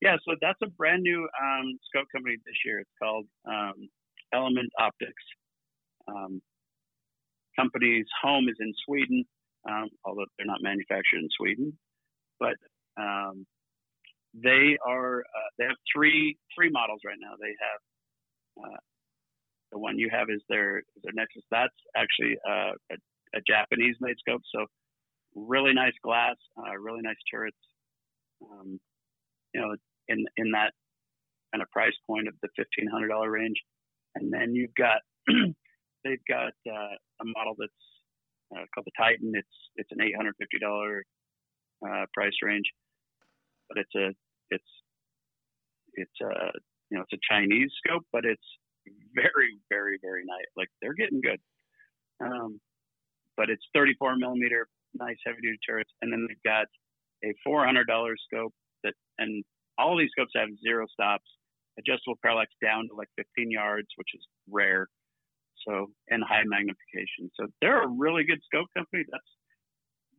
yeah. 0.00 0.16
so 0.26 0.36
that's 0.40 0.58
a 0.62 0.68
brand 0.68 1.02
new 1.02 1.22
um, 1.42 1.78
scope 1.88 2.06
company 2.14 2.36
this 2.46 2.54
year. 2.64 2.78
It's 2.78 2.90
called 3.02 3.26
um, 3.48 3.88
Element 4.32 4.70
Optics. 4.78 5.22
Um, 6.08 6.40
company's 7.58 8.06
home 8.22 8.48
is 8.48 8.56
in 8.60 8.72
Sweden, 8.86 9.24
um, 9.68 9.88
although 10.04 10.24
they're 10.38 10.46
not 10.46 10.62
manufactured 10.62 11.18
in 11.18 11.28
Sweden. 11.36 11.76
But 12.38 12.54
um, 13.00 13.46
they 14.34 14.78
are 14.86 15.20
uh, 15.20 15.48
they 15.58 15.64
have 15.64 15.76
three 15.94 16.38
three 16.56 16.70
models 16.70 17.00
right 17.04 17.18
now. 17.20 17.32
They 17.40 17.54
have 17.60 18.70
uh, 18.72 18.76
the 19.72 19.78
one 19.78 19.98
you 19.98 20.08
have 20.12 20.28
is 20.28 20.42
their 20.48 20.78
is 20.78 21.02
their 21.02 21.12
Nexus. 21.14 21.42
That's 21.50 21.74
actually 21.96 22.36
uh, 22.46 22.72
a, 22.92 22.96
a 23.34 23.40
Japanese 23.48 23.96
made 24.00 24.16
scope. 24.18 24.42
So 24.54 24.66
really 25.34 25.72
nice 25.72 25.94
glass, 26.04 26.36
uh, 26.58 26.76
really 26.78 27.00
nice 27.02 27.16
turrets. 27.30 27.56
Um, 28.42 28.78
you 29.54 29.60
know, 29.60 29.74
in 30.08 30.24
in 30.36 30.52
that 30.52 30.72
kind 31.52 31.62
of 31.62 31.70
price 31.70 31.94
point 32.06 32.28
of 32.28 32.34
the 32.42 32.48
fifteen 32.56 32.88
hundred 32.88 33.08
dollar 33.08 33.30
range, 33.30 33.56
and 34.14 34.32
then 34.32 34.54
you've 34.54 34.74
got 34.74 35.00
they've 36.04 36.26
got 36.28 36.52
uh, 36.68 36.94
a 37.20 37.24
model 37.24 37.54
that's 37.58 37.72
uh, 38.54 38.64
called 38.74 38.86
the 38.86 38.92
Titan. 38.96 39.32
It's 39.34 39.56
it's 39.76 39.90
an 39.92 40.02
eight 40.02 40.16
hundred 40.16 40.34
fifty 40.38 40.58
dollar 40.58 41.02
uh, 41.86 42.04
price 42.12 42.36
range, 42.42 42.66
but 43.68 43.78
it's 43.78 43.94
a 43.96 44.14
it's 44.50 44.70
it's 45.94 46.20
a 46.20 46.52
you 46.90 46.98
know 46.98 47.04
it's 47.08 47.14
a 47.14 47.34
Chinese 47.34 47.70
scope, 47.84 48.04
but 48.12 48.24
it's 48.24 48.44
very 49.14 49.58
very 49.68 49.98
very 50.02 50.24
nice. 50.24 50.50
Like 50.56 50.68
they're 50.80 50.94
getting 50.94 51.20
good. 51.20 51.40
Um, 52.20 52.60
but 53.36 53.50
it's 53.50 53.64
34 53.74 54.16
millimeter, 54.16 54.68
nice 54.94 55.16
heavy 55.24 55.40
duty 55.42 55.58
turrets, 55.66 55.90
and 56.02 56.12
then 56.12 56.26
they've 56.28 56.42
got 56.44 56.66
a 57.24 57.32
$400 57.46 57.84
scope 58.26 58.52
that, 58.84 58.94
and 59.18 59.44
all 59.78 59.96
these 59.96 60.10
scopes 60.12 60.32
have 60.36 60.48
zero 60.62 60.86
stops, 60.92 61.28
adjustable 61.78 62.18
parallax 62.22 62.52
down 62.62 62.88
to 62.88 62.94
like 62.94 63.08
15 63.16 63.50
yards, 63.50 63.88
which 63.96 64.08
is 64.14 64.24
rare. 64.50 64.88
So, 65.66 65.86
and 66.08 66.24
high 66.24 66.42
magnification. 66.44 67.30
So 67.38 67.46
they're 67.60 67.84
a 67.84 67.88
really 67.88 68.24
good 68.24 68.40
scope 68.44 68.66
company. 68.76 69.04
That's, 69.10 69.30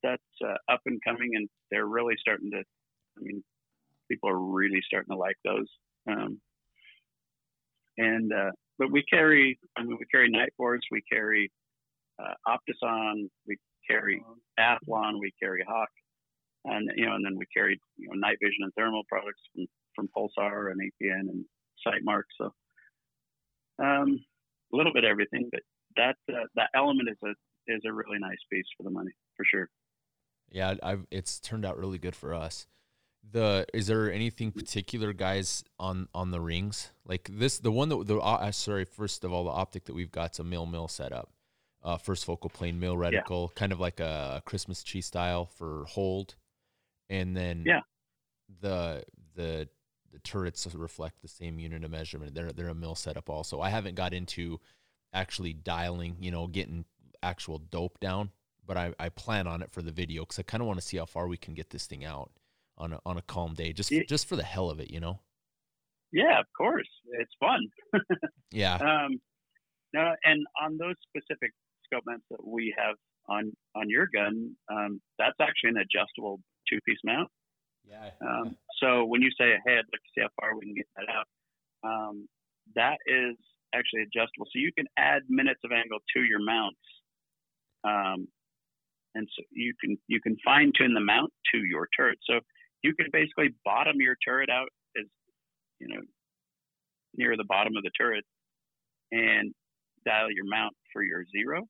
that's 0.02 0.49
uh, 0.49 0.73
up 0.73 0.80
and 0.85 1.02
coming 1.06 1.31
and 1.35 1.49
they're 1.69 1.85
really 1.85 2.15
starting 2.18 2.52
to, 2.52 2.60
I 2.60 3.22
mean, 3.22 3.44
people 4.10 4.30
are 4.30 4.40
really 4.40 4.81
starting 4.85 5.11
to 5.11 5.18
like 5.18 5.35
those. 5.44 5.68
Um, 6.10 6.40
and, 7.98 8.32
uh, 8.34 8.52
but 8.80 8.91
we 8.91 9.03
carry, 9.03 9.60
I 9.78 9.84
mean, 9.84 9.98
we 9.99 10.06
carry 10.11 10.32
Nightforce, 10.32 10.82
we 10.91 11.02
carry 11.11 11.52
uh, 12.20 12.34
Optisan, 12.48 13.30
we 13.48 13.57
carry 13.90 14.24
Athlon, 14.60 15.20
we 15.20 15.32
carry 15.41 15.64
Hawke, 15.68 15.90
and 16.65 16.90
you 16.95 17.06
know, 17.06 17.15
and 17.15 17.26
then 17.26 17.38
we 17.38 17.45
carry 17.56 17.80
you 17.98 18.07
know 18.07 18.15
night 18.15 18.38
vision 18.41 18.60
and 18.61 18.74
thermal 18.76 19.03
products 19.10 19.41
from 19.53 19.65
from 19.95 20.10
Pulsar 20.15 20.72
and 20.72 20.82
ATN 20.82 21.30
and 21.30 21.45
Sightmark. 21.86 22.24
So 22.40 22.45
um, 23.84 24.20
a 24.74 24.76
little 24.76 24.94
bit 24.94 25.03
everything, 25.03 25.49
but 25.52 25.61
that 25.98 26.15
uh, 26.30 26.45
that 26.56 26.70
element 26.76 27.10
is 27.10 27.18
a 27.24 27.74
is 27.74 27.82
a 27.86 27.94
really 27.94 28.20
nice 28.20 28.38
piece 28.52 28.65
for 28.78 28.84
the 28.84 28.90
money 28.90 29.11
for 29.36 29.45
sure. 29.45 29.70
Yeah, 30.52 30.76
I've 30.82 31.06
it's 31.11 31.40
turned 31.40 31.65
out 31.65 31.78
really 31.78 31.98
good 31.98 32.15
for 32.15 32.34
us. 32.34 32.68
The 33.32 33.66
is 33.74 33.88
there 33.88 34.12
anything 34.12 34.52
particular, 34.52 35.14
guys, 35.14 35.64
on 35.80 36.08
on 36.14 36.32
the 36.32 36.41
rings 36.41 36.91
like 37.06 37.30
this? 37.32 37.58
The 37.60 37.72
one 37.72 37.90
that 37.90 38.06
the 38.06 38.18
uh, 38.20 38.52
sorry, 38.52 38.86
first 38.86 39.24
of 39.24 39.32
all, 39.32 39.45
the 39.45 39.50
optic 39.52 39.86
that 39.86 39.94
we've 39.95 40.12
got's 40.12 40.40
a 40.40 40.44
mill 40.44 40.66
mill 40.66 40.88
setup. 40.88 41.32
Uh, 41.82 41.98
first 41.98 42.26
focal 42.26 42.50
plane 42.50 42.80
mill 42.80 42.95
reticle, 42.95 43.54
kind 43.56 43.72
of 43.72 43.80
like 43.80 44.00
a 44.00 44.41
Christmas 44.45 44.84
tree 44.84 45.02
style 45.02 45.45
for 45.45 45.86
hold, 45.86 46.36
and 47.10 47.36
then 47.36 47.64
Yeah. 47.66 47.82
the 48.62 49.04
the 49.36 49.70
the 50.12 50.20
turrets 50.20 50.68
reflect 50.74 51.22
the 51.22 51.28
same 51.28 51.60
unit 51.60 51.84
of 51.84 51.91
measurement. 51.91 52.36
They're 52.36 52.52
they're 52.52 52.70
a 52.70 52.76
mill 52.76 52.95
setup 52.95 53.30
also. 53.30 53.62
I 53.62 53.70
haven't 53.70 53.95
got 53.95 54.14
into 54.14 54.60
actually 55.14 55.54
dialing, 55.54 56.18
you 56.20 56.32
know, 56.32 56.48
getting 56.48 56.86
actual 57.22 57.58
dope 57.58 58.00
down. 58.00 58.32
But 58.66 58.78
I, 58.78 58.94
I 58.98 59.10
plan 59.10 59.45
on 59.48 59.62
it 59.62 59.72
for 59.72 59.82
the 59.82 59.91
video 59.91 60.24
because 60.24 60.40
I 60.40 60.44
kind 60.44 60.62
of 60.62 60.68
want 60.68 60.80
to 60.80 60.86
see 60.86 60.98
how 60.98 61.06
far 61.06 61.28
we 61.28 61.36
can 61.36 61.54
get 61.54 61.70
this 61.72 61.86
thing 61.86 62.06
out 62.06 62.32
on 62.84 62.93
a 62.93 62.99
on 63.05 63.18
a 63.18 63.22
calm 63.23 63.53
day, 63.53 63.72
just 63.73 63.91
Yeah. 63.91 64.03
just 64.07 64.27
for 64.27 64.35
the 64.35 64.43
hell 64.43 64.69
of 64.69 64.80
it, 64.80 64.91
you 64.91 64.99
know. 64.99 65.19
Yeah, 66.11 66.39
of 66.39 66.45
course, 66.55 66.89
it's 67.19 67.34
fun. 67.39 67.61
Yeah. 68.51 68.76
Um, 68.76 69.19
no, 69.93 70.14
and 70.23 70.45
on 70.61 70.77
those 70.77 70.93
specific 71.10 71.51
scope 71.85 72.03
mounts 72.05 72.26
that 72.30 72.45
we 72.45 72.73
have 72.77 72.95
on 73.27 73.51
on 73.76 73.89
your 73.89 74.07
gun, 74.14 74.55
um, 74.72 75.01
that's 75.18 75.39
actually 75.39 75.72
an 75.72 75.77
adjustable 75.77 76.39
two 76.69 76.80
piece 76.85 76.99
mount. 77.03 77.30
Yeah. 77.84 78.11
Um, 78.22 78.55
so 78.80 79.05
when 79.05 79.22
you 79.23 79.31
say, 79.39 79.57
"Hey, 79.65 79.73
I'd 79.73 79.89
like 79.91 80.03
to 80.05 80.11
see 80.14 80.22
how 80.22 80.30
far 80.39 80.55
we 80.55 80.65
can 80.68 80.76
get 80.76 80.88
that 80.97 81.10
out," 81.10 81.27
um, 81.84 82.27
that 82.76 82.97
is 83.07 83.35
actually 83.73 84.03
adjustable. 84.03 84.45
So 84.53 84.60
you 84.60 84.72
can 84.77 84.85
add 84.97 85.23
minutes 85.30 85.61
of 85.64 85.72
angle 85.72 85.99
to 86.15 86.22
your 86.23 86.43
mounts, 86.43 86.85
um, 87.84 88.27
and 89.15 89.27
so 89.35 89.43
you 89.51 89.73
can 89.81 89.97
you 90.07 90.22
can 90.22 90.38
fine 90.45 90.72
tune 90.77 90.93
the 90.93 90.99
mount 90.99 91.34
to 91.53 91.57
your 91.64 91.88
turret. 91.97 92.19
So 92.30 92.39
you 92.84 92.93
can 92.95 93.07
basically 93.11 93.49
bottom 93.65 93.95
your 93.99 94.15
turret 94.26 94.49
out 94.49 94.68
as 94.97 95.05
you 95.80 95.88
know 95.88 96.01
near 97.15 97.35
the 97.38 97.45
bottom 97.47 97.73
of 97.77 97.84
the 97.84 97.91
turret, 97.99 98.23
and 99.11 99.53
dial 100.05 100.31
your 100.31 100.45
mount 100.45 100.73
for 100.91 101.03
your 101.03 101.23
zero. 101.31 101.64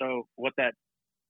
So 0.00 0.26
what 0.36 0.52
that 0.58 0.74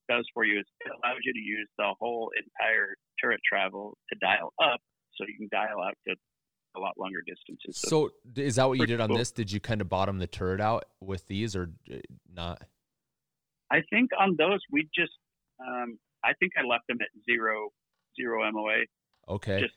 does 0.09 0.27
for 0.35 0.45
you 0.45 0.59
is 0.59 0.67
it 0.85 0.91
allows 0.91 1.19
you 1.25 1.33
to 1.33 1.39
use 1.39 1.69
the 1.79 1.95
whole 1.99 2.31
entire 2.37 2.95
turret 3.23 3.41
travel 3.49 3.97
to 4.13 4.19
dial 4.21 4.53
up, 4.63 4.81
so 5.15 5.25
you 5.27 5.37
can 5.39 5.49
dial 5.51 5.83
out 5.83 5.95
to 6.09 6.15
a 6.77 6.81
lot 6.81 6.93
longer 6.99 7.23
distances. 7.27 7.81
So, 7.81 8.11
So 8.35 8.43
is 8.43 8.57
that 8.57 8.69
what 8.69 8.79
you 8.79 8.87
did 8.87 9.01
on 9.01 9.09
cool. 9.09 9.19
this? 9.19 9.33
Did 9.33 9.51
you 9.51 9.61
kind 9.61 9.81
of 9.81 9.89
bottom 9.89 10.19
the 10.19 10.27
turret 10.27 10.61
out 10.61 10.85
with 11.01 11.27
these 11.27 11.57
or 11.57 11.71
uh, 11.91 11.97
not? 12.33 12.63
I 13.71 13.83
think 13.91 14.11
on 14.19 14.37
those 14.39 14.61
we 14.71 14.89
just, 14.95 15.13
um, 15.67 15.99
I 16.25 16.33
think 16.39 16.53
I 16.57 16.67
left 16.67 16.85
them 16.89 16.99
at 17.01 17.09
zero 17.29 17.71
zero 18.17 18.51
MOA. 18.51 18.85
Okay. 19.29 19.61
Just 19.61 19.75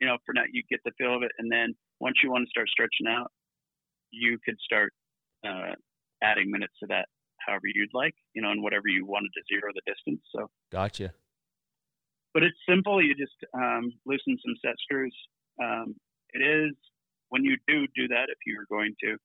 you 0.00 0.06
know, 0.06 0.16
for 0.24 0.32
now 0.32 0.42
you 0.52 0.62
get 0.70 0.80
the 0.84 0.92
feel 0.98 1.14
of 1.14 1.22
it, 1.22 1.32
and 1.38 1.50
then 1.50 1.74
once 2.00 2.16
you 2.22 2.30
want 2.30 2.44
to 2.44 2.50
start 2.50 2.68
stretching 2.68 3.06
out, 3.08 3.30
you 4.10 4.38
could 4.44 4.58
start 4.60 4.92
uh, 5.46 5.74
adding 6.22 6.50
minutes 6.50 6.74
to 6.80 6.86
that 6.88 7.06
however 7.44 7.66
you'd 7.72 7.94
like, 7.94 8.14
you 8.34 8.42
know, 8.42 8.50
and 8.50 8.62
whatever 8.62 8.88
you 8.88 9.06
wanted 9.06 9.30
to 9.34 9.42
zero 9.48 9.72
the 9.74 9.82
distance. 9.86 10.20
So. 10.34 10.50
Gotcha. 10.70 11.12
but 12.34 12.42
it's 12.42 12.56
simple. 12.68 13.02
You 13.02 13.14
just 13.14 13.38
um, 13.54 13.90
loosen 14.06 14.36
some 14.44 14.54
set 14.62 14.74
screws. 14.84 15.16
Um, 15.62 15.96
it 16.34 16.44
is 16.44 16.74
when 17.30 17.44
you 17.44 17.56
do 17.66 17.86
do 17.94 18.08
that, 18.08 18.28
if 18.28 18.38
you're 18.46 18.66
going 18.68 18.94
to, 19.04 19.16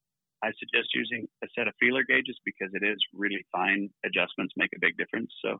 I 0.44 0.52
suggest 0.60 0.90
using 0.94 1.28
a 1.44 1.48
set 1.58 1.68
of 1.68 1.74
feeler 1.80 2.04
gauges 2.08 2.38
because 2.44 2.72
it 2.74 2.84
is 2.84 2.98
really 3.14 3.46
fine 3.52 3.90
adjustments 4.06 4.54
make 4.58 4.72
a 4.76 4.80
big 4.80 4.98
difference. 4.98 5.32
So, 5.44 5.58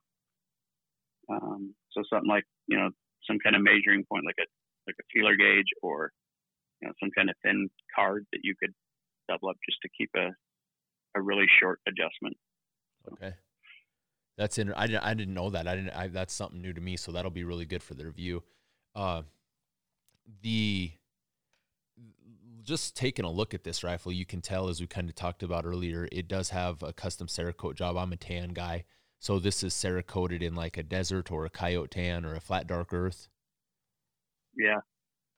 um, 1.30 1.74
so 1.94 2.04
something 2.10 2.30
like 2.30 2.46
you 2.68 2.78
know 2.78 2.90
some 3.28 3.38
kind 3.40 3.56
of 3.56 3.62
measuring 3.62 4.04
point, 4.10 4.26
like 4.26 4.40
a 4.40 4.48
like 4.88 4.96
a 5.00 5.06
feeler 5.14 5.36
gauge, 5.36 5.72
or 5.82 6.12
you 6.82 6.88
know 6.88 6.94
some 7.00 7.12
kind 7.16 7.30
of 7.30 7.36
thin 7.44 7.70
card 7.96 8.26
that 8.34 8.42
you 8.44 8.56
could 8.60 8.74
double 9.30 9.50
up 9.50 9.58
just 9.68 9.80
to 9.82 9.90
keep 9.98 10.10
a 10.16 10.30
a 11.16 11.22
really 11.22 11.46
short 11.60 11.80
adjustment. 11.88 12.36
Okay. 13.12 13.36
That's 14.38 14.58
in. 14.58 14.74
I 14.74 14.88
didn't. 14.88 15.04
I 15.04 15.14
didn't 15.14 15.34
know 15.34 15.50
that. 15.52 15.68
I 15.68 15.76
didn't. 15.76 15.92
I, 15.92 16.08
that's 16.08 16.34
something 16.34 16.62
new 16.62 16.74
to 16.74 16.82
me. 16.82 16.98
So 16.98 17.12
that'll 17.12 17.32
be 17.32 17.44
really 17.44 17.66
good 17.66 17.84
for 17.84 17.94
the 17.94 18.06
review. 18.06 18.44
Uh, 18.96 19.24
the 20.42 20.92
just 22.64 22.96
taking 22.96 23.26
a 23.26 23.32
look 23.32 23.54
at 23.54 23.64
this 23.64 23.84
rifle, 23.84 24.12
you 24.12 24.26
can 24.26 24.42
tell 24.42 24.70
as 24.70 24.80
we 24.80 24.88
kind 24.88 25.10
of 25.10 25.16
talked 25.16 25.44
about 25.44 25.66
earlier, 25.66 26.08
it 26.12 26.28
does 26.28 26.50
have 26.50 26.82
a 26.82 26.94
custom 26.94 27.28
Cerakote 27.28 27.76
job. 27.76 27.98
I'm 27.98 28.14
a 28.14 28.16
tan 28.16 28.50
guy, 28.50 28.86
so 29.24 29.40
this 29.40 29.64
is 29.64 29.74
Cerakoted 29.74 30.42
in 30.42 30.54
like 30.54 30.76
a 30.76 30.84
desert 30.84 31.32
or 31.32 31.46
a 31.46 31.50
coyote 31.50 31.92
tan 31.92 32.26
or 32.26 32.36
a 32.36 32.42
flat 32.42 32.68
dark 32.68 32.94
earth. 32.94 33.30
Yeah, 34.54 34.82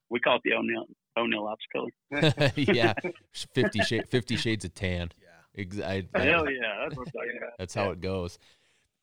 we 0.09 0.19
call 0.19 0.37
it 0.37 0.41
the 0.43 0.53
O'Neill 0.53 0.87
O'Neill 1.15 1.45
Ops 1.45 1.65
color. 1.71 2.51
yeah, 2.55 2.93
fifty 3.53 3.83
shade, 3.83 4.09
fifty 4.09 4.37
shades 4.37 4.65
of 4.65 4.73
tan. 4.73 5.11
Yeah. 5.21 5.61
Ex- 5.61 5.79
I- 5.79 6.07
Hell 6.15 6.49
yeah, 6.49 6.79
that's 6.81 6.97
what 6.97 7.07
I'm 7.07 7.11
talking 7.11 7.37
about. 7.37 7.51
That's 7.59 7.75
how 7.75 7.91
it 7.91 8.01
goes. 8.01 8.39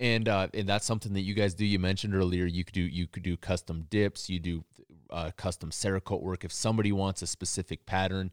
And 0.01 0.29
uh, 0.29 0.49
and 0.53 0.69
that's 0.69 0.85
something 0.85 1.13
that 1.13 1.21
you 1.21 1.35
guys 1.35 1.55
do. 1.55 1.65
You 1.65 1.79
mentioned 1.79 2.17
earlier 2.17 2.45
you 2.45 2.65
could 2.65 2.75
do 2.75 2.81
you 2.81 3.07
could 3.07 3.23
do 3.23 3.37
custom 3.37 3.87
dips. 3.89 4.29
You 4.29 4.41
do 4.41 4.65
uh, 5.11 5.31
custom 5.37 5.71
Cerakote 5.71 6.23
work. 6.23 6.45
If 6.45 6.53
somebody 6.53 6.91
wants 6.91 7.23
a 7.23 7.29
specific 7.29 7.87
pattern, 7.87 8.33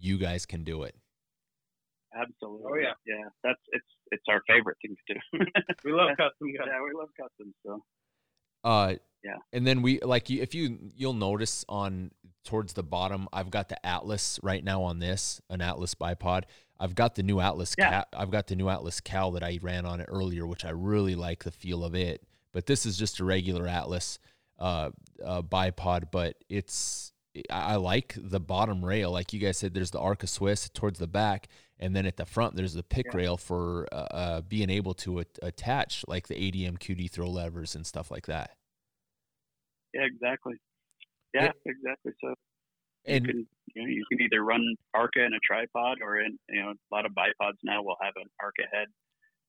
you 0.00 0.16
guys 0.16 0.46
can 0.46 0.64
do 0.64 0.84
it. 0.84 0.96
Absolutely. 2.14 2.64
Oh, 2.70 2.74
yeah. 2.76 2.92
yeah. 3.06 3.24
That's 3.42 3.60
it's 3.72 3.86
it's 4.10 4.24
our 4.28 4.42
favorite 4.46 4.76
thing 4.82 4.96
to 5.08 5.14
do. 5.14 5.44
We 5.84 5.92
love 5.92 6.10
custom 6.16 6.52
guns. 6.56 6.68
yeah, 6.70 6.82
we 6.82 6.92
love 6.98 7.08
customs. 7.18 7.54
So 7.64 7.82
Uh, 8.64 8.94
Yeah. 9.24 9.36
And 9.52 9.66
then 9.66 9.82
we 9.82 10.00
like 10.00 10.28
you, 10.30 10.42
if 10.42 10.54
you 10.54 10.78
you'll 10.96 11.14
notice 11.14 11.64
on 11.68 12.10
towards 12.44 12.72
the 12.74 12.82
bottom, 12.82 13.28
I've 13.32 13.50
got 13.50 13.68
the 13.68 13.84
Atlas 13.86 14.38
right 14.42 14.62
now 14.62 14.82
on 14.82 14.98
this 14.98 15.40
an 15.48 15.60
Atlas 15.60 15.94
bipod. 15.94 16.44
I've 16.78 16.94
got 16.94 17.14
the 17.14 17.22
new 17.22 17.40
Atlas 17.40 17.74
Yeah. 17.78 17.90
cal, 17.90 18.04
I've 18.12 18.30
got 18.30 18.48
the 18.48 18.56
new 18.56 18.68
Atlas 18.68 19.00
Cal 19.00 19.30
that 19.32 19.42
I 19.44 19.58
ran 19.62 19.86
on 19.86 20.00
it 20.00 20.06
earlier, 20.08 20.46
which 20.46 20.64
I 20.64 20.70
really 20.70 21.14
like 21.14 21.44
the 21.44 21.52
feel 21.52 21.84
of 21.84 21.94
it. 21.94 22.24
But 22.52 22.66
this 22.66 22.84
is 22.84 22.98
just 22.98 23.20
a 23.20 23.24
regular 23.24 23.66
Atlas 23.66 24.18
uh, 24.58 24.90
uh, 25.24 25.42
bipod, 25.42 26.10
but 26.10 26.36
it's 26.48 27.12
I 27.50 27.74
I 27.74 27.76
like 27.76 28.14
the 28.18 28.40
bottom 28.40 28.84
rail. 28.84 29.10
Like 29.12 29.32
you 29.32 29.38
guys 29.40 29.56
said, 29.58 29.72
there's 29.74 29.90
the 29.92 30.00
Arca 30.00 30.26
Swiss 30.26 30.68
towards 30.68 30.98
the 30.98 31.06
back, 31.06 31.48
and 31.82 31.94
then 31.94 32.06
at 32.06 32.16
the 32.16 32.24
front 32.24 32.56
there's 32.56 32.72
the 32.74 32.82
pick 32.82 33.06
Yeah. 33.06 33.16
rail 33.16 33.36
for 33.36 33.86
uh, 33.92 33.96
uh, 34.22 34.40
being 34.40 34.70
able 34.70 34.94
to 34.94 35.22
attach 35.42 36.04
like 36.08 36.28
the 36.28 36.34
ADM 36.34 36.78
QD 36.78 37.10
throw 37.10 37.28
levers 37.28 37.74
and 37.74 37.84
stuff 37.86 38.10
like 38.10 38.26
that. 38.26 38.56
yeah, 39.94 40.04
exactly. 40.04 40.54
Yeah, 41.34 41.50
exactly. 41.66 42.12
So 42.22 42.34
And 43.04 43.26
you 43.26 43.32
can 43.32 43.46
you 43.74 43.82
know 43.82 43.88
you 43.88 44.04
can 44.10 44.20
either 44.22 44.42
run 44.44 44.62
Arca 44.94 45.24
in 45.24 45.32
a 45.34 45.40
tripod 45.46 45.98
or 46.02 46.18
in 46.20 46.38
you 46.48 46.62
know 46.62 46.70
a 46.70 46.94
lot 46.94 47.04
of 47.06 47.12
bipods 47.12 47.58
now 47.64 47.82
will 47.82 47.96
have 48.02 48.14
an 48.16 48.28
Arca 48.40 48.62
head, 48.72 48.88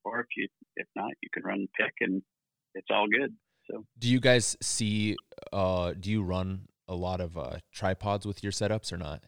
or 0.04 0.20
if 0.22 0.28
you 0.36 0.48
if 0.76 0.88
not 0.96 1.12
you 1.22 1.30
can 1.34 1.44
run 1.44 1.68
pick 1.80 1.94
and 2.02 2.22
it's 2.76 2.88
all 2.90 3.08
good. 3.08 3.34
So 3.70 3.86
do 4.00 4.10
you 4.10 4.20
guys 4.20 4.58
see? 4.62 5.16
Uh, 5.52 5.94
do 6.00 6.10
you 6.12 6.24
run 6.24 6.68
a 6.88 6.96
lot 6.96 7.22
of 7.22 7.38
uh, 7.38 7.58
tripods 7.72 8.26
with 8.26 8.44
your 8.44 8.52
setups 8.52 8.92
or 8.92 8.98
not? 8.98 9.24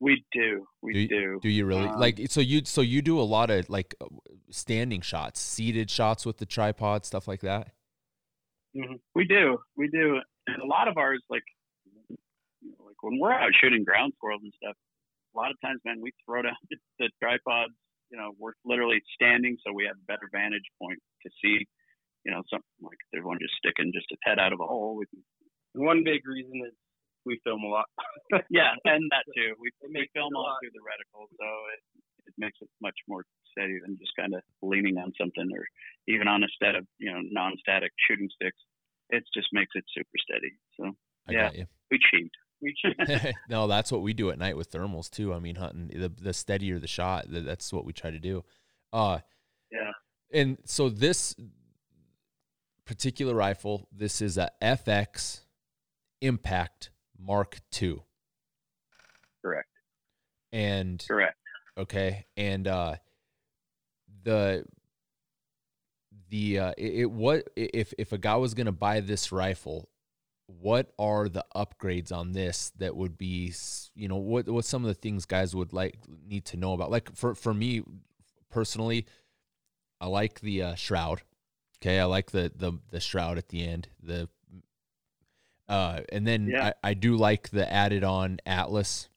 We 0.00 0.24
do 0.32 0.66
we 0.82 0.92
Do 0.92 0.98
you- 1.00 1.08
do. 1.08 1.38
Do 1.42 1.48
you 1.48 1.64
really 1.66 1.88
Um, 1.88 1.98
like? 1.98 2.18
So 2.28 2.40
you 2.40 2.64
so 2.64 2.80
you 2.80 3.00
do 3.02 3.18
a 3.20 3.22
lot 3.24 3.50
of 3.50 3.68
like 3.70 3.94
uh, 4.00 4.06
standing 4.50 5.00
shots, 5.00 5.40
seated 5.40 5.90
shots 5.90 6.26
with 6.26 6.38
the 6.38 6.46
tripod, 6.46 7.04
stuff 7.04 7.26
like 7.26 7.40
that. 7.40 7.72
Mhm. 8.76 9.00
We 9.14 9.24
do, 9.26 9.58
we 9.76 9.88
do, 9.88 10.20
and 10.46 10.60
a 10.62 10.66
lot 10.66 10.86
of 10.86 10.98
ours, 10.98 11.22
like, 11.30 11.44
you 11.96 12.16
know, 12.62 12.84
like 12.84 13.02
when 13.02 13.18
we're 13.18 13.32
out 13.32 13.52
shooting 13.58 13.84
ground 13.84 14.12
squirrels 14.16 14.42
and 14.42 14.52
stuff, 14.62 14.76
a 15.34 15.38
lot 15.38 15.50
of 15.50 15.58
times, 15.62 15.80
man, 15.84 16.00
we 16.02 16.12
throw 16.26 16.42
down 16.42 16.52
the, 16.70 16.76
the 16.98 17.10
tripods. 17.22 17.72
You 18.10 18.18
know, 18.18 18.32
we're 18.38 18.52
literally 18.64 19.00
standing, 19.14 19.56
so 19.66 19.72
we 19.72 19.84
have 19.86 19.96
a 19.96 20.04
better 20.06 20.28
vantage 20.30 20.68
point 20.80 20.98
to 21.22 21.30
see. 21.42 21.66
You 22.24 22.32
know, 22.32 22.42
something 22.50 22.66
like 22.82 22.98
there's 23.12 23.24
one 23.24 23.38
just 23.40 23.54
sticking 23.56 23.92
just 23.94 24.06
its 24.10 24.20
head 24.24 24.38
out 24.38 24.52
of 24.52 24.60
a 24.60 24.66
hole. 24.66 24.96
We 24.96 25.06
can, 25.06 25.22
One 25.84 26.04
big 26.04 26.26
reason 26.26 26.60
is 26.66 26.74
we 27.26 27.38
film 27.44 27.62
a 27.64 27.68
lot. 27.68 27.86
yeah, 28.50 28.72
and 28.84 29.10
that 29.10 29.24
too. 29.36 29.54
We, 29.60 29.68
It 29.82 29.90
we 29.92 30.08
film 30.14 30.32
a 30.34 30.38
all 30.38 30.44
lot. 30.44 30.58
through 30.62 30.70
the 30.72 30.80
reticle, 30.86 31.26
so 31.36 31.46
it 31.74 31.80
it 32.28 32.34
makes 32.38 32.58
it 32.60 32.68
much 32.80 32.96
more 33.08 33.24
steady 33.52 33.78
than 33.84 33.96
just 33.98 34.12
kind 34.18 34.34
of 34.34 34.42
leaning 34.62 34.96
on 34.98 35.12
something 35.20 35.46
or 35.52 35.64
even 36.08 36.26
on 36.28 36.42
a 36.42 36.48
set 36.62 36.74
of 36.74 36.86
you 36.98 37.12
know 37.12 37.20
non-static 37.22 37.92
shooting 38.08 38.28
sticks. 38.34 38.58
It 39.10 39.22
just 39.34 39.48
makes 39.52 39.72
it 39.74 39.84
super 39.94 40.18
steady. 40.18 40.52
So 40.78 40.96
I 41.28 41.32
Yeah. 41.32 41.42
got 41.48 41.56
you. 41.56 41.66
we 41.90 41.98
cheat. 42.10 42.30
We 42.62 42.74
cheat. 42.80 43.34
no, 43.50 43.66
that's 43.68 43.92
what 43.92 44.02
we 44.02 44.12
do 44.14 44.30
at 44.30 44.38
night 44.38 44.56
with 44.56 44.70
thermals 44.72 45.10
too. 45.10 45.34
I 45.34 45.38
mean, 45.38 45.56
hunting 45.56 45.88
the 46.00 46.08
the 46.08 46.32
steadier 46.32 46.78
the 46.78 46.88
shot, 46.88 47.30
th- 47.30 47.44
that's 47.44 47.72
what 47.72 47.84
we 47.84 47.92
try 47.92 48.10
to 48.10 48.18
do. 48.18 48.44
Uh, 48.92 49.18
yeah. 49.70 49.92
and 50.32 50.58
so 50.64 50.88
this 50.88 51.34
particular 52.84 53.34
rifle, 53.34 53.88
this 53.92 54.20
is 54.22 54.38
a 54.38 54.50
FX 54.62 55.40
Impact 56.22 56.90
Mark 57.18 57.58
II, 57.80 58.02
Correct. 59.44 59.68
and 60.52 61.04
Correct. 61.06 61.36
okay, 61.78 62.26
and 62.36 62.66
uh, 62.66 62.96
the 64.24 64.64
the 66.28 66.58
uh, 66.58 66.72
it, 66.76 66.94
it 66.94 67.10
what 67.10 67.48
if 67.56 67.92
if 67.98 68.12
a 68.12 68.18
guy 68.18 68.36
was 68.36 68.54
gonna 68.54 68.72
buy 68.72 69.00
this 69.00 69.32
rifle, 69.32 69.88
what 70.46 70.92
are 70.98 71.28
the 71.28 71.44
upgrades 71.54 72.12
on 72.12 72.32
this 72.32 72.70
that 72.78 72.94
would 72.96 73.18
be 73.18 73.52
you 73.94 74.08
know 74.08 74.16
what 74.16 74.48
what 74.48 74.64
some 74.64 74.84
of 74.84 74.88
the 74.88 74.94
things 74.94 75.26
guys 75.26 75.54
would 75.56 75.72
like 75.72 75.98
need 76.26 76.44
to 76.44 76.56
know 76.56 76.72
about 76.72 76.90
like 76.90 77.14
for 77.16 77.34
for 77.34 77.52
me 77.52 77.82
personally 78.48 79.06
i 80.00 80.06
like 80.06 80.40
the 80.40 80.62
uh, 80.62 80.74
shroud 80.76 81.22
okay 81.78 81.98
i 81.98 82.04
like 82.04 82.30
the 82.30 82.52
the 82.54 82.72
the 82.90 83.00
shroud 83.00 83.38
at 83.38 83.48
the 83.48 83.66
end 83.66 83.88
the 84.00 84.28
uh 85.68 86.00
and 86.12 86.26
then 86.26 86.48
Yeah. 86.48 86.72
I, 86.82 86.90
I 86.90 86.94
do 86.94 87.16
like 87.16 87.50
the 87.50 87.70
added 87.72 88.04
on 88.04 88.38
atlas 88.46 89.08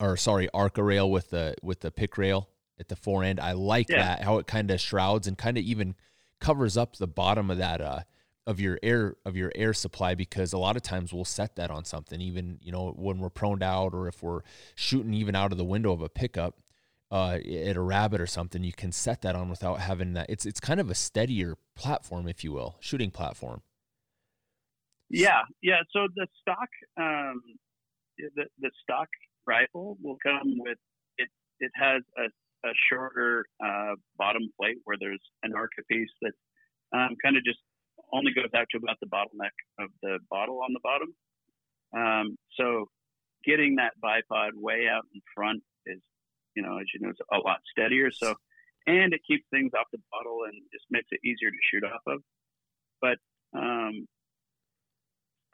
or 0.00 0.16
sorry 0.16 0.48
arca 0.54 0.82
rail 0.82 1.10
with 1.10 1.30
the 1.30 1.54
with 1.62 1.80
the 1.80 1.90
pick 1.90 2.16
rail 2.18 2.48
at 2.80 2.88
the 2.88 2.96
fore 2.96 3.24
end. 3.24 3.40
I 3.40 3.52
like 3.52 3.88
Yeah. 3.88 3.98
that 4.02 4.22
how 4.22 4.38
it 4.38 4.46
kind 4.46 4.70
of 4.70 4.80
shrouds 4.80 5.26
and 5.26 5.36
kind 5.36 5.58
of 5.58 5.64
even 5.64 5.94
covers 6.40 6.76
up 6.76 6.96
the 6.96 7.08
bottom 7.08 7.50
of 7.50 7.58
that 7.58 7.80
uh 7.80 8.00
of 8.46 8.60
your 8.60 8.78
air 8.82 9.16
of 9.26 9.36
your 9.36 9.52
air 9.54 9.74
supply 9.74 10.14
because 10.14 10.52
a 10.54 10.58
lot 10.58 10.76
of 10.76 10.82
times 10.82 11.12
we'll 11.12 11.24
set 11.24 11.56
that 11.56 11.70
on 11.70 11.84
something 11.84 12.20
even 12.20 12.58
you 12.62 12.72
know 12.72 12.92
when 12.96 13.18
we're 13.18 13.28
proned 13.28 13.62
out 13.62 13.92
or 13.92 14.08
if 14.08 14.22
we're 14.22 14.40
shooting 14.74 15.12
even 15.12 15.34
out 15.34 15.52
of 15.52 15.58
the 15.58 15.64
window 15.64 15.92
of 15.92 16.00
a 16.00 16.08
pickup 16.08 16.54
uh 17.10 17.38
at 17.66 17.76
a 17.76 17.80
rabbit 17.80 18.20
or 18.20 18.26
something 18.26 18.62
you 18.64 18.72
can 18.72 18.92
set 18.92 19.20
that 19.22 19.34
on 19.34 19.50
without 19.50 19.80
having 19.80 20.12
that 20.14 20.26
it's 20.30 20.46
it's 20.46 20.60
kind 20.60 20.78
of 20.80 20.88
a 20.88 20.94
steadier 20.94 21.56
platform 21.74 22.26
if 22.28 22.42
you 22.44 22.52
will 22.52 22.76
shooting 22.80 23.10
platform 23.10 23.60
Yeah, 25.10 25.42
yeah. 25.62 25.80
So 25.92 26.08
the 26.14 26.26
stock, 26.40 26.68
um, 26.98 27.40
the 28.18 28.46
the 28.60 28.70
stock 28.82 29.08
rifle 29.46 29.96
will 30.02 30.18
come 30.22 30.58
with 30.58 30.78
it. 31.16 31.28
It 31.60 31.72
has 31.74 32.02
a, 32.18 32.24
a 32.68 32.72
shorter 32.90 33.46
uh, 33.64 33.94
bottom 34.16 34.42
plate 34.60 34.76
where 34.84 34.96
there's 35.00 35.22
an 35.42 35.54
Arca 35.54 35.82
piece 35.90 36.10
that 36.22 36.32
um, 36.92 37.16
kind 37.22 37.36
of 37.36 37.44
just 37.44 37.58
only 38.12 38.32
goes 38.32 38.50
out 38.54 38.66
to 38.70 38.78
about 38.78 38.96
the 39.00 39.06
bottleneck 39.06 39.56
of 39.78 39.90
the 40.02 40.18
bottle 40.30 40.60
on 40.62 40.72
the 40.72 40.80
bottom. 40.82 41.14
Um, 41.96 42.36
so 42.58 42.86
getting 43.44 43.76
that 43.76 43.92
bipod 44.02 44.50
way 44.54 44.88
out 44.90 45.04
in 45.14 45.20
front 45.34 45.62
is, 45.86 46.00
you 46.54 46.62
know, 46.62 46.78
as 46.78 46.86
you 46.94 47.00
know, 47.00 47.10
it's 47.10 47.20
a 47.32 47.38
lot 47.38 47.58
steadier. 47.70 48.10
So, 48.10 48.34
and 48.86 49.12
it 49.12 49.20
keeps 49.26 49.44
things 49.50 49.72
off 49.78 49.86
the 49.92 49.98
bottle 50.10 50.40
and 50.46 50.54
just 50.72 50.84
makes 50.90 51.08
it 51.10 51.20
easier 51.24 51.50
to 51.50 51.56
shoot 51.70 51.84
off 51.84 52.02
of. 52.06 52.22
But 53.00 53.18
um, 53.58 54.06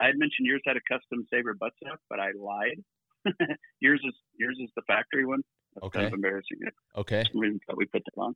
I 0.01 0.05
had 0.07 0.17
mentioned 0.17 0.45
yours 0.47 0.61
had 0.65 0.77
a 0.77 0.81
custom 0.87 1.25
saber 1.31 1.53
buttstock, 1.55 1.97
but 2.09 2.19
I 2.19 2.31
lied. 2.37 2.83
yours 3.79 4.01
is 4.05 4.13
yours 4.37 4.57
is 4.61 4.69
the 4.75 4.81
factory 4.87 5.25
one. 5.25 5.41
That's 5.75 5.89
kind 5.93 6.05
of 6.05 6.13
Okay. 6.13 6.15
embarrassing. 6.15 6.57
okay 6.97 7.15
That's 7.23 7.33
the 7.33 7.39
reason 7.39 7.59
that 7.67 7.77
we 7.77 7.85
put 7.85 8.03
that 8.05 8.21
on. 8.21 8.33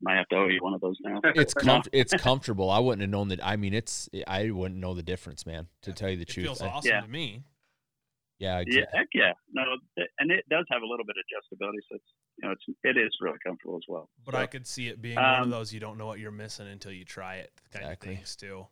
Might 0.00 0.16
have 0.18 0.28
to 0.28 0.36
owe 0.36 0.46
you 0.46 0.60
one 0.62 0.74
of 0.74 0.80
those 0.80 0.96
now. 1.02 1.20
it's 1.34 1.54
No. 1.56 1.62
comf- 1.80 1.88
it's 1.92 2.14
comfortable 2.14 2.70
i 2.70 2.78
wouldn't 2.78 3.00
have 3.00 3.10
known 3.10 3.28
that 3.28 3.44
i 3.44 3.56
mean 3.56 3.74
it's 3.74 4.08
i 4.28 4.48
wouldn't 4.50 4.78
know 4.78 4.94
the 4.94 5.02
difference 5.02 5.44
man 5.44 5.66
to 5.82 5.92
tell 5.92 6.08
you 6.08 6.16
the 6.16 6.22
It 6.22 6.28
truth 6.28 6.46
feels 6.46 6.62
I- 6.62 6.68
awesome 6.68 6.90
Yeah. 6.90 7.00
to 7.00 7.08
me. 7.08 7.42
yeah, 8.38 8.62
Yeah, 8.64 8.84
heck 8.94 9.08
yeah. 9.12 9.32
No, 9.52 9.62
and 10.20 10.30
it 10.30 10.44
does 10.48 10.64
have 10.70 10.82
a 10.82 10.86
little 10.86 11.04
bit 11.04 11.16
of 11.18 11.24
adjustability, 11.26 11.80
so 11.88 11.96
it's 11.96 12.04
you 12.40 12.46
know 12.48 12.52
it's 12.52 12.64
it 12.84 12.96
is 12.96 13.10
really 13.20 13.38
comfortable 13.44 13.76
as 13.76 13.82
well. 13.88 14.08
But 14.24 14.34
So, 14.34 14.38
I 14.40 14.46
could 14.46 14.66
see 14.68 14.86
it 14.86 15.02
being 15.02 15.16
one 15.16 15.24
of 15.24 15.42
um, 15.44 15.50
those 15.50 15.72
you 15.72 15.80
don't 15.80 15.98
know 15.98 16.06
what 16.06 16.20
you're 16.20 16.30
missing 16.30 16.68
until 16.68 16.92
you 16.92 17.04
try 17.04 17.36
it 17.36 17.50
kind 17.72 17.84
Exactly. 17.84 18.12
of 18.12 18.16
things 18.18 18.36
too. 18.36 18.66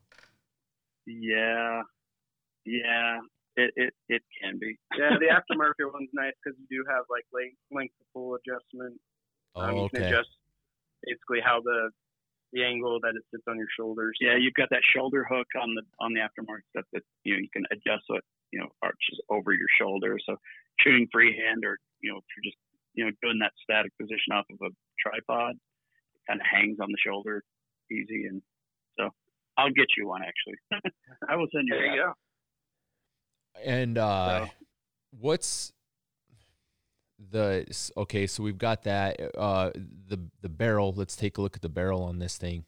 Yeah, 1.07 1.83
yeah, 2.65 3.21
it 3.57 3.73
it 3.77 3.95
it 4.09 4.23
can 4.43 4.59
be. 4.59 4.77
Yeah, 4.99 5.17
the 5.19 5.27
aftermarket 5.37 5.93
one's 5.93 6.11
nice 6.13 6.35
because 6.43 6.59
you 6.59 6.83
do 6.83 6.85
have 6.91 7.05
like 7.11 7.25
length, 7.33 7.57
length 7.71 7.95
of 8.01 8.07
pull 8.13 8.37
adjustment. 8.37 9.01
Um, 9.55 9.71
oh, 9.71 9.83
you 9.85 9.89
can 9.91 10.03
okay 10.03 10.09
adjust 10.13 10.31
basically 11.05 11.41
how 11.41 11.61
the 11.61 11.91
the 12.53 12.65
angle 12.65 12.99
that 13.01 13.15
it 13.17 13.23
sits 13.31 13.45
on 13.49 13.59
your 13.59 13.71
shoulders. 13.79 14.17
Yeah, 14.21 14.37
you've 14.37 14.55
got 14.55 14.71
that 14.71 14.83
shoulder 14.95 15.25
hook 15.29 15.49
on 15.61 15.75
the 15.75 15.83
on 16.01 16.13
the 16.13 16.21
aftermarket 16.21 16.67
stuff 16.71 16.87
that 16.93 17.03
you 17.25 17.35
know 17.35 17.41
you 17.41 17.51
can 17.53 17.65
adjust 17.71 18.05
so 18.07 18.17
it 18.17 18.25
you 18.53 18.61
know 18.61 18.69
arches 18.83 19.21
over 19.31 19.53
your 19.53 19.71
shoulder. 19.79 20.19
So 20.27 20.37
shooting 20.81 21.09
freehand 21.13 21.65
or 21.65 21.79
you 22.03 22.13
know 22.13 22.19
if 22.19 22.25
you're 22.37 22.51
just 22.51 22.59
you 22.95 23.05
know 23.05 23.13
doing 23.23 23.39
that 23.41 23.53
static 23.63 23.93
position 24.01 24.35
off 24.35 24.47
of 24.51 24.59
a 24.61 24.71
tripod, 24.99 25.55
it 25.55 26.23
kind 26.29 26.41
of 26.41 26.47
hangs 26.47 26.79
on 26.81 26.91
the 26.91 26.99
shoulder 26.99 27.43
easy. 27.91 28.27
And 28.27 28.43
I'll 29.59 29.71
get 29.71 29.87
you 29.97 30.07
one 30.09 30.23
actually. 30.23 30.59
I 31.29 31.37
will 31.37 31.47
send 31.55 31.69
you. 31.69 31.75
There 31.75 31.87
you 31.95 32.03
go. 32.03 32.13
and 33.65 33.99
uh 33.99 34.47
So- 34.47 34.51
what's 35.21 35.73
the 37.31 37.65
okay 37.97 38.27
so 38.27 38.43
we've 38.43 38.59
got 38.59 38.83
that 38.83 39.19
uh 39.39 39.71
the 40.09 40.19
the 40.43 40.51
barrel 40.51 40.93
let's 40.95 41.17
take 41.17 41.39
a 41.39 41.41
look 41.41 41.57
at 41.57 41.63
the 41.63 41.69
barrel 41.71 42.03
on 42.03 42.19
this 42.19 42.37
thing 42.37 42.65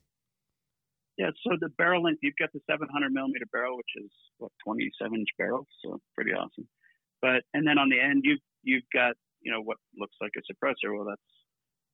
Yeah, 1.18 1.30
so 1.44 1.56
the 1.60 1.68
barrel 1.76 2.02
length, 2.02 2.20
you've 2.22 2.38
got 2.38 2.50
the 2.54 2.60
700 2.70 3.12
millimeter 3.12 3.44
barrel, 3.52 3.76
which 3.76 3.92
is 4.04 4.10
what 4.38 4.52
27 4.64 5.18
inch 5.18 5.28
barrel, 5.36 5.66
so 5.82 6.00
pretty 6.14 6.30
awesome. 6.32 6.66
But 7.20 7.42
and 7.52 7.66
then 7.66 7.76
on 7.76 7.88
the 7.90 8.00
end, 8.00 8.22
you 8.24 8.38
you've 8.62 8.88
got 8.94 9.14
you 9.42 9.50
know 9.52 9.60
what 9.60 9.76
looks 9.98 10.16
like 10.22 10.30
a 10.38 10.42
suppressor. 10.50 10.96
Well, 10.96 11.04
that's 11.10 11.30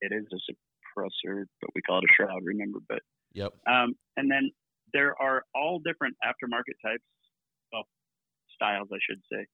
it 0.02 0.12
is 0.14 0.26
a 0.30 0.40
suppressor, 0.46 1.44
but 1.60 1.70
we 1.74 1.80
call 1.82 1.98
it 1.98 2.04
a 2.04 2.12
shroud. 2.14 2.42
Remember, 2.44 2.78
but 2.88 3.00
yep 3.32 3.52
um, 3.66 3.96
and 4.18 4.30
then 4.30 4.50
there 4.94 5.14
are 5.20 5.42
all 5.54 5.80
different 5.84 6.16
aftermarket 6.24 6.78
types, 6.82 7.04
well, 7.72 7.84
styles, 8.54 8.88
I 8.92 8.98
should 9.06 9.20
say, 9.30 9.44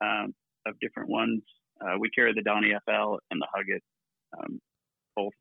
um, 0.00 0.34
of 0.66 0.74
different 0.80 1.08
ones. 1.10 1.42
Uh, 1.80 1.96
we 2.00 2.10
carry 2.10 2.32
the 2.34 2.42
Donny 2.42 2.72
FL 2.86 3.18
and 3.30 3.40
the 3.40 3.46
Huggett, 3.54 3.80
um, 4.38 4.58
both 5.14 5.32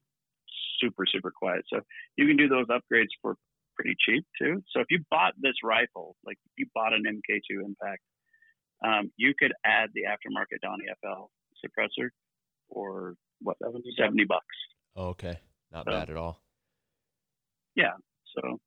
super, 0.79 1.05
super 1.11 1.31
quiet. 1.31 1.63
So 1.73 1.79
you 2.17 2.27
can 2.27 2.37
do 2.37 2.47
those 2.47 2.67
upgrades 2.67 3.09
for 3.21 3.35
pretty 3.75 3.95
cheap 4.05 4.25
too. 4.39 4.61
So 4.71 4.81
if 4.81 4.87
you 4.89 4.99
bought 5.09 5.33
this 5.41 5.55
rifle, 5.63 6.15
like 6.25 6.37
if 6.45 6.51
you 6.57 6.67
bought 6.75 6.93
an 6.93 7.03
MK2 7.07 7.65
Impact, 7.65 8.01
um, 8.85 9.11
you 9.17 9.33
could 9.37 9.53
add 9.65 9.89
the 9.93 10.03
aftermarket 10.03 10.59
Donny 10.61 10.85
FL 11.01 11.29
suppressor 11.65 12.09
for 12.71 13.15
what 13.41 13.57
70 13.97 14.23
bucks. 14.25 14.45
oh, 14.95 15.07
okay 15.09 15.39
not 15.71 15.85
So- 15.85 15.91
bad 15.91 16.09
at 16.09 16.17
all 16.17 16.41
Yeah, 17.75 17.93
So 18.35 18.59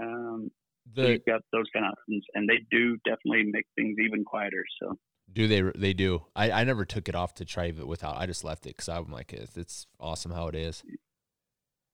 um, 0.00 0.50
so 0.96 1.02
the 1.02 1.10
you've 1.12 1.24
got 1.26 1.40
those 1.52 1.66
kind 1.72 1.86
of 1.86 1.92
options, 1.92 2.24
and 2.34 2.48
they 2.48 2.58
do 2.70 2.96
definitely 3.04 3.50
make 3.50 3.66
things 3.76 3.96
even 3.98 4.24
quieter. 4.24 4.64
So 4.80 4.98
do 5.32 5.48
they 5.48 5.62
they 5.78 5.92
do 5.92 6.22
i 6.36 6.50
i 6.50 6.64
never 6.64 6.84
took 6.84 7.08
it 7.08 7.14
off 7.14 7.32
to 7.32 7.44
try 7.44 7.66
it 7.66 7.86
without 7.86 8.16
i 8.18 8.26
just 8.26 8.44
left 8.44 8.66
it 8.66 8.70
because 8.70 8.88
i'm 8.88 9.10
like 9.10 9.32
it's, 9.32 9.56
it's 9.56 9.86
awesome 10.00 10.32
how 10.32 10.48
it 10.48 10.54
is 10.54 10.82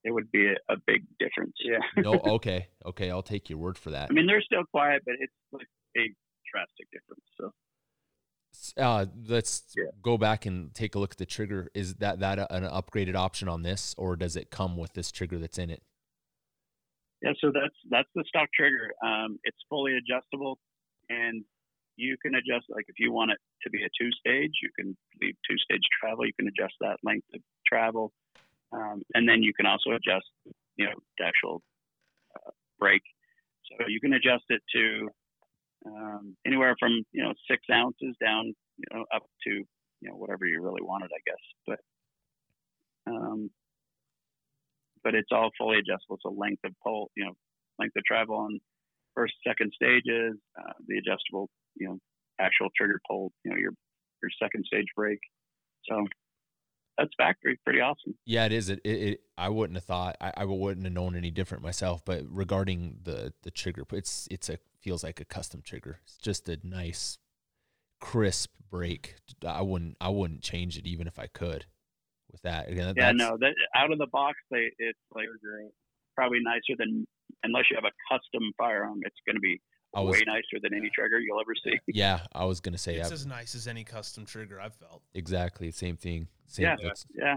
it 0.04 0.12
would 0.12 0.30
be 0.30 0.46
a, 0.46 0.72
a 0.72 0.76
big 0.86 1.04
difference. 1.18 1.54
Yeah. 1.62 1.78
no 2.02 2.14
okay 2.36 2.68
okay 2.86 3.10
i'll 3.10 3.22
take 3.22 3.50
your 3.50 3.58
word 3.58 3.76
for 3.78 3.90
that 3.90 4.10
I 4.10 4.12
mean, 4.12 4.26
they're 4.26 4.42
still 4.42 4.64
quiet, 4.70 5.02
but 5.04 5.14
it's 5.20 5.32
like 5.52 5.66
a 5.96 6.12
drastic 6.50 6.88
difference. 6.90 7.24
So 7.38 7.52
uh 8.76 9.06
let's 9.28 9.74
Yeah. 9.76 9.90
go 10.02 10.16
back 10.16 10.46
and 10.46 10.74
take 10.74 10.94
a 10.94 10.98
look 10.98 11.12
at 11.12 11.18
the 11.18 11.26
trigger 11.26 11.68
is 11.74 11.96
that 11.96 12.20
that 12.20 12.38
a, 12.38 12.52
an 12.52 12.64
upgraded 12.64 13.14
option 13.14 13.48
on 13.48 13.62
this 13.62 13.94
or 13.98 14.16
does 14.16 14.36
it 14.36 14.50
come 14.50 14.76
with 14.76 14.94
this 14.94 15.12
trigger 15.12 15.38
that's 15.38 15.58
in 15.58 15.70
it 15.70 15.82
yeah, 17.22 17.32
so 17.40 17.50
that's 17.52 17.74
that's 17.90 18.08
the 18.14 18.24
stock 18.28 18.48
trigger. 18.54 18.90
Um, 19.04 19.38
it's 19.44 19.58
fully 19.68 19.96
adjustable, 19.96 20.58
and 21.10 21.44
you 21.96 22.16
can 22.22 22.36
adjust 22.36 22.66
like 22.68 22.84
if 22.88 22.94
you 22.98 23.12
want 23.12 23.32
it 23.32 23.38
to 23.62 23.70
be 23.70 23.82
a 23.82 23.88
two 24.00 24.10
stage, 24.12 24.52
you 24.62 24.70
can 24.78 24.96
leave 25.20 25.34
two 25.48 25.58
stage 25.58 25.82
travel. 26.00 26.24
You 26.26 26.32
can 26.38 26.48
adjust 26.48 26.74
that 26.80 26.96
length 27.02 27.26
of 27.34 27.40
travel, 27.66 28.12
um, 28.72 29.02
and 29.14 29.28
then 29.28 29.42
you 29.42 29.52
can 29.52 29.66
also 29.66 29.90
adjust, 29.90 30.26
you 30.76 30.86
know, 30.86 30.94
the 31.18 31.24
actual 31.24 31.60
uh, 32.36 32.50
break. 32.78 33.02
So 33.66 33.88
you 33.88 34.00
can 34.00 34.12
adjust 34.12 34.44
it 34.48 34.62
to 34.76 35.08
um, 35.86 36.36
anywhere 36.46 36.76
from 36.78 37.02
you 37.10 37.24
know 37.24 37.32
six 37.50 37.62
ounces 37.72 38.14
down, 38.20 38.54
you 38.76 38.84
know, 38.92 39.04
up 39.12 39.24
to 39.44 39.50
you 39.50 40.08
know 40.08 40.14
whatever 40.14 40.46
you 40.46 40.62
really 40.62 40.82
wanted, 40.82 41.10
I 41.12 41.20
guess. 41.26 41.44
But 41.66 43.12
um, 43.12 43.50
but 45.08 45.14
it's 45.14 45.30
all 45.32 45.48
fully 45.56 45.78
adjustable. 45.78 46.18
So 46.22 46.34
length 46.36 46.60
of 46.66 46.72
pole, 46.84 47.10
you 47.16 47.24
know, 47.24 47.32
length 47.78 47.96
of 47.96 48.04
travel 48.04 48.36
on 48.36 48.60
first, 49.14 49.32
second 49.46 49.72
stages, 49.74 50.36
uh, 50.60 50.72
the 50.86 50.98
adjustable, 50.98 51.48
you 51.76 51.88
know, 51.88 51.98
actual 52.38 52.68
trigger 52.76 53.00
pull, 53.08 53.32
you 53.42 53.50
know, 53.50 53.56
your 53.56 53.72
your 54.22 54.30
second 54.42 54.66
stage 54.66 54.84
break. 54.94 55.18
So 55.88 56.06
that's 56.98 57.08
factory, 57.16 57.58
pretty 57.64 57.80
awesome. 57.80 58.18
Yeah, 58.26 58.44
it 58.44 58.52
is. 58.52 58.68
It, 58.68 58.80
it, 58.84 58.90
it 58.90 59.20
I 59.38 59.48
wouldn't 59.48 59.78
have 59.78 59.84
thought. 59.84 60.16
I, 60.20 60.32
I 60.36 60.44
wouldn't 60.44 60.84
have 60.84 60.92
known 60.92 61.16
any 61.16 61.30
different 61.30 61.62
myself. 61.64 62.04
But 62.04 62.24
regarding 62.28 62.98
the 63.04 63.32
the 63.44 63.50
trigger, 63.50 63.84
it's 63.92 64.28
it's 64.30 64.50
a 64.50 64.58
feels 64.78 65.02
like 65.02 65.20
a 65.20 65.24
custom 65.24 65.62
trigger. 65.62 66.00
It's 66.04 66.18
just 66.18 66.50
a 66.50 66.58
nice, 66.62 67.16
crisp 67.98 68.50
break. 68.70 69.14
I 69.46 69.62
wouldn't 69.62 69.96
I 70.02 70.10
wouldn't 70.10 70.42
change 70.42 70.76
it 70.76 70.86
even 70.86 71.06
if 71.06 71.18
I 71.18 71.28
could. 71.28 71.64
With 72.30 72.42
that, 72.42 72.68
again, 72.68 72.92
Yeah, 72.96 73.12
no, 73.12 73.36
that 73.38 73.54
out 73.74 73.90
of 73.92 73.98
the 73.98 74.06
box, 74.06 74.36
they 74.50 74.70
it's 74.78 74.98
like 75.14 75.26
probably 76.14 76.40
nicer 76.42 76.74
than 76.78 77.06
unless 77.42 77.64
you 77.70 77.76
have 77.76 77.84
a 77.84 77.94
custom 78.12 78.52
firearm. 78.58 79.00
It's 79.04 79.16
going 79.26 79.36
to 79.36 79.40
be 79.40 79.60
I 79.94 80.00
was 80.00 80.12
way 80.18 80.24
nicer 80.26 80.60
than 80.62 80.74
any 80.74 80.90
trigger 80.94 81.18
you'll 81.18 81.40
ever 81.40 81.54
see. 81.64 81.78
yeah, 81.86 82.20
I 82.34 82.44
was 82.44 82.60
gonna 82.60 82.76
say 82.76 82.96
It's 82.96 83.08
yeah, 83.08 83.14
as 83.14 83.24
nice 83.26 83.54
as 83.54 83.66
any 83.66 83.84
custom 83.84 84.26
trigger 84.26 84.60
I've 84.60 84.74
felt. 84.74 85.02
exactly 85.14 85.70
same 85.70 85.96
thing. 85.96 86.28
Same, 86.46 86.64
Yeah. 86.64 86.76
that's- 86.76 87.06
Yeah, 87.14 87.36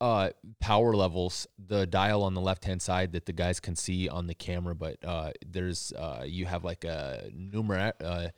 uh 0.00 0.30
power 0.58 0.94
levels 0.96 1.46
the 1.58 1.86
dial 1.86 2.22
on 2.22 2.32
the 2.32 2.40
left 2.40 2.64
hand 2.64 2.80
side 2.80 3.12
that 3.12 3.26
the 3.26 3.32
guys 3.34 3.60
can 3.60 3.76
see 3.76 4.08
on 4.08 4.26
the 4.26 4.32
camera 4.34 4.74
but 4.74 4.96
uh 5.04 5.32
there's 5.46 5.92
uh 5.92 6.24
you 6.26 6.46
have 6.46 6.64
like 6.64 6.82
a 6.84 7.30
numer 7.36 7.92
uh 8.02 8.28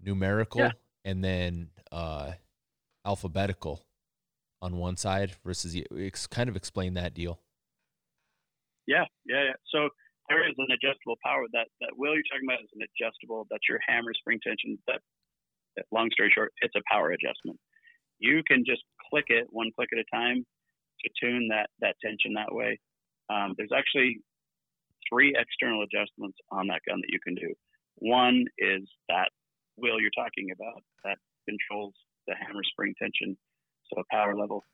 numerical 0.00 0.62
Yeah. 0.62 0.70
and 1.04 1.22
then 1.22 1.68
uh 1.92 2.32
alphabetical 3.04 3.84
on 4.60 4.76
one 4.76 4.96
side 4.96 5.32
versus 5.44 5.76
kind 6.30 6.48
of 6.48 6.56
explain 6.56 6.94
that 6.94 7.14
deal 7.14 7.40
Yeah, 8.86 9.04
yeah, 9.26 9.44
yeah. 9.44 9.58
So 9.72 9.88
there 10.28 10.46
is 10.46 10.54
an 10.58 10.68
adjustable 10.72 11.16
power 11.24 11.44
that 11.52 11.68
that 11.80 11.96
wheel 11.96 12.14
you're 12.14 12.28
talking 12.30 12.48
about 12.48 12.60
is 12.60 12.72
an 12.74 12.84
adjustable. 12.84 13.46
That's 13.50 13.64
your 13.68 13.80
hammer 13.86 14.12
spring 14.14 14.40
tension. 14.44 14.78
That, 14.86 15.00
that 15.76 15.86
long 15.92 16.10
story 16.12 16.30
short, 16.34 16.52
it's 16.60 16.74
a 16.76 16.82
power 16.90 17.12
adjustment. 17.12 17.58
You 18.18 18.42
can 18.46 18.64
just 18.66 18.82
click 19.10 19.26
it 19.28 19.46
one 19.50 19.70
click 19.74 19.88
at 19.92 19.98
a 19.98 20.08
time 20.14 20.44
to 21.00 21.08
tune 21.20 21.48
that 21.48 21.70
that 21.80 21.96
tension 22.04 22.34
that 22.34 22.52
way. 22.52 22.78
Um, 23.30 23.54
there's 23.56 23.72
actually 23.76 24.20
three 25.08 25.34
external 25.38 25.82
adjustments 25.82 26.36
on 26.50 26.66
that 26.68 26.82
gun 26.86 27.00
that 27.00 27.12
you 27.12 27.20
can 27.24 27.34
do. 27.34 27.54
One 27.96 28.44
is 28.58 28.82
that 29.08 29.30
wheel 29.76 30.00
you're 30.00 30.14
talking 30.16 30.50
about 30.52 30.82
that 31.04 31.18
controls 31.48 31.94
the 32.26 32.34
hammer 32.34 32.62
spring 32.64 32.94
tension, 33.00 33.36
so 33.94 34.02
power 34.10 34.36
level. 34.36 34.64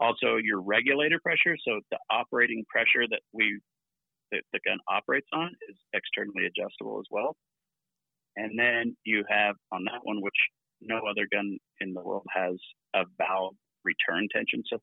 Also, 0.00 0.36
your 0.36 0.60
regulator 0.60 1.20
pressure, 1.22 1.56
so 1.66 1.80
the 1.90 1.98
operating 2.10 2.64
pressure 2.68 3.06
that 3.08 3.20
we 3.32 3.60
that 4.32 4.42
the 4.52 4.60
gun 4.66 4.78
operates 4.88 5.28
on 5.32 5.50
is 5.68 5.76
externally 5.92 6.46
adjustable 6.46 6.98
as 6.98 7.06
well. 7.10 7.36
And 8.36 8.58
then 8.58 8.96
you 9.04 9.24
have 9.28 9.54
on 9.70 9.84
that 9.84 10.00
one, 10.02 10.20
which 10.20 10.34
no 10.80 10.96
other 11.08 11.28
gun 11.32 11.56
in 11.80 11.94
the 11.94 12.02
world 12.02 12.26
has, 12.34 12.54
a 12.94 13.04
valve 13.16 13.54
return 13.84 14.28
tension. 14.34 14.62
So 14.68 14.78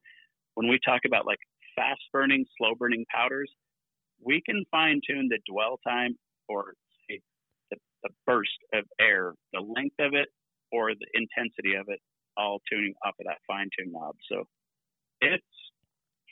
when 0.55 0.69
we 0.69 0.80
talk 0.85 1.01
about 1.05 1.26
like 1.26 1.39
fast 1.76 2.01
burning, 2.13 2.45
slow 2.57 2.76
burning 2.76 3.05
powders, 3.13 3.51
we 4.23 4.41
can 4.45 4.63
fine 4.72 5.01
tune 5.05 5.27
the 5.30 5.39
dwell 5.51 5.80
time 5.85 6.15
or 6.47 6.73
the, 7.09 7.77
the 8.03 8.09
burst 8.26 8.49
of 8.73 8.85
air, 8.99 9.34
the 9.53 9.61
length 9.61 9.95
of 9.99 10.13
it, 10.13 10.30
or 10.72 10.91
the 10.93 11.07
intensity 11.13 11.76
of 11.76 11.85
it, 11.89 11.99
all 12.37 12.61
tuning 12.71 12.93
off 13.05 13.15
of 13.19 13.25
that 13.25 13.37
fine 13.47 13.69
tune 13.77 13.91
knob. 13.91 14.15
So 14.29 14.43
it's 15.21 15.43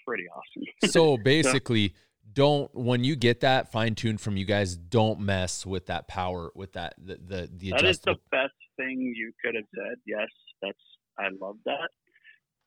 pretty 0.05 0.25
awesome. 0.27 0.63
so 0.91 1.17
basically, 1.17 1.93
don't 2.33 2.73
when 2.73 3.03
you 3.03 3.15
get 3.15 3.41
that 3.41 3.71
fine 3.71 3.95
tuned 3.95 4.21
from 4.21 4.37
you 4.37 4.45
guys, 4.45 4.75
don't 4.75 5.19
mess 5.19 5.65
with 5.65 5.87
that 5.87 6.07
power 6.07 6.51
with 6.55 6.73
that 6.73 6.95
the 6.97 7.15
the, 7.15 7.49
the 7.51 7.69
That 7.71 7.85
is 7.85 7.99
the 7.99 8.15
best 8.31 8.53
thing 8.77 8.99
you 9.15 9.31
could 9.43 9.55
have 9.55 9.65
said. 9.73 9.97
Yes, 10.05 10.27
that's 10.61 10.77
I 11.17 11.27
love 11.41 11.57
that. 11.65 11.89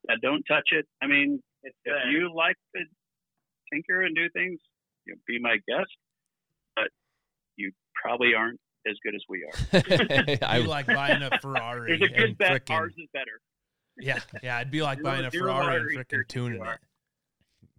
Yeah, 0.09 0.17
don't 0.21 0.43
touch 0.45 0.71
it. 0.73 0.87
I 1.01 1.07
mean, 1.07 1.41
if 1.63 1.75
you 2.11 2.33
like 2.35 2.57
to 2.77 2.83
tinker 3.73 4.03
and 4.03 4.15
do 4.15 4.29
things, 4.33 4.59
you 5.07 5.15
know, 5.15 5.21
be 5.27 5.39
my 5.41 5.57
guest. 5.69 5.91
But 6.75 6.89
you 7.57 7.73
probably 7.95 8.35
aren't 8.35 8.61
as 8.87 8.97
good 9.03 9.15
as 9.15 9.23
we 9.29 9.45
are. 9.45 10.39
I 10.49 10.59
like 10.59 10.87
buying 10.87 11.23
a 11.23 11.31
Ferrari. 11.41 11.99
There's 11.99 12.11
a 12.11 12.15
good 12.15 12.39
bet. 12.39 12.67
Frickin', 12.67 12.75
ours 12.75 12.95
is 12.99 13.09
better. 13.13 13.41
Yeah, 13.99 14.21
yeah. 14.43 14.57
I'd 14.57 14.71
be 14.71 14.83
like 14.83 15.03
buying 15.03 15.25
a 15.25 15.31
Ferrari 15.31 15.97
and 15.97 16.07
freaking 16.09 16.29
tuning 16.29 16.65
it. 16.65 16.79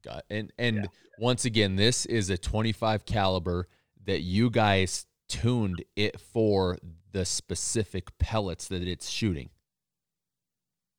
Got 0.03 0.25
and 0.29 0.51
and 0.57 0.77
yeah. 0.77 0.85
once 1.17 1.45
again, 1.45 1.75
this 1.75 2.05
is 2.05 2.29
a 2.29 2.37
25 2.37 3.05
caliber 3.05 3.67
that 4.05 4.21
you 4.21 4.49
guys 4.49 5.05
tuned 5.29 5.83
it 5.95 6.19
for 6.19 6.77
the 7.11 7.25
specific 7.25 8.17
pellets 8.19 8.67
that 8.67 8.83
it's 8.83 9.09
shooting. 9.09 9.49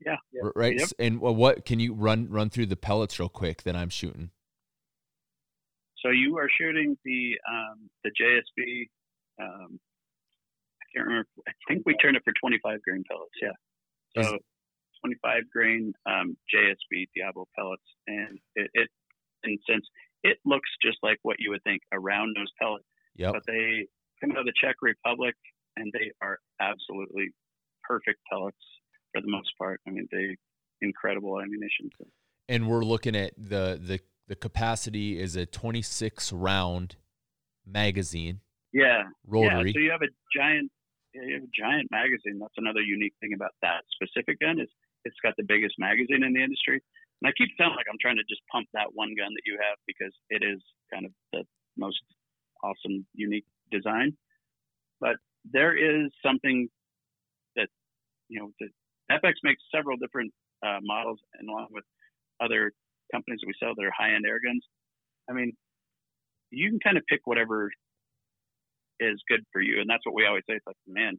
Yeah. 0.04 0.16
yeah. 0.32 0.50
Right. 0.54 0.78
Yep. 0.78 0.88
And 0.98 1.20
what 1.20 1.64
can 1.64 1.80
you 1.80 1.94
run 1.94 2.28
run 2.30 2.50
through 2.50 2.66
the 2.66 2.76
pellets 2.76 3.18
real 3.18 3.28
quick 3.28 3.62
that 3.62 3.76
I'm 3.76 3.90
shooting? 3.90 4.30
So 6.04 6.10
you 6.10 6.36
are 6.38 6.48
shooting 6.58 6.96
the 7.04 7.34
um, 7.50 7.90
the 8.04 8.10
JSB. 8.10 8.88
Um, 9.40 9.80
I 9.80 9.93
can't 10.94 11.06
remember. 11.06 11.28
I 11.48 11.52
think 11.68 11.82
we 11.86 11.96
turned 11.96 12.16
it 12.16 12.22
for 12.24 12.32
25 12.40 12.82
grain 12.82 13.04
pellets. 13.08 13.34
Yeah. 13.40 14.22
So 14.22 14.38
25 15.04 15.42
grain 15.52 15.92
um, 16.06 16.36
JSB 16.54 17.06
Diablo 17.14 17.46
pellets, 17.56 17.82
and 18.06 18.38
it, 18.54 18.70
it, 18.74 18.88
in 19.44 19.58
sense, 19.68 19.86
it 20.22 20.38
looks 20.44 20.70
just 20.82 20.98
like 21.02 21.18
what 21.22 21.36
you 21.38 21.50
would 21.50 21.62
think 21.64 21.82
a 21.92 21.98
round 21.98 22.34
nose 22.36 22.50
pellet. 22.60 22.82
Yep. 23.16 23.34
But 23.34 23.42
they 23.46 23.86
come 24.20 24.32
out 24.32 24.38
of 24.38 24.46
the 24.46 24.52
Czech 24.60 24.76
Republic, 24.82 25.34
and 25.76 25.92
they 25.92 26.10
are 26.22 26.38
absolutely 26.60 27.28
perfect 27.82 28.20
pellets 28.30 28.56
for 29.12 29.20
the 29.20 29.30
most 29.30 29.50
part. 29.58 29.80
I 29.86 29.90
mean, 29.90 30.08
they 30.10 30.36
incredible 30.80 31.40
ammunition. 31.40 31.90
And 32.48 32.68
we're 32.68 32.84
looking 32.84 33.16
at 33.16 33.32
the 33.36 33.78
the 33.82 34.00
the 34.26 34.36
capacity 34.36 35.20
is 35.20 35.36
a 35.36 35.46
26 35.46 36.32
round 36.32 36.96
magazine. 37.66 38.40
Yeah. 38.72 39.04
Rotary. 39.26 39.68
Yeah, 39.68 39.72
so 39.72 39.78
you 39.80 39.90
have 39.90 40.02
a 40.02 40.12
giant 40.36 40.70
you 41.14 41.34
have 41.34 41.46
a 41.46 41.54
giant 41.54 41.90
magazine. 41.90 42.38
That's 42.40 42.58
another 42.58 42.82
unique 42.82 43.14
thing 43.20 43.32
about 43.34 43.54
that 43.62 43.86
specific 43.94 44.40
gun 44.40 44.60
is 44.60 44.68
it's 45.04 45.20
got 45.22 45.34
the 45.36 45.46
biggest 45.46 45.76
magazine 45.78 46.24
in 46.24 46.32
the 46.32 46.42
industry. 46.42 46.82
And 47.22 47.28
I 47.28 47.32
keep 47.38 47.50
sounding 47.56 47.76
like 47.76 47.86
I'm 47.90 48.00
trying 48.00 48.16
to 48.16 48.26
just 48.28 48.42
pump 48.50 48.66
that 48.74 48.92
one 48.92 49.14
gun 49.16 49.30
that 49.30 49.46
you 49.46 49.58
have 49.62 49.78
because 49.86 50.12
it 50.30 50.42
is 50.42 50.60
kind 50.92 51.06
of 51.06 51.12
the 51.32 51.44
most 51.76 52.02
awesome, 52.62 53.06
unique 53.14 53.46
design. 53.70 54.16
But 55.00 55.16
there 55.44 55.76
is 55.76 56.10
something 56.24 56.68
that, 57.56 57.68
you 58.28 58.40
know, 58.40 58.50
the, 58.60 58.68
FX 59.12 59.34
makes 59.42 59.62
several 59.72 59.98
different 59.98 60.32
uh, 60.66 60.78
models, 60.82 61.20
and 61.38 61.48
along 61.48 61.68
with 61.70 61.84
other 62.40 62.72
companies 63.12 63.40
that 63.42 63.46
we 63.46 63.54
sell 63.60 63.74
that 63.76 63.84
are 63.84 63.92
high 63.96 64.14
end 64.14 64.24
air 64.26 64.40
guns. 64.44 64.64
I 65.28 65.34
mean, 65.34 65.52
you 66.50 66.70
can 66.70 66.80
kind 66.80 66.96
of 66.96 67.04
pick 67.06 67.20
whatever 67.24 67.70
is 69.00 69.20
good 69.28 69.44
for 69.52 69.60
you. 69.60 69.80
And 69.80 69.88
that's 69.88 70.04
what 70.04 70.14
we 70.14 70.26
always 70.26 70.44
say. 70.48 70.56
It's 70.56 70.66
like, 70.66 70.76
man, 70.86 71.18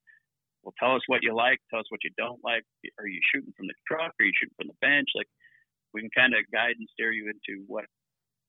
well, 0.64 0.74
tell 0.80 0.96
us 0.96 1.02
what 1.08 1.22
you 1.22 1.36
like. 1.36 1.60
Tell 1.70 1.80
us 1.80 1.86
what 1.90 2.04
you 2.04 2.12
don't 2.18 2.40
like. 2.44 2.64
Are 3.00 3.08
you 3.08 3.20
shooting 3.34 3.54
from 3.56 3.68
the 3.68 3.78
truck? 3.88 4.14
Are 4.20 4.26
you 4.26 4.34
shooting 4.34 4.56
from 4.58 4.68
the 4.68 4.80
bench? 4.82 5.10
Like, 5.16 5.28
we 5.94 6.02
can 6.02 6.10
kind 6.16 6.34
of 6.34 6.42
guide 6.52 6.76
and 6.78 6.88
steer 6.94 7.12
you 7.12 7.30
into 7.30 7.64
what 7.68 7.86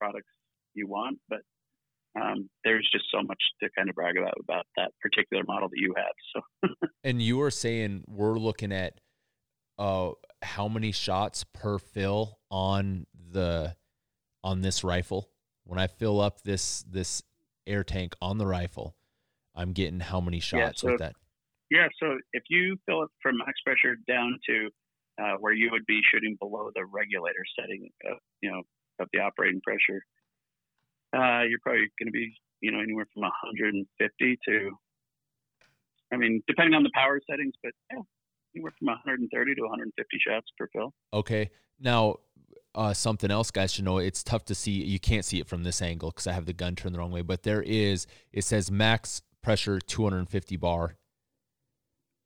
products 0.00 0.32
you 0.74 0.88
want. 0.88 1.18
But 1.28 1.40
um, 2.20 2.48
there's 2.64 2.88
just 2.90 3.04
so 3.12 3.22
much 3.22 3.38
to 3.62 3.68
kind 3.76 3.88
of 3.88 3.94
brag 3.94 4.16
about 4.16 4.34
about 4.40 4.66
that 4.76 4.92
particular 5.00 5.44
model 5.46 5.68
that 5.68 5.78
you 5.78 5.94
have. 5.96 6.14
So, 6.34 6.88
and 7.04 7.20
you 7.20 7.36
were 7.36 7.50
saying 7.50 8.04
we're 8.08 8.38
looking 8.38 8.72
at 8.72 9.00
uh, 9.78 10.12
how 10.42 10.68
many 10.68 10.92
shots 10.92 11.44
per 11.44 11.78
fill 11.78 12.38
on 12.50 13.06
the 13.30 13.76
on 14.42 14.62
this 14.62 14.82
rifle. 14.82 15.28
When 15.64 15.78
I 15.78 15.86
fill 15.86 16.20
up 16.20 16.42
this 16.42 16.82
this 16.88 17.22
air 17.66 17.84
tank 17.84 18.14
on 18.22 18.38
the 18.38 18.46
rifle, 18.46 18.96
I'm 19.56 19.72
getting 19.72 20.00
how 20.00 20.20
many 20.20 20.40
shots 20.40 20.60
yeah, 20.60 20.72
so, 20.74 20.90
with 20.92 21.00
that? 21.00 21.14
Yeah, 21.70 21.88
so 22.00 22.18
if 22.32 22.44
you 22.48 22.76
fill 22.86 23.02
it 23.02 23.10
from 23.22 23.38
max 23.38 23.54
pressure 23.64 23.96
down 24.06 24.38
to 24.48 24.68
uh, 25.20 25.36
where 25.40 25.52
you 25.52 25.70
would 25.72 25.86
be 25.86 26.00
shooting 26.12 26.36
below 26.38 26.70
the 26.74 26.84
regulator 26.84 27.44
setting, 27.58 27.88
of, 28.10 28.18
you 28.42 28.50
know, 28.50 28.62
of 29.00 29.08
the 29.12 29.20
operating 29.20 29.60
pressure, 29.62 30.02
uh, 31.16 31.42
you're 31.48 31.58
probably 31.62 31.88
going 31.98 32.06
to 32.06 32.12
be, 32.12 32.34
you 32.60 32.70
know, 32.70 32.80
anywhere 32.80 33.06
from 33.12 33.22
150 33.22 34.38
to, 34.48 34.70
I 36.12 36.16
mean, 36.16 36.42
depending 36.46 36.74
on 36.74 36.82
the 36.82 36.90
power 36.94 37.20
settings, 37.28 37.54
but 37.62 37.72
yeah, 37.90 38.02
anywhere 38.54 38.72
from 38.78 38.86
130 38.86 39.54
to 39.54 39.62
150 39.62 40.18
shots 40.26 40.46
per 40.58 40.68
fill. 40.72 40.92
Okay. 41.12 41.50
Now, 41.80 42.16
uh, 42.76 42.92
something 42.92 43.30
else 43.30 43.50
guys 43.50 43.72
should 43.72 43.86
know 43.86 43.98
it's 43.98 44.22
tough 44.22 44.44
to 44.44 44.54
see 44.54 44.70
you 44.70 45.00
can't 45.00 45.24
see 45.24 45.40
it 45.40 45.46
from 45.46 45.62
this 45.62 45.80
angle 45.80 46.10
because 46.10 46.26
i 46.26 46.32
have 46.32 46.44
the 46.44 46.52
gun 46.52 46.76
turned 46.76 46.94
the 46.94 46.98
wrong 46.98 47.10
way 47.10 47.22
but 47.22 47.42
there 47.42 47.62
is 47.62 48.06
it 48.34 48.44
says 48.44 48.70
max 48.70 49.22
pressure 49.46 49.78
250 49.78 50.56
bar. 50.56 50.96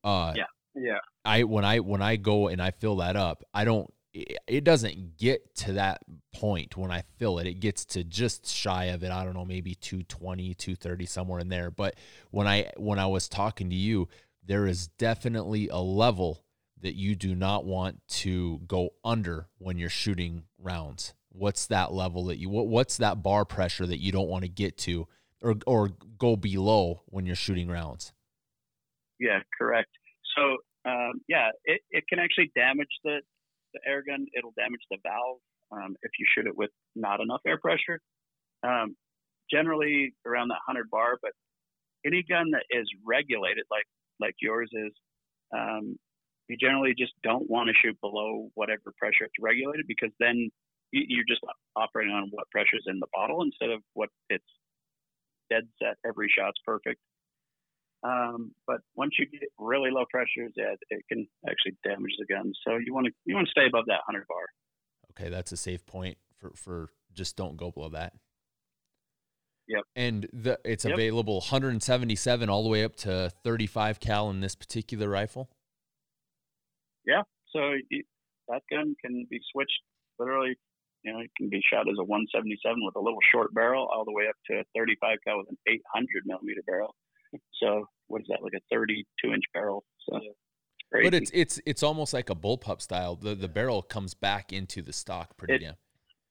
Uh 0.02 0.32
yeah 0.34 0.44
yeah. 0.74 0.98
I 1.24 1.44
when 1.44 1.66
i 1.66 1.80
when 1.80 2.00
i 2.00 2.16
go 2.16 2.48
and 2.48 2.62
i 2.62 2.70
fill 2.70 2.96
that 2.96 3.14
up 3.14 3.44
i 3.52 3.64
don't 3.64 3.92
it 4.12 4.64
doesn't 4.64 5.18
get 5.18 5.54
to 5.54 5.74
that 5.74 6.00
point 6.34 6.76
when 6.76 6.90
i 6.90 7.02
fill 7.18 7.38
it. 7.38 7.46
It 7.46 7.60
gets 7.60 7.84
to 7.86 8.02
just 8.02 8.48
shy 8.48 8.86
of 8.86 9.04
it. 9.04 9.12
I 9.12 9.22
don't 9.24 9.34
know 9.34 9.44
maybe 9.44 9.74
220 9.74 10.54
230 10.54 11.06
somewhere 11.06 11.40
in 11.40 11.50
there. 11.50 11.70
But 11.70 11.96
when 12.30 12.46
i 12.48 12.72
when 12.76 12.98
i 12.98 13.06
was 13.06 13.28
talking 13.28 13.68
to 13.68 13.76
you 13.76 14.08
there 14.42 14.66
is 14.66 14.88
definitely 14.88 15.68
a 15.68 15.78
level 15.78 16.42
that 16.80 16.94
you 16.94 17.14
do 17.14 17.34
not 17.34 17.66
want 17.66 18.00
to 18.08 18.60
go 18.66 18.90
under 19.04 19.46
when 19.58 19.76
you're 19.76 19.90
shooting 19.90 20.44
rounds? 20.58 21.12
What's 21.28 21.66
that 21.66 21.92
level 21.92 22.24
that 22.26 22.38
you 22.38 22.48
what, 22.48 22.66
what's 22.66 22.96
that 22.96 23.22
bar 23.22 23.44
pressure 23.44 23.86
that 23.86 24.00
you 24.00 24.10
don't 24.10 24.28
want 24.28 24.44
to 24.44 24.48
get 24.48 24.78
to 24.78 25.06
or 25.42 25.56
or 25.66 25.90
go 26.18 26.36
below 26.36 27.02
when 27.06 27.26
you're 27.26 27.36
shooting 27.36 27.68
rounds? 27.68 28.12
Yeah, 29.18 29.40
correct. 29.58 29.90
So 30.36 30.56
um, 30.88 31.20
yeah, 31.28 31.50
it, 31.64 31.80
it 31.90 32.04
can 32.08 32.18
actually 32.18 32.50
damage 32.54 32.88
the, 33.04 33.20
the 33.74 33.80
air 33.86 34.02
gun. 34.06 34.26
It'll 34.36 34.54
damage 34.56 34.80
the 34.90 34.98
valve 35.02 35.38
um, 35.72 35.96
if 36.02 36.10
you 36.18 36.26
shoot 36.34 36.46
it 36.46 36.56
with 36.56 36.70
not 36.96 37.20
enough 37.20 37.40
air 37.46 37.58
pressure. 37.58 38.00
Um, 38.62 38.96
generally 39.50 40.14
around 40.26 40.48
that 40.48 40.60
100 40.66 40.90
bar, 40.90 41.18
but 41.22 41.32
any 42.06 42.24
gun 42.28 42.50
that 42.52 42.64
is 42.70 42.86
regulated 43.04 43.64
like 43.70 43.84
like 44.20 44.34
yours 44.40 44.70
is, 44.72 44.92
um, 45.56 45.96
you 46.48 46.56
generally 46.56 46.94
just 46.96 47.12
don't 47.22 47.48
want 47.48 47.68
to 47.68 47.74
shoot 47.74 47.96
below 48.00 48.48
whatever 48.54 48.92
pressure 48.98 49.24
it's 49.24 49.40
regulated 49.40 49.86
because 49.88 50.10
then 50.20 50.50
you're 50.92 51.24
just 51.28 51.40
operating 51.76 52.12
on 52.12 52.28
what 52.32 52.50
pressure's 52.50 52.84
in 52.86 52.98
the 52.98 53.06
bottle 53.14 53.42
instead 53.42 53.70
of 53.70 53.80
what 53.94 54.08
it's 54.28 54.44
dead 55.50 55.68
set. 55.82 55.96
Every 56.06 56.28
shot's 56.34 56.58
perfect. 56.64 57.00
Um, 58.02 58.52
but 58.66 58.80
once 58.94 59.12
you 59.18 59.26
get 59.26 59.48
really 59.58 59.90
low 59.90 60.04
pressures, 60.10 60.52
yeah, 60.56 60.74
it 60.88 61.02
can 61.08 61.26
actually 61.48 61.76
damage 61.84 62.12
the 62.18 62.26
gun. 62.26 62.52
So 62.66 62.76
you 62.76 62.94
want 62.94 63.06
to 63.06 63.12
you 63.26 63.34
want 63.34 63.46
to 63.46 63.50
stay 63.50 63.66
above 63.66 63.84
that 63.86 64.00
100 64.06 64.26
bar. 64.26 64.38
Okay, 65.10 65.28
that's 65.28 65.52
a 65.52 65.56
safe 65.56 65.84
point 65.84 66.16
for 66.38 66.50
for 66.54 66.88
just 67.12 67.36
don't 67.36 67.56
go 67.56 67.70
below 67.70 67.90
that. 67.90 68.14
Yep. 69.68 69.82
And 69.94 70.28
the 70.32 70.58
it's 70.64 70.84
yep. 70.84 70.94
available 70.94 71.34
177 71.34 72.48
all 72.48 72.62
the 72.62 72.68
way 72.68 72.84
up 72.84 72.96
to 72.96 73.30
35 73.44 74.00
cal 74.00 74.30
in 74.30 74.40
this 74.40 74.54
particular 74.54 75.08
rifle. 75.08 75.50
Yeah. 77.06 77.22
So 77.52 77.60
that 78.48 78.62
gun 78.70 78.96
can 79.04 79.26
be 79.30 79.40
switched 79.52 79.82
literally. 80.18 80.56
You 81.02 81.12
know, 81.12 81.20
it 81.20 81.30
can 81.36 81.48
be 81.48 81.62
shot 81.64 81.88
as 81.88 81.96
a 81.98 82.04
177 82.04 82.84
with 82.84 82.96
a 82.96 83.00
little 83.00 83.18
short 83.32 83.54
barrel, 83.54 83.88
all 83.92 84.04
the 84.04 84.12
way 84.12 84.24
up 84.28 84.36
to 84.50 84.60
a 84.60 84.64
35 84.76 85.18
cal 85.26 85.38
with 85.38 85.48
an 85.48 85.56
800 85.66 86.24
millimeter 86.26 86.62
barrel. 86.66 86.94
So 87.62 87.86
what 88.08 88.22
is 88.22 88.26
that? 88.28 88.42
Like 88.42 88.54
a 88.54 88.60
32 88.74 89.32
inch 89.32 89.44
barrel. 89.54 89.84
So 90.08 90.16
it's 90.16 90.26
crazy. 90.92 91.06
But 91.06 91.14
it's 91.14 91.30
it's 91.32 91.60
it's 91.64 91.82
almost 91.82 92.12
like 92.12 92.28
a 92.30 92.34
bullpup 92.34 92.80
style. 92.82 93.16
The 93.16 93.34
the 93.34 93.48
barrel 93.48 93.82
comes 93.82 94.14
back 94.14 94.52
into 94.52 94.82
the 94.82 94.92
stock 94.92 95.36
pretty 95.36 95.54
It- 95.54 95.58
damn. 95.60 95.74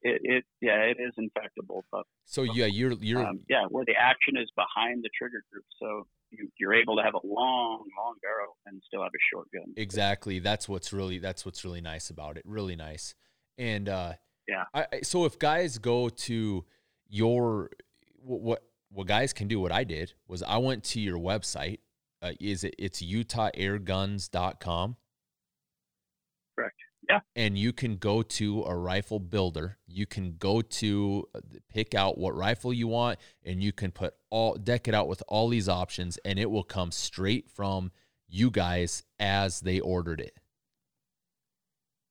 it, 0.02 0.20
it 0.22 0.44
yeah, 0.60 0.82
it 0.82 0.98
is 1.00 1.12
in 1.18 1.30
fact 1.30 1.58
a 1.58 1.62
bullpup. 1.62 2.04
So 2.26 2.42
yeah, 2.42 2.66
you're 2.66 2.92
you're 2.92 3.26
Um, 3.26 3.40
yeah, 3.48 3.64
where 3.70 3.84
the 3.84 3.96
action 3.96 4.36
is 4.36 4.50
behind 4.54 5.02
the 5.02 5.10
trigger 5.18 5.42
group, 5.50 5.64
so 5.80 6.06
you, 6.30 6.48
you're 6.58 6.74
able 6.74 6.96
to 6.96 7.02
have 7.02 7.14
a 7.14 7.26
long, 7.26 7.84
long 7.98 8.14
barrel 8.22 8.56
and 8.66 8.80
still 8.86 9.02
have 9.02 9.10
a 9.12 9.24
short 9.34 9.48
gun. 9.52 9.72
Exactly. 9.76 10.38
That's 10.38 10.68
what's 10.68 10.92
really 10.92 11.18
that's 11.18 11.44
what's 11.44 11.64
really 11.64 11.80
nice 11.80 12.08
about 12.10 12.36
it. 12.36 12.44
Really 12.46 12.76
nice. 12.76 13.14
And 13.58 13.88
uh 13.88 14.12
Yeah. 14.50 14.64
I, 14.74 14.86
I 14.92 15.00
so 15.02 15.24
if 15.24 15.38
guys 15.38 15.78
go 15.78 16.08
to 16.08 16.64
your 17.08 17.70
wh- 18.22 18.42
what 18.42 18.64
what 18.90 19.06
guys 19.06 19.32
can 19.32 19.46
do 19.46 19.60
what 19.60 19.70
I 19.70 19.84
did 19.84 20.14
was 20.26 20.42
I 20.42 20.58
went 20.58 20.82
to 20.84 21.00
your 21.00 21.18
website. 21.18 21.78
Uh, 22.22 22.32
is 22.38 22.64
it 22.64 22.74
it's 22.78 23.00
utahairguns.com. 23.00 24.96
Correct. 26.54 26.76
Yeah. 27.08 27.20
And 27.34 27.56
you 27.56 27.72
can 27.72 27.96
go 27.96 28.22
to 28.22 28.64
a 28.64 28.76
rifle 28.76 29.18
builder. 29.18 29.78
You 29.86 30.04
can 30.04 30.34
go 30.38 30.60
to 30.60 31.28
uh, 31.34 31.40
pick 31.72 31.94
out 31.94 32.18
what 32.18 32.36
rifle 32.36 32.74
you 32.74 32.88
want 32.88 33.18
and 33.44 33.62
you 33.62 33.72
can 33.72 33.90
put 33.90 34.14
all 34.28 34.54
deck 34.54 34.86
it 34.86 34.94
out 34.94 35.08
with 35.08 35.22
all 35.28 35.48
these 35.48 35.68
options 35.68 36.18
and 36.24 36.38
it 36.38 36.50
will 36.50 36.64
come 36.64 36.90
straight 36.90 37.48
from 37.48 37.90
you 38.28 38.50
guys 38.50 39.02
as 39.18 39.60
they 39.60 39.80
ordered 39.80 40.20
it. 40.20 40.34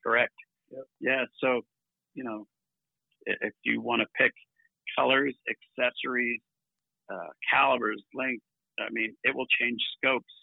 Correct. 0.03 0.33
Yeah. 0.99 1.25
So, 1.39 1.61
you 2.19 2.25
know, 2.25 2.45
if 3.25 3.53
you 3.63 3.81
want 3.81 4.01
to 4.01 4.07
pick 4.19 4.33
colors, 4.97 5.33
accessories, 5.47 6.41
uh, 7.11 7.31
calibers, 7.49 8.03
length, 8.13 8.43
I 8.77 8.89
mean, 8.91 9.15
it 9.23 9.33
will 9.33 9.47
change 9.59 9.79
scopes, 9.97 10.33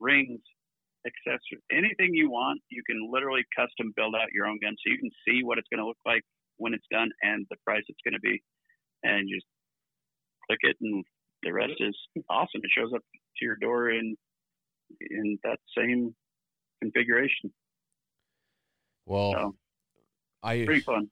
rings, 0.00 0.40
accessories, 1.04 1.62
anything 1.70 2.14
you 2.14 2.30
want. 2.30 2.60
You 2.70 2.82
can 2.88 3.10
literally 3.12 3.44
custom 3.54 3.92
build 3.96 4.14
out 4.14 4.32
your 4.32 4.46
own 4.46 4.58
gun, 4.62 4.74
so 4.80 4.90
you 4.90 4.98
can 4.98 5.10
see 5.28 5.44
what 5.44 5.58
it's 5.58 5.68
going 5.70 5.80
to 5.80 5.86
look 5.86 6.00
like 6.06 6.22
when 6.56 6.72
it's 6.72 6.86
done 6.90 7.10
and 7.22 7.44
the 7.50 7.56
price 7.66 7.84
it's 7.86 8.00
going 8.02 8.14
to 8.14 8.20
be, 8.20 8.42
and 9.02 9.28
you 9.28 9.36
just 9.36 9.46
click 10.48 10.60
it, 10.62 10.76
and 10.80 11.04
the 11.42 11.52
rest 11.52 11.74
is 11.80 11.96
awesome. 12.30 12.62
It 12.64 12.70
shows 12.74 12.92
up 12.94 13.02
to 13.02 13.44
your 13.44 13.56
door 13.56 13.90
in 13.90 14.16
in 15.10 15.38
that 15.44 15.58
same 15.76 16.14
configuration. 16.80 17.52
Well, 19.04 19.32
So 19.32 19.54
I 20.42 20.64
pretty 20.64 20.80
fun. 20.80 21.10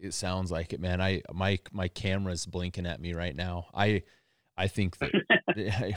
It 0.00 0.14
sounds 0.14 0.50
like 0.50 0.72
it, 0.72 0.80
man. 0.80 1.00
I 1.00 1.22
my 1.32 1.58
my 1.72 1.88
camera's 1.88 2.46
blinking 2.46 2.86
at 2.86 3.00
me 3.00 3.12
right 3.14 3.34
now. 3.34 3.66
I 3.74 4.02
I 4.56 4.66
think 4.68 4.98
that 4.98 5.12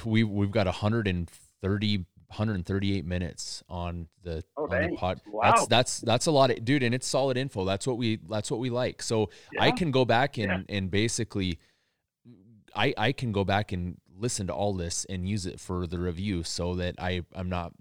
we 0.05 0.23
we've 0.23 0.51
got 0.51 0.65
130 0.67 2.05
138 2.27 3.05
minutes 3.05 3.61
on 3.67 4.07
the 4.23 4.41
Oh, 4.55 4.63
on 4.63 4.89
the 4.91 4.95
pod. 4.95 5.21
Wow. 5.27 5.41
That's 5.51 5.67
that's 5.67 5.99
that's 5.99 6.25
a 6.27 6.31
lot 6.31 6.49
of 6.49 6.63
dude, 6.63 6.81
and 6.83 6.95
it's 6.95 7.05
solid 7.07 7.37
info. 7.37 7.65
That's 7.65 7.85
what 7.85 7.97
we 7.97 8.19
that's 8.29 8.49
what 8.49 8.59
we 8.59 8.69
like. 8.69 9.01
So 9.01 9.29
I 9.59 9.71
can 9.71 9.91
go 9.91 10.05
back 10.05 10.37
and 10.37 10.65
Yeah. 10.69 10.75
and 10.77 10.89
basically 10.89 11.59
I 12.75 12.93
I 12.97 13.11
can 13.11 13.31
go 13.31 13.43
back 13.43 13.71
and 13.71 13.97
listen 14.17 14.47
to 14.47 14.53
all 14.53 14.73
this 14.73 15.05
and 15.05 15.27
use 15.27 15.45
it 15.45 15.59
for 15.59 15.87
the 15.87 15.99
review 15.99 16.43
so 16.43 16.75
that 16.75 16.95
I 16.99 17.23
I'm 17.35 17.49
not 17.49 17.73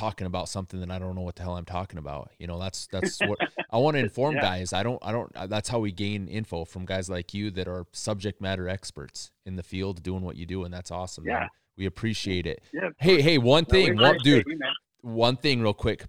talking 0.00 0.26
about 0.26 0.48
something 0.48 0.80
that 0.80 0.90
I 0.90 0.98
don't 0.98 1.14
know 1.14 1.20
what 1.22 1.36
the 1.36 1.42
hell 1.42 1.56
I'm 1.56 1.64
talking 1.64 1.98
about. 1.98 2.30
You 2.38 2.46
know, 2.46 2.58
that's 2.58 2.86
that's 2.86 3.18
what 3.20 3.38
I 3.70 3.76
want 3.78 3.96
to 3.96 4.00
inform 4.02 4.34
Yeah. 4.36 4.40
guys. 4.42 4.72
I 4.72 4.82
don't 4.82 4.98
I 5.02 5.12
don't 5.12 5.30
uh, 5.36 5.46
that's 5.46 5.68
how 5.68 5.78
we 5.78 5.92
gain 5.92 6.26
info 6.28 6.64
from 6.64 6.84
guys 6.86 7.08
like 7.10 7.34
you 7.34 7.50
that 7.52 7.68
are 7.68 7.86
subject 7.92 8.40
matter 8.40 8.68
experts 8.68 9.30
in 9.46 9.56
the 9.56 9.62
field 9.62 10.02
doing 10.02 10.22
what 10.22 10.36
you 10.36 10.46
do 10.46 10.64
and 10.64 10.72
that's 10.72 10.90
awesome. 10.90 11.24
man. 11.24 11.42
Yeah. 11.42 11.48
We 11.76 11.86
appreciate 11.86 12.46
it. 12.46 12.62
Yeah. 12.72 12.90
Hey, 12.98 13.22
hey, 13.22 13.38
one 13.38 13.64
No, 13.68 13.72
thing, 13.74 13.96
one, 13.98 14.18
dude, 14.22 14.44
you, 14.46 14.58
one 15.02 15.36
thing 15.36 15.62
real 15.62 15.72
quick, 15.72 16.04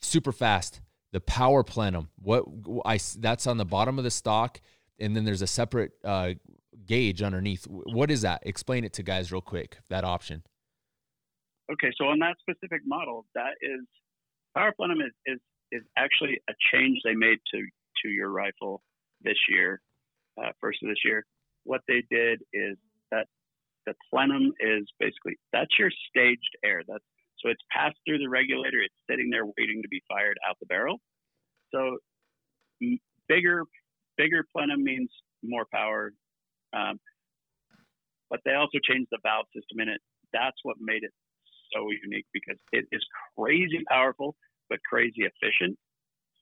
super 0.00 0.32
fast. 0.32 0.80
The 1.12 1.20
power 1.20 1.62
plenum. 1.62 2.08
What 2.22 2.44
I 2.84 2.98
that's 3.18 3.46
on 3.46 3.56
the 3.58 3.64
bottom 3.64 3.98
of 3.98 4.04
the 4.04 4.10
stock 4.10 4.60
and 4.98 5.14
then 5.14 5.24
there's 5.24 5.42
a 5.42 5.46
separate 5.46 5.92
uh, 6.04 6.30
gauge 6.86 7.22
underneath. 7.22 7.64
What 7.68 8.10
is 8.10 8.22
that? 8.22 8.42
Explain 8.44 8.84
it 8.84 8.92
to 8.94 9.02
guys 9.02 9.30
real 9.32 9.40
quick. 9.40 9.78
That 9.88 10.04
option. 10.04 10.42
Okay, 11.72 11.92
so 11.96 12.06
on 12.06 12.18
that 12.18 12.36
specific 12.40 12.82
model, 12.84 13.24
that 13.34 13.54
is 13.62 13.80
power 14.54 14.72
plenum 14.76 15.00
is, 15.00 15.12
is 15.26 15.40
is 15.72 15.82
actually 15.96 16.38
a 16.48 16.52
change 16.72 16.98
they 17.04 17.14
made 17.14 17.38
to 17.52 17.66
to 18.02 18.08
your 18.08 18.30
rifle 18.30 18.82
this 19.22 19.38
year, 19.48 19.80
uh, 20.38 20.50
first 20.60 20.82
of 20.82 20.88
this 20.88 20.98
year. 21.04 21.24
What 21.64 21.80
they 21.88 22.02
did 22.10 22.42
is 22.52 22.76
that 23.10 23.26
the 23.86 23.94
plenum 24.10 24.52
is 24.60 24.84
basically 25.00 25.36
that's 25.52 25.78
your 25.78 25.90
staged 26.10 26.56
air. 26.64 26.82
That's 26.86 27.04
so 27.38 27.48
it's 27.48 27.62
passed 27.70 27.96
through 28.06 28.18
the 28.18 28.28
regulator. 28.28 28.80
It's 28.80 28.94
sitting 29.10 29.30
there 29.30 29.46
waiting 29.46 29.82
to 29.82 29.88
be 29.88 30.02
fired 30.08 30.36
out 30.48 30.56
the 30.60 30.66
barrel. 30.66 30.98
So 31.74 31.98
bigger 33.28 33.64
bigger 34.16 34.44
plenum 34.54 34.84
means 34.84 35.10
more 35.42 35.66
power, 35.72 36.12
um, 36.76 37.00
but 38.30 38.40
they 38.44 38.52
also 38.52 38.78
changed 38.82 39.08
the 39.10 39.18
valve 39.22 39.46
system 39.54 39.80
in 39.80 39.88
it. 39.88 40.00
That's 40.32 40.56
what 40.62 40.76
made 40.78 41.02
it 41.02 41.12
so 41.74 41.88
unique 42.02 42.26
because 42.32 42.58
it 42.72 42.86
is 42.92 43.04
crazy 43.36 43.82
powerful 43.88 44.36
but 44.68 44.78
crazy 44.88 45.22
efficient. 45.22 45.78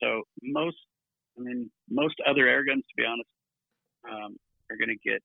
So 0.03 0.23
most, 0.43 0.77
I 1.39 1.43
mean, 1.43 1.71
most 1.91 2.15
other 2.29 2.47
air 2.47 2.65
guns, 2.65 2.85
to 2.89 2.95
be 2.97 3.05
honest, 3.05 3.29
um, 4.09 4.37
are 4.71 4.77
going 4.77 4.97
to 4.97 5.09
get 5.09 5.23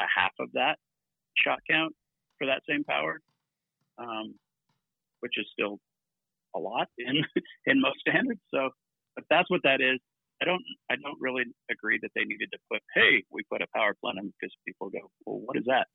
a 0.00 0.04
half 0.14 0.32
of 0.40 0.48
that 0.52 0.76
shot 1.36 1.60
count 1.68 1.94
for 2.38 2.46
that 2.46 2.62
same 2.68 2.84
power, 2.84 3.20
um, 3.98 4.34
which 5.20 5.34
is 5.36 5.46
still 5.52 5.78
a 6.54 6.58
lot 6.58 6.88
in 6.98 7.24
in 7.66 7.80
most 7.80 8.00
standards. 8.00 8.40
So, 8.52 8.70
but 9.14 9.24
that's 9.30 9.50
what 9.50 9.62
that 9.64 9.80
is. 9.80 9.98
I 10.40 10.44
don't 10.44 10.62
I 10.90 10.96
don't 10.96 11.20
really 11.20 11.44
agree 11.70 11.98
that 12.02 12.10
they 12.14 12.24
needed 12.24 12.48
to 12.52 12.58
put 12.70 12.82
hey 12.94 13.22
we 13.30 13.44
put 13.44 13.62
a 13.62 13.66
power 13.72 13.94
plenum 14.02 14.32
because 14.34 14.52
people 14.66 14.90
go 14.90 15.06
well 15.24 15.38
what 15.38 15.56
is 15.56 15.64
that 15.66 15.86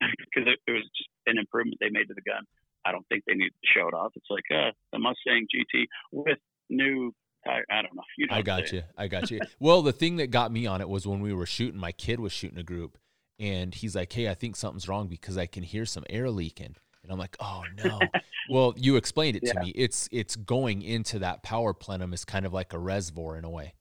because 0.00 0.50
it, 0.50 0.58
it 0.66 0.72
was 0.72 0.82
just 0.96 1.10
an 1.26 1.38
improvement 1.38 1.78
they 1.80 1.90
made 1.90 2.08
to 2.08 2.14
the 2.14 2.26
gun. 2.26 2.42
I 2.84 2.92
don't 2.92 3.06
think 3.08 3.24
they 3.26 3.34
needed 3.34 3.52
to 3.62 3.68
show 3.78 3.88
it 3.88 3.94
off. 3.94 4.12
It's 4.16 4.26
like 4.30 4.44
uh, 4.52 4.70
the 4.92 4.98
Mustang 4.98 5.46
GT 5.54 5.84
with 6.10 6.38
new 6.68 7.14
tire. 7.46 7.64
I 7.70 7.82
don't 7.82 7.94
know. 7.94 8.02
You 8.18 8.26
know 8.26 8.36
I 8.36 8.42
got 8.42 8.72
you. 8.72 8.82
I 8.96 9.08
got 9.08 9.30
you. 9.30 9.40
well, 9.60 9.82
the 9.82 9.92
thing 9.92 10.16
that 10.16 10.30
got 10.30 10.52
me 10.52 10.66
on 10.66 10.80
it 10.80 10.88
was 10.88 11.06
when 11.06 11.20
we 11.20 11.32
were 11.32 11.46
shooting, 11.46 11.78
my 11.78 11.92
kid 11.92 12.20
was 12.20 12.32
shooting 12.32 12.58
a 12.58 12.62
group 12.62 12.98
and 13.38 13.74
he's 13.74 13.96
like, 13.96 14.12
Hey, 14.12 14.28
I 14.28 14.34
think 14.34 14.56
something's 14.56 14.88
wrong 14.88 15.08
because 15.08 15.38
I 15.38 15.46
can 15.46 15.62
hear 15.62 15.86
some 15.86 16.04
air 16.10 16.30
leaking. 16.30 16.76
And 17.02 17.10
I'm 17.10 17.18
like, 17.18 17.36
Oh 17.40 17.62
no. 17.82 18.00
well, 18.50 18.74
you 18.76 18.96
explained 18.96 19.36
it 19.36 19.46
to 19.46 19.60
me. 19.60 19.72
It's 19.74 20.08
it's 20.12 20.36
going 20.36 20.82
into 20.82 21.18
that 21.20 21.42
power 21.42 21.72
plenum 21.72 22.12
is 22.12 22.24
kind 22.24 22.46
of 22.46 22.52
like 22.52 22.72
a 22.72 22.78
reservoir 22.78 23.36
in 23.36 23.44
a 23.44 23.50
way. 23.50 23.74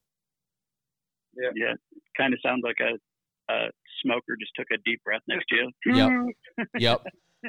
Yeah. 1.36 1.50
Yeah, 1.56 1.74
kind 2.18 2.34
of 2.34 2.40
sounds 2.44 2.62
like 2.64 2.78
a, 2.82 3.54
a 3.54 3.70
smoker 4.02 4.36
just 4.40 4.52
took 4.56 4.68
a 4.74 4.78
deep 4.84 5.04
breath 5.04 5.22
next 5.28 5.46
to 5.50 5.56
you. 5.56 5.96
Yep. 5.96 6.68
Yep. 6.80 7.06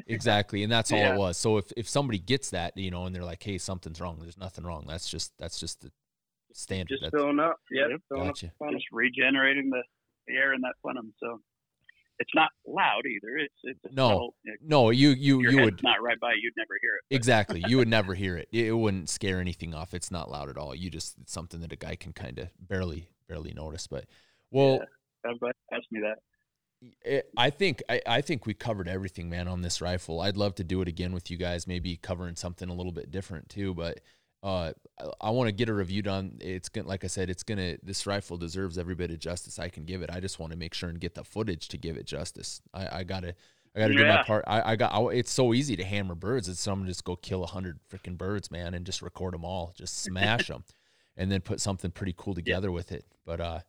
Exactly. 0.07 0.63
And 0.63 0.73
that's 0.73 0.91
all 0.93 0.99
Yeah. 0.99 1.15
it 1.15 1.19
was. 1.19 1.37
So 1.37 1.59
if, 1.59 1.73
if 1.77 1.89
somebody 1.89 2.19
gets 2.19 2.51
that, 2.51 2.77
you 2.77 2.91
know, 2.91 3.07
and 3.07 3.15
they're 3.15 3.25
like, 3.25 3.43
Hey, 3.43 3.59
something's 3.59 4.01
wrong, 4.01 4.19
there's 4.21 4.39
nothing 4.39 4.65
wrong. 4.65 4.85
That's 4.89 5.09
just 5.09 5.33
that's 5.39 5.59
just 5.61 5.81
the 5.83 5.91
standard. 6.55 6.89
Just 6.89 7.03
That's- 7.03 7.21
filling 7.21 7.41
up. 7.41 7.57
Yep. 7.71 7.89
Yep. 7.91 8.01
Filling 8.09 8.27
Gotcha. 8.29 8.47
up. 8.47 8.53
funnel. 8.59 8.75
Just 8.75 8.87
regenerating 8.93 9.71
the, 9.71 9.83
the 10.29 10.35
air 10.35 10.55
in 10.55 10.61
that 10.63 10.75
plenum. 10.83 11.13
So 11.21 11.41
it's 12.19 12.31
not 12.35 12.51
loud 12.67 13.03
either. 13.07 13.37
It's 13.39 13.55
it's 13.65 13.95
No. 13.97 14.09
subtle- 14.09 14.35
if 14.45 14.61
no, 14.63 14.91
you 14.91 15.11
you 15.11 15.41
your 15.43 15.51
you 15.53 15.63
would 15.63 15.83
not 15.83 16.03
right 16.03 16.21
by, 16.21 16.33
you'd 16.41 16.53
never 16.57 16.75
hear 16.81 16.93
it. 17.11 17.15
Exactly. 17.15 17.63
You 17.67 17.79
would 17.79 17.89
never 17.89 18.15
hear 18.23 18.37
it. 18.37 18.49
It 18.53 18.67
it 18.69 18.73
wouldn't 18.73 19.09
scare 19.09 19.41
anything 19.41 19.75
off. 19.75 19.93
It's 19.95 20.11
not 20.11 20.31
loud 20.31 20.49
at 20.49 20.57
all. 20.57 20.75
You 20.75 20.91
just 20.91 21.17
it's 21.21 21.33
something 21.33 21.61
that 21.61 21.73
a 21.73 21.77
guy 21.77 21.97
can 21.97 22.13
kind 22.13 22.39
of 22.39 22.49
barely 22.61 23.09
barely 23.29 23.53
notice. 23.55 23.87
But 23.87 24.05
well, 24.51 24.81
I'm 25.27 25.39
glad 25.39 25.55
you 25.71 25.77
asked 25.79 25.91
me 25.91 26.01
that. 26.01 26.19
It, 27.03 27.31
I 27.37 27.51
think 27.51 27.83
I, 27.89 28.01
I 28.07 28.21
think 28.21 28.47
we 28.47 28.55
covered 28.55 28.89
everything, 28.89 29.31
man, 29.31 29.49
on 29.49 29.63
this 29.63 29.81
rifle. 29.81 30.21
I'd 30.21 30.37
love 30.37 30.55
to 30.57 30.65
do 30.65 30.81
it 30.83 30.89
again 30.89 31.13
with 31.13 31.31
you 31.31 31.37
guys, 31.37 31.67
maybe 31.67 31.97
covering 31.97 32.37
something 32.37 32.69
a 32.69 32.75
little 32.75 32.93
bit 32.93 33.11
different 33.11 33.49
too. 33.49 33.75
But 33.75 34.01
uh, 34.43 34.73
I, 35.01 35.05
I 35.21 35.31
want 35.31 35.49
to 35.49 35.53
get 35.53 35.69
a 35.69 35.75
review 35.75 36.03
done. 36.03 36.39
It's 36.41 36.69
gonna, 36.69 36.89
like 36.89 37.05
I 37.05 37.07
said, 37.07 37.31
it's 37.31 37.43
gonna. 37.43 37.77
This 37.83 38.07
rifle 38.07 38.37
deserves 38.37 38.79
every 38.79 38.95
bit 38.95 39.11
of 39.11 39.19
justice 39.19 39.59
I 39.59 39.69
can 39.69 39.85
give 39.85 40.03
it. 40.03 40.11
I 40.11 40.21
just 40.21 40.39
want 40.39 40.53
to 40.53 40.59
make 40.59 40.75
sure 40.75 40.89
and 40.89 41.01
get 41.01 41.15
the 41.15 41.25
footage 41.25 41.69
to 41.69 41.79
give 41.79 41.97
it 41.97 42.07
justice. 42.07 42.61
I, 42.75 42.99
I 42.99 43.03
gotta. 43.05 43.35
I 43.75 43.79
got 43.79 43.89
to 43.89 43.95
do 43.95 44.07
my 44.07 44.23
part. 44.23 44.45
I, 44.47 44.73
I 44.73 44.77
got. 44.77 44.93
I, 44.93 45.03
it's 45.15 45.33
so 45.33 45.55
easy 45.55 45.77
to 45.77 45.85
hammer 45.85 46.15
birds. 46.15 46.47
It's 46.47 46.61
so 46.61 46.73
I'm 46.73 46.81
gonna 46.81 46.91
just 46.91 47.05
go 47.05 47.17
kill 47.17 47.43
a 47.43 47.47
hundred 47.47 47.79
freaking 47.91 48.19
birds, 48.19 48.51
man, 48.51 48.75
and 48.75 48.85
just 48.85 49.01
record 49.01 49.33
them 49.33 49.47
all, 49.47 49.73
just 49.75 50.03
smash 50.03 50.49
them, 50.49 50.65
and 51.17 51.33
then 51.33 51.41
put 51.41 51.59
something 51.59 51.91
pretty 51.91 52.15
cool 52.17 52.35
together 52.35 52.71
with 52.71 52.93
it. 52.93 53.07
But 53.25 53.41
uh, 53.41 53.61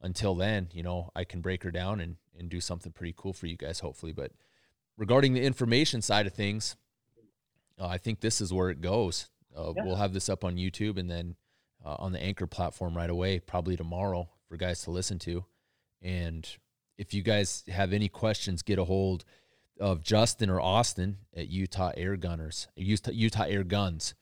until 0.00 0.34
then, 0.34 0.68
you 0.72 0.82
know, 0.82 1.10
I 1.14 1.24
can 1.24 1.40
break 1.40 1.62
her 1.64 1.70
down 1.70 2.00
and 2.00 2.16
and 2.38 2.48
do 2.48 2.60
something 2.60 2.92
pretty 2.92 3.14
cool 3.16 3.32
for 3.32 3.46
you 3.46 3.56
guys, 3.56 3.80
hopefully. 3.80 4.12
But 4.12 4.30
regarding 4.96 5.34
the 5.34 5.42
information 5.42 6.02
side 6.02 6.26
of 6.26 6.34
things, 6.34 6.76
uh, 7.80 7.86
I 7.88 7.98
think 7.98 8.20
this 8.20 8.40
is 8.40 8.52
where 8.52 8.70
it 8.70 8.80
goes. 8.80 9.28
Uh, 9.56 9.72
Yeah. 9.76 9.84
We'll 9.84 9.96
have 9.96 10.12
this 10.12 10.28
up 10.28 10.44
on 10.44 10.56
YouTube, 10.56 10.98
and 10.98 11.10
then 11.10 11.34
uh, 11.84 11.96
on 11.98 12.12
the 12.12 12.22
Anchor 12.22 12.46
platform 12.46 12.96
right 12.96 13.10
away, 13.10 13.40
probably 13.40 13.76
tomorrow 13.76 14.28
for 14.48 14.56
guys 14.56 14.82
to 14.82 14.90
listen 14.90 15.18
to. 15.20 15.44
And 16.00 16.48
if 16.96 17.12
you 17.12 17.22
guys 17.22 17.64
have 17.68 17.92
any 17.92 18.08
questions, 18.08 18.62
get 18.62 18.78
a 18.78 18.84
hold 18.84 19.24
of 19.80 20.02
Justin 20.02 20.48
or 20.50 20.60
Austin 20.60 21.18
at 21.36 21.48
Utah 21.48 21.92
Air 21.96 22.16
Gunners, 22.16 22.68
Utah, 22.76 23.10
Utah 23.12 23.44
Air 23.48 23.64
Guns, 23.64 24.14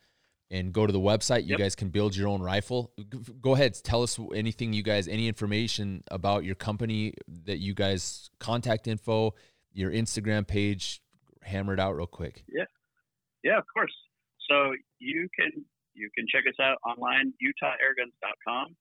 and 0.50 0.72
go 0.72 0.86
to 0.86 0.92
the 0.92 1.00
website. 1.00 1.42
You 1.42 1.50
Yep. 1.50 1.58
guys 1.58 1.74
can 1.74 1.88
build 1.90 2.16
your 2.16 2.28
own 2.28 2.40
rifle. 2.40 2.92
Go 3.40 3.54
ahead, 3.54 3.74
tell 3.82 4.02
us 4.02 4.18
anything 4.34 4.72
you 4.72 4.82
guys, 4.82 5.08
any 5.08 5.26
information 5.28 6.02
about 6.10 6.44
your 6.44 6.54
company 6.54 7.14
that 7.26 7.58
you 7.58 7.74
guys 7.74 8.30
contact 8.38 8.86
info, 8.86 9.34
your 9.72 9.90
Instagram 9.90 10.46
page. 10.46 11.00
Hammer 11.42 11.74
it 11.74 11.80
out 11.80 11.94
real 11.96 12.06
quick. 12.08 12.44
Yeah, 12.48 12.64
yeah, 13.44 13.58
of 13.58 13.64
course. 13.72 13.94
So 14.48 14.72
you 14.98 15.28
can 15.38 15.50
you 15.94 16.10
can 16.16 16.26
check 16.28 16.44
us 16.46 16.58
out 16.60 16.78
online, 16.84 17.32
UtahAirguns.com. 17.42 18.76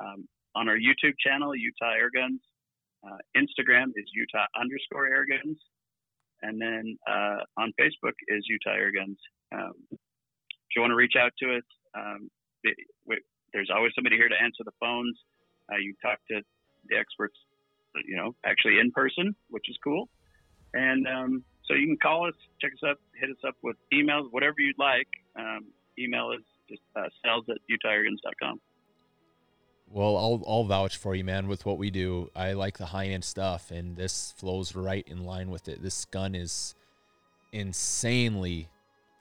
Um, 0.00 0.28
on 0.54 0.68
our 0.68 0.76
YouTube 0.76 1.14
channel, 1.24 1.54
Utah 1.54 1.92
Airguns. 1.92 2.38
Uh, 3.06 3.16
Instagram 3.36 3.88
is 3.96 4.04
Utah 4.14 4.46
underscore 4.58 5.08
Airguns, 5.10 5.56
and 6.42 6.60
then 6.60 6.96
uh, 7.08 7.38
on 7.58 7.72
Facebook 7.80 8.12
is 8.28 8.44
Utah 8.48 8.76
Airguns. 8.76 9.16
Um, 9.52 9.72
if 10.72 10.76
you 10.76 10.80
want 10.80 10.92
to 10.92 10.96
reach 10.96 11.16
out 11.20 11.32
to 11.38 11.56
us, 11.56 11.62
um, 11.94 12.30
the- 12.64 12.74
we, 13.04 13.20
there's 13.52 13.68
always 13.70 13.92
somebody 13.94 14.16
here 14.16 14.28
to 14.28 14.42
answer 14.42 14.64
the 14.64 14.72
phones. 14.80 15.18
Uh, 15.70 15.76
you 15.76 15.94
talk 16.00 16.18
to 16.30 16.40
the 16.88 16.96
experts, 16.96 17.36
you 18.06 18.16
know, 18.16 18.34
actually 18.46 18.78
in 18.78 18.90
person, 18.90 19.36
which 19.50 19.68
is 19.68 19.76
cool. 19.84 20.08
And 20.72 21.06
um, 21.06 21.44
so 21.66 21.74
you 21.74 21.86
can 21.86 21.98
call 21.98 22.26
us, 22.26 22.34
check 22.60 22.72
us 22.72 22.90
up, 22.90 22.98
hit 23.20 23.28
us 23.28 23.36
up 23.46 23.54
with 23.62 23.76
emails, 23.92 24.28
whatever 24.30 24.54
you'd 24.58 24.78
like. 24.78 25.08
Um, 25.36 25.66
email 25.98 26.32
is 26.32 26.42
just 26.70 26.80
uh, 26.96 27.08
sales 27.22 27.44
at 27.50 27.58
utahairguns.com. 27.70 28.58
Well, 29.90 30.16
I'll 30.16 30.42
I'll 30.46 30.64
vouch 30.64 30.96
for 30.96 31.14
you, 31.14 31.22
man. 31.22 31.48
With 31.48 31.66
what 31.66 31.76
we 31.76 31.90
do, 31.90 32.30
I 32.34 32.54
like 32.54 32.78
the 32.78 32.86
high 32.86 33.08
end 33.08 33.24
stuff, 33.24 33.70
and 33.70 33.94
this 33.94 34.32
flows 34.38 34.74
right 34.74 35.06
in 35.06 35.24
line 35.24 35.50
with 35.50 35.68
it. 35.68 35.82
This 35.82 36.06
gun 36.06 36.34
is 36.34 36.74
insanely 37.52 38.70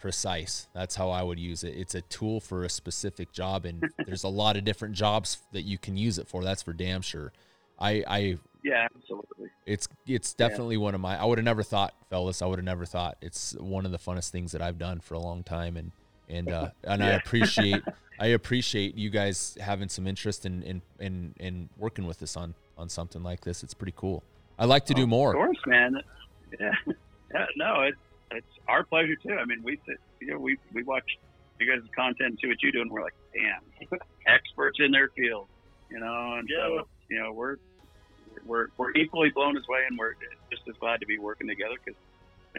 precise. 0.02 0.68
That's 0.74 0.96
how 0.96 1.10
I 1.10 1.24
would 1.24 1.40
use 1.40 1.64
it. 1.64 1.76
It's 1.78 1.96
a 1.96 2.02
tool 2.02 2.40
for 2.42 2.64
a 2.64 2.70
specific 2.70 3.32
job, 3.32 3.66
and 3.66 3.90
there's 4.06 4.24
a 4.24 4.28
lot 4.30 4.58
of 4.58 4.66
different 4.66 4.96
jobs 4.96 5.38
that 5.54 5.62
you 5.62 5.78
can 5.78 5.96
use 5.96 6.18
it 6.18 6.28
for. 6.28 6.44
That's 6.44 6.62
for 6.64 6.74
damn 6.74 7.02
sure. 7.02 7.32
I 7.80 8.04
I 8.08 8.38
Yeah, 8.64 8.88
absolutely. 8.96 9.50
it's 9.66 9.88
it's 10.08 10.36
Yeah. 10.38 10.48
definitely 10.48 10.78
one 10.78 10.96
of 10.96 11.02
my. 11.02 11.18
I 11.20 11.26
would 11.26 11.38
have 11.38 11.46
never 11.46 11.64
thought, 11.64 11.94
fellas. 12.10 12.42
I 12.42 12.48
would 12.48 12.60
have 12.60 12.66
never 12.66 12.86
thought. 12.86 13.18
It's 13.22 13.54
one 13.56 13.86
of 13.86 13.92
the 13.92 14.00
funnest 14.00 14.32
things 14.32 14.52
that 14.52 14.62
I've 14.62 14.78
done 14.80 15.00
for 15.00 15.14
a 15.14 15.20
long 15.20 15.44
time, 15.44 15.78
and 15.78 15.92
and 16.28 16.50
uh, 16.50 16.70
and 16.84 17.04
I 17.04 17.12
appreciate 17.12 17.82
I 18.20 18.28
appreciate 18.28 18.96
you 18.98 19.10
guys 19.10 19.58
having 19.62 19.88
some 19.90 20.06
interest 20.08 20.46
in 20.46 20.64
in 20.64 20.82
in, 21.00 21.34
in 21.40 21.70
working 21.78 22.06
with 22.06 22.22
us 22.22 22.36
on 22.36 22.54
on 22.78 22.90
something 22.90 23.24
like 23.24 23.42
this. 23.42 23.64
It's 23.64 23.74
pretty 23.74 23.94
cool. 23.96 24.24
I 24.60 24.66
like 24.66 24.86
to 24.88 24.94
do 24.94 25.08
more. 25.08 25.30
Of 25.32 25.36
course, 25.38 25.58
man. 25.66 26.02
Yeah, 26.60 26.72
yeah. 27.34 27.46
No, 27.56 27.82
it's 27.82 27.98
it's 28.38 28.48
our 28.68 28.84
pleasure 28.84 29.16
too. 29.16 29.34
I 29.34 29.46
mean, 29.46 29.62
we 29.64 29.80
sit, 29.86 29.98
you 30.20 30.28
know, 30.34 30.40
we 30.40 30.58
we 30.74 30.84
watch 30.84 31.04
you 31.60 31.68
guys' 31.72 31.88
content 31.96 32.30
and 32.32 32.40
see 32.42 32.48
what 32.48 32.62
you 32.64 32.72
do, 32.72 32.82
and 32.82 32.90
we're 32.92 33.04
like, 33.04 33.16
damn, 33.34 34.00
experts 34.28 34.78
in 34.80 34.92
their 34.92 35.10
field, 35.10 35.48
you 35.90 36.00
know. 36.00 36.36
And 36.40 36.50
so, 36.50 36.88
you 37.10 37.20
know, 37.20 37.32
we're 37.34 37.58
we're 38.46 38.68
we're 38.78 38.92
equally 38.94 39.30
blown 39.30 39.58
as 39.58 39.68
way, 39.68 39.80
and 39.88 39.98
we're 39.98 40.14
just 40.50 40.64
as 40.70 40.76
glad 40.80 41.00
to 41.02 41.06
be 41.06 41.20
working 41.20 41.48
together 41.48 41.76
because 41.84 42.00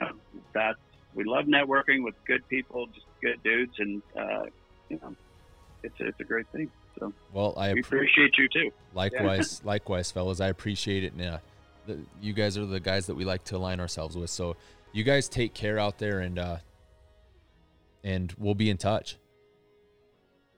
you 0.01 0.07
know, 0.07 0.13
that's 0.53 0.79
we 1.15 1.25
love 1.25 1.45
networking 1.47 2.03
with 2.05 2.15
good 2.27 2.47
people, 2.49 2.87
just 2.87 3.07
good 3.21 3.43
dudes, 3.43 3.75
and 3.79 4.03
uh, 4.17 4.45
you 4.89 4.99
know, 5.03 5.15
it's 5.83 5.95
it's 5.99 6.21
a 6.21 6.25
great 6.25 6.47
thing. 6.49 6.71
So 6.99 7.13
Well, 7.33 7.55
I 7.57 7.73
we 7.73 7.83
appre- 7.83 7.87
appreciate 7.87 8.37
you 8.39 8.49
too. 8.49 8.71
likewise, 8.95 9.63
likewise, 9.65 10.11
fellas. 10.11 10.41
I 10.41 10.49
appreciate 10.49 11.05
it. 11.05 11.15
And 11.15 11.23
uh, 11.23 11.39
you 12.21 12.33
guys 12.35 12.59
are 12.59 12.67
the 12.67 12.81
guys 12.81 13.07
that 13.07 13.15
we 13.15 13.25
like 13.25 13.45
to 13.45 13.57
align 13.57 13.81
ourselves 13.81 14.17
with. 14.17 14.29
So 14.31 14.57
you 14.93 15.05
guys 15.05 15.29
take 15.29 15.55
care 15.55 15.79
out 15.79 15.99
there, 15.99 16.21
and 16.21 16.39
uh, 16.39 16.57
and 18.05 18.33
we'll 18.39 18.55
be 18.55 18.71
in 18.71 18.77
touch. 18.77 19.17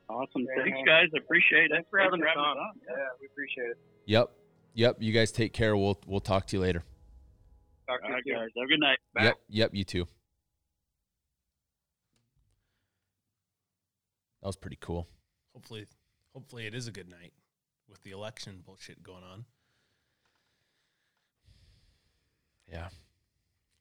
Awesome. 0.08 0.46
Thanks, 0.56 0.78
guys. 0.86 1.08
I 1.14 1.18
appreciate 1.18 1.66
it. 1.66 1.70
Thanks 1.72 1.88
for 1.90 1.98
having 1.98 2.22
us 2.22 2.28
us 2.30 2.36
on. 2.36 2.56
Yeah, 2.86 2.94
we 3.20 3.26
appreciate 3.26 3.70
it. 3.70 3.78
Yep, 4.06 4.30
yep. 4.74 4.96
You 5.00 5.12
guys 5.12 5.32
take 5.32 5.52
care. 5.52 5.76
We'll 5.76 5.98
we'll 6.06 6.20
talk 6.20 6.46
to 6.48 6.56
you 6.56 6.62
later. 6.62 6.82
Talk 7.88 8.00
to 8.00 8.04
All 8.04 8.10
you 8.10 8.14
right, 8.14 8.24
guys. 8.24 8.50
Have 8.56 8.64
a 8.64 8.68
good 8.68 8.80
night. 8.80 8.98
Bye. 9.14 9.24
Yep, 9.24 9.36
yep. 9.48 9.70
You 9.74 9.84
too. 9.84 10.08
That 14.42 14.48
was 14.48 14.56
pretty 14.56 14.78
cool. 14.80 15.06
Hopefully, 15.54 15.86
hopefully 16.34 16.66
it 16.66 16.74
is 16.74 16.86
a 16.86 16.92
good 16.92 17.08
night 17.08 17.32
with 17.88 18.02
the 18.02 18.10
election 18.10 18.62
bullshit 18.64 19.02
going 19.02 19.24
on. 19.24 19.46
Yeah. 22.70 22.88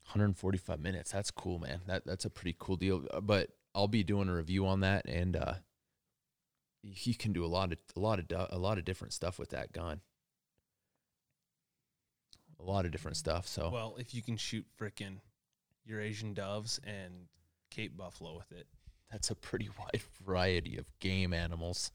145 0.06 0.80
minutes. 0.80 1.12
That's 1.12 1.32
cool, 1.32 1.60
man. 1.60 1.82
That 1.88 2.06
that's 2.06 2.26
a 2.26 2.30
pretty 2.30 2.56
cool 2.60 2.76
deal. 2.76 3.06
Uh, 3.12 3.22
But 3.22 3.50
I'll 3.74 3.88
be 3.88 4.04
doing 4.04 4.30
a 4.30 4.36
review 4.36 4.68
on 4.68 4.82
that 4.82 5.06
and 5.08 5.36
uh 5.36 5.54
you 6.84 7.16
can 7.16 7.32
do 7.32 7.46
a 7.46 7.48
lot 7.48 7.72
of 7.72 7.80
a 7.96 8.00
lot 8.00 8.20
of 8.20 8.26
a 8.52 8.58
lot 8.58 8.78
of 8.78 8.86
different 8.86 9.14
stuff 9.14 9.40
with 9.40 9.50
that 9.50 9.72
gun. 9.72 10.02
A 12.60 12.64
lot 12.64 12.86
of 12.86 12.92
different 12.92 13.18
stuff. 13.18 13.48
So 13.48 13.70
Well, 13.70 13.96
if 13.98 14.14
you 14.14 14.22
can 14.22 14.38
shoot 14.38 14.66
frickin' 14.80 15.20
Eurasian 15.86 16.34
doves 16.34 16.80
and 16.84 17.28
Cape 17.70 17.98
buffalo 17.98 18.36
with 18.38 18.52
it, 18.52 18.68
that's 19.12 19.32
a 19.32 19.36
pretty 19.36 19.70
wide 19.80 20.02
variety 20.24 20.78
of 20.78 20.86
game 21.00 21.34
animals. 21.34 21.92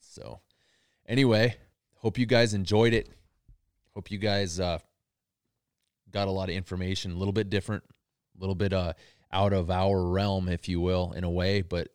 So, 0.00 0.40
anyway, 1.06 1.56
hope 1.96 2.18
you 2.18 2.26
guys 2.26 2.54
enjoyed 2.54 2.92
it. 2.92 3.08
Hope 3.94 4.10
you 4.10 4.18
guys 4.18 4.60
uh, 4.60 4.78
got 6.12 6.28
a 6.28 6.32
lot 6.32 6.48
of 6.48 6.54
information, 6.54 7.12
a 7.12 7.16
little 7.16 7.32
bit 7.32 7.50
different, 7.50 7.84
a 8.36 8.40
little 8.40 8.54
bit 8.54 8.72
uh, 8.72 8.92
out 9.32 9.52
of 9.52 9.70
our 9.70 10.06
realm, 10.06 10.48
if 10.48 10.68
you 10.68 10.80
will, 10.80 11.12
in 11.12 11.24
a 11.24 11.30
way, 11.30 11.62
but 11.62 11.88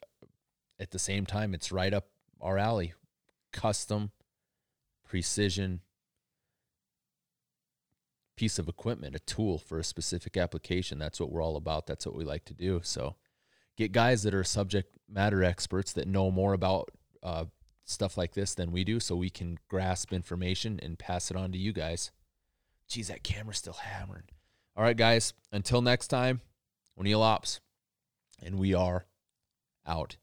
at 0.80 0.92
the 0.92 1.00
same 1.00 1.26
time, 1.26 1.54
it's 1.54 1.72
right 1.72 1.94
up 1.94 2.08
our 2.42 2.58
alley. 2.58 2.94
Custom, 3.52 4.12
precision, 5.06 5.82
piece 8.36 8.60
of 8.60 8.68
equipment, 8.68 9.16
a 9.16 9.20
tool 9.20 9.58
for 9.58 9.80
a 9.80 9.84
specific 9.84 10.38
application. 10.38 11.00
That's 11.00 11.20
what 11.20 11.32
we're 11.32 11.44
all 11.44 11.56
about. 11.56 11.88
That's 11.88 12.06
what 12.06 12.16
we 12.16 12.24
like 12.24 12.46
to 12.46 12.54
do. 12.54 12.82
So 12.84 13.16
get 13.76 13.92
guys 13.92 14.24
that 14.24 14.34
are 14.34 14.44
subject 14.44 14.96
matter 15.10 15.44
experts 15.44 15.94
that 15.94 16.08
know 16.08 16.30
more 16.30 16.54
about 16.54 16.90
uh, 17.24 17.46
stuff 17.84 18.18
like 18.18 18.34
this 18.34 18.54
than 18.54 18.72
we 18.72 18.84
do 18.84 19.00
so 19.00 19.16
we 19.16 19.30
can 19.30 19.58
grasp 19.68 20.14
information 20.14 20.80
and 20.82 21.00
pass 21.00 21.32
it 21.32 21.38
on 21.38 21.52
to 21.52 21.58
you 21.58 21.74
guys. 21.74 22.12
Geez, 22.88 23.08
that 23.10 23.24
camera's 23.24 23.58
still 23.58 23.74
hammering. 23.74 24.24
All 24.76 24.84
right, 24.84 24.96
guys, 24.96 25.34
until 25.52 25.82
next 25.82 26.08
time, 26.08 26.42
O'Neill 27.00 27.22
Ops, 27.22 27.60
and 28.42 28.58
we 28.58 28.74
are 28.74 29.06
out. 29.86 30.18